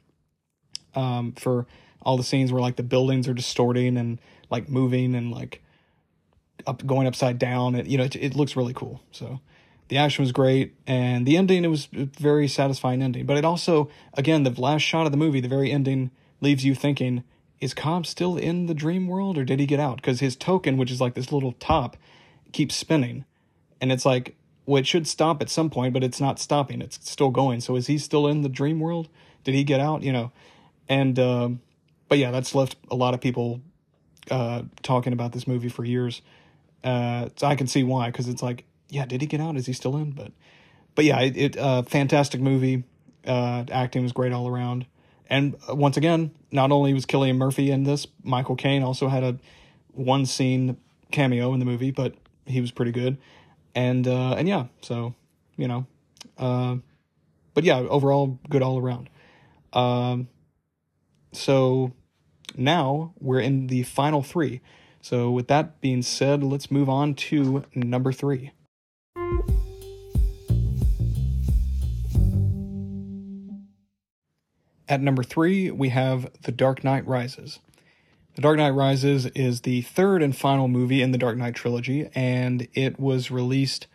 Um 0.94 1.32
for 1.32 1.66
all 2.02 2.16
the 2.16 2.24
scenes 2.24 2.52
where 2.52 2.62
like 2.62 2.76
the 2.76 2.82
buildings 2.82 3.28
are 3.28 3.34
distorting 3.34 3.96
and 3.96 4.20
like 4.50 4.68
moving 4.68 5.14
and 5.14 5.30
like 5.30 5.62
up 6.66 6.84
going 6.86 7.06
upside 7.06 7.38
down 7.38 7.74
and 7.74 7.88
you 7.88 7.98
know 7.98 8.04
it, 8.04 8.16
it 8.16 8.36
looks 8.36 8.56
really 8.56 8.74
cool. 8.74 9.00
So 9.10 9.40
the 9.88 9.96
action 9.96 10.22
was 10.22 10.32
great 10.32 10.74
and 10.86 11.26
the 11.26 11.36
ending 11.36 11.64
it 11.64 11.68
was 11.68 11.88
a 11.94 12.04
very 12.04 12.46
satisfying 12.46 13.02
ending. 13.02 13.26
But 13.26 13.36
it 13.36 13.44
also 13.44 13.90
again 14.14 14.42
the 14.42 14.60
last 14.60 14.82
shot 14.82 15.06
of 15.06 15.12
the 15.12 15.18
movie 15.18 15.40
the 15.40 15.48
very 15.48 15.72
ending 15.72 16.10
leaves 16.40 16.64
you 16.64 16.74
thinking 16.74 17.24
is 17.60 17.74
cobb 17.74 18.06
still 18.06 18.36
in 18.36 18.66
the 18.66 18.74
dream 18.74 19.08
world 19.08 19.36
or 19.36 19.44
did 19.44 19.58
he 19.58 19.66
get 19.66 19.80
out? 19.80 19.96
Because 19.96 20.20
his 20.20 20.36
token 20.36 20.76
which 20.76 20.90
is 20.90 21.00
like 21.00 21.14
this 21.14 21.32
little 21.32 21.52
top 21.52 21.96
keeps 22.52 22.74
spinning. 22.74 23.24
And 23.80 23.90
it's 23.90 24.04
like 24.04 24.36
well 24.66 24.80
it 24.80 24.86
should 24.86 25.06
stop 25.06 25.40
at 25.40 25.50
some 25.50 25.70
point 25.70 25.94
but 25.94 26.04
it's 26.04 26.20
not 26.20 26.38
stopping. 26.38 26.82
It's 26.82 27.10
still 27.10 27.30
going. 27.30 27.60
So 27.60 27.76
is 27.76 27.86
he 27.86 27.98
still 27.98 28.26
in 28.26 28.42
the 28.42 28.48
dream 28.48 28.80
world? 28.80 29.08
Did 29.44 29.54
he 29.54 29.64
get 29.64 29.80
out? 29.80 30.02
You 30.02 30.12
know? 30.12 30.32
And 30.88 31.18
uh, 31.18 31.50
but 32.08 32.18
yeah 32.18 32.30
that's 32.30 32.54
left 32.54 32.76
a 32.90 32.94
lot 32.94 33.14
of 33.14 33.20
people 33.20 33.62
uh, 34.30 34.62
talking 34.82 35.14
about 35.14 35.32
this 35.32 35.46
movie 35.46 35.70
for 35.70 35.84
years. 35.84 36.20
Uh, 36.84 37.28
so 37.34 37.48
i 37.48 37.56
can 37.56 37.66
see 37.66 37.82
why 37.82 38.06
because 38.06 38.28
it's 38.28 38.40
like 38.40 38.64
yeah, 38.88 39.06
did 39.06 39.20
he 39.20 39.26
get 39.26 39.40
out? 39.40 39.56
Is 39.56 39.66
he 39.66 39.72
still 39.72 39.96
in? 39.96 40.12
But 40.12 40.32
but 40.94 41.04
yeah, 41.04 41.20
it, 41.20 41.36
it 41.36 41.56
uh, 41.56 41.82
fantastic 41.82 42.40
movie. 42.40 42.84
Uh, 43.26 43.64
acting 43.70 44.02
was 44.02 44.12
great 44.12 44.32
all 44.32 44.48
around. 44.48 44.86
And 45.28 45.56
uh, 45.68 45.74
once 45.74 45.96
again, 45.96 46.30
not 46.50 46.72
only 46.72 46.94
was 46.94 47.04
Cillian 47.04 47.36
Murphy 47.36 47.70
in 47.70 47.84
this, 47.84 48.06
Michael 48.22 48.56
Caine 48.56 48.82
also 48.82 49.08
had 49.08 49.22
a 49.22 49.38
one 49.92 50.24
scene 50.24 50.78
cameo 51.10 51.52
in 51.52 51.60
the 51.60 51.66
movie, 51.66 51.90
but 51.90 52.14
he 52.46 52.60
was 52.60 52.70
pretty 52.70 52.92
good. 52.92 53.18
And 53.74 54.08
uh, 54.08 54.32
and 54.32 54.48
yeah, 54.48 54.66
so 54.80 55.14
you 55.56 55.68
know, 55.68 55.86
uh, 56.38 56.76
but 57.54 57.64
yeah, 57.64 57.78
overall 57.78 58.38
good 58.48 58.62
all 58.62 58.78
around. 58.78 59.10
Um, 59.72 60.28
so 61.32 61.92
now 62.56 63.12
we're 63.20 63.40
in 63.40 63.66
the 63.66 63.82
final 63.82 64.22
three. 64.22 64.60
So 65.00 65.30
with 65.30 65.48
that 65.48 65.80
being 65.80 66.02
said, 66.02 66.42
let's 66.42 66.70
move 66.70 66.88
on 66.88 67.14
to 67.14 67.64
number 67.74 68.12
three. 68.12 68.52
At 74.88 75.02
number 75.02 75.22
three, 75.22 75.70
we 75.70 75.90
have 75.90 76.30
The 76.42 76.52
Dark 76.52 76.82
Knight 76.82 77.06
Rises. 77.06 77.58
The 78.36 78.42
Dark 78.42 78.56
Knight 78.56 78.70
Rises 78.70 79.26
is 79.26 79.60
the 79.62 79.82
third 79.82 80.22
and 80.22 80.34
final 80.34 80.66
movie 80.66 81.02
in 81.02 81.12
the 81.12 81.18
Dark 81.18 81.36
Knight 81.36 81.54
trilogy, 81.54 82.08
and 82.14 82.68
it 82.72 82.98
was 82.98 83.30
released 83.30 83.86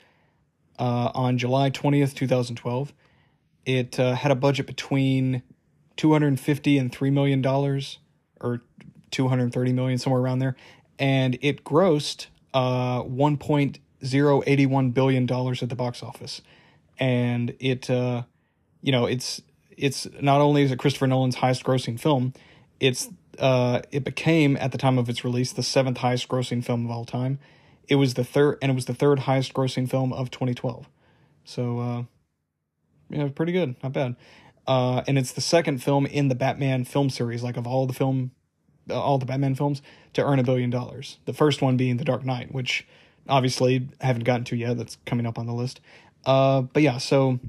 uh, 0.77 1.09
on 1.15 1.37
July 1.39 1.71
20th, 1.71 2.13
2012. 2.13 2.93
It 3.65 3.99
uh, 3.99 4.13
had 4.15 4.31
a 4.31 4.35
budget 4.35 4.67
between 4.67 5.41
250 5.95 6.77
and 6.77 6.91
$3 6.91 7.11
million, 7.11 7.43
or 8.41 8.61
230 9.09 9.73
million, 9.73 9.97
somewhere 9.97 10.21
around 10.21 10.39
there, 10.39 10.55
and 10.99 11.39
it 11.41 11.63
grossed 11.63 12.27
uh, 12.53 13.01
1.081 14.03 14.93
billion 14.93 15.25
dollars 15.25 15.63
at 15.63 15.69
the 15.69 15.75
box 15.75 16.03
office, 16.03 16.41
and 16.99 17.55
it, 17.59 17.89
uh, 17.89 18.23
you 18.81 18.91
know, 18.91 19.05
it's 19.05 19.41
it's 19.77 20.07
not 20.21 20.41
only 20.41 20.63
is 20.63 20.71
it 20.71 20.79
Christopher 20.79 21.07
Nolan's 21.07 21.35
highest 21.35 21.63
grossing 21.63 21.99
film, 21.99 22.33
it's 22.79 23.09
uh, 23.39 23.81
it 23.91 24.03
became 24.03 24.57
at 24.57 24.71
the 24.71 24.77
time 24.77 24.97
of 24.97 25.09
its 25.09 25.23
release 25.23 25.51
the 25.51 25.63
seventh 25.63 25.97
highest 25.97 26.27
grossing 26.27 26.63
film 26.63 26.85
of 26.85 26.91
all 26.91 27.05
time. 27.05 27.39
It 27.87 27.95
was 27.95 28.13
the 28.13 28.23
third, 28.23 28.57
and 28.61 28.71
it 28.71 28.75
was 28.75 28.85
the 28.85 28.93
third 28.93 29.19
highest 29.19 29.53
grossing 29.53 29.89
film 29.89 30.13
of 30.13 30.31
2012. 30.31 30.87
So, 31.43 31.79
uh, 31.79 32.03
yeah, 33.09 33.27
pretty 33.29 33.51
good, 33.51 33.75
not 33.83 33.93
bad. 33.93 34.15
Uh, 34.65 35.03
and 35.07 35.17
it's 35.17 35.33
the 35.33 35.41
second 35.41 35.83
film 35.83 36.05
in 36.05 36.29
the 36.29 36.35
Batman 36.35 36.85
film 36.85 37.09
series, 37.09 37.43
like 37.43 37.57
of 37.57 37.67
all 37.67 37.85
the 37.85 37.93
film, 37.93 38.31
all 38.89 39.17
the 39.17 39.25
Batman 39.25 39.55
films, 39.55 39.81
to 40.13 40.23
earn 40.23 40.39
a 40.39 40.43
billion 40.43 40.69
dollars. 40.69 41.17
The 41.25 41.33
first 41.33 41.61
one 41.61 41.75
being 41.75 41.97
The 41.97 42.05
Dark 42.05 42.23
Knight, 42.23 42.53
which 42.53 42.87
obviously 43.27 43.89
haven't 44.01 44.23
gotten 44.23 44.43
to 44.45 44.55
yet. 44.55 44.77
That's 44.77 44.97
coming 45.05 45.25
up 45.25 45.37
on 45.37 45.45
the 45.45 45.53
list. 45.53 45.81
Uh, 46.25 46.61
but 46.61 46.83
yeah, 46.83 46.97
so 46.97 47.39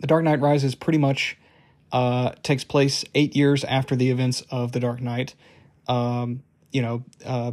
the 0.00 0.06
Dark 0.06 0.24
Knight 0.24 0.40
Rises 0.40 0.74
pretty 0.74 0.98
much 0.98 1.36
uh, 1.92 2.32
takes 2.42 2.64
place 2.64 3.04
eight 3.14 3.34
years 3.34 3.64
after 3.64 3.96
the 3.96 4.10
events 4.10 4.42
of 4.50 4.72
The 4.72 4.80
Dark 4.80 5.00
Knight. 5.00 5.34
Um, 5.86 6.42
you 6.70 6.82
know, 6.82 7.04
uh, 7.24 7.52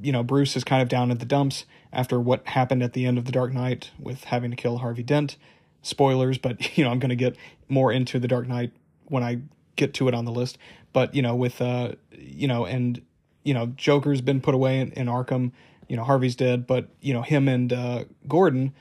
you 0.00 0.12
know, 0.12 0.22
Bruce 0.22 0.56
is 0.56 0.64
kind 0.64 0.82
of 0.82 0.88
down 0.88 1.10
in 1.10 1.18
the 1.18 1.26
dumps 1.26 1.64
after 1.92 2.18
what 2.18 2.46
happened 2.46 2.82
at 2.82 2.94
the 2.94 3.04
end 3.04 3.18
of 3.18 3.26
The 3.26 3.32
Dark 3.32 3.52
Knight 3.52 3.90
with 3.98 4.24
having 4.24 4.50
to 4.50 4.56
kill 4.56 4.78
Harvey 4.78 5.02
Dent. 5.02 5.36
Spoilers, 5.82 6.38
but 6.38 6.76
you 6.78 6.84
know, 6.84 6.90
I'm 6.90 6.98
going 6.98 7.10
to 7.10 7.16
get 7.16 7.36
more 7.68 7.92
into 7.92 8.18
The 8.18 8.28
Dark 8.28 8.48
Knight 8.48 8.72
when 9.06 9.22
I 9.22 9.40
get 9.76 9.94
to 9.94 10.08
it 10.08 10.14
on 10.14 10.24
the 10.24 10.32
list. 10.32 10.58
But 10.92 11.14
you 11.14 11.22
know, 11.22 11.34
with 11.34 11.60
uh, 11.60 11.92
you 12.12 12.48
know, 12.48 12.64
and 12.64 13.02
you 13.44 13.54
know, 13.54 13.66
Joker's 13.76 14.20
been 14.20 14.40
put 14.40 14.54
away 14.54 14.80
in, 14.80 14.92
in 14.92 15.06
Arkham. 15.06 15.52
You 15.88 15.96
know, 15.96 16.04
Harvey's 16.04 16.36
dead, 16.36 16.66
but 16.66 16.88
you 17.00 17.12
know, 17.12 17.22
him 17.22 17.48
and 17.48 17.72
uh, 17.72 18.04
Gordon, 18.28 18.74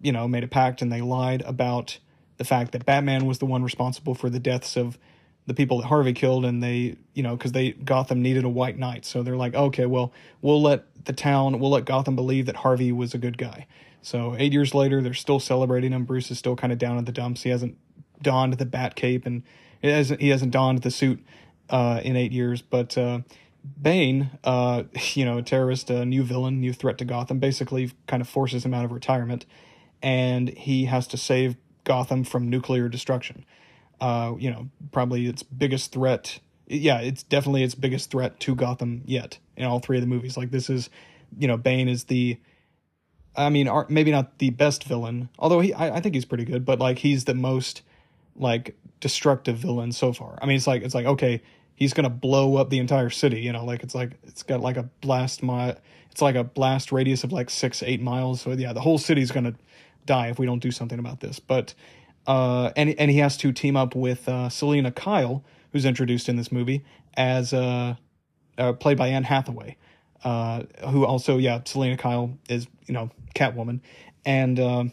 you 0.00 0.12
know, 0.12 0.28
made 0.28 0.44
a 0.44 0.48
pact 0.48 0.82
and 0.82 0.92
they 0.92 1.00
lied 1.00 1.42
about 1.42 1.98
the 2.36 2.44
fact 2.44 2.72
that 2.72 2.84
Batman 2.84 3.26
was 3.26 3.38
the 3.38 3.46
one 3.46 3.62
responsible 3.62 4.14
for 4.14 4.28
the 4.28 4.40
deaths 4.40 4.76
of 4.76 4.98
the 5.46 5.54
people 5.54 5.78
that 5.80 5.86
Harvey 5.88 6.14
killed, 6.14 6.44
and 6.44 6.62
they, 6.62 6.96
you 7.12 7.22
know, 7.22 7.36
because 7.36 7.52
they 7.52 7.72
Gotham 7.72 8.22
needed 8.22 8.44
a 8.44 8.48
white 8.48 8.78
knight, 8.78 9.04
so 9.04 9.22
they're 9.22 9.36
like, 9.36 9.54
okay, 9.54 9.86
well, 9.86 10.12
we'll 10.40 10.62
let 10.62 11.04
the 11.04 11.12
town, 11.12 11.58
we'll 11.58 11.70
let 11.70 11.84
Gotham 11.84 12.16
believe 12.16 12.46
that 12.46 12.56
Harvey 12.56 12.92
was 12.92 13.12
a 13.12 13.18
good 13.18 13.36
guy. 13.36 13.66
So 14.00 14.34
eight 14.38 14.52
years 14.52 14.74
later, 14.74 15.02
they're 15.02 15.14
still 15.14 15.40
celebrating 15.40 15.92
him. 15.92 16.04
Bruce 16.04 16.30
is 16.30 16.38
still 16.38 16.56
kind 16.56 16.72
of 16.72 16.78
down 16.78 16.98
at 16.98 17.06
the 17.06 17.12
dumps. 17.12 17.42
He 17.42 17.50
hasn't 17.50 17.76
donned 18.22 18.54
the 18.54 18.66
bat 18.66 18.96
cape, 18.96 19.26
and 19.26 19.42
hasn't 19.82 20.20
he 20.20 20.28
hasn't 20.28 20.50
donned 20.50 20.82
the 20.82 20.90
suit 20.90 21.24
uh, 21.70 22.00
in 22.02 22.16
eight 22.16 22.32
years. 22.32 22.62
But 22.62 22.96
uh, 22.96 23.20
Bane, 23.80 24.30
uh, 24.44 24.84
you 25.14 25.24
know, 25.24 25.40
terrorist, 25.40 25.90
a 25.90 26.04
new 26.04 26.22
villain, 26.22 26.60
new 26.60 26.72
threat 26.72 26.98
to 26.98 27.04
Gotham, 27.04 27.38
basically 27.38 27.92
kind 28.06 28.20
of 28.20 28.28
forces 28.28 28.64
him 28.64 28.74
out 28.74 28.84
of 28.84 28.92
retirement, 28.92 29.46
and 30.02 30.48
he 30.50 30.86
has 30.86 31.06
to 31.08 31.16
save 31.16 31.56
Gotham 31.84 32.24
from 32.24 32.48
nuclear 32.48 32.88
destruction. 32.88 33.44
Uh, 34.00 34.34
you 34.38 34.50
know, 34.50 34.68
probably 34.92 35.26
its 35.26 35.42
biggest 35.42 35.92
threat. 35.92 36.40
Yeah, 36.66 37.00
it's 37.00 37.22
definitely 37.22 37.62
its 37.62 37.74
biggest 37.74 38.10
threat 38.10 38.40
to 38.40 38.54
Gotham 38.54 39.02
yet 39.04 39.38
in 39.56 39.64
all 39.66 39.78
three 39.78 39.96
of 39.96 40.02
the 40.02 40.08
movies. 40.08 40.36
Like 40.36 40.50
this 40.50 40.68
is, 40.68 40.90
you 41.38 41.46
know, 41.46 41.56
Bane 41.56 41.88
is 41.88 42.04
the 42.04 42.38
I 43.36 43.50
mean, 43.50 43.68
maybe 43.88 44.10
not 44.10 44.38
the 44.38 44.50
best 44.50 44.84
villain, 44.84 45.28
although 45.38 45.60
he, 45.60 45.74
I, 45.74 45.96
I 45.96 46.00
think 46.00 46.14
he's 46.14 46.24
pretty 46.24 46.44
good, 46.44 46.64
but 46.64 46.78
like 46.78 46.98
he's 46.98 47.24
the 47.24 47.34
most 47.34 47.82
like 48.36 48.76
destructive 49.00 49.56
villain 49.56 49.92
so 49.92 50.12
far. 50.12 50.38
I 50.40 50.46
mean, 50.46 50.56
it's 50.56 50.66
like 50.66 50.82
it's 50.82 50.94
like 50.94 51.06
okay, 51.06 51.42
he's 51.74 51.92
gonna 51.92 52.10
blow 52.10 52.56
up 52.56 52.70
the 52.70 52.78
entire 52.78 53.10
city. 53.10 53.40
You 53.40 53.52
know, 53.52 53.64
like 53.64 53.82
it's 53.82 53.94
like 53.94 54.12
it's 54.24 54.42
got 54.42 54.60
like 54.60 54.76
a 54.76 54.84
blast 55.00 55.42
mile. 55.42 55.76
It's 56.10 56.22
like 56.22 56.36
a 56.36 56.44
blast 56.44 56.92
radius 56.92 57.24
of 57.24 57.32
like 57.32 57.50
six 57.50 57.82
eight 57.82 58.00
miles. 58.00 58.40
So 58.40 58.52
yeah, 58.52 58.72
the 58.72 58.80
whole 58.80 58.98
city's 58.98 59.30
gonna 59.30 59.54
die 60.06 60.28
if 60.28 60.38
we 60.38 60.46
don't 60.46 60.60
do 60.60 60.70
something 60.70 60.98
about 60.98 61.20
this. 61.20 61.40
But 61.40 61.74
uh, 62.26 62.70
and 62.76 62.94
and 62.98 63.10
he 63.10 63.18
has 63.18 63.36
to 63.38 63.52
team 63.52 63.76
up 63.76 63.94
with 63.94 64.28
uh, 64.28 64.48
Selina 64.48 64.90
Kyle, 64.90 65.44
who's 65.72 65.84
introduced 65.84 66.28
in 66.28 66.36
this 66.36 66.50
movie 66.50 66.84
as 67.16 67.52
uh, 67.52 67.94
uh 68.58 68.72
played 68.74 68.96
by 68.96 69.08
Anne 69.08 69.24
Hathaway, 69.24 69.76
uh, 70.24 70.62
who 70.88 71.04
also 71.04 71.38
yeah 71.38 71.60
Selina 71.64 71.96
Kyle 71.96 72.36
is 72.48 72.66
you 72.86 72.94
know 72.94 73.10
Catwoman, 73.34 73.80
and 74.24 74.58
uh, 74.58 74.84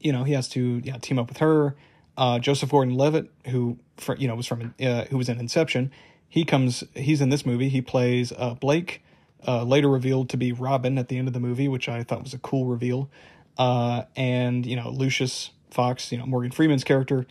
you 0.00 0.12
know 0.12 0.24
he 0.24 0.32
has 0.32 0.48
to 0.50 0.80
yeah 0.84 0.98
team 0.98 1.18
up 1.18 1.28
with 1.28 1.38
her. 1.38 1.76
Uh, 2.16 2.38
Joseph 2.38 2.70
Gordon-Levitt, 2.70 3.30
who 3.48 3.78
for, 3.96 4.16
you 4.16 4.28
know 4.28 4.34
was 4.34 4.46
from 4.46 4.74
uh, 4.80 5.04
who 5.06 5.18
was 5.18 5.28
in 5.28 5.38
Inception, 5.38 5.90
he 6.28 6.44
comes 6.44 6.84
he's 6.94 7.20
in 7.20 7.28
this 7.28 7.44
movie. 7.44 7.68
He 7.68 7.80
plays 7.80 8.32
uh, 8.36 8.54
Blake, 8.54 9.02
uh, 9.46 9.64
later 9.64 9.88
revealed 9.88 10.28
to 10.30 10.36
be 10.36 10.52
Robin 10.52 10.98
at 10.98 11.08
the 11.08 11.18
end 11.18 11.28
of 11.28 11.34
the 11.34 11.40
movie, 11.40 11.68
which 11.68 11.88
I 11.88 12.02
thought 12.02 12.22
was 12.22 12.34
a 12.34 12.38
cool 12.38 12.66
reveal. 12.66 13.10
Uh, 13.58 14.04
and 14.16 14.64
you 14.64 14.76
know 14.76 14.90
Lucius 14.90 15.50
Fox, 15.70 16.12
you 16.12 16.18
know 16.18 16.26
Morgan 16.26 16.52
Freeman's 16.52 16.84
character, 16.84 17.26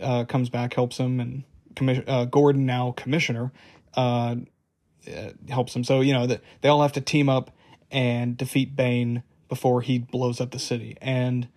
uh, 0.00 0.24
comes 0.24 0.48
back, 0.48 0.74
helps 0.74 0.98
him, 0.98 1.20
and 1.20 1.44
commi- 1.74 2.30
Gordon 2.30 2.66
now 2.66 2.92
commissioner 2.96 3.52
helps 3.94 5.74
him. 5.74 5.84
So 5.84 6.00
you 6.00 6.12
know 6.12 6.26
that 6.26 6.42
they 6.60 6.68
all 6.68 6.82
have 6.82 6.92
to 6.92 7.00
team 7.00 7.28
up 7.28 7.50
and 7.90 8.36
defeat 8.36 8.76
Bane 8.76 9.22
before 9.48 9.82
he 9.82 9.98
blows 9.98 10.40
up 10.40 10.52
the 10.52 10.58
city. 10.58 10.96
And 11.00 11.48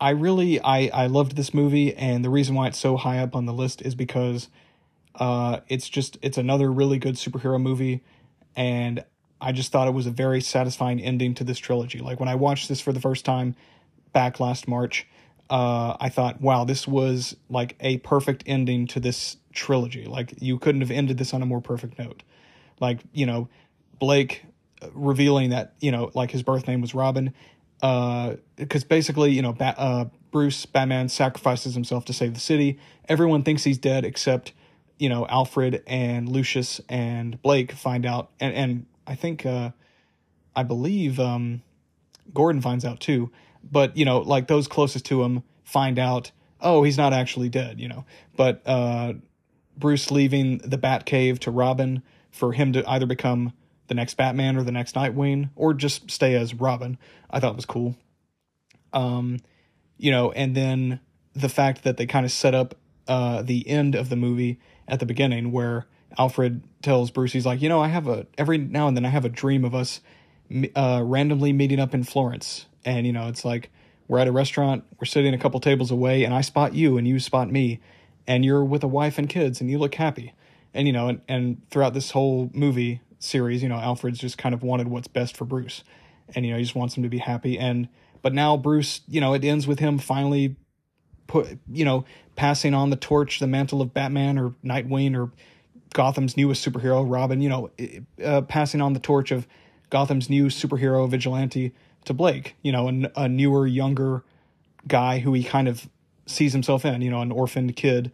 I 0.00 0.10
really 0.10 0.60
I 0.60 0.90
I 0.92 1.06
loved 1.06 1.36
this 1.36 1.52
movie, 1.52 1.94
and 1.94 2.24
the 2.24 2.30
reason 2.30 2.54
why 2.54 2.68
it's 2.68 2.78
so 2.78 2.96
high 2.96 3.18
up 3.18 3.36
on 3.36 3.46
the 3.46 3.52
list 3.52 3.82
is 3.82 3.94
because 3.94 4.48
uh, 5.14 5.60
it's 5.68 5.88
just 5.88 6.16
it's 6.22 6.38
another 6.38 6.72
really 6.72 6.98
good 6.98 7.16
superhero 7.16 7.60
movie, 7.60 8.02
and 8.56 9.04
I 9.40 9.52
just 9.52 9.72
thought 9.72 9.88
it 9.88 9.94
was 9.94 10.06
a 10.06 10.10
very 10.10 10.40
satisfying 10.40 11.00
ending 11.00 11.34
to 11.34 11.44
this 11.44 11.58
trilogy. 11.58 12.00
Like 12.00 12.18
when 12.18 12.28
I 12.28 12.34
watched 12.34 12.68
this 12.68 12.80
for 12.80 12.92
the 12.92 13.00
first 13.00 13.24
time 13.24 13.54
back 14.12 14.40
last 14.40 14.66
March, 14.66 15.06
uh, 15.50 15.96
I 16.00 16.08
thought, 16.08 16.40
wow, 16.40 16.64
this 16.64 16.88
was 16.88 17.36
like 17.50 17.76
a 17.80 17.98
perfect 17.98 18.44
ending 18.46 18.86
to 18.88 19.00
this 19.00 19.36
trilogy. 19.52 20.06
Like 20.06 20.34
you 20.40 20.58
couldn't 20.58 20.80
have 20.80 20.90
ended 20.90 21.18
this 21.18 21.34
on 21.34 21.42
a 21.42 21.46
more 21.46 21.60
perfect 21.60 21.98
note. 21.98 22.22
Like 22.80 23.00
you 23.12 23.26
know, 23.26 23.48
Blake 23.98 24.44
revealing 24.94 25.50
that 25.50 25.74
you 25.80 25.92
know 25.92 26.10
like 26.14 26.30
his 26.30 26.42
birth 26.42 26.66
name 26.66 26.80
was 26.80 26.94
Robin, 26.94 27.34
because 27.80 28.84
uh, 28.84 28.88
basically 28.88 29.30
you 29.32 29.42
know 29.42 29.56
uh, 29.58 30.06
Bruce 30.30 30.66
Batman 30.66 31.08
sacrifices 31.08 31.74
himself 31.74 32.04
to 32.06 32.12
save 32.12 32.34
the 32.34 32.40
city. 32.40 32.78
Everyone 33.08 33.42
thinks 33.42 33.64
he's 33.64 33.78
dead 33.78 34.04
except 34.04 34.52
you 34.98 35.08
know 35.08 35.26
Alfred 35.28 35.82
and 35.86 36.28
Lucius 36.28 36.80
and 36.88 37.40
Blake 37.42 37.72
find 37.72 38.06
out, 38.06 38.30
and 38.38 38.54
and 38.54 38.86
I 39.06 39.14
think 39.14 39.46
uh, 39.46 39.70
I 40.54 40.62
believe 40.62 41.18
um, 41.18 41.62
Gordon 42.34 42.60
finds 42.60 42.84
out 42.84 43.00
too. 43.00 43.30
But 43.62 43.96
you 43.96 44.04
know 44.04 44.18
like 44.18 44.46
those 44.46 44.68
closest 44.68 45.04
to 45.06 45.22
him 45.22 45.42
find 45.64 45.98
out 45.98 46.32
oh 46.60 46.82
he's 46.82 46.96
not 46.96 47.12
actually 47.12 47.48
dead 47.48 47.78
you 47.78 47.88
know 47.88 48.04
but 48.36 48.60
uh, 48.66 49.12
Bruce 49.76 50.10
leaving 50.10 50.58
the 50.58 50.78
Batcave 50.78 51.38
to 51.40 51.50
Robin 51.50 52.02
for 52.30 52.52
him 52.52 52.72
to 52.72 52.88
either 52.88 53.06
become 53.06 53.52
the 53.90 53.94
next 53.94 54.14
Batman 54.14 54.56
or 54.56 54.62
the 54.62 54.72
next 54.72 54.94
Nightwing 54.94 55.50
or 55.56 55.74
just 55.74 56.10
stay 56.10 56.34
as 56.36 56.54
Robin. 56.54 56.96
I 57.28 57.40
thought 57.40 57.56
was 57.56 57.66
cool. 57.66 57.96
Um, 58.94 59.40
you 59.98 60.10
know, 60.10 60.32
and 60.32 60.54
then 60.54 61.00
the 61.34 61.48
fact 61.48 61.84
that 61.84 61.98
they 61.98 62.06
kind 62.06 62.24
of 62.24 62.32
set 62.32 62.54
up 62.54 62.76
uh, 63.08 63.42
the 63.42 63.68
end 63.68 63.94
of 63.94 64.08
the 64.08 64.16
movie 64.16 64.60
at 64.88 65.00
the 65.00 65.06
beginning 65.06 65.52
where 65.52 65.86
Alfred 66.16 66.62
tells 66.82 67.10
Bruce, 67.10 67.32
he's 67.32 67.44
like, 67.44 67.60
you 67.60 67.68
know, 67.68 67.80
I 67.80 67.88
have 67.88 68.06
a 68.06 68.26
every 68.38 68.58
now 68.58 68.88
and 68.88 68.96
then 68.96 69.04
I 69.04 69.08
have 69.08 69.24
a 69.24 69.28
dream 69.28 69.64
of 69.64 69.74
us 69.74 70.00
uh, 70.74 71.02
randomly 71.04 71.52
meeting 71.52 71.80
up 71.80 71.92
in 71.92 72.04
Florence, 72.04 72.66
and 72.84 73.06
you 73.06 73.12
know, 73.12 73.28
it's 73.28 73.44
like 73.44 73.70
we're 74.08 74.18
at 74.18 74.28
a 74.28 74.32
restaurant, 74.32 74.84
we're 75.00 75.06
sitting 75.06 75.34
a 75.34 75.38
couple 75.38 75.60
tables 75.60 75.90
away, 75.90 76.24
and 76.24 76.32
I 76.32 76.40
spot 76.40 76.74
you 76.74 76.96
and 76.96 77.06
you 77.06 77.18
spot 77.20 77.50
me, 77.50 77.80
and 78.26 78.44
you're 78.44 78.64
with 78.64 78.82
a 78.82 78.88
wife 78.88 79.18
and 79.18 79.28
kids, 79.28 79.60
and 79.60 79.70
you 79.70 79.78
look 79.78 79.94
happy, 79.96 80.32
and 80.74 80.86
you 80.86 80.92
know, 80.92 81.08
and, 81.08 81.20
and 81.28 81.62
throughout 81.70 81.94
this 81.94 82.12
whole 82.12 82.50
movie, 82.52 83.00
series, 83.20 83.62
you 83.62 83.68
know, 83.68 83.76
Alfred's 83.76 84.18
just 84.18 84.36
kind 84.36 84.54
of 84.54 84.62
wanted 84.62 84.88
what's 84.88 85.06
best 85.06 85.36
for 85.36 85.44
Bruce. 85.44 85.84
And, 86.34 86.44
you 86.44 86.52
know, 86.52 86.58
he 86.58 86.64
just 86.64 86.74
wants 86.74 86.96
him 86.96 87.04
to 87.04 87.08
be 87.08 87.18
happy. 87.18 87.58
And, 87.58 87.88
but 88.22 88.32
now 88.32 88.56
Bruce, 88.56 89.02
you 89.06 89.20
know, 89.20 89.34
it 89.34 89.44
ends 89.44 89.66
with 89.66 89.78
him 89.78 89.98
finally 89.98 90.56
put, 91.26 91.58
you 91.70 91.84
know, 91.84 92.04
passing 92.34 92.74
on 92.74 92.90
the 92.90 92.96
torch, 92.96 93.38
the 93.38 93.46
mantle 93.46 93.80
of 93.80 93.94
Batman 93.94 94.38
or 94.38 94.54
Nightwing 94.64 95.16
or 95.16 95.30
Gotham's 95.92 96.36
newest 96.36 96.66
superhero, 96.66 97.04
Robin, 97.08 97.40
you 97.40 97.48
know, 97.48 97.70
uh, 98.24 98.42
passing 98.42 98.80
on 98.80 98.94
the 98.94 99.00
torch 99.00 99.30
of 99.30 99.46
Gotham's 99.90 100.30
new 100.30 100.46
superhero 100.46 101.08
vigilante 101.08 101.72
to 102.04 102.14
Blake, 102.14 102.56
you 102.62 102.72
know, 102.72 102.88
a, 102.88 103.22
a 103.22 103.28
newer, 103.28 103.66
younger 103.66 104.24
guy 104.86 105.18
who 105.18 105.32
he 105.34 105.44
kind 105.44 105.68
of 105.68 105.88
sees 106.26 106.52
himself 106.52 106.84
in, 106.84 107.02
you 107.02 107.10
know, 107.10 107.20
an 107.20 107.32
orphaned 107.32 107.76
kid 107.76 108.10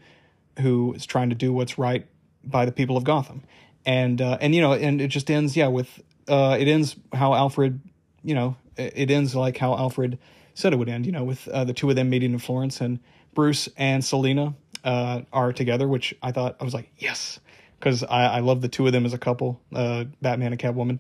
who 0.61 0.95
is 0.95 1.07
trying 1.07 1.29
to 1.29 1.37
do 1.37 1.53
what's 1.53 1.79
right 1.79 2.07
by 2.43 2.65
the 2.65 2.73
people 2.73 2.97
of 2.97 3.05
Gotham 3.05 3.43
and 3.87 4.21
uh, 4.21 4.37
and 4.41 4.55
you 4.55 4.61
know, 4.61 4.75
and 4.75 5.01
it 5.01 5.09
just 5.09 5.31
ends, 5.31 5.57
yeah, 5.57 5.69
with 5.69 6.03
uh, 6.29 6.57
it 6.59 6.69
ends 6.69 6.97
how 7.15 7.33
Alfred, 7.35 7.81
you 8.23 8.35
know, 8.35 8.57
it 8.77 9.11
ends 9.11 9.35
like 9.35 9.57
how 9.57 9.75
Alfred 9.77 10.19
said 10.55 10.73
it 10.73 10.77
would 10.77 10.89
end, 10.89 11.07
you 11.07 11.13
know, 11.13 11.25
with 11.25 11.47
uh, 11.49 11.65
the 11.65 11.73
two 11.73 11.89
of 11.89 11.97
them 11.97 12.11
meeting 12.11 12.33
in 12.33 12.39
Florence 12.39 12.81
and 12.81 12.99
Bruce 13.35 13.69
and 13.77 14.05
Selina 14.05 14.55
uh, 14.85 15.23
are 15.33 15.53
together, 15.53 15.87
which 15.87 16.15
I 16.23 16.33
thought 16.33 16.57
I 16.61 16.65
was 16.65 16.75
like, 16.75 16.91
yes, 16.99 17.39
because 17.79 18.03
I, 18.03 18.25
I 18.25 18.41
love 18.41 18.61
the 18.61 18.69
two 18.69 18.87
of 18.87 18.93
them 18.93 19.07
as 19.07 19.15
a 19.15 19.19
couple, 19.19 19.61
uh, 19.73 20.05
Batman 20.21 20.53
and 20.53 20.61
Catwoman, 20.61 20.99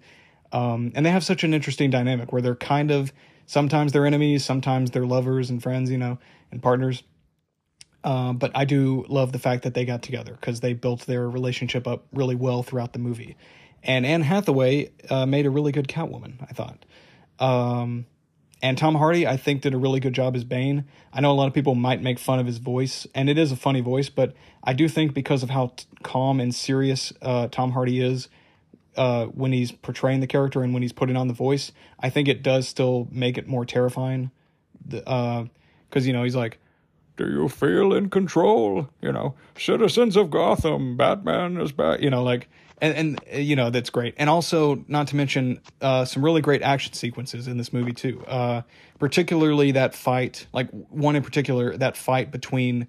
um, 0.52 0.92
and 0.94 1.04
they 1.04 1.10
have 1.10 1.24
such 1.24 1.42
an 1.42 1.52
interesting 1.52 1.90
dynamic 1.90 2.32
where 2.32 2.40
they're 2.40 2.54
kind 2.54 2.90
of 2.90 3.12
sometimes 3.46 3.92
they're 3.92 4.06
enemies, 4.06 4.44
sometimes 4.44 4.92
they're 4.92 5.06
lovers 5.06 5.50
and 5.50 5.62
friends, 5.62 5.90
you 5.90 5.98
know, 5.98 6.18
and 6.52 6.62
partners. 6.62 7.02
Uh, 8.06 8.32
but 8.32 8.52
I 8.54 8.64
do 8.64 9.04
love 9.08 9.32
the 9.32 9.40
fact 9.40 9.64
that 9.64 9.74
they 9.74 9.84
got 9.84 10.00
together 10.00 10.32
because 10.32 10.60
they 10.60 10.74
built 10.74 11.06
their 11.06 11.28
relationship 11.28 11.88
up 11.88 12.06
really 12.12 12.36
well 12.36 12.62
throughout 12.62 12.92
the 12.92 13.00
movie. 13.00 13.36
And 13.82 14.06
Anne 14.06 14.22
Hathaway 14.22 14.92
uh, 15.10 15.26
made 15.26 15.44
a 15.44 15.50
really 15.50 15.72
good 15.72 15.88
Catwoman, 15.88 16.34
I 16.40 16.52
thought. 16.52 16.84
Um, 17.40 18.06
and 18.62 18.78
Tom 18.78 18.94
Hardy, 18.94 19.26
I 19.26 19.36
think, 19.36 19.62
did 19.62 19.74
a 19.74 19.76
really 19.76 19.98
good 19.98 20.12
job 20.12 20.36
as 20.36 20.44
Bane. 20.44 20.84
I 21.12 21.20
know 21.20 21.32
a 21.32 21.34
lot 21.34 21.48
of 21.48 21.52
people 21.52 21.74
might 21.74 22.00
make 22.00 22.20
fun 22.20 22.38
of 22.38 22.46
his 22.46 22.58
voice, 22.58 23.08
and 23.12 23.28
it 23.28 23.38
is 23.38 23.50
a 23.50 23.56
funny 23.56 23.80
voice, 23.80 24.08
but 24.08 24.34
I 24.62 24.72
do 24.72 24.88
think 24.88 25.12
because 25.12 25.42
of 25.42 25.50
how 25.50 25.72
t- 25.74 25.86
calm 26.04 26.38
and 26.38 26.54
serious 26.54 27.12
uh, 27.22 27.48
Tom 27.48 27.72
Hardy 27.72 28.00
is 28.00 28.28
uh, 28.96 29.26
when 29.26 29.52
he's 29.52 29.72
portraying 29.72 30.20
the 30.20 30.28
character 30.28 30.62
and 30.62 30.72
when 30.72 30.82
he's 30.82 30.92
putting 30.92 31.16
on 31.16 31.26
the 31.26 31.34
voice, 31.34 31.72
I 31.98 32.10
think 32.10 32.28
it 32.28 32.44
does 32.44 32.68
still 32.68 33.08
make 33.10 33.36
it 33.36 33.48
more 33.48 33.64
terrifying. 33.64 34.30
Because, 34.88 35.04
uh, 35.08 36.06
you 36.06 36.12
know, 36.12 36.22
he's 36.22 36.36
like, 36.36 36.60
do 37.16 37.28
you 37.30 37.48
feel 37.48 37.92
in 37.92 38.10
control? 38.10 38.88
You 39.00 39.12
know, 39.12 39.34
citizens 39.58 40.16
of 40.16 40.30
Gotham, 40.30 40.96
Batman 40.96 41.56
is 41.58 41.72
back. 41.72 42.00
You 42.00 42.10
know, 42.10 42.22
like, 42.22 42.48
and, 42.80 43.18
and 43.30 43.46
you 43.46 43.56
know, 43.56 43.70
that's 43.70 43.90
great. 43.90 44.14
And 44.18 44.28
also, 44.28 44.84
not 44.86 45.08
to 45.08 45.16
mention, 45.16 45.60
uh, 45.80 46.04
some 46.04 46.24
really 46.24 46.42
great 46.42 46.62
action 46.62 46.92
sequences 46.92 47.48
in 47.48 47.56
this 47.56 47.72
movie, 47.72 47.92
too. 47.92 48.24
Uh, 48.26 48.62
particularly 48.98 49.72
that 49.72 49.94
fight, 49.94 50.46
like 50.52 50.70
one 50.70 51.16
in 51.16 51.22
particular, 51.22 51.76
that 51.76 51.96
fight 51.96 52.30
between 52.30 52.86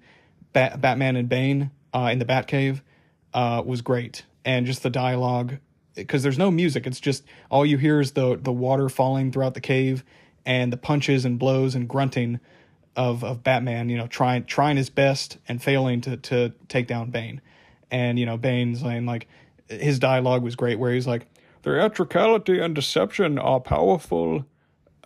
Bat- 0.52 0.80
Batman 0.80 1.16
and 1.16 1.28
Bane 1.28 1.70
uh, 1.94 2.10
in 2.12 2.18
the 2.18 2.24
Batcave 2.24 2.82
uh, 3.34 3.62
was 3.64 3.80
great. 3.80 4.24
And 4.44 4.66
just 4.66 4.82
the 4.82 4.90
dialogue, 4.90 5.56
because 5.94 6.22
there's 6.22 6.38
no 6.38 6.50
music, 6.50 6.86
it's 6.86 7.00
just 7.00 7.24
all 7.50 7.66
you 7.66 7.76
hear 7.76 8.00
is 8.00 8.12
the, 8.12 8.36
the 8.36 8.52
water 8.52 8.88
falling 8.88 9.32
throughout 9.32 9.54
the 9.54 9.60
cave 9.60 10.04
and 10.46 10.72
the 10.72 10.76
punches 10.76 11.24
and 11.24 11.38
blows 11.38 11.74
and 11.74 11.88
grunting 11.88 12.40
of 12.98 13.22
of 13.22 13.44
Batman, 13.44 13.88
you 13.88 13.96
know, 13.96 14.08
trying 14.08 14.44
trying 14.44 14.76
his 14.76 14.90
best 14.90 15.38
and 15.46 15.62
failing 15.62 16.02
to 16.02 16.16
to 16.18 16.52
take 16.68 16.88
down 16.88 17.10
Bane. 17.10 17.40
And 17.90 18.18
you 18.18 18.26
know, 18.26 18.36
Bane's 18.36 18.80
saying 18.80 19.06
like 19.06 19.28
his 19.68 19.98
dialogue 20.00 20.42
was 20.42 20.56
great 20.56 20.78
where 20.78 20.92
he's 20.92 21.06
like 21.06 21.26
theatricality 21.62 22.58
and 22.58 22.74
deception 22.74 23.38
are 23.38 23.60
powerful 23.60 24.44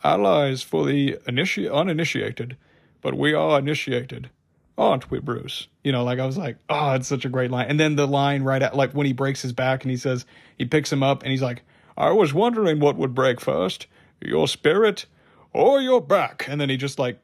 allies 0.02 0.62
for 0.62 0.86
the 0.86 1.18
initi- 1.28 1.72
uninitiated, 1.72 2.56
but 3.02 3.16
we 3.16 3.34
are 3.34 3.58
initiated, 3.58 4.30
aren't 4.78 5.10
we, 5.10 5.20
Bruce? 5.20 5.68
You 5.84 5.92
know, 5.92 6.02
like 6.02 6.18
I 6.18 6.24
was 6.24 6.38
like, 6.38 6.56
oh, 6.70 6.94
it's 6.94 7.08
such 7.08 7.26
a 7.26 7.28
great 7.28 7.50
line. 7.50 7.66
And 7.68 7.78
then 7.78 7.96
the 7.96 8.08
line 8.08 8.42
right 8.42 8.62
at 8.62 8.74
like 8.74 8.92
when 8.92 9.06
he 9.06 9.12
breaks 9.12 9.42
his 9.42 9.52
back 9.52 9.84
and 9.84 9.90
he 9.90 9.98
says 9.98 10.24
he 10.56 10.64
picks 10.64 10.90
him 10.90 11.02
up 11.02 11.22
and 11.22 11.30
he's 11.30 11.42
like, 11.42 11.62
I 11.98 12.10
was 12.12 12.32
wondering 12.32 12.80
what 12.80 12.96
would 12.96 13.14
break 13.14 13.38
first, 13.38 13.86
your 14.18 14.48
spirit 14.48 15.04
or 15.52 15.82
your 15.82 16.00
back. 16.00 16.46
And 16.48 16.58
then 16.58 16.70
he 16.70 16.78
just 16.78 16.98
like 16.98 17.20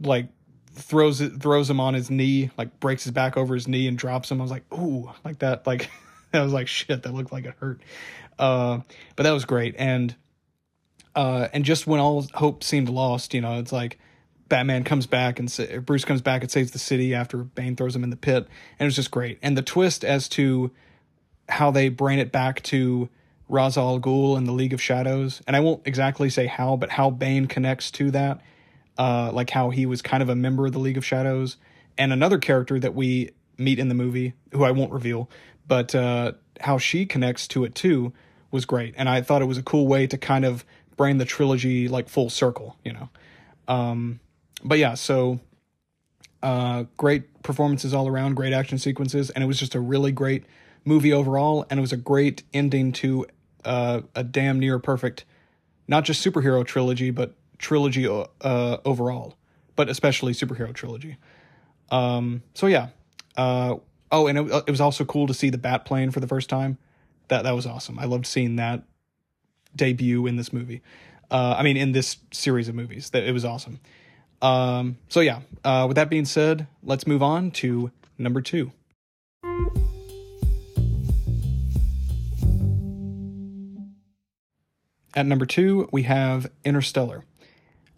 like 0.00 0.28
throws 0.74 1.20
it 1.20 1.40
throws 1.40 1.68
him 1.68 1.80
on 1.80 1.94
his 1.94 2.10
knee, 2.10 2.50
like 2.56 2.80
breaks 2.80 3.04
his 3.04 3.12
back 3.12 3.36
over 3.36 3.54
his 3.54 3.68
knee 3.68 3.86
and 3.88 3.98
drops 3.98 4.30
him. 4.30 4.40
I 4.40 4.44
was 4.44 4.50
like, 4.50 4.64
ooh, 4.72 5.10
like 5.24 5.40
that, 5.40 5.66
like 5.66 5.90
I 6.32 6.40
was 6.42 6.52
like, 6.52 6.68
shit, 6.68 7.02
that 7.02 7.12
looked 7.14 7.32
like 7.32 7.44
it 7.44 7.54
hurt. 7.60 7.80
Uh, 8.38 8.80
but 9.16 9.24
that 9.24 9.32
was 9.32 9.44
great, 9.44 9.74
and 9.78 10.14
Uh, 11.14 11.48
and 11.52 11.64
just 11.64 11.86
when 11.86 12.00
all 12.00 12.24
hope 12.34 12.62
seemed 12.62 12.88
lost, 12.88 13.34
you 13.34 13.40
know, 13.40 13.58
it's 13.58 13.72
like 13.72 13.98
Batman 14.48 14.84
comes 14.84 15.06
back 15.06 15.38
and 15.40 15.50
sa- 15.50 15.80
Bruce 15.84 16.04
comes 16.04 16.22
back 16.22 16.42
and 16.42 16.50
saves 16.50 16.70
the 16.70 16.78
city 16.78 17.14
after 17.14 17.38
Bane 17.38 17.74
throws 17.76 17.96
him 17.96 18.04
in 18.04 18.10
the 18.10 18.16
pit, 18.16 18.46
and 18.78 18.80
it 18.80 18.84
was 18.84 18.96
just 18.96 19.10
great. 19.10 19.38
And 19.42 19.56
the 19.56 19.62
twist 19.62 20.04
as 20.04 20.28
to 20.30 20.70
how 21.48 21.72
they 21.72 21.88
bring 21.88 22.20
it 22.20 22.30
back 22.30 22.62
to 22.62 23.08
Ra's 23.48 23.76
al 23.76 23.98
Ghul 23.98 24.36
and 24.36 24.46
the 24.46 24.52
League 24.52 24.72
of 24.72 24.80
Shadows, 24.80 25.42
and 25.48 25.56
I 25.56 25.60
won't 25.60 25.82
exactly 25.84 26.30
say 26.30 26.46
how, 26.46 26.76
but 26.76 26.90
how 26.90 27.10
Bane 27.10 27.46
connects 27.46 27.90
to 27.92 28.12
that, 28.12 28.40
uh, 29.00 29.30
like 29.32 29.48
how 29.48 29.70
he 29.70 29.86
was 29.86 30.02
kind 30.02 30.22
of 30.22 30.28
a 30.28 30.36
member 30.36 30.66
of 30.66 30.72
the 30.72 30.78
League 30.78 30.98
of 30.98 31.04
Shadows, 31.06 31.56
and 31.96 32.12
another 32.12 32.36
character 32.36 32.78
that 32.78 32.94
we 32.94 33.30
meet 33.56 33.78
in 33.78 33.88
the 33.88 33.94
movie, 33.94 34.34
who 34.52 34.62
I 34.62 34.72
won't 34.72 34.92
reveal, 34.92 35.30
but 35.66 35.94
uh, 35.94 36.32
how 36.60 36.76
she 36.76 37.06
connects 37.06 37.48
to 37.48 37.64
it 37.64 37.74
too 37.74 38.12
was 38.50 38.66
great, 38.66 38.92
and 38.98 39.08
I 39.08 39.22
thought 39.22 39.40
it 39.40 39.46
was 39.46 39.56
a 39.56 39.62
cool 39.62 39.86
way 39.86 40.06
to 40.06 40.18
kind 40.18 40.44
of 40.44 40.66
bring 40.98 41.16
the 41.16 41.24
trilogy 41.24 41.88
like 41.88 42.10
full 42.10 42.28
circle, 42.28 42.76
you 42.84 42.92
know. 42.92 43.08
Um, 43.68 44.20
but 44.62 44.76
yeah, 44.76 44.92
so 44.92 45.40
uh, 46.42 46.84
great 46.98 47.42
performances 47.42 47.94
all 47.94 48.06
around, 48.06 48.34
great 48.34 48.52
action 48.52 48.76
sequences, 48.76 49.30
and 49.30 49.42
it 49.42 49.46
was 49.46 49.58
just 49.58 49.74
a 49.74 49.80
really 49.80 50.12
great 50.12 50.44
movie 50.84 51.14
overall, 51.14 51.64
and 51.70 51.78
it 51.78 51.80
was 51.80 51.92
a 51.92 51.96
great 51.96 52.42
ending 52.52 52.92
to 52.92 53.24
uh, 53.64 54.02
a 54.14 54.22
damn 54.22 54.60
near 54.60 54.78
perfect, 54.78 55.24
not 55.88 56.04
just 56.04 56.22
superhero 56.22 56.66
trilogy, 56.66 57.10
but 57.10 57.34
trilogy 57.60 58.08
uh, 58.08 58.76
overall, 58.84 59.36
but 59.76 59.88
especially 59.88 60.32
superhero 60.32 60.74
trilogy. 60.74 61.16
Um, 61.90 62.42
so 62.54 62.66
yeah. 62.66 62.88
Uh, 63.36 63.76
oh, 64.10 64.26
and 64.26 64.38
it, 64.38 64.64
it 64.66 64.70
was 64.70 64.80
also 64.80 65.04
cool 65.04 65.26
to 65.26 65.34
see 65.34 65.50
the 65.50 65.58
bat 65.58 65.84
plane 65.84 66.10
for 66.10 66.20
the 66.20 66.26
first 66.26 66.48
time. 66.48 66.78
That 67.28 67.44
that 67.44 67.52
was 67.52 67.66
awesome. 67.66 67.98
I 67.98 68.06
loved 68.06 68.26
seeing 68.26 68.56
that 68.56 68.82
debut 69.76 70.26
in 70.26 70.36
this 70.36 70.52
movie. 70.52 70.82
Uh, 71.30 71.54
I 71.56 71.62
mean, 71.62 71.76
in 71.76 71.92
this 71.92 72.16
series 72.32 72.68
of 72.68 72.74
movies, 72.74 73.10
that 73.10 73.22
it 73.22 73.32
was 73.32 73.44
awesome. 73.44 73.78
Um, 74.42 74.96
so 75.08 75.20
yeah. 75.20 75.40
Uh, 75.62 75.84
with 75.86 75.94
that 75.94 76.10
being 76.10 76.24
said, 76.24 76.66
let's 76.82 77.06
move 77.06 77.22
on 77.22 77.52
to 77.52 77.92
number 78.18 78.40
two. 78.40 78.72
At 85.12 85.26
number 85.26 85.44
two, 85.44 85.88
we 85.92 86.04
have 86.04 86.50
Interstellar. 86.64 87.24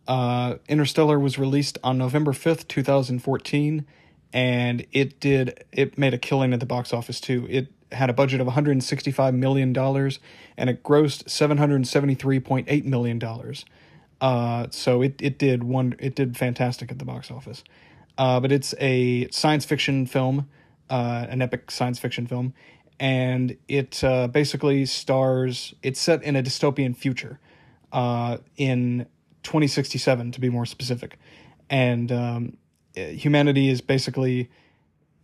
Uh, 0.07 0.57
Interstellar 0.69 1.19
was 1.19 1.39
released 1.39 1.79
on 1.85 1.99
November 1.99 2.33
5th, 2.33 2.66
2014, 2.69 3.87
and 4.33 4.87
it 4.93 5.20
did, 5.20 5.65
it 5.73 5.97
made 5.97 6.15
a 6.15 6.19
killing 6.19 6.53
at 6.53 6.61
the 6.61 6.66
box 6.66 6.93
office 6.93 7.20
too. 7.20 7.47
It 7.49 7.73
had 7.93 8.11
a 8.11 8.12
budget 8.12 8.41
of 8.41 8.47
$165 8.47 9.35
million 9.35 9.77
and 9.77 10.70
it 10.70 10.83
grossed 10.83 11.24
$773.8 11.24 12.85
million. 12.85 13.23
Uh, 14.20 14.66
so 14.70 15.03
it, 15.03 15.20
it 15.20 15.39
did 15.39 15.65
one, 15.65 15.95
it 15.99 16.15
did 16.15 16.37
fantastic 16.37 16.91
at 16.91 16.99
the 16.99 17.05
box 17.05 17.31
office. 17.31 17.62
Uh, 18.16 18.41
but 18.41 18.53
it's 18.53 18.74
a 18.79 19.29
science 19.31 19.65
fiction 19.65 20.07
film, 20.07 20.49
uh, 20.91 21.27
an 21.29 21.43
epic 21.43 21.70
science 21.70 21.99
fiction 21.99 22.27
film, 22.27 22.55
and 23.01 23.57
it 23.69 24.03
uh, 24.05 24.29
basically 24.29 24.85
stars. 24.87 25.74
It's 25.83 26.01
set 26.01 26.23
in 26.23 26.37
a 26.37 26.43
dystopian 26.43 26.97
future, 26.97 27.41
uh, 27.93 28.39
in 28.57 29.07
2067 29.43 30.32
to 30.32 30.40
be 30.40 30.48
more 30.48 30.66
specific, 30.66 31.19
and 31.70 32.10
um, 32.12 32.56
humanity 32.94 33.69
is 33.69 33.81
basically, 33.81 34.51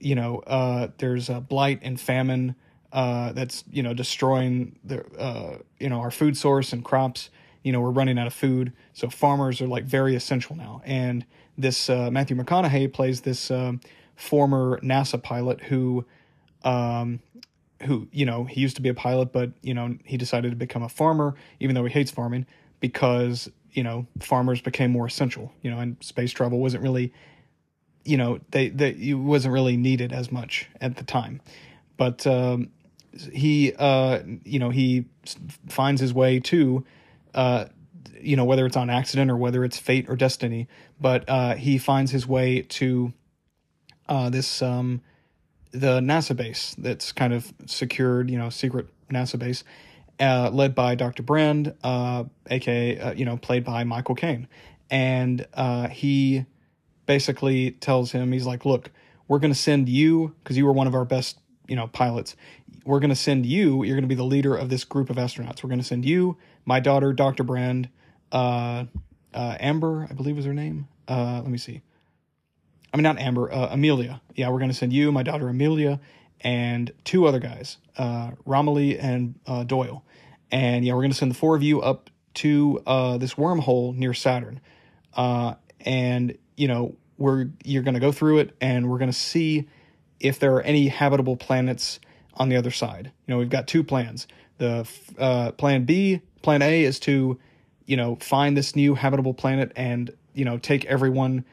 you 0.01 0.15
know, 0.15 0.39
uh, 0.40 0.89
there's 0.99 1.28
a 1.28 1.40
blight 1.40 1.81
and 1.82 2.01
famine 2.01 2.55
uh, 2.93 3.32
that's 3.32 3.65
you 3.70 3.82
know 3.82 3.93
destroying 3.93 4.78
the 4.85 5.05
uh, 5.19 5.59
you 5.78 5.89
know 5.89 6.01
our 6.01 6.11
food 6.11 6.36
source 6.36 6.73
and 6.73 6.85
crops. 6.85 7.31
You 7.62 7.73
know 7.73 7.81
we're 7.81 7.90
running 7.90 8.19
out 8.19 8.27
of 8.27 8.35
food, 8.35 8.73
so 8.95 9.11
farmers 9.11 9.61
are 9.61 9.66
like 9.66 9.85
very 9.85 10.15
essential 10.15 10.57
now. 10.57 10.81
And 10.85 11.27
this 11.59 11.90
uh, 11.90 12.11
Matthew 12.11 12.36
McConaughey 12.36 12.93
plays 12.93 13.23
this 13.23 13.51
um, 13.51 13.81
former 14.16 14.81
NASA 14.81 15.23
pilot 15.23 15.61
who 15.65 16.07
um, 16.65 17.20
who 17.82 18.09
you 18.11 18.24
know 18.24 18.45
he 18.45 18.61
used 18.61 18.77
to 18.77 18.82
be 18.82 18.89
a 18.89 18.95
pilot, 18.95 19.32
but 19.32 19.51
you 19.62 19.74
know 19.74 19.99
he 20.05 20.16
decided 20.16 20.51
to 20.51 20.57
become 20.57 20.82
a 20.82 20.89
farmer, 20.89 21.35
even 21.61 21.74
though 21.74 21.85
he 21.85 21.93
hates 21.93 22.11
farming 22.11 22.47
because 22.81 23.51
you 23.73 23.82
know 23.82 24.07
farmers 24.20 24.61
became 24.61 24.90
more 24.90 25.07
essential. 25.07 25.53
You 25.62 25.70
know, 25.70 25.78
and 25.78 25.97
space 26.01 26.32
travel 26.32 26.59
wasn't 26.59 26.82
really, 26.82 27.12
you 28.05 28.16
know, 28.16 28.40
they 28.51 28.69
they 28.69 28.90
it 28.90 29.15
wasn't 29.15 29.55
really 29.55 29.77
needed 29.77 30.12
as 30.12 30.31
much 30.31 30.69
at 30.81 30.97
the 30.97 31.05
time, 31.05 31.40
but 31.97 32.27
um, 32.27 32.70
he 33.32 33.73
uh 33.78 34.20
you 34.45 34.59
know 34.59 34.70
he 34.70 35.05
finds 35.69 36.01
his 36.01 36.12
way 36.12 36.40
to 36.40 36.85
uh 37.35 37.66
you 38.20 38.36
know 38.36 38.45
whether 38.45 38.66
it's 38.66 38.77
on 38.77 38.90
accident 38.90 39.31
or 39.31 39.36
whether 39.36 39.65
it's 39.65 39.78
fate 39.78 40.07
or 40.09 40.16
destiny, 40.16 40.69
but 41.01 41.28
uh 41.28 41.55
he 41.55 41.78
finds 41.78 42.11
his 42.11 42.27
way 42.27 42.62
to 42.62 43.12
uh 44.09 44.31
this 44.31 44.62
um 44.62 45.01
the 45.70 46.01
NASA 46.01 46.35
base 46.35 46.74
that's 46.78 47.12
kind 47.12 47.32
of 47.32 47.53
secured, 47.66 48.31
you 48.31 48.39
know, 48.39 48.49
secret 48.49 48.86
NASA 49.11 49.39
base, 49.39 49.65
uh, 50.20 50.51
led 50.53 50.74
by 50.74 50.95
Dr. 50.95 51.23
Brand, 51.23 51.74
uh, 51.82 52.24
aka, 52.51 52.99
uh, 52.99 53.12
you 53.12 53.24
know, 53.24 53.36
played 53.36 53.65
by 53.65 53.85
Michael 53.85 54.15
Caine. 54.15 54.49
And 54.90 55.47
uh, 55.55 55.89
he 55.89 56.47
basically 57.07 57.73
tells 57.73 58.12
him, 58.12 58.32
he's 58.32 58.47
like, 58.47 58.65
look, 58.65 58.90
we're 59.28 59.39
going 59.39 59.53
to 59.53 59.59
send 59.59 59.89
you, 59.89 60.35
because 60.43 60.57
you 60.57 60.66
were 60.66 60.73
one 60.73 60.86
of 60.86 60.95
our 60.95 61.05
best, 61.05 61.39
you 61.66 61.77
know, 61.77 61.86
pilots, 61.86 62.36
we're 62.85 63.01
going 63.01 63.11
to 63.11 63.16
send 63.16 63.45
you, 63.45 63.85
you're 63.85 63.97
going 63.97 64.03
to 64.03 64.09
be 64.09 64.15
the 64.15 64.24
leader 64.24 64.57
of 64.57 64.70
this 64.70 64.85
group 64.85 65.11
of 65.11 65.16
astronauts. 65.16 65.62
We're 65.62 65.69
going 65.69 65.81
to 65.81 65.85
send 65.85 66.05
you, 66.05 66.39
my 66.65 66.81
daughter, 66.81 67.12
Dr. 67.12 67.45
Brand, 67.45 67.90
uh, 68.32 68.85
uh, 69.35 69.57
Amber, 69.61 70.07
I 70.11 70.15
believe 70.15 70.36
was 70.36 70.47
her 70.47 70.55
name. 70.55 70.89
let 71.09 71.47
me 71.47 71.59
see. 71.59 71.82
I 72.93 72.97
mean, 72.97 73.03
not 73.03 73.19
Amber, 73.19 73.49
Amelia. 73.49 74.23
Yeah, 74.35 74.49
we're 74.49 74.59
going 74.59 74.70
to 74.70 74.77
send 74.77 74.95
you, 74.95 75.12
my 75.12 75.23
daughter 75.23 75.49
Amelia, 75.49 76.01
and 76.40 76.93
two 77.05 77.27
other 77.27 77.39
guys, 77.39 77.78
uh, 77.97 78.31
Romilly 78.45 78.99
and 78.99 79.35
uh, 79.47 79.65
Doyle. 79.65 80.05
And 80.51 80.85
yeah, 80.85 80.95
we're 80.95 81.03
going 81.03 81.11
to 81.11 81.16
send 81.16 81.31
the 81.31 81.37
four 81.37 81.57
of 81.57 81.62
you 81.62 81.81
up 81.81 82.11
to 82.35 82.83
uh, 82.87 83.19
this 83.19 83.35
wormhole 83.35 83.95
near 83.97 84.15
Saturn. 84.15 84.61
Uh, 85.15 85.55
and, 85.81 86.37
you 86.57 86.69
know, 86.69 86.95
we're 87.16 87.49
you're 87.65 87.83
going 87.83 87.95
to 87.95 88.01
go 88.01 88.12
through 88.12 88.39
it 88.39 88.57
and 88.61 88.89
we're 88.89 88.99
going 88.99 89.11
to 89.11 89.16
see 89.16 89.69
if 90.20 90.39
there 90.39 90.55
are 90.55 90.62
any 90.62 90.89
habitable 90.89 91.37
planets 91.37 91.99
on 92.35 92.49
the 92.49 92.57
other 92.57 92.70
side. 92.70 93.11
You 93.27 93.35
know, 93.35 93.39
we've 93.39 93.51
got 93.51 93.66
two 93.66 93.83
plans. 93.83 94.27
The 94.59 94.89
uh, 95.19 95.53
plan 95.53 95.85
B, 95.85 96.20
plan 96.43 96.62
A 96.62 96.85
is 96.85 97.01
to, 97.01 97.39
you 97.87 97.97
know, 97.97 98.16
find 98.16 98.57
this 98.57 98.77
new 98.77 98.95
habitable 98.95 99.35
planet 99.35 99.73
and, 99.77 100.12
you 100.35 100.45
know, 100.45 100.59
take 100.59 100.85
everyone, 100.85 101.45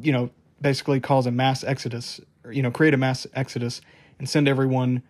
you 0.00 0.12
know, 0.12 0.30
basically 0.60 1.00
calls 1.00 1.26
a 1.26 1.30
mass 1.30 1.64
exodus, 1.64 2.20
or, 2.44 2.52
you 2.52 2.62
know, 2.62 2.70
create 2.70 2.94
a 2.94 2.96
mass 2.96 3.26
exodus 3.34 3.80
and 4.18 4.28
send 4.28 4.48
everyone, 4.48 5.02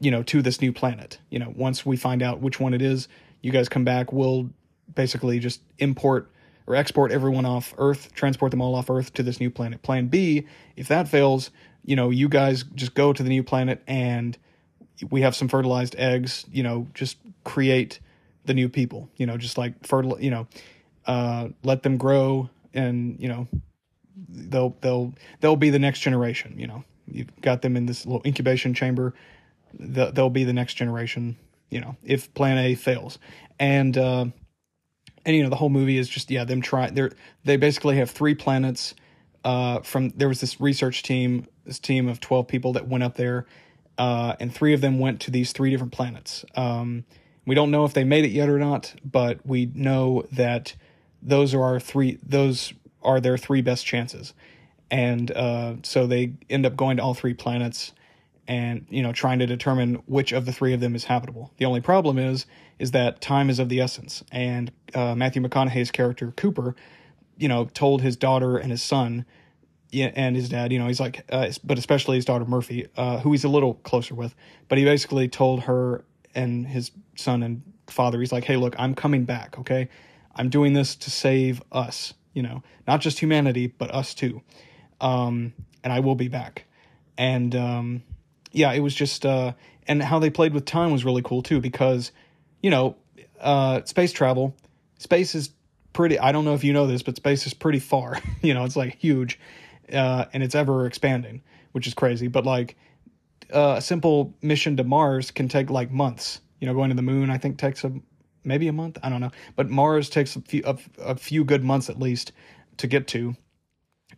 you 0.00 0.10
know, 0.10 0.22
to 0.24 0.42
this 0.42 0.60
new 0.60 0.72
planet. 0.72 1.18
You 1.30 1.38
know, 1.38 1.52
once 1.56 1.84
we 1.84 1.96
find 1.96 2.22
out 2.22 2.40
which 2.40 2.60
one 2.60 2.74
it 2.74 2.82
is, 2.82 3.08
you 3.42 3.52
guys 3.52 3.68
come 3.68 3.84
back, 3.84 4.12
we'll 4.12 4.50
basically 4.94 5.38
just 5.38 5.60
import 5.78 6.30
or 6.66 6.74
export 6.74 7.12
everyone 7.12 7.46
off 7.46 7.74
Earth, 7.78 8.12
transport 8.14 8.50
them 8.50 8.60
all 8.60 8.74
off 8.74 8.90
Earth 8.90 9.12
to 9.14 9.22
this 9.22 9.40
new 9.40 9.50
planet. 9.50 9.82
Plan 9.82 10.08
B, 10.08 10.46
if 10.76 10.88
that 10.88 11.08
fails, 11.08 11.50
you 11.84 11.96
know, 11.96 12.10
you 12.10 12.28
guys 12.28 12.64
just 12.74 12.94
go 12.94 13.12
to 13.12 13.22
the 13.22 13.28
new 13.28 13.42
planet 13.42 13.82
and 13.86 14.36
we 15.10 15.22
have 15.22 15.34
some 15.34 15.48
fertilized 15.48 15.94
eggs, 15.96 16.44
you 16.52 16.62
know, 16.62 16.86
just 16.92 17.16
create 17.44 18.00
the 18.44 18.54
new 18.54 18.68
people, 18.68 19.08
you 19.16 19.26
know, 19.26 19.36
just 19.36 19.56
like 19.56 19.86
fertile, 19.86 20.20
you 20.20 20.30
know, 20.30 20.46
uh, 21.06 21.48
let 21.62 21.82
them 21.82 21.96
grow 21.96 22.50
and, 22.74 23.18
you 23.18 23.28
know, 23.28 23.48
they'll 24.28 24.76
they'll 24.80 25.12
they'll 25.40 25.56
be 25.56 25.70
the 25.70 25.78
next 25.78 26.00
generation. 26.00 26.54
You 26.58 26.66
know, 26.66 26.84
you've 27.06 27.34
got 27.40 27.62
them 27.62 27.76
in 27.76 27.86
this 27.86 28.04
little 28.04 28.22
incubation 28.26 28.74
chamber. 28.74 29.14
They'll, 29.74 30.30
be 30.30 30.44
the 30.44 30.52
next 30.52 30.74
generation. 30.74 31.36
You 31.70 31.80
know, 31.80 31.96
if 32.02 32.32
Plan 32.34 32.58
A 32.58 32.74
fails, 32.74 33.18
and 33.58 33.96
uh, 33.96 34.26
and 35.24 35.36
you 35.36 35.42
know 35.42 35.50
the 35.50 35.56
whole 35.56 35.68
movie 35.68 35.98
is 35.98 36.08
just 36.08 36.30
yeah 36.30 36.44
them 36.44 36.60
trying. 36.60 36.94
They 36.94 37.08
they 37.44 37.56
basically 37.56 37.96
have 37.96 38.10
three 38.10 38.34
planets. 38.34 38.94
Uh, 39.44 39.80
from 39.80 40.10
there 40.10 40.28
was 40.28 40.40
this 40.40 40.60
research 40.60 41.02
team, 41.02 41.46
this 41.64 41.78
team 41.78 42.08
of 42.08 42.20
twelve 42.20 42.48
people 42.48 42.72
that 42.74 42.88
went 42.88 43.04
up 43.04 43.16
there, 43.16 43.46
uh, 43.98 44.34
and 44.40 44.54
three 44.54 44.72
of 44.74 44.80
them 44.80 44.98
went 44.98 45.20
to 45.20 45.30
these 45.30 45.52
three 45.52 45.70
different 45.70 45.92
planets. 45.92 46.44
Um, 46.54 47.04
we 47.46 47.54
don't 47.54 47.70
know 47.70 47.84
if 47.84 47.94
they 47.94 48.04
made 48.04 48.24
it 48.24 48.30
yet 48.30 48.48
or 48.48 48.58
not, 48.58 48.94
but 49.04 49.44
we 49.46 49.70
know 49.74 50.24
that 50.32 50.74
those 51.22 51.54
are 51.54 51.62
our 51.62 51.80
three. 51.80 52.18
Those 52.22 52.72
are 53.02 53.20
their 53.20 53.38
three 53.38 53.62
best 53.62 53.86
chances. 53.86 54.34
And 54.90 55.30
uh, 55.32 55.74
so 55.82 56.06
they 56.06 56.34
end 56.48 56.66
up 56.66 56.76
going 56.76 56.96
to 56.96 57.02
all 57.02 57.14
three 57.14 57.34
planets 57.34 57.92
and 58.48 58.86
you 58.88 59.02
know 59.02 59.12
trying 59.12 59.38
to 59.38 59.46
determine 59.46 59.96
which 60.06 60.32
of 60.32 60.46
the 60.46 60.52
three 60.52 60.72
of 60.72 60.80
them 60.80 60.96
is 60.96 61.04
habitable. 61.04 61.52
The 61.58 61.66
only 61.66 61.82
problem 61.82 62.18
is 62.18 62.46
is 62.78 62.90
that 62.92 63.20
time 63.20 63.50
is 63.50 63.58
of 63.58 63.68
the 63.68 63.80
essence, 63.80 64.24
and 64.32 64.72
uh, 64.94 65.14
Matthew 65.14 65.42
McConaughey's 65.42 65.90
character 65.90 66.32
Cooper, 66.32 66.74
you 67.36 67.46
know, 67.46 67.66
told 67.66 68.02
his 68.02 68.16
daughter 68.16 68.56
and 68.56 68.70
his 68.70 68.82
son, 68.82 69.26
and 69.92 70.34
his 70.34 70.48
dad, 70.48 70.72
you 70.72 70.78
know, 70.78 70.86
he's 70.86 71.00
like, 71.00 71.24
uh, 71.30 71.50
but 71.62 71.78
especially 71.78 72.16
his 72.16 72.24
daughter 72.24 72.44
Murphy, 72.44 72.86
uh, 72.96 73.18
who 73.18 73.32
he's 73.32 73.44
a 73.44 73.48
little 73.48 73.74
closer 73.74 74.14
with, 74.14 74.34
but 74.68 74.78
he 74.78 74.84
basically 74.84 75.28
told 75.28 75.64
her 75.64 76.04
and 76.34 76.66
his 76.66 76.90
son 77.16 77.42
and 77.42 77.62
father. 77.88 78.20
He's 78.20 78.32
like, 78.32 78.44
hey, 78.44 78.56
look, 78.56 78.74
I'm 78.78 78.94
coming 78.94 79.24
back. 79.24 79.58
Okay, 79.58 79.88
I'm 80.34 80.48
doing 80.48 80.72
this 80.72 80.96
to 80.96 81.10
save 81.10 81.62
us. 81.70 82.14
You 82.32 82.42
know, 82.42 82.62
not 82.86 83.00
just 83.00 83.18
humanity, 83.18 83.66
but 83.66 83.92
us 83.92 84.14
too. 84.14 84.42
Um, 85.00 85.52
and 85.82 85.92
I 85.92 86.00
will 86.00 86.14
be 86.14 86.28
back. 86.28 86.64
And 87.16 87.54
um, 87.56 88.02
yeah, 88.58 88.72
it 88.72 88.80
was 88.80 88.94
just 88.94 89.24
uh, 89.24 89.52
and 89.86 90.02
how 90.02 90.18
they 90.18 90.30
played 90.30 90.52
with 90.52 90.64
time 90.64 90.90
was 90.90 91.04
really 91.04 91.22
cool 91.22 91.42
too 91.42 91.60
because 91.60 92.10
you 92.60 92.70
know 92.70 92.96
uh, 93.40 93.82
space 93.84 94.12
travel, 94.12 94.54
space 94.98 95.34
is 95.34 95.50
pretty. 95.92 96.18
I 96.18 96.32
don't 96.32 96.44
know 96.44 96.54
if 96.54 96.64
you 96.64 96.72
know 96.72 96.86
this, 96.86 97.02
but 97.02 97.16
space 97.16 97.46
is 97.46 97.54
pretty 97.54 97.78
far. 97.78 98.18
you 98.42 98.52
know, 98.52 98.64
it's 98.64 98.76
like 98.76 98.96
huge, 98.96 99.38
uh, 99.92 100.26
and 100.32 100.42
it's 100.42 100.56
ever 100.56 100.86
expanding, 100.86 101.40
which 101.72 101.86
is 101.86 101.94
crazy. 101.94 102.26
But 102.26 102.44
like 102.44 102.76
uh, 103.54 103.76
a 103.78 103.80
simple 103.80 104.34
mission 104.42 104.76
to 104.76 104.84
Mars 104.84 105.30
can 105.30 105.48
take 105.48 105.70
like 105.70 105.90
months. 105.92 106.40
You 106.60 106.66
know, 106.66 106.74
going 106.74 106.90
to 106.90 106.96
the 106.96 107.02
moon 107.02 107.30
I 107.30 107.38
think 107.38 107.58
takes 107.58 107.84
a 107.84 107.92
maybe 108.42 108.66
a 108.66 108.72
month. 108.72 108.98
I 109.04 109.08
don't 109.08 109.20
know, 109.20 109.30
but 109.54 109.70
Mars 109.70 110.10
takes 110.10 110.34
a 110.34 110.40
few 110.40 110.62
a, 110.66 110.76
a 110.98 111.14
few 111.14 111.44
good 111.44 111.62
months 111.62 111.88
at 111.88 112.00
least 112.00 112.32
to 112.78 112.88
get 112.88 113.06
to 113.08 113.36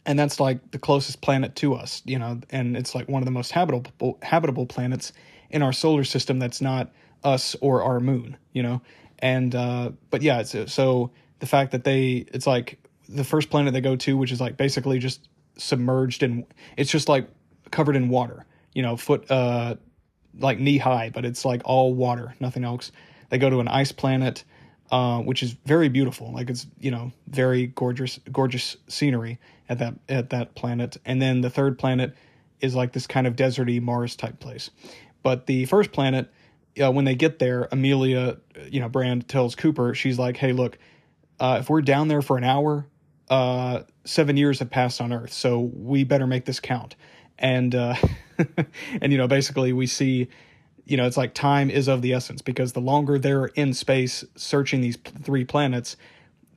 and 0.07 0.19
that's 0.19 0.41
like 0.41 0.71
the 0.71 0.79
closest 0.79 1.21
planet 1.21 1.57
to 1.57 1.75
us, 1.75 2.03
you 2.05 2.19
know, 2.19 2.41
and 2.51 2.77
it's 2.77 2.95
like 2.95 3.09
one 3.09 3.23
of 3.23 3.27
the 3.27 3.33
most 3.33 3.53
habitable 3.53 4.19
habitable 4.23 4.67
planets 4.67 5.13
in 5.51 5.63
our 5.63 5.73
solar 5.73 6.05
system 6.05 6.39
that's 6.39 6.61
not 6.61 6.91
us 7.23 7.55
or 7.61 7.83
our 7.83 8.01
moon, 8.01 8.37
you 8.53 8.63
know. 8.63 8.81
And 9.19 9.55
uh 9.55 9.91
but 10.11 10.23
yeah, 10.23 10.41
it's 10.41 10.73
so 10.73 11.11
the 11.41 11.47
fact 11.47 11.73
that 11.73 11.85
they 11.85 12.27
it's 12.33 12.47
like 12.47 12.79
the 13.09 13.25
first 13.25 13.51
planet 13.51 13.73
they 13.73 13.81
go 13.81 13.97
to 13.97 14.17
which 14.17 14.33
is 14.33 14.41
like 14.41 14.57
basically 14.57 14.99
just 14.99 15.29
submerged 15.57 16.23
in 16.23 16.47
it's 16.77 16.91
just 16.91 17.09
like 17.09 17.29
covered 17.71 17.97
in 17.97 18.09
water, 18.09 18.47
you 18.75 18.83
know, 18.83 18.97
foot 18.97 19.31
uh 19.31 19.77
like 20.39 20.59
knee 20.59 20.79
high, 20.79 21.11
but 21.13 21.25
it's 21.25 21.45
like 21.45 21.61
all 21.65 21.93
water, 21.93 22.35
nothing 22.41 22.65
else. 22.65 22.93
They 23.29 23.39
go 23.39 23.51
to 23.51 23.61
an 23.61 23.69
ice 23.69 23.93
planet 23.93 24.45
uh, 24.91 25.21
which 25.21 25.43
is 25.43 25.53
very 25.67 25.89
beautiful. 25.89 26.33
Like 26.33 26.51
it's 26.51 26.67
you 26.79 26.91
know 26.91 27.13
very 27.29 27.69
gorgeous, 27.69 28.19
gorgeous 28.33 28.77
scenery 28.89 29.39
at 29.69 29.79
that 29.79 29.95
at 30.09 30.31
that 30.31 30.55
planet. 30.55 30.97
And 31.05 31.21
then 31.23 31.41
the 31.41 31.51
third 31.51 31.79
planet 31.79 32.15
is 32.61 32.75
like 32.75 32.93
this 32.93 33.07
kind 33.07 33.27
of 33.27 33.37
deserty 33.37 33.81
Mars 33.81 34.17
type 34.17 34.41
place. 34.41 34.71
But 35.23 35.47
the 35.47 35.65
first 35.67 35.93
planet, 35.93 36.33
uh, 36.83 36.91
when 36.91 37.05
they 37.05 37.15
get 37.15 37.39
there, 37.39 37.69
Amelia, 37.71 38.39
you 38.69 38.81
know, 38.81 38.89
Brand 38.89 39.29
tells 39.29 39.55
Cooper, 39.55 39.95
she's 39.95 40.19
like, 40.19 40.37
"Hey, 40.37 40.53
look, 40.53 40.79
uh, 41.39 41.59
if 41.61 41.71
we're 41.71 41.83
down 41.83 42.09
there 42.09 42.23
for 42.23 42.37
an 42.37 42.45
hour, 42.45 42.87
uh, 43.29 43.83
seven 44.05 44.37
years 44.37 44.59
have 44.59 44.71
passed 44.71 45.01
on 45.01 45.13
Earth, 45.13 45.33
so 45.33 45.61
we 45.61 46.05
better 46.05 46.27
make 46.27 46.47
this 46.47 46.59
count." 46.59 46.97
And 47.39 47.75
uh, 47.75 47.95
and 49.01 49.13
you 49.13 49.19
know, 49.19 49.29
basically, 49.29 49.73
we 49.73 49.87
see 49.87 50.29
you 50.91 50.97
know, 50.97 51.07
it's 51.07 51.17
like 51.17 51.35
time 51.35 51.71
is 51.71 51.87
of 51.87 52.03
the 52.03 52.13
essence 52.13 52.43
because 52.43 52.73
the 52.73 52.81
longer 52.81 53.17
they're 53.17 53.47
in 53.47 53.73
space 53.73 54.25
searching 54.35 54.81
these 54.81 54.99
three 55.23 55.45
planets, 55.45 55.97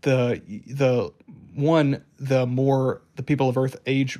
the 0.02 0.42
the 0.66 1.14
one 1.54 2.04
the 2.18 2.48
more 2.48 3.04
the 3.16 3.22
people 3.22 3.48
of 3.48 3.58
Earth 3.60 3.78
age, 3.86 4.20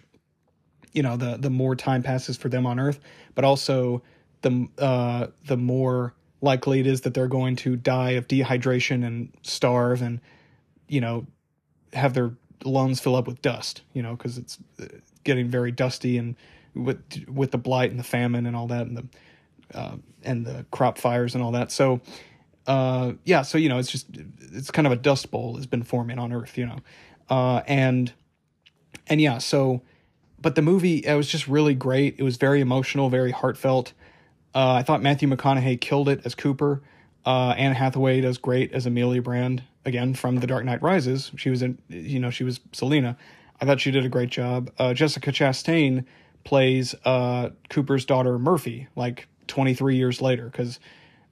you 0.92 1.02
know, 1.02 1.18
the 1.18 1.38
the 1.38 1.50
more 1.50 1.76
time 1.76 2.04
passes 2.04 2.38
for 2.38 2.48
them 2.48 2.68
on 2.68 2.80
Earth, 2.80 3.00
but 3.34 3.44
also 3.44 4.04
the 4.44 4.68
uh, 4.78 5.28
the 5.48 5.58
more 5.58 6.14
likely 6.42 6.80
it 6.80 6.86
is 6.86 7.02
that 7.02 7.16
they're 7.16 7.28
going 7.28 7.56
to 7.56 7.76
die 7.76 8.12
of 8.12 8.28
dehydration 8.28 9.04
and 9.04 9.34
starve 9.42 10.04
and 10.04 10.22
you 10.88 11.02
know 11.02 11.26
have 11.94 12.14
their 12.14 12.34
lungs 12.64 13.00
fill 13.00 13.16
up 13.16 13.26
with 13.26 13.42
dust, 13.42 13.82
you 13.94 14.04
know, 14.04 14.16
because 14.16 14.38
it's 14.38 14.60
uh, 14.80 14.86
getting 15.24 15.48
very 15.48 15.72
dusty 15.72 16.20
and 16.20 16.36
with 16.76 17.02
with 17.28 17.50
the 17.50 17.58
blight 17.58 17.90
and 17.90 18.00
the 18.00 18.04
famine 18.04 18.46
and 18.46 18.56
all 18.56 18.68
that 18.68 18.86
and 18.86 18.96
the 18.96 19.08
uh, 19.74 19.96
and 20.24 20.46
the 20.46 20.66
crop 20.72 20.98
fires 20.98 21.36
and 21.36 21.44
all 21.44 21.52
that. 21.52 21.72
So, 21.72 22.02
uh, 22.68 23.14
yeah, 23.26 23.42
so 23.42 23.58
you 23.58 23.70
know, 23.70 23.78
it's 23.78 23.92
just 23.92 24.08
it's 24.52 24.72
kind 24.72 24.88
of 24.88 24.94
a 24.94 24.98
dust 24.98 25.32
bowl 25.32 25.56
has 25.58 25.66
been 25.66 25.84
forming 25.84 26.20
on 26.20 26.32
Earth, 26.32 26.58
you 26.58 26.66
know, 26.66 26.80
uh, 27.30 27.62
and 27.68 28.12
and 29.08 29.20
yeah, 29.20 29.38
so 29.38 29.82
but 30.42 30.56
the 30.56 30.62
movie 30.62 30.98
it 30.98 31.16
was 31.16 31.28
just 31.28 31.48
really 31.48 31.74
great. 31.74 32.16
It 32.18 32.24
was 32.24 32.38
very 32.38 32.62
emotional, 32.62 33.10
very 33.10 33.32
heartfelt. 33.32 33.94
Uh, 34.54 34.74
I 34.74 34.84
thought 34.84 35.02
Matthew 35.02 35.28
McConaughey 35.28 35.82
killed 35.82 36.10
it 36.10 36.22
as 36.26 36.36
Cooper. 36.36 36.82
Uh, 37.26 37.56
Anne 37.58 37.74
Hathaway 37.74 38.22
does 38.22 38.38
great 38.38 38.72
as 38.74 38.86
Amelia 38.86 39.22
Brand 39.22 39.64
again 39.86 40.14
from 40.14 40.38
The 40.38 40.48
Dark 40.48 40.66
Knight 40.66 40.82
Rises. 40.82 41.32
She 41.38 41.50
was 41.50 41.62
in, 41.62 41.78
you 41.88 42.20
know, 42.20 42.30
she 42.30 42.44
was 42.44 42.60
Selina. 42.72 43.18
I 43.60 43.66
thought 43.66 43.80
she 43.80 43.92
did 43.92 44.06
a 44.06 44.10
great 44.10 44.30
job. 44.30 44.72
Uh, 44.78 44.94
Jessica 44.94 45.32
Chastain 45.32 46.06
plays 46.44 46.94
uh, 47.06 47.50
Cooper's 47.70 48.06
daughter 48.06 48.38
Murphy, 48.38 48.88
like 48.96 49.28
23 49.48 49.96
years 49.96 50.22
later 50.22 50.46
because 50.46 50.80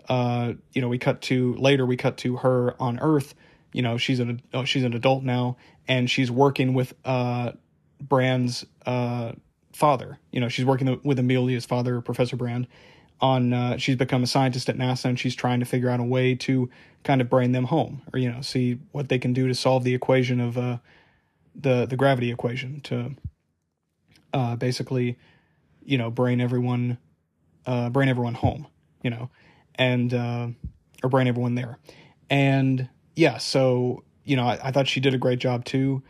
uh, 0.10 0.54
you 0.74 0.82
know 0.82 0.88
we 0.88 0.98
cut 0.98 1.22
to 1.22 1.54
later 1.56 1.86
we 1.86 1.98
cut 1.98 2.18
to 2.18 2.38
her 2.38 2.76
on 2.82 3.00
earth 3.00 3.34
you 3.74 3.82
know 3.82 3.98
she's 3.98 4.20
an 4.20 4.42
oh, 4.54 4.66
she's 4.66 4.84
an 4.84 4.94
adult 4.94 5.24
now 5.24 5.58
and 5.88 6.10
she's 6.10 6.32
working 6.32 6.74
with 6.74 6.94
uh, 7.06 7.52
brand's 8.00 8.66
uh, 8.86 9.32
father. 9.74 10.20
You 10.32 10.42
know 10.42 10.50
she's 10.50 10.66
working 10.66 11.00
with 11.04 11.20
amelia's 11.20 11.66
father 11.66 12.02
professor 12.02 12.36
brand 12.36 12.68
on 13.20 13.54
uh, 13.54 13.78
she's 13.78 13.96
become 13.96 14.24
a 14.24 14.28
scientist 14.28 14.68
at 14.68 14.78
nasa 14.78 15.06
and 15.06 15.20
she's 15.20 15.36
trying 15.36 15.60
to 15.60 15.66
figure 15.66 15.90
out 15.90 16.00
a 16.00 16.04
way 16.04 16.36
to 16.36 16.70
kind 17.04 17.22
of 17.22 17.30
bring 17.30 17.52
them 17.52 17.66
home 17.66 18.02
or 18.14 18.20
you 18.20 18.32
know 18.32 18.42
see 18.42 18.80
what 18.92 19.10
they 19.10 19.20
can 19.20 19.34
do 19.34 19.48
to 19.48 19.56
solve 19.56 19.84
the 19.84 19.94
equation 19.94 20.40
of 20.40 20.58
uh, 20.58 20.78
the 21.56 21.86
the 21.86 21.96
gravity 21.96 22.32
equation 22.32 22.82
to 22.82 23.16
uh, 24.34 24.56
basically 24.56 25.18
you 25.84 25.98
know 25.98 26.10
bring 26.10 26.42
everyone 26.42 26.98
uh, 27.66 27.90
bring 27.90 28.10
everyone 28.10 28.34
home, 28.34 28.68
you 29.04 29.10
know, 29.10 29.30
and 29.76 30.14
uh, 30.14 30.48
or 31.04 31.10
bring 31.10 31.28
everyone 31.28 31.56
there. 31.56 31.80
And 32.30 32.90
yeah, 33.16 33.38
so 33.38 34.04
you 34.24 34.36
know, 34.36 34.44
I, 34.44 34.60
I 34.64 34.72
thought 34.72 34.88
she 34.88 35.00
did 35.00 35.14
a 35.14 35.18
great 35.18 35.40
job 35.40 35.66
too. 35.66 36.04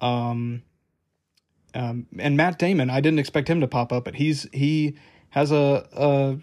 Um, 0.00 0.62
um, 1.74 2.06
and 2.18 2.36
Matt 2.36 2.58
Damon, 2.58 2.90
I 2.90 3.00
didn't 3.00 3.18
expect 3.18 3.48
him 3.48 3.60
to 3.60 3.66
pop 3.66 3.92
up, 3.92 4.04
but 4.04 4.14
he's 4.14 4.48
he 4.52 4.96
has 5.30 5.50
a, 5.50 5.88
a 5.92 6.38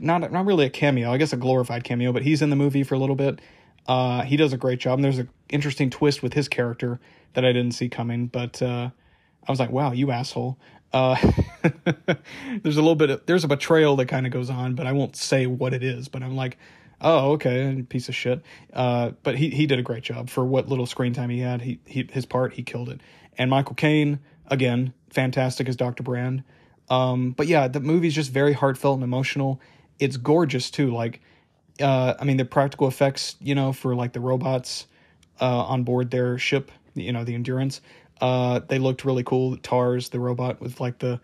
not 0.00 0.32
not 0.32 0.46
really 0.46 0.66
a 0.66 0.70
cameo, 0.70 1.12
I 1.12 1.16
guess 1.16 1.32
a 1.32 1.36
glorified 1.36 1.84
cameo, 1.84 2.12
but 2.12 2.22
he's 2.22 2.42
in 2.42 2.50
the 2.50 2.56
movie 2.56 2.82
for 2.82 2.94
a 2.94 2.98
little 2.98 3.16
bit. 3.16 3.40
Uh, 3.86 4.22
he 4.22 4.36
does 4.36 4.52
a 4.52 4.56
great 4.56 4.80
job, 4.80 4.98
and 4.98 5.04
there's 5.04 5.18
an 5.18 5.28
interesting 5.50 5.90
twist 5.90 6.22
with 6.22 6.32
his 6.32 6.48
character 6.48 6.98
that 7.34 7.44
I 7.44 7.52
didn't 7.52 7.72
see 7.72 7.88
coming. 7.88 8.26
But 8.26 8.60
uh, 8.62 8.90
I 9.46 9.52
was 9.52 9.60
like, 9.60 9.70
"Wow, 9.70 9.92
you 9.92 10.10
asshole!" 10.10 10.58
Uh, 10.94 11.16
there's 12.62 12.76
a 12.76 12.80
little 12.80 12.94
bit 12.94 13.10
of 13.10 13.26
there's 13.26 13.42
a 13.42 13.48
betrayal 13.48 13.96
that 13.96 14.06
kind 14.06 14.26
of 14.26 14.32
goes 14.32 14.48
on, 14.48 14.76
but 14.76 14.86
I 14.86 14.92
won't 14.92 15.16
say 15.16 15.46
what 15.46 15.74
it 15.74 15.82
is. 15.82 16.06
But 16.06 16.22
I'm 16.22 16.36
like, 16.36 16.56
oh, 17.00 17.32
okay, 17.32 17.84
piece 17.88 18.08
of 18.08 18.14
shit. 18.14 18.42
Uh, 18.72 19.10
but 19.24 19.36
he 19.36 19.50
he 19.50 19.66
did 19.66 19.80
a 19.80 19.82
great 19.82 20.04
job 20.04 20.30
for 20.30 20.44
what 20.44 20.68
little 20.68 20.86
screen 20.86 21.12
time 21.12 21.30
he 21.30 21.40
had. 21.40 21.62
He, 21.62 21.80
he 21.84 22.08
his 22.10 22.24
part 22.24 22.54
he 22.54 22.62
killed 22.62 22.88
it. 22.88 23.00
And 23.36 23.50
Michael 23.50 23.74
Caine 23.74 24.20
again, 24.46 24.94
fantastic 25.10 25.68
as 25.68 25.74
Doctor 25.74 26.04
Brand. 26.04 26.44
Um, 26.88 27.32
but 27.32 27.48
yeah, 27.48 27.66
the 27.66 27.80
movie's 27.80 28.14
just 28.14 28.30
very 28.30 28.52
heartfelt 28.52 28.94
and 28.94 29.04
emotional. 29.04 29.60
It's 29.98 30.16
gorgeous 30.16 30.70
too. 30.70 30.92
Like, 30.92 31.20
uh, 31.80 32.14
I 32.20 32.24
mean, 32.24 32.36
the 32.36 32.44
practical 32.44 32.86
effects, 32.86 33.34
you 33.40 33.56
know, 33.56 33.72
for 33.72 33.96
like 33.96 34.12
the 34.12 34.20
robots 34.20 34.86
uh, 35.40 35.64
on 35.64 35.82
board 35.82 36.12
their 36.12 36.38
ship, 36.38 36.70
you 36.94 37.12
know, 37.12 37.24
the 37.24 37.34
Endurance 37.34 37.80
uh, 38.20 38.60
they 38.60 38.78
looked 38.78 39.04
really 39.04 39.24
cool. 39.24 39.56
Tars, 39.58 40.08
the 40.10 40.20
robot, 40.20 40.60
with 40.60 40.80
like 40.80 40.98
the 40.98 41.20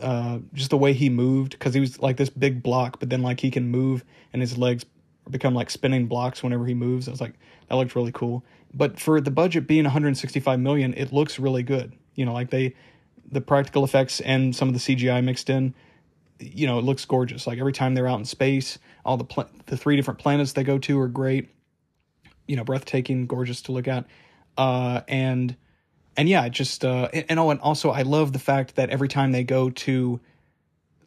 uh, 0.00 0.38
just 0.54 0.70
the 0.70 0.76
way 0.76 0.92
he 0.92 1.10
moved 1.10 1.52
because 1.52 1.74
he 1.74 1.80
was 1.80 2.00
like 2.00 2.16
this 2.16 2.30
big 2.30 2.62
block, 2.62 2.98
but 3.00 3.10
then 3.10 3.22
like 3.22 3.40
he 3.40 3.50
can 3.50 3.68
move 3.68 4.04
and 4.32 4.40
his 4.40 4.56
legs 4.56 4.84
become 5.30 5.54
like 5.54 5.70
spinning 5.70 6.06
blocks 6.06 6.42
whenever 6.42 6.66
he 6.66 6.74
moves. 6.74 7.08
I 7.08 7.10
was 7.10 7.20
like, 7.20 7.34
that 7.68 7.74
looked 7.74 7.94
really 7.94 8.12
cool. 8.12 8.44
But 8.72 8.98
for 8.98 9.20
the 9.20 9.30
budget 9.30 9.66
being 9.66 9.84
165 9.84 10.58
million, 10.60 10.94
it 10.94 11.12
looks 11.12 11.38
really 11.38 11.62
good. 11.62 11.92
You 12.14 12.24
know, 12.24 12.32
like 12.32 12.50
they, 12.50 12.74
the 13.30 13.40
practical 13.40 13.84
effects 13.84 14.20
and 14.20 14.54
some 14.54 14.68
of 14.68 14.74
the 14.74 14.80
CGI 14.80 15.22
mixed 15.22 15.50
in, 15.50 15.74
you 16.38 16.66
know, 16.66 16.78
it 16.78 16.82
looks 16.82 17.04
gorgeous. 17.04 17.46
Like 17.46 17.58
every 17.58 17.72
time 17.72 17.94
they're 17.94 18.08
out 18.08 18.18
in 18.18 18.24
space, 18.24 18.78
all 19.04 19.16
the 19.16 19.24
pl- 19.24 19.50
the 19.66 19.76
three 19.76 19.96
different 19.96 20.18
planets 20.18 20.52
they 20.52 20.64
go 20.64 20.78
to 20.78 20.98
are 20.98 21.08
great. 21.08 21.50
You 22.46 22.56
know, 22.56 22.64
breathtaking, 22.64 23.26
gorgeous 23.26 23.62
to 23.62 23.72
look 23.72 23.86
at. 23.86 24.06
Uh, 24.56 25.02
and 25.06 25.56
and 26.16 26.28
yeah, 26.28 26.48
just 26.48 26.84
uh, 26.84 27.08
and, 27.12 27.38
oh, 27.38 27.50
and 27.50 27.60
also 27.60 27.90
I 27.90 28.02
love 28.02 28.32
the 28.32 28.38
fact 28.38 28.76
that 28.76 28.90
every 28.90 29.08
time 29.08 29.32
they 29.32 29.44
go 29.44 29.70
to, 29.70 30.20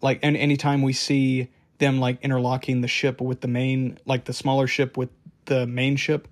like, 0.02 0.20
and 0.24 0.36
anytime 0.38 0.82
we 0.82 0.94
see 0.94 1.50
them 1.80 2.00
like 2.00 2.22
interlocking 2.22 2.82
the 2.82 2.88
ship 2.88 3.20
with 3.20 3.42
the 3.42 3.48
main, 3.48 3.98
like 4.06 4.26
the 4.26 4.34
smaller 4.34 4.68
ship 4.68 4.98
with 4.98 5.10
the 5.46 5.68
main 5.68 5.96
ship, 5.96 6.28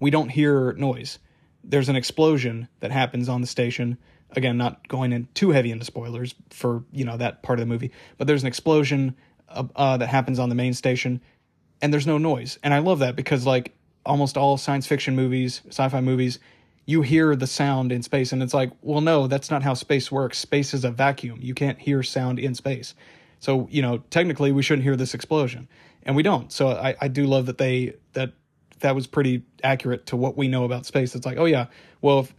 we 0.00 0.10
don't 0.10 0.30
hear 0.30 0.72
noise. 0.72 1.18
There's 1.62 1.88
an 1.88 1.96
explosion 1.96 2.68
that 2.80 2.90
happens 2.90 3.28
on 3.28 3.40
the 3.40 3.46
station. 3.46 3.98
Again, 4.30 4.56
not 4.56 4.88
going 4.88 5.12
in 5.12 5.28
too 5.34 5.50
heavy 5.50 5.70
into 5.70 5.84
spoilers 5.84 6.34
for 6.50 6.82
you 6.92 7.04
know 7.04 7.16
that 7.16 7.42
part 7.42 7.58
of 7.58 7.66
the 7.66 7.72
movie, 7.72 7.92
but 8.18 8.26
there's 8.26 8.42
an 8.42 8.48
explosion 8.48 9.14
uh, 9.48 9.64
uh, 9.76 9.96
that 9.98 10.08
happens 10.08 10.38
on 10.38 10.48
the 10.48 10.54
main 10.54 10.74
station, 10.74 11.20
and 11.80 11.92
there's 11.92 12.06
no 12.06 12.18
noise. 12.18 12.58
And 12.62 12.74
I 12.74 12.78
love 12.78 12.98
that 12.98 13.16
because 13.16 13.46
like 13.46 13.76
almost 14.04 14.36
all 14.36 14.56
science 14.56 14.86
fiction 14.86 15.14
movies, 15.14 15.62
sci-fi 15.68 16.00
movies, 16.00 16.38
you 16.86 17.02
hear 17.02 17.34
the 17.34 17.46
sound 17.46 17.92
in 17.92 18.02
space 18.02 18.32
and 18.32 18.42
it's 18.42 18.54
like 18.54 18.70
well 18.82 19.00
no 19.00 19.26
that's 19.26 19.50
not 19.50 19.62
how 19.62 19.74
space 19.74 20.12
works 20.12 20.38
space 20.38 20.74
is 20.74 20.84
a 20.84 20.90
vacuum 20.90 21.38
you 21.40 21.54
can't 21.54 21.78
hear 21.78 22.02
sound 22.02 22.38
in 22.38 22.54
space 22.54 22.94
so 23.40 23.66
you 23.70 23.80
know 23.82 23.98
technically 24.10 24.52
we 24.52 24.62
shouldn't 24.62 24.84
hear 24.84 24.96
this 24.96 25.14
explosion 25.14 25.68
and 26.04 26.16
we 26.16 26.22
don't. 26.22 26.52
So 26.52 26.68
I, 26.68 26.94
I 27.00 27.08
do 27.08 27.26
love 27.26 27.46
that 27.46 27.58
they 27.58 27.94
that 28.12 28.32
that 28.80 28.94
was 28.94 29.06
pretty 29.06 29.42
accurate 29.62 30.06
to 30.06 30.16
what 30.16 30.36
we 30.36 30.48
know 30.48 30.64
about 30.64 30.86
space. 30.86 31.14
It's 31.14 31.26
like, 31.26 31.38
oh 31.38 31.46
yeah, 31.46 31.66
well 32.00 32.20
if 32.20 32.34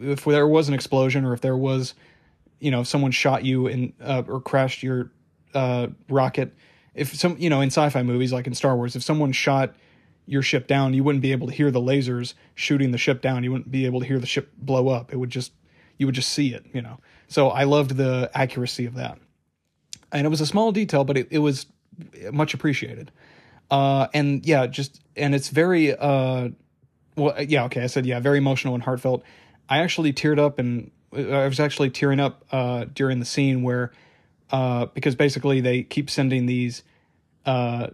if 0.00 0.24
there 0.24 0.48
was 0.48 0.68
an 0.68 0.74
explosion 0.74 1.24
or 1.24 1.32
if 1.32 1.40
there 1.40 1.56
was, 1.56 1.94
you 2.58 2.70
know, 2.70 2.80
if 2.80 2.88
someone 2.88 3.12
shot 3.12 3.44
you 3.44 3.66
in 3.68 3.92
uh, 4.00 4.22
or 4.26 4.40
crashed 4.40 4.82
your 4.82 5.10
uh, 5.54 5.88
rocket, 6.08 6.52
if 6.94 7.14
some 7.14 7.36
you 7.38 7.48
know 7.50 7.60
in 7.60 7.68
sci-fi 7.68 8.02
movies 8.02 8.32
like 8.32 8.46
in 8.46 8.54
Star 8.54 8.76
Wars, 8.76 8.96
if 8.96 9.02
someone 9.02 9.32
shot 9.32 9.74
your 10.26 10.42
ship 10.42 10.66
down, 10.66 10.94
you 10.94 11.04
wouldn't 11.04 11.22
be 11.22 11.32
able 11.32 11.46
to 11.48 11.52
hear 11.52 11.70
the 11.70 11.80
lasers 11.80 12.34
shooting 12.54 12.90
the 12.90 12.98
ship 12.98 13.20
down. 13.20 13.44
You 13.44 13.52
wouldn't 13.52 13.70
be 13.70 13.86
able 13.86 14.00
to 14.00 14.06
hear 14.06 14.18
the 14.18 14.26
ship 14.26 14.52
blow 14.56 14.88
up. 14.88 15.12
It 15.12 15.16
would 15.16 15.30
just 15.30 15.52
you 15.98 16.06
would 16.06 16.14
just 16.14 16.30
see 16.30 16.54
it, 16.54 16.64
you 16.72 16.82
know. 16.82 16.98
So 17.28 17.50
I 17.50 17.64
loved 17.64 17.96
the 17.96 18.30
accuracy 18.34 18.86
of 18.86 18.94
that. 18.94 19.18
And 20.12 20.26
it 20.26 20.30
was 20.30 20.40
a 20.40 20.46
small 20.46 20.72
detail, 20.72 21.04
but 21.04 21.16
it, 21.16 21.28
it 21.30 21.38
was 21.38 21.66
much 22.32 22.54
appreciated. 22.54 23.10
Uh, 23.70 24.08
and 24.14 24.44
yeah, 24.46 24.66
just 24.66 25.00
and 25.16 25.34
it's 25.34 25.48
very 25.48 25.96
uh, 25.96 26.48
well, 27.16 27.42
yeah, 27.42 27.64
okay, 27.64 27.82
I 27.82 27.86
said 27.86 28.06
yeah, 28.06 28.20
very 28.20 28.38
emotional 28.38 28.74
and 28.74 28.82
heartfelt. 28.82 29.22
I 29.68 29.78
actually 29.78 30.12
teared 30.12 30.38
up 30.38 30.58
and 30.58 30.90
I 31.12 31.46
was 31.46 31.60
actually 31.60 31.90
tearing 31.90 32.20
up 32.20 32.44
uh, 32.50 32.86
during 32.92 33.18
the 33.18 33.24
scene 33.24 33.62
where 33.62 33.92
uh, 34.50 34.86
because 34.86 35.14
basically 35.14 35.60
they 35.60 35.82
keep 35.82 36.10
sending 36.10 36.46
these 36.46 36.82
uh, 37.46 37.88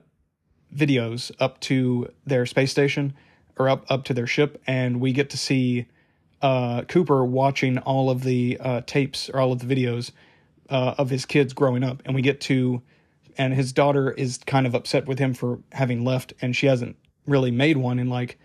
videos 0.74 1.30
up 1.40 1.60
to 1.60 2.08
their 2.26 2.46
space 2.46 2.70
station 2.70 3.14
or 3.58 3.68
up 3.68 3.84
up 3.90 4.04
to 4.04 4.14
their 4.14 4.26
ship, 4.26 4.60
and 4.66 5.00
we 5.00 5.12
get 5.12 5.30
to 5.30 5.36
see 5.36 5.86
uh, 6.42 6.82
Cooper 6.82 7.24
watching 7.24 7.78
all 7.78 8.10
of 8.10 8.22
the 8.22 8.58
uh, 8.60 8.80
tapes 8.86 9.28
or 9.28 9.40
all 9.40 9.52
of 9.52 9.66
the 9.66 9.74
videos 9.74 10.12
uh, 10.70 10.94
of 10.96 11.10
his 11.10 11.26
kids 11.26 11.52
growing 11.52 11.82
up, 11.84 12.02
and 12.04 12.14
we 12.14 12.22
get 12.22 12.40
to, 12.42 12.80
and 13.36 13.52
his 13.54 13.72
daughter 13.72 14.10
is 14.12 14.38
kind 14.38 14.66
of 14.66 14.74
upset 14.74 15.06
with 15.06 15.18
him 15.18 15.34
for 15.34 15.60
having 15.72 16.04
left, 16.04 16.32
and 16.40 16.56
she 16.56 16.66
hasn't 16.66 16.96
really 17.26 17.50
made 17.50 17.76
one 17.76 17.98
in 17.98 18.08
like 18.08 18.38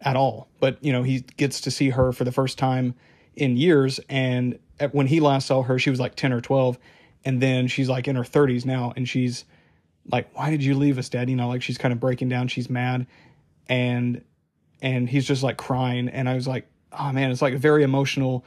at 0.00 0.16
all. 0.16 0.48
But 0.60 0.82
you 0.82 0.92
know, 0.92 1.02
he 1.02 1.20
gets 1.20 1.60
to 1.62 1.70
see 1.70 1.90
her 1.90 2.12
for 2.12 2.24
the 2.24 2.32
first 2.32 2.58
time 2.58 2.94
in 3.36 3.56
years, 3.56 4.00
and 4.08 4.58
when 4.92 5.06
he 5.06 5.20
last 5.20 5.46
saw 5.46 5.62
her, 5.62 5.78
she 5.78 5.90
was 5.90 6.00
like 6.00 6.14
ten 6.14 6.32
or 6.32 6.40
twelve, 6.40 6.78
and 7.24 7.42
then 7.42 7.68
she's 7.68 7.88
like 7.88 8.08
in 8.08 8.16
her 8.16 8.24
thirties 8.24 8.64
now, 8.64 8.92
and 8.96 9.08
she's 9.08 9.44
like, 10.10 10.36
"Why 10.36 10.50
did 10.50 10.62
you 10.62 10.74
leave 10.74 10.98
us, 10.98 11.08
Dad?" 11.08 11.30
You 11.30 11.36
know, 11.36 11.48
like 11.48 11.62
she's 11.62 11.78
kind 11.78 11.92
of 11.92 12.00
breaking 12.00 12.28
down, 12.28 12.48
she's 12.48 12.68
mad, 12.70 13.06
and 13.68 14.22
and 14.80 15.08
he's 15.08 15.26
just 15.26 15.42
like 15.42 15.56
crying, 15.56 16.08
and 16.08 16.28
I 16.28 16.34
was 16.34 16.46
like, 16.46 16.66
"Oh 16.92 17.12
man," 17.12 17.30
it's 17.30 17.42
like 17.42 17.54
a 17.54 17.58
very 17.58 17.82
emotional 17.82 18.44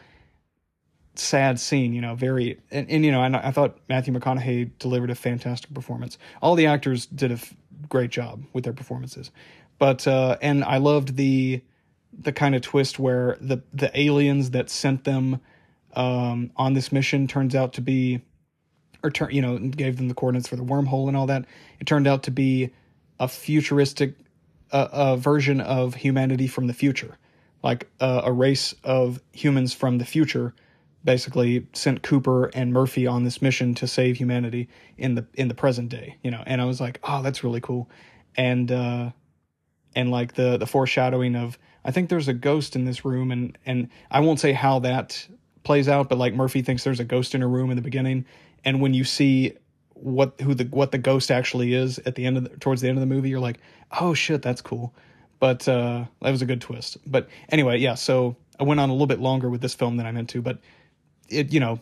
sad 1.18 1.60
scene, 1.60 1.94
you 1.94 2.02
know, 2.02 2.16
very, 2.16 2.60
and, 2.72 2.90
and 2.90 3.06
you 3.06 3.12
know, 3.12 3.24
and 3.24 3.36
I 3.36 3.52
thought 3.52 3.78
Matthew 3.88 4.14
McConaughey 4.14 4.72
delivered 4.80 5.10
a 5.10 5.16
fantastic 5.16 5.74
performance. 5.74 6.18
All 6.42 6.56
the 6.56 6.66
actors 6.66 7.06
did 7.06 7.32
a 7.32 7.36
f- 7.36 7.54
great 7.90 8.10
job 8.10 8.44
with 8.54 8.64
their 8.64 8.74
performances, 8.74 9.32
but 9.80 10.08
uh, 10.08 10.38
and 10.42 10.64
I 10.64 10.78
loved 10.78 11.16
the 11.16 11.62
the 12.18 12.32
kind 12.32 12.56
of 12.56 12.62
twist 12.62 13.00
where 13.00 13.38
the 13.42 13.62
the 13.74 13.98
aliens 14.00 14.52
that 14.52 14.70
sent 14.70 15.04
them 15.04 15.42
um, 15.96 16.52
on 16.56 16.74
this 16.74 16.92
mission 16.92 17.28
turns 17.28 17.56
out 17.56 17.74
to 17.74 17.82
be, 17.82 18.22
or 19.06 19.12
turn, 19.12 19.32
you 19.32 19.42
know, 19.42 19.58
gave 19.58 19.98
them 19.98 20.08
the 20.08 20.14
coordinates 20.14 20.48
for 20.48 20.56
the 20.56 20.64
wormhole 20.64 21.08
and 21.08 21.16
all 21.16 21.28
that. 21.28 21.46
It 21.80 21.86
turned 21.86 22.08
out 22.08 22.24
to 22.24 22.32
be 22.32 22.72
a 23.20 23.28
futuristic 23.28 24.16
uh, 24.72 24.88
a 24.92 25.18
version 25.18 25.62
of 25.62 25.96
humanity 25.96 26.48
from 26.48 26.68
the 26.68 26.74
future, 26.74 27.18
like 27.64 27.90
uh, 28.00 28.22
a 28.26 28.32
race 28.32 28.74
of 28.84 29.22
humans 29.32 29.74
from 29.74 30.00
the 30.00 30.06
future 30.06 30.54
basically 31.04 31.68
sent 31.74 32.02
Cooper 32.02 32.48
and 32.48 32.74
Murphy 32.74 33.06
on 33.06 33.24
this 33.24 33.42
mission 33.42 33.76
to 33.76 33.88
save 33.88 34.18
humanity 34.18 34.68
in 34.98 35.16
the 35.16 35.26
in 35.36 35.48
the 35.48 35.54
present 35.54 35.90
day, 35.90 36.18
you 36.24 36.32
know. 36.32 36.44
And 36.46 36.60
I 36.60 36.66
was 36.66 36.82
like, 36.82 37.00
"Oh, 37.04 37.22
that's 37.22 37.44
really 37.44 37.62
cool." 37.62 37.90
And 38.36 38.72
uh 38.72 39.12
and 39.96 40.12
like 40.12 40.34
the 40.34 40.58
the 40.58 40.66
foreshadowing 40.66 41.36
of 41.36 41.58
I 41.86 41.92
think 41.92 42.10
there's 42.10 42.28
a 42.28 42.34
ghost 42.34 42.76
in 42.76 42.86
this 42.86 43.06
room 43.06 43.32
and 43.32 43.58
and 43.66 43.90
I 44.10 44.20
won't 44.20 44.40
say 44.40 44.52
how 44.52 44.80
that 44.80 45.28
plays 45.64 45.88
out, 45.88 46.10
but 46.10 46.18
like 46.18 46.34
Murphy 46.34 46.62
thinks 46.62 46.84
there's 46.84 47.00
a 47.00 47.06
ghost 47.06 47.36
in 47.36 47.44
a 47.44 47.48
room 47.48 47.70
in 47.70 47.76
the 47.76 47.82
beginning 47.82 48.26
and 48.66 48.82
when 48.82 48.94
you 48.94 49.04
see 49.04 49.54
what 49.94 50.40
who 50.42 50.54
the 50.54 50.66
what 50.66 50.92
the 50.92 50.98
ghost 50.98 51.32
actually 51.32 51.74
is 51.74 52.00
at 52.00 52.16
the 52.16 52.26
end 52.26 52.38
of 52.38 52.44
the, 52.44 52.50
towards 52.58 52.82
the 52.82 52.90
end 52.90 52.98
of 52.98 53.02
the 53.02 53.14
movie, 53.14 53.30
you're 53.30 53.40
like, 53.40 53.60
"Oh 54.00 54.14
shit, 54.14 54.42
that's 54.42 54.62
cool." 54.62 54.94
But 55.40 55.68
uh 55.68 56.06
that 56.22 56.32
was 56.32 56.42
a 56.42 56.46
good 56.46 56.62
twist. 56.62 56.98
But 57.06 57.30
anyway, 57.50 57.78
yeah, 57.78 57.96
so 57.96 58.36
I 58.60 58.64
went 58.64 58.80
on 58.80 58.90
a 58.90 58.94
little 58.94 59.08
bit 59.08 59.20
longer 59.20 59.50
with 59.50 59.62
this 59.62 59.74
film 59.74 59.98
than 59.98 60.06
I 60.06 60.12
meant 60.12 60.30
to, 60.30 60.42
but 60.42 60.60
it 61.30 61.54
you 61.54 61.60
know 61.60 61.80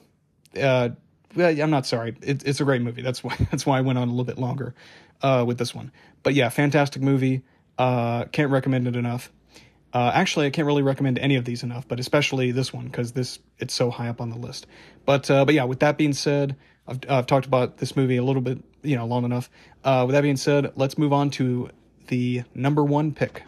uh 0.62 0.90
I'm 1.36 1.72
not 1.72 1.86
sorry. 1.88 2.16
It, 2.22 2.46
it's 2.46 2.62
a 2.62 2.64
great 2.64 2.82
movie. 2.82 3.02
That's 3.02 3.24
why 3.24 3.36
that's 3.52 3.66
why 3.66 3.78
I 3.78 3.82
went 3.82 3.98
on 3.98 4.08
a 4.08 4.12
little 4.12 4.26
bit 4.26 4.38
longer 4.38 4.76
uh, 5.22 5.44
with 5.48 5.58
this 5.58 5.74
one. 5.74 5.92
But 6.22 6.34
yeah, 6.36 6.50
fantastic 6.50 7.02
movie. 7.02 7.44
Uh, 7.78 8.26
can't 8.26 8.52
recommend 8.52 8.88
it 8.88 8.96
enough. 8.96 9.32
Uh, 9.94 10.12
actually, 10.14 10.48
I 10.48 10.50
can't 10.50 10.66
really 10.66 10.82
recommend 10.82 11.20
any 11.20 11.36
of 11.36 11.46
these 11.46 11.64
enough, 11.64 11.88
but 11.88 12.00
especially 12.00 12.52
this 12.52 12.74
one 12.74 12.86
because 12.86 13.12
this 13.14 13.40
it's 13.60 13.74
so 13.74 13.92
high 13.92 14.10
up 14.10 14.22
on 14.22 14.30
the 14.30 14.38
list. 14.38 14.68
But 15.06 15.30
uh, 15.30 15.46
but 15.46 15.56
yeah, 15.56 15.64
with 15.64 15.80
that 15.80 15.98
being 15.98 16.14
said, 16.14 16.56
I've, 16.88 17.00
I've 17.10 17.28
talked 17.28 17.46
about 17.46 17.78
this 17.78 17.96
movie 17.96 18.18
a 18.18 18.24
little 18.24 18.42
bit, 18.42 18.60
you 18.82 18.96
know, 18.96 19.06
long 19.06 19.24
enough. 19.26 19.50
Uh, 19.84 20.04
with 20.06 20.14
that 20.14 20.22
being 20.22 20.38
said, 20.38 20.74
let's 20.76 20.98
move 20.98 21.14
on 21.14 21.30
to 21.32 21.70
the 22.08 22.44
number 22.54 22.84
one 22.84 23.14
pick. 23.14 23.44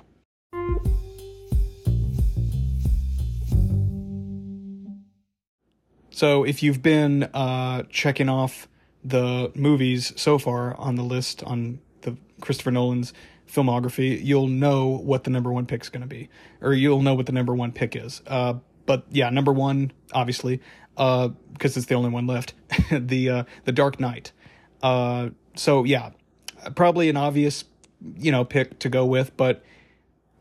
So 6.11 6.45
if 6.45 6.63
you've 6.63 6.81
been 6.81 7.23
uh, 7.33 7.83
checking 7.89 8.29
off 8.29 8.69
the 9.03 9.51
movies 9.53 10.13
so 10.15 10.37
far 10.37 10.73
on 10.77 10.95
the 10.95 11.03
list 11.03 11.43
on 11.43 11.79
the 12.01 12.15
Christopher 12.39 12.71
Nolan's 12.71 13.11
filmography, 13.51 14.23
you'll 14.23 14.47
know 14.47 14.87
what 14.87 15.25
the 15.25 15.29
number 15.29 15.51
one 15.51 15.65
pick 15.65 15.81
is 15.81 15.89
going 15.89 16.01
to 16.01 16.07
be, 16.07 16.29
or 16.61 16.73
you'll 16.73 17.01
know 17.01 17.13
what 17.13 17.25
the 17.25 17.33
number 17.33 17.53
one 17.53 17.73
pick 17.73 17.97
is. 17.97 18.21
Uh, 18.27 18.53
but 18.85 19.03
yeah, 19.09 19.29
number 19.29 19.51
one, 19.51 19.91
obviously, 20.13 20.61
because 20.95 21.29
uh, 21.77 21.79
it's 21.79 21.85
the 21.85 21.95
only 21.95 22.09
one 22.09 22.27
left, 22.27 22.53
the 22.91 23.29
uh, 23.29 23.43
the 23.65 23.71
Dark 23.71 23.99
Knight. 23.99 24.31
Uh, 24.81 25.29
so 25.55 25.83
yeah, 25.83 26.11
probably 26.75 27.09
an 27.09 27.17
obvious, 27.17 27.65
you 28.17 28.31
know, 28.31 28.43
pick 28.43 28.79
to 28.79 28.89
go 28.89 29.05
with, 29.05 29.35
but 29.37 29.63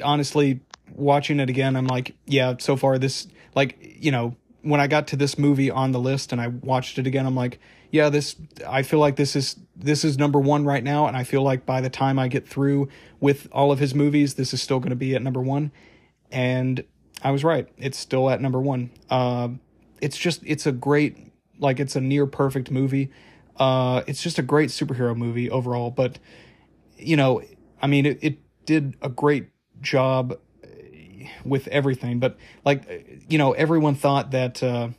honestly, 0.03 0.61
watching 0.95 1.41
it 1.41 1.49
again, 1.49 1.77
I'm 1.77 1.87
like, 1.87 2.15
yeah, 2.27 2.55
so 2.59 2.77
far 2.77 2.99
this, 2.99 3.29
like, 3.55 3.79
you 3.81 4.11
know, 4.11 4.37
when 4.63 4.81
I 4.81 4.87
got 4.87 5.07
to 5.09 5.17
this 5.17 5.39
movie 5.39 5.71
on 5.71 5.93
the 5.93 6.01
list 6.01 6.33
and 6.33 6.41
I 6.41 6.49
watched 6.49 6.99
it 6.99 7.07
again, 7.07 7.27
I'm 7.27 7.35
like, 7.35 7.59
yeah, 7.91 8.09
this 8.09 8.35
I 8.67 8.83
feel 8.83 8.99
like 8.99 9.17
this 9.17 9.37
is 9.37 9.57
this 9.77 10.05
is 10.05 10.19
number 10.19 10.41
one 10.41 10.65
right 10.65 10.83
now, 10.83 11.07
and 11.07 11.17
I 11.17 11.23
feel 11.23 11.43
like 11.43 11.65
by 11.65 11.81
the 11.81 11.91
time 11.91 12.19
I 12.19 12.27
get 12.27 12.49
through 12.49 12.89
with 13.21 13.47
all 13.53 13.71
of 13.71 13.79
his 13.79 13.95
movies, 13.95 14.35
this 14.35 14.53
is 14.53 14.61
still 14.61 14.81
going 14.81 14.91
to 14.91 14.97
be 14.97 15.15
at 15.15 15.23
number 15.23 15.41
one. 15.41 15.71
And 16.33 16.83
I 17.23 17.31
was 17.31 17.45
right; 17.45 17.69
it's 17.79 17.97
still 17.97 18.31
at 18.31 18.41
number 18.41 18.61
one. 18.61 18.91
Uh, 19.09 19.51
it's 20.05 20.19
just 20.19 20.43
it's 20.45 20.67
a 20.67 20.73
great 20.73 21.33
like 21.59 21.81
it's 21.81 21.97
a 21.97 22.01
near 22.01 22.27
perfect 22.27 22.71
movie. 22.71 23.11
Uh, 23.57 24.03
it's 24.07 24.23
just 24.23 24.39
a 24.39 24.43
great 24.43 24.69
superhero 24.69 25.17
movie 25.17 25.49
overall, 25.49 25.91
but 25.91 26.19
you 26.99 27.17
know, 27.17 27.43
I 27.81 27.87
mean, 27.87 28.05
it, 28.05 28.19
it 28.21 28.39
did 28.67 28.97
a 29.01 29.09
great 29.09 29.49
job 29.81 30.39
with 31.45 31.67
everything. 31.69 32.19
But 32.19 32.37
like 32.67 33.25
you 33.29 33.39
know, 33.39 33.53
everyone 33.53 33.95
thought 33.95 34.31
that. 34.33 34.63
Uh, 34.63 34.91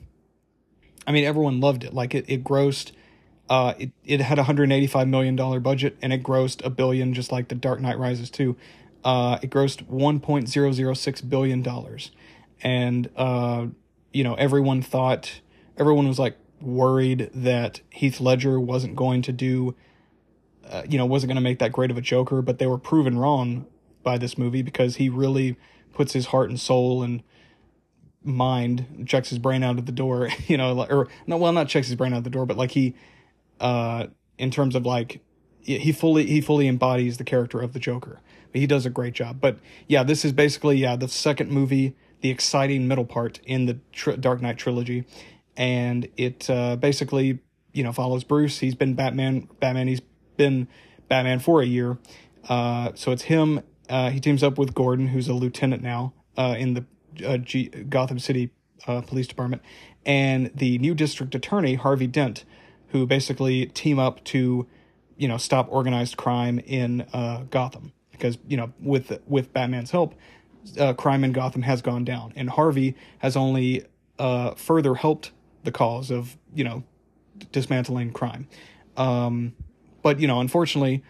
I 1.07 1.11
mean, 1.11 1.23
everyone 1.23 1.59
loved 1.61 1.83
it. 1.83 1.93
Like 1.93 2.15
it, 2.15 2.25
it 2.27 2.43
grossed. 2.43 2.91
Uh, 3.47 3.75
it 3.77 3.91
it 4.03 4.21
had 4.21 4.39
a 4.39 4.43
hundred 4.43 4.71
eighty 4.71 4.87
five 4.87 5.07
million 5.07 5.35
dollar 5.35 5.59
budget 5.59 5.95
and 6.01 6.11
it 6.11 6.23
grossed 6.23 6.65
a 6.65 6.71
billion, 6.71 7.13
just 7.13 7.31
like 7.31 7.49
the 7.49 7.55
Dark 7.55 7.79
Knight 7.79 7.99
Rises 7.99 8.31
too. 8.31 8.55
Uh, 9.03 9.37
it 9.43 9.51
grossed 9.51 9.87
one 9.87 10.19
point 10.19 10.49
zero 10.49 10.71
zero 10.71 10.95
six 10.95 11.21
billion 11.21 11.61
dollars, 11.61 12.09
and 12.63 13.07
uh, 13.15 13.67
you 14.15 14.23
know, 14.23 14.35
everyone 14.35 14.81
thought, 14.81 15.41
everyone 15.77 16.07
was 16.07 16.17
like 16.17 16.37
worried 16.61 17.29
that 17.33 17.81
Heath 17.89 18.21
Ledger 18.21 18.57
wasn't 18.57 18.95
going 18.95 19.21
to 19.23 19.33
do, 19.33 19.75
uh, 20.69 20.83
you 20.89 20.97
know, 20.97 21.05
wasn't 21.05 21.27
going 21.27 21.35
to 21.35 21.41
make 21.41 21.59
that 21.59 21.73
great 21.73 21.91
of 21.91 21.97
a 21.97 22.01
Joker, 22.01 22.41
but 22.41 22.57
they 22.57 22.65
were 22.65 22.77
proven 22.77 23.19
wrong 23.19 23.65
by 24.03 24.17
this 24.17 24.37
movie 24.37 24.61
because 24.61 24.95
he 24.95 25.09
really 25.09 25.57
puts 25.91 26.13
his 26.13 26.27
heart 26.27 26.49
and 26.49 26.57
soul 26.57 27.03
and 27.03 27.23
mind, 28.23 29.05
checks 29.05 29.29
his 29.29 29.37
brain 29.37 29.63
out 29.63 29.77
of 29.77 29.85
the 29.85 29.91
door, 29.91 30.29
you 30.47 30.55
know, 30.55 30.85
or 30.89 31.09
no, 31.27 31.35
well, 31.35 31.51
not 31.51 31.67
checks 31.67 31.87
his 31.87 31.97
brain 31.97 32.13
out 32.13 32.19
of 32.19 32.23
the 32.23 32.29
door, 32.29 32.45
but 32.45 32.55
like 32.55 32.71
he, 32.71 32.95
uh, 33.59 34.07
in 34.37 34.49
terms 34.49 34.75
of 34.75 34.85
like, 34.85 35.19
he 35.59 35.91
fully 35.91 36.27
he 36.27 36.41
fully 36.41 36.67
embodies 36.67 37.17
the 37.17 37.23
character 37.23 37.59
of 37.59 37.73
the 37.73 37.79
Joker. 37.79 38.21
He 38.53 38.67
does 38.67 38.85
a 38.85 38.89
great 38.89 39.13
job. 39.13 39.41
But 39.41 39.57
yeah, 39.87 40.03
this 40.03 40.23
is 40.23 40.31
basically 40.31 40.77
yeah 40.77 40.95
the 40.95 41.07
second 41.07 41.49
movie, 41.49 41.95
the 42.21 42.29
exciting 42.29 42.87
middle 42.87 43.05
part 43.05 43.39
in 43.45 43.65
the 43.65 43.73
Dark 44.19 44.41
Knight 44.41 44.57
trilogy, 44.57 45.05
and 45.55 46.07
it 46.17 46.49
uh, 46.49 46.75
basically 46.75 47.39
you 47.73 47.83
know 47.83 47.91
follows 47.91 48.23
Bruce. 48.23 48.59
He's 48.59 48.75
been 48.75 48.95
Batman. 48.95 49.47
Batman. 49.59 49.87
He's 49.87 50.01
been 50.37 50.67
Batman 51.07 51.39
for 51.39 51.61
a 51.61 51.65
year. 51.65 51.97
Uh, 52.47 52.91
so 52.95 53.11
it's 53.11 53.23
him 53.23 53.61
uh, 53.89 54.09
he 54.09 54.19
teams 54.19 54.43
up 54.43 54.57
with 54.57 54.73
Gordon, 54.73 55.07
who's 55.07 55.27
a 55.27 55.33
lieutenant 55.33 55.83
now 55.83 56.13
uh, 56.37 56.55
in 56.57 56.73
the 56.73 56.85
uh, 57.25 57.37
G- 57.37 57.69
Gotham 57.69 58.19
City 58.19 58.51
uh, 58.87 59.01
Police 59.01 59.27
Department, 59.27 59.61
and 60.05 60.51
the 60.55 60.77
new 60.79 60.95
district 60.95 61.35
attorney 61.35 61.75
Harvey 61.75 62.07
Dent, 62.07 62.45
who 62.89 63.05
basically 63.05 63.67
team 63.67 63.99
up 63.99 64.23
to 64.25 64.67
you 65.17 65.27
know 65.27 65.37
stop 65.37 65.67
organized 65.69 66.17
crime 66.17 66.59
in 66.59 67.05
Gotham 67.49 67.93
because 68.11 68.37
you 68.47 68.57
know 68.57 68.73
with 68.79 69.19
with 69.27 69.53
Batman's 69.53 69.91
help, 69.91 70.15
uh, 70.79 70.93
crime 70.93 71.23
in 71.23 71.31
Gotham 71.31 71.63
has 71.63 71.81
gone 71.81 72.03
down, 72.03 72.33
and 72.35 72.49
Harvey 72.49 72.95
has 73.19 73.35
only 73.35 73.85
uh, 74.19 74.51
further 74.55 74.95
helped 74.95 75.31
the 75.63 75.71
cause 75.71 76.11
of 76.11 76.37
you 76.53 76.63
know 76.63 76.83
dismantling 77.51 78.11
crime. 78.11 78.47
Um, 78.97 79.53
but 80.01 80.19
you 80.19 80.27
know, 80.27 80.39
unfortunately, 80.39 81.03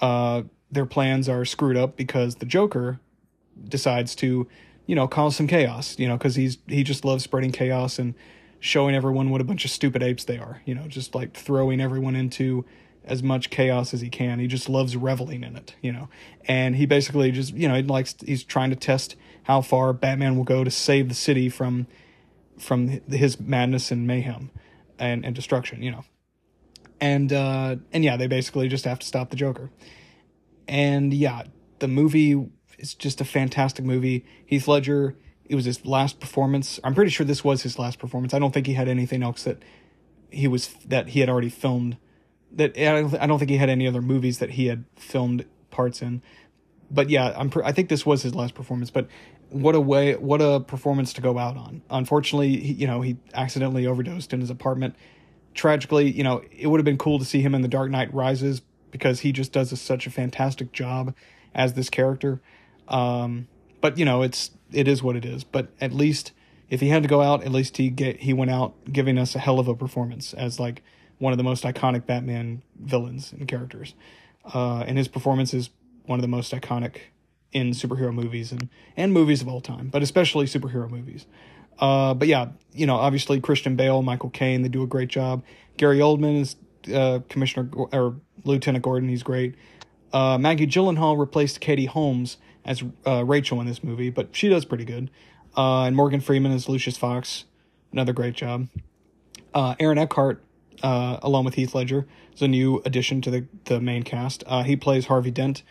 uh, 0.00 0.42
their 0.70 0.86
plans 0.86 1.28
are 1.28 1.44
screwed 1.44 1.76
up 1.76 1.96
because 1.96 2.36
the 2.36 2.46
Joker 2.46 3.00
decides 3.68 4.14
to 4.16 4.48
you 4.86 4.94
know 4.94 5.08
cause 5.08 5.36
some 5.36 5.46
chaos. 5.46 5.98
You 5.98 6.08
know, 6.08 6.16
because 6.16 6.34
he's 6.34 6.58
he 6.66 6.82
just 6.82 7.04
loves 7.04 7.24
spreading 7.24 7.52
chaos 7.52 7.98
and 7.98 8.14
showing 8.60 8.94
everyone 8.94 9.30
what 9.30 9.40
a 9.40 9.44
bunch 9.44 9.64
of 9.64 9.70
stupid 9.70 10.02
apes 10.02 10.24
they 10.24 10.38
are. 10.38 10.62
You 10.64 10.74
know, 10.74 10.86
just 10.86 11.14
like 11.14 11.34
throwing 11.34 11.80
everyone 11.80 12.16
into 12.16 12.64
as 13.04 13.22
much 13.22 13.50
chaos 13.50 13.92
as 13.92 14.00
he 14.00 14.08
can. 14.08 14.38
He 14.38 14.46
just 14.46 14.68
loves 14.68 14.96
reveling 14.96 15.42
in 15.42 15.56
it, 15.56 15.74
you 15.82 15.92
know. 15.92 16.08
And 16.46 16.76
he 16.76 16.86
basically 16.86 17.30
just, 17.32 17.54
you 17.54 17.68
know, 17.68 17.74
he 17.74 17.82
likes 17.82 18.14
he's 18.24 18.44
trying 18.44 18.70
to 18.70 18.76
test 18.76 19.16
how 19.44 19.60
far 19.60 19.92
Batman 19.92 20.36
will 20.36 20.44
go 20.44 20.64
to 20.64 20.70
save 20.70 21.08
the 21.08 21.14
city 21.14 21.48
from 21.48 21.86
from 22.58 23.00
his 23.08 23.40
madness 23.40 23.90
and 23.90 24.06
mayhem 24.06 24.50
and, 24.98 25.24
and 25.24 25.34
destruction, 25.34 25.82
you 25.82 25.90
know. 25.90 26.04
And 27.00 27.32
uh 27.32 27.76
and 27.92 28.04
yeah, 28.04 28.16
they 28.16 28.28
basically 28.28 28.68
just 28.68 28.84
have 28.84 29.00
to 29.00 29.06
stop 29.06 29.30
the 29.30 29.36
Joker. 29.36 29.70
And 30.68 31.12
yeah, 31.12 31.44
the 31.80 31.88
movie 31.88 32.48
is 32.78 32.94
just 32.94 33.20
a 33.20 33.24
fantastic 33.24 33.84
movie. 33.84 34.24
Heath 34.46 34.68
Ledger, 34.68 35.16
it 35.44 35.56
was 35.56 35.64
his 35.64 35.84
last 35.84 36.20
performance. 36.20 36.78
I'm 36.84 36.94
pretty 36.94 37.10
sure 37.10 37.26
this 37.26 37.42
was 37.42 37.62
his 37.62 37.78
last 37.78 37.98
performance. 37.98 38.32
I 38.32 38.38
don't 38.38 38.54
think 38.54 38.68
he 38.68 38.74
had 38.74 38.88
anything 38.88 39.24
else 39.24 39.42
that 39.42 39.60
he 40.30 40.46
was 40.46 40.68
that 40.86 41.08
he 41.08 41.20
had 41.20 41.28
already 41.28 41.48
filmed 41.48 41.96
that 42.54 42.76
I 42.78 43.26
don't 43.26 43.38
think 43.38 43.50
he 43.50 43.56
had 43.56 43.70
any 43.70 43.86
other 43.86 44.02
movies 44.02 44.38
that 44.38 44.50
he 44.50 44.66
had 44.66 44.84
filmed 44.96 45.44
parts 45.70 46.02
in. 46.02 46.22
But 46.90 47.10
yeah, 47.10 47.34
I'm 47.36 47.50
I 47.64 47.72
think 47.72 47.88
this 47.88 48.04
was 48.04 48.22
his 48.22 48.34
last 48.34 48.54
performance. 48.54 48.90
But 48.90 49.08
what 49.50 49.74
a 49.74 49.80
way, 49.80 50.14
what 50.14 50.40
a 50.40 50.60
performance 50.60 51.12
to 51.14 51.20
go 51.20 51.38
out 51.38 51.56
on. 51.56 51.82
Unfortunately, 51.90 52.56
he, 52.56 52.72
you 52.74 52.86
know, 52.86 53.00
he 53.00 53.16
accidentally 53.34 53.86
overdosed 53.86 54.32
in 54.32 54.40
his 54.40 54.50
apartment. 54.50 54.94
Tragically, 55.54 56.10
you 56.10 56.24
know, 56.24 56.42
it 56.50 56.66
would 56.66 56.78
have 56.78 56.84
been 56.84 56.98
cool 56.98 57.18
to 57.18 57.24
see 57.24 57.40
him 57.42 57.54
in 57.54 57.62
The 57.62 57.68
Dark 57.68 57.90
Knight 57.90 58.12
Rises 58.12 58.62
because 58.90 59.20
he 59.20 59.32
just 59.32 59.52
does 59.52 59.72
a, 59.72 59.76
such 59.76 60.06
a 60.06 60.10
fantastic 60.10 60.72
job 60.72 61.14
as 61.54 61.74
this 61.74 61.90
character. 61.90 62.40
Um, 62.88 63.48
but 63.80 63.98
you 63.98 64.04
know, 64.04 64.22
it's 64.22 64.50
it 64.72 64.88
is 64.88 65.02
what 65.02 65.16
it 65.16 65.24
is. 65.24 65.44
But 65.44 65.68
at 65.80 65.92
least 65.92 66.32
if 66.70 66.80
he 66.80 66.88
had 66.88 67.02
to 67.02 67.08
go 67.08 67.20
out, 67.20 67.44
at 67.44 67.52
least 67.52 67.76
he 67.76 67.90
get 67.90 68.20
he 68.20 68.32
went 68.32 68.50
out 68.50 68.74
giving 68.90 69.18
us 69.18 69.34
a 69.34 69.38
hell 69.38 69.58
of 69.58 69.68
a 69.68 69.74
performance 69.74 70.32
as 70.34 70.58
like 70.58 70.82
one 71.22 71.32
of 71.32 71.36
the 71.36 71.44
most 71.44 71.62
iconic 71.62 72.04
Batman 72.04 72.62
villains 72.80 73.32
and 73.32 73.46
characters. 73.46 73.94
Uh, 74.52 74.80
and 74.80 74.98
his 74.98 75.06
performance 75.06 75.54
is 75.54 75.70
one 76.06 76.18
of 76.18 76.22
the 76.22 76.28
most 76.28 76.52
iconic 76.52 76.96
in 77.52 77.70
superhero 77.70 78.12
movies 78.12 78.50
and, 78.50 78.68
and 78.96 79.12
movies 79.12 79.40
of 79.40 79.46
all 79.46 79.60
time, 79.60 79.88
but 79.88 80.02
especially 80.02 80.46
superhero 80.46 80.90
movies. 80.90 81.26
Uh, 81.78 82.12
but 82.12 82.26
yeah, 82.26 82.48
you 82.72 82.86
know, 82.86 82.96
obviously 82.96 83.40
Christian 83.40 83.76
Bale, 83.76 84.02
Michael 84.02 84.30
Caine, 84.30 84.62
they 84.62 84.68
do 84.68 84.82
a 84.82 84.86
great 84.88 85.08
job. 85.08 85.44
Gary 85.76 85.98
Oldman 85.98 86.40
is 86.40 86.56
uh, 86.92 87.20
Commissioner 87.28 87.70
or 87.72 88.16
Lieutenant 88.42 88.82
Gordon, 88.82 89.08
he's 89.08 89.22
great. 89.22 89.54
Uh, 90.12 90.38
Maggie 90.38 90.66
Gyllenhaal 90.66 91.16
replaced 91.16 91.60
Katie 91.60 91.86
Holmes 91.86 92.36
as 92.64 92.82
uh, 93.06 93.24
Rachel 93.24 93.60
in 93.60 93.68
this 93.68 93.84
movie, 93.84 94.10
but 94.10 94.30
she 94.32 94.48
does 94.48 94.64
pretty 94.64 94.84
good. 94.84 95.08
Uh, 95.56 95.84
and 95.84 95.94
Morgan 95.94 96.20
Freeman 96.20 96.50
is 96.50 96.68
Lucius 96.68 96.96
Fox, 96.96 97.44
another 97.92 98.12
great 98.12 98.34
job. 98.34 98.66
Aaron 99.54 99.98
Eckhart 99.98 100.42
uh, 100.82 101.18
along 101.22 101.44
with 101.44 101.54
Heath 101.54 101.74
Ledger, 101.74 102.06
is 102.34 102.42
a 102.42 102.48
new 102.48 102.82
addition 102.84 103.20
to 103.22 103.30
the 103.30 103.46
the 103.64 103.80
main 103.80 104.02
cast. 104.02 104.44
Uh, 104.46 104.62
he 104.62 104.76
plays 104.76 105.06
Harvey 105.06 105.30
Dent, 105.30 105.62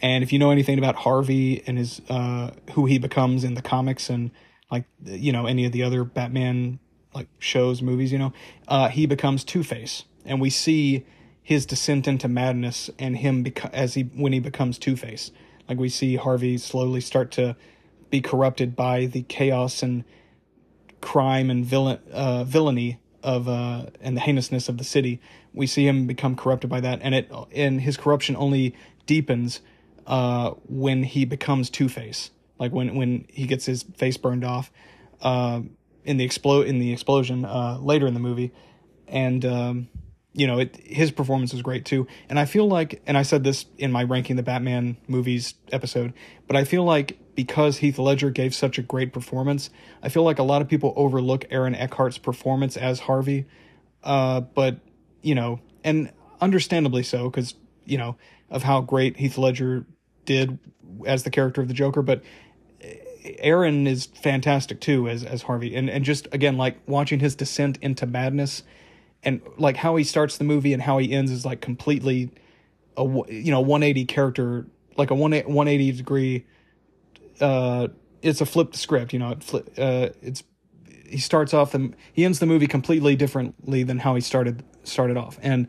and 0.00 0.22
if 0.22 0.32
you 0.32 0.38
know 0.38 0.50
anything 0.50 0.78
about 0.78 0.96
Harvey 0.96 1.62
and 1.66 1.78
his 1.78 2.00
uh, 2.08 2.52
who 2.72 2.86
he 2.86 2.98
becomes 2.98 3.44
in 3.44 3.54
the 3.54 3.62
comics 3.62 4.10
and 4.10 4.30
like 4.70 4.84
you 5.04 5.32
know 5.32 5.46
any 5.46 5.64
of 5.64 5.72
the 5.72 5.82
other 5.82 6.04
Batman 6.04 6.78
like 7.14 7.28
shows, 7.38 7.82
movies, 7.82 8.12
you 8.12 8.18
know, 8.18 8.32
uh, 8.68 8.88
he 8.88 9.06
becomes 9.06 9.44
Two 9.44 9.62
Face, 9.62 10.04
and 10.24 10.40
we 10.40 10.50
see 10.50 11.04
his 11.42 11.66
descent 11.66 12.06
into 12.06 12.28
madness 12.28 12.90
and 12.98 13.16
him 13.16 13.44
beca- 13.44 13.72
as 13.72 13.94
he 13.94 14.02
when 14.02 14.32
he 14.32 14.40
becomes 14.40 14.78
Two 14.78 14.96
Face. 14.96 15.30
Like 15.68 15.78
we 15.78 15.88
see 15.88 16.16
Harvey 16.16 16.58
slowly 16.58 17.00
start 17.00 17.30
to 17.32 17.56
be 18.10 18.20
corrupted 18.20 18.74
by 18.74 19.06
the 19.06 19.22
chaos 19.22 19.82
and 19.82 20.04
crime 21.00 21.50
and 21.50 21.64
villain 21.64 21.98
uh, 22.12 22.44
villainy 22.44 23.00
of 23.22 23.48
uh, 23.48 23.86
and 24.00 24.16
the 24.16 24.20
heinousness 24.20 24.68
of 24.68 24.78
the 24.78 24.84
city. 24.84 25.20
We 25.52 25.66
see 25.66 25.86
him 25.86 26.06
become 26.06 26.36
corrupted 26.36 26.70
by 26.70 26.80
that, 26.80 27.00
and 27.02 27.14
it 27.14 27.30
and 27.54 27.80
his 27.80 27.96
corruption 27.96 28.36
only 28.36 28.74
deepens 29.06 29.60
uh, 30.06 30.50
when 30.68 31.02
he 31.02 31.24
becomes 31.24 31.70
Two 31.70 31.88
Face. 31.88 32.30
Like 32.58 32.72
when 32.72 32.94
when 32.94 33.26
he 33.28 33.46
gets 33.46 33.66
his 33.66 33.82
face 33.82 34.16
burned 34.16 34.44
off 34.44 34.70
uh, 35.22 35.62
in 36.04 36.16
the 36.16 36.24
explode 36.24 36.66
in 36.66 36.78
the 36.78 36.92
explosion 36.92 37.44
uh, 37.44 37.78
later 37.80 38.06
in 38.06 38.14
the 38.14 38.20
movie, 38.20 38.52
and 39.08 39.44
um, 39.44 39.88
you 40.32 40.46
know 40.46 40.58
it 40.58 40.76
his 40.76 41.10
performance 41.10 41.54
is 41.54 41.62
great 41.62 41.84
too. 41.84 42.06
And 42.28 42.38
I 42.38 42.44
feel 42.44 42.68
like, 42.68 43.02
and 43.06 43.16
I 43.16 43.22
said 43.22 43.44
this 43.44 43.66
in 43.78 43.92
my 43.92 44.04
ranking 44.04 44.36
the 44.36 44.42
Batman 44.42 44.96
movies 45.08 45.54
episode, 45.72 46.12
but 46.46 46.56
I 46.56 46.64
feel 46.64 46.84
like 46.84 47.18
because 47.34 47.78
Heath 47.78 47.98
Ledger 47.98 48.30
gave 48.30 48.54
such 48.54 48.78
a 48.78 48.82
great 48.82 49.12
performance, 49.12 49.70
I 50.02 50.08
feel 50.08 50.22
like 50.22 50.38
a 50.38 50.42
lot 50.42 50.62
of 50.62 50.68
people 50.68 50.92
overlook 50.96 51.44
Aaron 51.50 51.74
Eckhart's 51.74 52.18
performance 52.18 52.76
as 52.76 53.00
Harvey. 53.00 53.46
Uh, 54.02 54.40
but 54.40 54.78
you 55.22 55.34
know, 55.34 55.60
and 55.84 56.12
understandably 56.40 57.02
so, 57.02 57.30
because 57.30 57.54
you 57.84 57.98
know 57.98 58.16
of 58.50 58.62
how 58.62 58.80
great 58.80 59.16
Heath 59.16 59.38
Ledger 59.38 59.84
did 60.24 60.58
as 61.06 61.22
the 61.22 61.30
character 61.30 61.60
of 61.60 61.68
the 61.68 61.74
Joker. 61.74 62.02
But 62.02 62.22
Aaron 63.38 63.86
is 63.86 64.06
fantastic 64.06 64.80
too 64.80 65.08
as 65.08 65.24
as 65.24 65.42
Harvey, 65.42 65.74
and 65.74 65.90
and 65.90 66.04
just 66.04 66.26
again 66.32 66.56
like 66.56 66.78
watching 66.86 67.20
his 67.20 67.34
descent 67.34 67.78
into 67.82 68.06
madness, 68.06 68.62
and 69.22 69.40
like 69.58 69.76
how 69.76 69.96
he 69.96 70.04
starts 70.04 70.38
the 70.38 70.44
movie 70.44 70.72
and 70.72 70.82
how 70.82 70.98
he 70.98 71.12
ends 71.12 71.30
is 71.30 71.44
like 71.44 71.60
completely 71.60 72.30
a 72.96 73.04
you 73.04 73.50
know 73.50 73.60
180 73.60 74.04
character 74.06 74.66
like 74.96 75.10
a 75.10 75.14
180 75.14 75.92
degree 75.92 76.44
uh, 77.40 77.88
it's 78.22 78.40
a 78.40 78.46
flipped 78.46 78.76
script. 78.76 79.12
You 79.12 79.18
know, 79.18 79.30
it 79.32 79.54
uh, 79.78 80.10
it's 80.22 80.42
he 81.06 81.18
starts 81.18 81.52
off 81.52 81.74
and 81.74 81.96
he 82.12 82.24
ends 82.24 82.38
the 82.38 82.46
movie 82.46 82.66
completely 82.66 83.16
differently 83.16 83.82
than 83.82 83.98
how 83.98 84.14
he 84.14 84.20
started 84.20 84.62
started 84.84 85.16
off, 85.16 85.38
and 85.42 85.68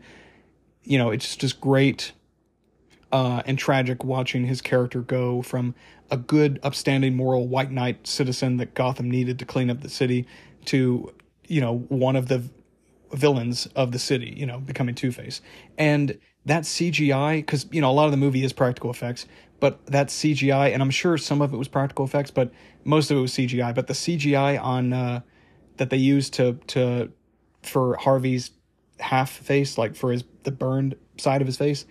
you 0.84 0.98
know, 0.98 1.10
it's 1.10 1.36
just 1.36 1.60
great 1.60 2.12
uh, 3.12 3.42
and 3.46 3.58
tragic 3.58 4.04
watching 4.04 4.46
his 4.46 4.60
character 4.60 5.00
go 5.00 5.42
from 5.42 5.74
a 6.10 6.16
good, 6.16 6.58
upstanding, 6.62 7.14
moral 7.14 7.46
white 7.46 7.70
knight 7.70 8.06
citizen 8.06 8.56
that 8.56 8.74
Gotham 8.74 9.10
needed 9.10 9.38
to 9.38 9.44
clean 9.44 9.70
up 9.70 9.80
the 9.80 9.88
city 9.88 10.26
to 10.66 11.12
you 11.46 11.60
know 11.60 11.78
one 11.88 12.16
of 12.16 12.28
the 12.28 12.42
villains 13.12 13.66
of 13.74 13.92
the 13.92 13.98
city. 13.98 14.34
You 14.36 14.46
know, 14.46 14.58
becoming 14.58 14.94
Two 14.94 15.12
Face 15.12 15.40
and 15.78 16.18
that 16.44 16.64
CGI 16.64 17.36
because 17.36 17.66
you 17.70 17.80
know 17.80 17.90
a 17.90 17.92
lot 17.92 18.06
of 18.06 18.10
the 18.10 18.16
movie 18.16 18.44
is 18.44 18.52
practical 18.52 18.90
effects, 18.90 19.26
but 19.62 19.86
that's 19.86 20.12
CGI, 20.18 20.72
and 20.72 20.82
I'm 20.82 20.90
sure 20.90 21.16
some 21.16 21.40
of 21.40 21.54
it 21.54 21.56
was 21.56 21.68
practical 21.68 22.04
effects, 22.04 22.32
but 22.32 22.50
most 22.82 23.12
of 23.12 23.16
it 23.16 23.20
was 23.20 23.30
CGI. 23.30 23.72
But 23.72 23.86
the 23.86 23.92
CGI 23.92 24.60
on 24.60 24.92
uh, 24.92 25.20
that 25.76 25.88
they 25.88 25.98
used 25.98 26.34
to 26.34 26.54
to 26.66 27.12
for 27.62 27.96
Harvey's 27.96 28.50
half 28.98 29.30
face, 29.30 29.78
like 29.78 29.94
for 29.94 30.10
his 30.10 30.24
the 30.42 30.50
burned 30.50 30.96
side 31.16 31.40
of 31.42 31.46
his 31.46 31.56
face, 31.56 31.86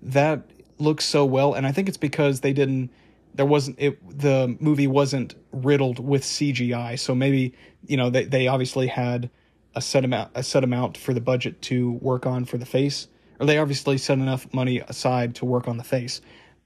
that 0.00 0.50
looks 0.78 1.04
so 1.04 1.26
well. 1.26 1.52
And 1.52 1.66
I 1.66 1.72
think 1.72 1.88
it's 1.88 1.98
because 1.98 2.40
they 2.40 2.54
didn't. 2.54 2.90
There 3.34 3.44
wasn't 3.44 3.78
it. 3.78 4.18
The 4.18 4.56
movie 4.58 4.86
wasn't 4.86 5.34
riddled 5.52 5.98
with 5.98 6.22
CGI, 6.22 6.98
so 6.98 7.14
maybe 7.14 7.52
you 7.86 7.98
know 7.98 8.08
they 8.08 8.24
they 8.24 8.48
obviously 8.48 8.86
had 8.86 9.28
a 9.74 9.82
set 9.82 10.06
amount 10.06 10.30
a 10.34 10.42
set 10.42 10.64
amount 10.64 10.96
for 10.96 11.12
the 11.12 11.20
budget 11.20 11.60
to 11.62 11.92
work 12.00 12.24
on 12.24 12.46
for 12.46 12.56
the 12.56 12.64
face, 12.64 13.08
or 13.38 13.44
they 13.44 13.58
obviously 13.58 13.98
set 13.98 14.16
enough 14.16 14.50
money 14.54 14.78
aside 14.78 15.34
to 15.34 15.44
work 15.44 15.68
on 15.68 15.76
the 15.76 15.84
face 15.84 16.22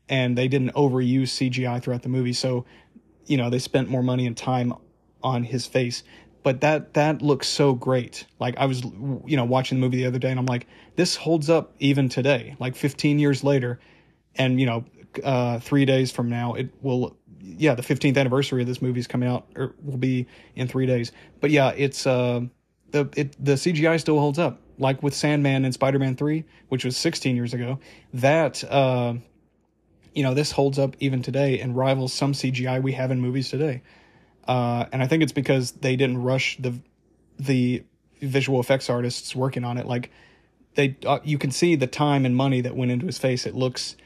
and 0.09 0.37
they 0.37 0.49
didn't 0.49 0.75
overuse 0.75 1.29
CGI 1.29 1.83
throughout 1.83 2.03
the 2.03 2.09
movie. 2.09 2.33
So, 2.33 2.65
you 3.27 3.37
know, 3.37 3.51
they 3.51 3.59
spent 3.59 3.89
more 3.89 4.03
money 4.03 4.27
and 4.27 4.37
time 4.37 4.75
on 5.23 5.45
his 5.45 5.67
face. 5.67 6.03
But 6.43 6.61
that 6.61 6.93
that 6.93 7.23
looks 7.23 7.49
so 7.49 7.73
great. 7.73 8.27
Like 8.39 8.57
I 8.59 8.67
was, 8.67 8.85
you 8.85 9.37
know, 9.37 9.47
watching 9.47 9.81
the 9.81 9.85
movie 9.85 9.97
the 9.97 10.07
other 10.07 10.19
day, 10.19 10.31
and 10.31 10.39
I'm 10.39 10.47
like, 10.47 10.67
this 10.95 11.17
holds 11.17 11.49
up 11.49 11.75
even 11.79 12.11
today, 12.11 12.55
like 12.61 12.77
15 12.77 13.19
years 13.19 13.43
later, 13.43 13.81
and 14.37 14.61
you 14.61 14.67
know, 14.67 14.85
uh, 15.25 15.59
three 15.59 15.87
days 15.87 16.13
from 16.13 16.29
now, 16.29 16.55
it 16.55 16.69
will. 16.83 17.17
Yeah, 17.47 17.75
the 17.75 17.83
15th 17.83 18.17
anniversary 18.17 18.63
of 18.63 18.69
this 18.69 18.81
movie 18.81 19.01
is 19.01 19.07
coming 19.07 19.29
out, 19.29 19.47
or 19.55 19.75
will 19.83 19.99
be 19.99 20.27
in 20.55 20.67
three 20.67 20.87
days. 20.87 21.13
But 21.41 21.51
yeah, 21.51 21.73
it's 21.77 22.07
uh, 22.07 22.43
the 22.91 23.09
it 23.17 23.43
the 23.43 23.53
CGI 23.53 23.99
still 23.99 24.19
holds 24.19 24.39
up. 24.39 24.61
Like 24.77 25.03
with 25.03 25.15
Sandman 25.15 25.65
and 25.65 25.73
Spider-Man 25.73 26.17
3, 26.17 26.45
which 26.69 26.85
was 26.85 26.97
16 26.97 27.37
years 27.37 27.55
ago, 27.55 27.79
that 28.13 28.65
uh, 28.65 29.15
you 30.15 30.23
know, 30.23 30.35
this 30.35 30.53
holds 30.53 30.79
up 30.79 30.97
even 31.01 31.23
today 31.23 31.61
and 31.61 31.77
rivals 31.77 32.13
some 32.13 32.33
CGI 32.33 32.83
we 32.83 32.93
have 32.93 33.11
in 33.11 33.21
movies 33.21 33.49
today. 33.49 33.83
Uh, 34.47 34.87
and 34.93 35.03
I 35.03 35.07
think 35.07 35.23
it's 35.23 35.33
because 35.33 35.73
they 35.73 35.97
didn't 35.97 36.23
rush 36.23 36.57
the 36.59 36.79
the 37.39 37.83
visual 38.21 38.61
effects 38.61 38.89
artists 38.89 39.35
working 39.35 39.65
on 39.65 39.77
it. 39.79 39.87
Like 39.87 40.11
they 40.75 40.97
uh, 41.07 41.19
you 41.25 41.39
can 41.39 41.51
see 41.51 41.77
the 41.77 41.87
time 41.87 42.25
and 42.25 42.37
money 42.37 42.61
that 42.61 42.77
went 42.77 42.91
into 42.91 43.07
his 43.07 43.19
face. 43.19 43.47
It 43.47 43.55
looks 43.55 43.97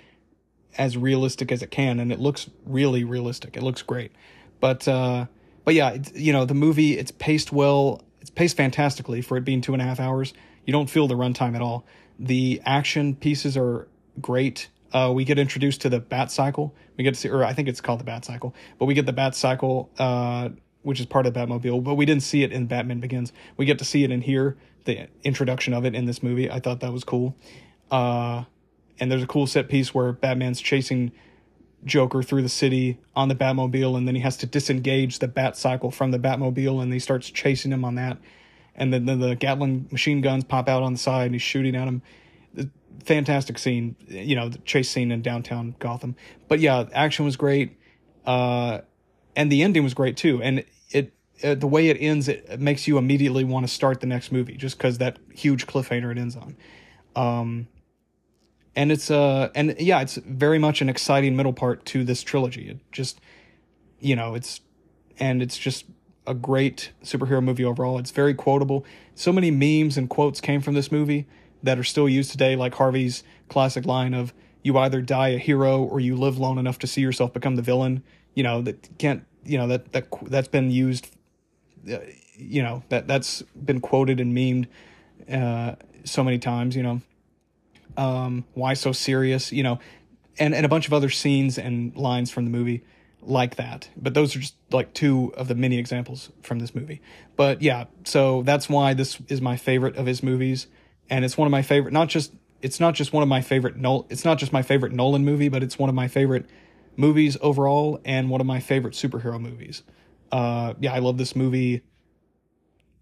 as 0.76 0.96
realistic 0.96 1.50
as 1.50 1.62
it 1.62 1.70
can, 1.70 1.98
and 1.98 2.12
it 2.12 2.20
looks 2.20 2.48
really 2.64 3.04
realistic. 3.04 3.56
It 3.56 3.62
looks 3.62 3.82
great, 3.82 4.12
but 4.60 4.86
uh, 4.86 5.26
but 5.64 5.74
yeah, 5.74 5.98
you 6.14 6.32
know 6.32 6.44
the 6.44 6.54
movie 6.54 6.96
it's 6.96 7.10
paced 7.10 7.52
well. 7.52 8.02
It's 8.20 8.30
paced 8.30 8.56
fantastically 8.56 9.20
for 9.20 9.36
it 9.36 9.44
being 9.44 9.60
two 9.60 9.72
and 9.72 9.82
a 9.82 9.84
half 9.84 10.00
hours. 10.00 10.34
You 10.64 10.72
don't 10.72 10.88
feel 10.88 11.08
the 11.08 11.14
runtime 11.14 11.54
at 11.54 11.62
all. 11.62 11.84
The 12.18 12.60
action 12.64 13.14
pieces 13.14 13.56
are 13.56 13.88
great. 14.20 14.68
Uh, 14.92 15.12
we 15.14 15.24
get 15.24 15.38
introduced 15.38 15.82
to 15.82 15.88
the 15.88 16.00
Bat 16.00 16.30
Cycle. 16.30 16.74
We 16.96 17.04
get 17.04 17.14
to 17.14 17.20
see, 17.20 17.28
or 17.28 17.44
I 17.44 17.52
think 17.52 17.68
it's 17.68 17.80
called 17.80 18.00
the 18.00 18.04
Bat 18.04 18.24
Cycle, 18.24 18.54
but 18.78 18.86
we 18.86 18.94
get 18.94 19.06
the 19.06 19.12
Bat 19.12 19.34
Cycle, 19.34 19.90
uh, 19.98 20.50
which 20.82 21.00
is 21.00 21.06
part 21.06 21.26
of 21.26 21.34
the 21.34 21.40
Batmobile. 21.40 21.82
But 21.84 21.94
we 21.94 22.06
didn't 22.06 22.22
see 22.22 22.42
it 22.42 22.52
in 22.52 22.66
Batman 22.66 23.00
Begins. 23.00 23.32
We 23.56 23.66
get 23.66 23.78
to 23.78 23.84
see 23.84 24.04
it 24.04 24.10
in 24.10 24.22
here, 24.22 24.56
the 24.84 25.08
introduction 25.24 25.74
of 25.74 25.84
it 25.84 25.94
in 25.94 26.06
this 26.06 26.22
movie. 26.22 26.50
I 26.50 26.60
thought 26.60 26.80
that 26.80 26.92
was 26.92 27.04
cool. 27.04 27.36
Uh, 27.90 28.44
and 29.00 29.10
there's 29.10 29.22
a 29.22 29.26
cool 29.26 29.46
set 29.46 29.68
piece 29.68 29.94
where 29.94 30.12
Batman's 30.12 30.60
chasing 30.60 31.12
Joker 31.84 32.22
through 32.22 32.42
the 32.42 32.48
city 32.48 32.98
on 33.14 33.28
the 33.28 33.34
Batmobile, 33.34 33.96
and 33.96 34.08
then 34.08 34.14
he 34.14 34.20
has 34.22 34.36
to 34.38 34.46
disengage 34.46 35.18
the 35.18 35.28
Bat 35.28 35.56
Cycle 35.56 35.90
from 35.90 36.10
the 36.10 36.18
Batmobile, 36.18 36.82
and 36.82 36.92
he 36.92 36.98
starts 36.98 37.30
chasing 37.30 37.72
him 37.72 37.84
on 37.84 37.94
that. 37.96 38.18
And 38.74 38.92
then, 38.92 39.06
then 39.06 39.20
the 39.20 39.34
Gatling 39.34 39.88
machine 39.90 40.20
guns 40.20 40.44
pop 40.44 40.68
out 40.68 40.82
on 40.82 40.92
the 40.92 40.98
side, 40.98 41.26
and 41.26 41.34
he's 41.34 41.42
shooting 41.42 41.76
at 41.76 41.86
him. 41.86 42.02
Fantastic 43.04 43.58
scene, 43.58 43.96
you 44.06 44.36
know, 44.36 44.48
the 44.48 44.58
chase 44.58 44.90
scene 44.90 45.12
in 45.12 45.22
downtown 45.22 45.74
Gotham. 45.78 46.16
But 46.48 46.60
yeah, 46.60 46.84
action 46.92 47.24
was 47.24 47.36
great, 47.36 47.78
uh, 48.26 48.80
and 49.36 49.50
the 49.50 49.62
ending 49.62 49.84
was 49.84 49.94
great 49.94 50.16
too. 50.16 50.42
And 50.42 50.64
it, 50.90 51.14
it 51.38 51.60
the 51.60 51.66
way 51.66 51.88
it 51.88 51.96
ends, 52.00 52.28
it, 52.28 52.44
it 52.48 52.60
makes 52.60 52.86
you 52.86 52.98
immediately 52.98 53.44
want 53.44 53.66
to 53.66 53.72
start 53.72 54.00
the 54.00 54.06
next 54.06 54.32
movie, 54.32 54.56
just 54.56 54.76
because 54.76 54.98
that 54.98 55.18
huge 55.32 55.66
cliffhanger 55.66 56.10
it 56.10 56.18
ends 56.18 56.36
on. 56.36 56.56
Um, 57.16 57.68
and 58.78 58.92
it's 58.92 59.10
uh 59.10 59.50
and 59.56 59.74
yeah 59.80 60.00
it's 60.00 60.16
very 60.16 60.58
much 60.58 60.80
an 60.80 60.88
exciting 60.88 61.34
middle 61.34 61.52
part 61.52 61.84
to 61.84 62.04
this 62.04 62.22
trilogy 62.22 62.68
it 62.70 62.78
just 62.92 63.20
you 63.98 64.14
know 64.14 64.34
it's 64.34 64.60
and 65.18 65.42
it's 65.42 65.58
just 65.58 65.84
a 66.28 66.34
great 66.34 66.92
superhero 67.02 67.42
movie 67.42 67.64
overall 67.64 67.98
it's 67.98 68.12
very 68.12 68.34
quotable 68.34 68.84
so 69.16 69.32
many 69.32 69.50
memes 69.50 69.98
and 69.98 70.08
quotes 70.08 70.40
came 70.40 70.60
from 70.60 70.74
this 70.74 70.92
movie 70.92 71.26
that 71.62 71.78
are 71.78 71.84
still 71.84 72.08
used 72.08 72.30
today 72.30 72.56
like 72.56 72.74
harvey's 72.74 73.22
classic 73.48 73.84
line 73.84 74.14
of 74.14 74.32
you 74.62 74.76
either 74.78 75.00
die 75.00 75.28
a 75.28 75.38
hero 75.38 75.82
or 75.82 76.00
you 76.00 76.16
live 76.16 76.38
long 76.38 76.58
enough 76.58 76.78
to 76.78 76.86
see 76.86 77.00
yourself 77.00 77.32
become 77.32 77.56
the 77.56 77.62
villain 77.62 78.02
you 78.34 78.42
know 78.42 78.60
that 78.62 78.88
can't 78.98 79.24
you 79.44 79.56
know 79.56 79.66
that 79.66 79.92
that 79.92 80.06
that's 80.22 80.48
been 80.48 80.70
used 80.70 81.10
uh, 81.90 81.98
you 82.36 82.62
know 82.62 82.82
that 82.88 83.06
that's 83.06 83.42
been 83.64 83.80
quoted 83.80 84.20
and 84.20 84.36
memed 84.36 84.66
uh, 85.32 85.74
so 86.04 86.22
many 86.22 86.38
times 86.38 86.76
you 86.76 86.82
know 86.82 87.00
um, 87.98 88.44
why 88.54 88.74
so 88.74 88.92
serious, 88.92 89.52
you 89.52 89.62
know, 89.62 89.80
and, 90.38 90.54
and 90.54 90.64
a 90.64 90.68
bunch 90.68 90.86
of 90.86 90.94
other 90.94 91.10
scenes 91.10 91.58
and 91.58 91.94
lines 91.96 92.30
from 92.30 92.44
the 92.44 92.50
movie 92.50 92.84
like 93.20 93.56
that. 93.56 93.90
But 93.96 94.14
those 94.14 94.34
are 94.36 94.38
just 94.38 94.54
like 94.70 94.94
two 94.94 95.34
of 95.36 95.48
the 95.48 95.54
many 95.56 95.78
examples 95.78 96.30
from 96.42 96.60
this 96.60 96.74
movie. 96.74 97.02
But 97.36 97.60
yeah, 97.60 97.86
so 98.04 98.42
that's 98.42 98.68
why 98.68 98.94
this 98.94 99.18
is 99.28 99.42
my 99.42 99.56
favorite 99.56 99.96
of 99.96 100.06
his 100.06 100.22
movies. 100.22 100.68
And 101.10 101.24
it's 101.24 101.36
one 101.38 101.46
of 101.46 101.52
my 101.52 101.62
favorite, 101.62 101.92
not 101.92 102.08
just, 102.08 102.32
it's 102.60 102.80
not 102.80 102.94
just 102.94 103.12
one 103.12 103.22
of 103.22 103.28
my 103.28 103.40
favorite, 103.40 103.76
Nol- 103.76 104.06
it's 104.10 104.24
not 104.24 104.38
just 104.38 104.52
my 104.52 104.62
favorite 104.62 104.92
Nolan 104.92 105.24
movie, 105.24 105.48
but 105.48 105.62
it's 105.62 105.78
one 105.78 105.88
of 105.88 105.94
my 105.94 106.08
favorite 106.08 106.46
movies 106.96 107.36
overall 107.40 108.00
and 108.04 108.28
one 108.28 108.40
of 108.40 108.46
my 108.46 108.60
favorite 108.60 108.94
superhero 108.94 109.40
movies. 109.40 109.82
Uh, 110.30 110.74
yeah, 110.80 110.92
I 110.92 110.98
love 110.98 111.16
this 111.16 111.34
movie, 111.34 111.82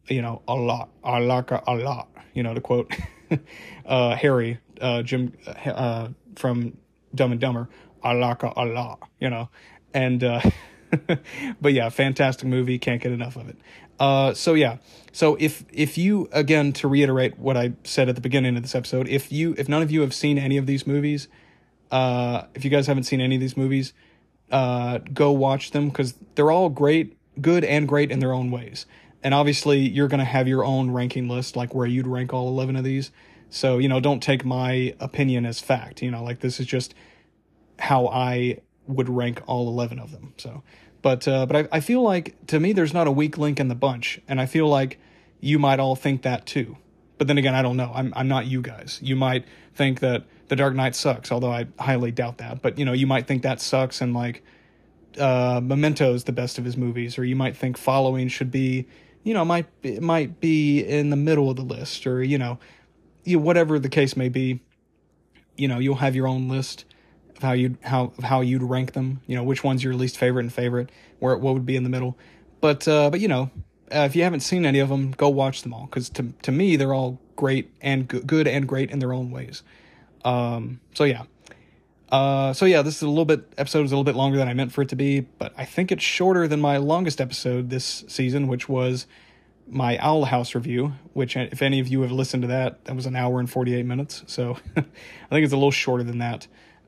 you 0.08 0.22
know, 0.22 0.42
a 0.46 0.54
lot. 0.54 0.90
a 1.02 1.20
lot, 1.20 1.50
a 1.66 1.74
lot, 1.74 2.08
you 2.34 2.42
know, 2.42 2.54
to 2.54 2.60
quote 2.60 2.94
uh, 3.86 4.14
Harry 4.14 4.58
uh, 4.80 5.02
Jim 5.02 5.32
uh, 5.46 6.08
from 6.36 6.76
Dumb 7.14 7.32
and 7.32 7.40
Dumber, 7.40 7.68
a 8.04 8.14
lot, 8.14 8.42
a 8.42 8.64
lot, 8.64 9.08
you 9.18 9.30
know, 9.30 9.48
and 9.94 10.22
uh, 10.22 10.40
but 11.60 11.72
yeah, 11.72 11.88
fantastic 11.88 12.46
movie. 12.46 12.78
Can't 12.78 13.00
get 13.02 13.12
enough 13.12 13.36
of 13.36 13.48
it. 13.48 13.56
Uh, 13.98 14.34
so 14.34 14.54
yeah, 14.54 14.78
so 15.12 15.36
if 15.40 15.64
if 15.72 15.96
you 15.96 16.28
again 16.32 16.72
to 16.74 16.88
reiterate 16.88 17.38
what 17.38 17.56
I 17.56 17.72
said 17.84 18.08
at 18.08 18.14
the 18.14 18.20
beginning 18.20 18.56
of 18.56 18.62
this 18.62 18.74
episode, 18.74 19.08
if 19.08 19.32
you 19.32 19.54
if 19.56 19.68
none 19.68 19.82
of 19.82 19.90
you 19.90 20.02
have 20.02 20.14
seen 20.14 20.38
any 20.38 20.56
of 20.56 20.66
these 20.66 20.86
movies, 20.86 21.28
uh, 21.90 22.42
if 22.54 22.64
you 22.64 22.70
guys 22.70 22.86
haven't 22.86 23.04
seen 23.04 23.20
any 23.20 23.36
of 23.36 23.40
these 23.40 23.56
movies, 23.56 23.92
uh, 24.50 24.98
go 25.14 25.30
watch 25.30 25.70
them 25.70 25.88
because 25.88 26.14
they're 26.34 26.50
all 26.50 26.68
great, 26.68 27.16
good 27.40 27.64
and 27.64 27.88
great 27.88 28.10
in 28.10 28.18
their 28.18 28.32
own 28.32 28.50
ways. 28.50 28.86
And 29.22 29.32
obviously, 29.32 29.80
you're 29.80 30.08
gonna 30.08 30.24
have 30.24 30.46
your 30.46 30.64
own 30.64 30.90
ranking 30.90 31.28
list, 31.28 31.56
like 31.56 31.74
where 31.74 31.86
you'd 31.86 32.06
rank 32.06 32.34
all 32.34 32.48
eleven 32.48 32.76
of 32.76 32.84
these. 32.84 33.10
So, 33.48 33.78
you 33.78 33.88
know, 33.88 34.00
don't 34.00 34.22
take 34.22 34.44
my 34.44 34.94
opinion 35.00 35.46
as 35.46 35.60
fact. 35.60 36.02
You 36.02 36.10
know, 36.10 36.22
like 36.22 36.40
this 36.40 36.60
is 36.60 36.66
just 36.66 36.94
how 37.78 38.08
I 38.08 38.60
would 38.86 39.08
rank 39.08 39.42
all 39.46 39.68
11 39.68 39.98
of 39.98 40.12
them. 40.12 40.34
So, 40.36 40.62
but, 41.06 41.28
uh, 41.28 41.46
but 41.46 41.54
I, 41.56 41.76
I 41.76 41.78
feel 41.78 42.02
like 42.02 42.34
to 42.48 42.58
me, 42.58 42.72
there's 42.72 42.92
not 42.92 43.06
a 43.06 43.12
weak 43.12 43.38
link 43.38 43.60
in 43.60 43.68
the 43.68 43.76
bunch. 43.76 44.20
And 44.26 44.40
I 44.40 44.46
feel 44.46 44.66
like 44.66 44.98
you 45.38 45.56
might 45.56 45.78
all 45.78 45.94
think 45.94 46.22
that 46.22 46.46
too. 46.46 46.78
But 47.16 47.28
then 47.28 47.38
again, 47.38 47.54
I 47.54 47.62
don't 47.62 47.76
know. 47.76 47.92
I'm, 47.94 48.12
I'm 48.16 48.26
not 48.26 48.46
you 48.46 48.60
guys. 48.60 48.98
You 49.00 49.14
might 49.14 49.44
think 49.72 50.00
that 50.00 50.24
The 50.48 50.56
Dark 50.56 50.74
Knight 50.74 50.96
sucks, 50.96 51.30
although 51.30 51.52
I 51.52 51.68
highly 51.78 52.10
doubt 52.10 52.38
that. 52.38 52.60
But, 52.60 52.76
you 52.76 52.84
know, 52.84 52.92
you 52.92 53.06
might 53.06 53.28
think 53.28 53.44
that 53.44 53.60
sucks 53.60 54.00
and 54.00 54.14
like, 54.14 54.42
uh, 55.16 55.60
Memento's 55.60 56.24
the 56.24 56.32
best 56.32 56.58
of 56.58 56.64
his 56.64 56.76
movies, 56.76 57.18
or 57.18 57.24
you 57.24 57.36
might 57.36 57.56
think 57.56 57.76
Following 57.76 58.26
should 58.26 58.50
be, 58.50 58.88
you 59.22 59.32
know, 59.32 59.44
might 59.44 59.68
might 60.02 60.40
be 60.40 60.80
in 60.80 61.10
the 61.10 61.16
middle 61.16 61.48
of 61.48 61.54
the 61.54 61.62
list, 61.62 62.04
or 62.08 62.20
you 62.20 62.36
know, 62.36 62.58
you 63.22 63.38
whatever 63.38 63.78
the 63.78 63.88
case 63.88 64.16
may 64.16 64.28
be, 64.28 64.60
you 65.56 65.68
know, 65.68 65.78
you'll 65.78 65.94
have 65.94 66.16
your 66.16 66.26
own 66.26 66.48
list 66.48 66.84
of 67.36 67.42
how 67.42 67.52
you 67.52 67.76
how 67.82 68.12
how 68.22 68.40
you'd 68.40 68.62
rank 68.62 68.92
them. 68.92 69.20
You 69.26 69.36
know, 69.36 69.44
which 69.44 69.62
one's 69.62 69.82
your 69.82 69.94
least 69.94 70.18
favorite 70.18 70.42
and 70.42 70.52
favorite, 70.52 70.90
where 71.18 71.36
what 71.36 71.54
would 71.54 71.66
be 71.66 71.76
in 71.76 71.82
the 71.82 71.90
middle. 71.90 72.16
But 72.60 72.86
uh, 72.88 73.10
but 73.10 73.20
you 73.20 73.28
know, 73.28 73.50
uh, 73.94 74.00
if 74.00 74.16
you 74.16 74.22
haven't 74.22 74.40
seen 74.40 74.66
any 74.66 74.78
of 74.78 74.88
them, 74.88 75.12
go 75.12 75.28
watch 75.28 75.62
them 75.62 75.74
all 75.74 75.86
because 75.86 76.08
to 76.10 76.32
to 76.42 76.52
me 76.52 76.76
they're 76.76 76.94
all 76.94 77.20
great 77.36 77.70
and 77.80 78.08
go- 78.08 78.20
good 78.20 78.48
and 78.48 78.66
great 78.66 78.90
in 78.90 78.98
their 78.98 79.12
own 79.12 79.30
ways. 79.30 79.62
Um, 80.24 80.80
so 80.94 81.04
yeah. 81.04 81.24
Uh, 82.10 82.52
so 82.52 82.66
yeah, 82.66 82.82
this 82.82 82.96
is 82.96 83.02
a 83.02 83.08
little 83.08 83.24
bit 83.24 83.52
episode 83.58 83.84
is 83.84 83.90
a 83.90 83.94
little 83.94 84.04
bit 84.04 84.14
longer 84.14 84.38
than 84.38 84.48
I 84.48 84.54
meant 84.54 84.72
for 84.72 84.82
it 84.82 84.88
to 84.90 84.96
be, 84.96 85.20
but 85.20 85.52
I 85.56 85.64
think 85.64 85.90
it's 85.90 86.04
shorter 86.04 86.46
than 86.46 86.60
my 86.60 86.76
longest 86.76 87.20
episode 87.20 87.68
this 87.68 88.04
season, 88.06 88.46
which 88.46 88.68
was 88.68 89.06
my 89.68 89.98
Owl 89.98 90.26
House 90.26 90.54
review, 90.54 90.92
which, 91.12 91.36
if 91.36 91.60
any 91.62 91.80
of 91.80 91.88
you 91.88 92.02
have 92.02 92.12
listened 92.12 92.42
to 92.42 92.46
that, 92.48 92.84
that 92.84 92.94
was 92.94 93.06
an 93.06 93.16
hour 93.16 93.40
and 93.40 93.50
48 93.50 93.84
minutes. 93.84 94.22
So 94.26 94.58
I 94.76 94.82
think 95.30 95.44
it's 95.44 95.52
a 95.52 95.56
little 95.56 95.70
shorter 95.70 96.04
than 96.04 96.18
that. 96.18 96.46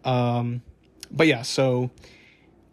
Um, 0.09 0.63
but 1.11 1.27
yeah, 1.27 1.43
so 1.43 1.91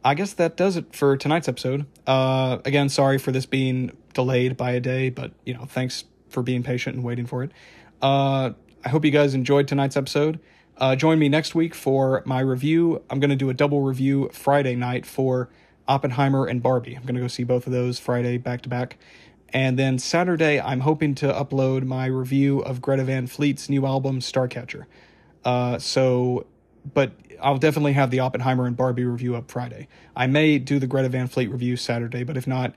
I 0.03 0.13
guess 0.13 0.33
that 0.33 0.55
does 0.55 0.77
it 0.77 0.95
for 0.95 1.17
tonight's 1.17 1.49
episode. 1.49 1.85
Uh, 2.07 2.59
again, 2.63 2.87
sorry 2.87 3.17
for 3.17 3.31
this 3.31 3.45
being 3.45 3.91
delayed 4.13 4.55
by 4.55 4.71
a 4.71 4.79
day, 4.79 5.09
but, 5.09 5.31
you 5.45 5.53
know, 5.53 5.65
thanks 5.65 6.05
for 6.29 6.41
being 6.41 6.63
patient 6.63 6.95
and 6.95 7.03
waiting 7.03 7.25
for 7.25 7.43
it. 7.43 7.51
Uh, 8.01 8.51
I 8.85 8.89
hope 8.89 9.03
you 9.03 9.11
guys 9.11 9.33
enjoyed 9.33 9.67
tonight's 9.67 9.97
episode. 9.97 10.39
Uh, 10.77 10.95
join 10.95 11.19
me 11.19 11.27
next 11.27 11.55
week 11.55 11.75
for 11.75 12.23
my 12.25 12.39
review. 12.39 13.01
I'm 13.09 13.19
going 13.19 13.29
to 13.31 13.35
do 13.35 13.49
a 13.49 13.53
double 13.53 13.81
review 13.81 14.29
Friday 14.31 14.75
night 14.75 15.05
for 15.05 15.49
Oppenheimer 15.87 16.45
and 16.45 16.63
Barbie. 16.63 16.95
I'm 16.95 17.03
going 17.03 17.15
to 17.15 17.21
go 17.21 17.27
see 17.27 17.43
both 17.43 17.67
of 17.67 17.73
those 17.73 17.99
Friday 17.99 18.37
back 18.37 18.61
to 18.61 18.69
back. 18.69 18.97
And 19.49 19.77
then 19.77 19.99
Saturday, 19.99 20.59
I'm 20.59 20.81
hoping 20.81 21.15
to 21.15 21.27
upload 21.27 21.83
my 21.83 22.05
review 22.05 22.59
of 22.59 22.81
Greta 22.81 23.03
Van 23.03 23.27
Fleet's 23.27 23.69
new 23.69 23.85
album, 23.85 24.19
Starcatcher. 24.19 24.85
Uh, 25.43 25.77
so, 25.79 26.45
but 26.93 27.11
I'll 27.41 27.57
definitely 27.57 27.93
have 27.93 28.11
the 28.11 28.19
Oppenheimer 28.19 28.65
and 28.65 28.77
Barbie 28.77 29.05
review 29.05 29.35
up 29.35 29.49
Friday. 29.51 29.87
I 30.15 30.27
may 30.27 30.59
do 30.59 30.79
the 30.79 30.87
Greta 30.87 31.09
Van 31.09 31.27
Fleet 31.27 31.49
review 31.49 31.77
Saturday, 31.77 32.23
but 32.23 32.37
if 32.37 32.47
not, 32.47 32.75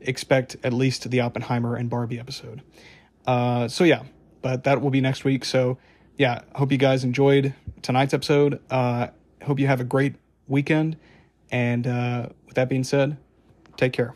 expect 0.00 0.56
at 0.64 0.72
least 0.72 1.10
the 1.10 1.20
Oppenheimer 1.20 1.76
and 1.76 1.90
Barbie 1.90 2.18
episode. 2.18 2.62
Uh, 3.26 3.68
so 3.68 3.84
yeah, 3.84 4.02
but 4.42 4.64
that 4.64 4.80
will 4.80 4.90
be 4.90 5.00
next 5.00 5.24
week. 5.24 5.44
So 5.44 5.78
yeah, 6.16 6.42
hope 6.54 6.72
you 6.72 6.78
guys 6.78 7.04
enjoyed 7.04 7.54
tonight's 7.82 8.14
episode. 8.14 8.60
Uh, 8.70 9.08
hope 9.42 9.58
you 9.58 9.66
have 9.66 9.80
a 9.80 9.84
great 9.84 10.16
weekend. 10.48 10.96
And 11.50 11.86
uh, 11.86 12.28
with 12.46 12.54
that 12.54 12.68
being 12.68 12.84
said, 12.84 13.16
take 13.76 13.92
care. 13.92 14.14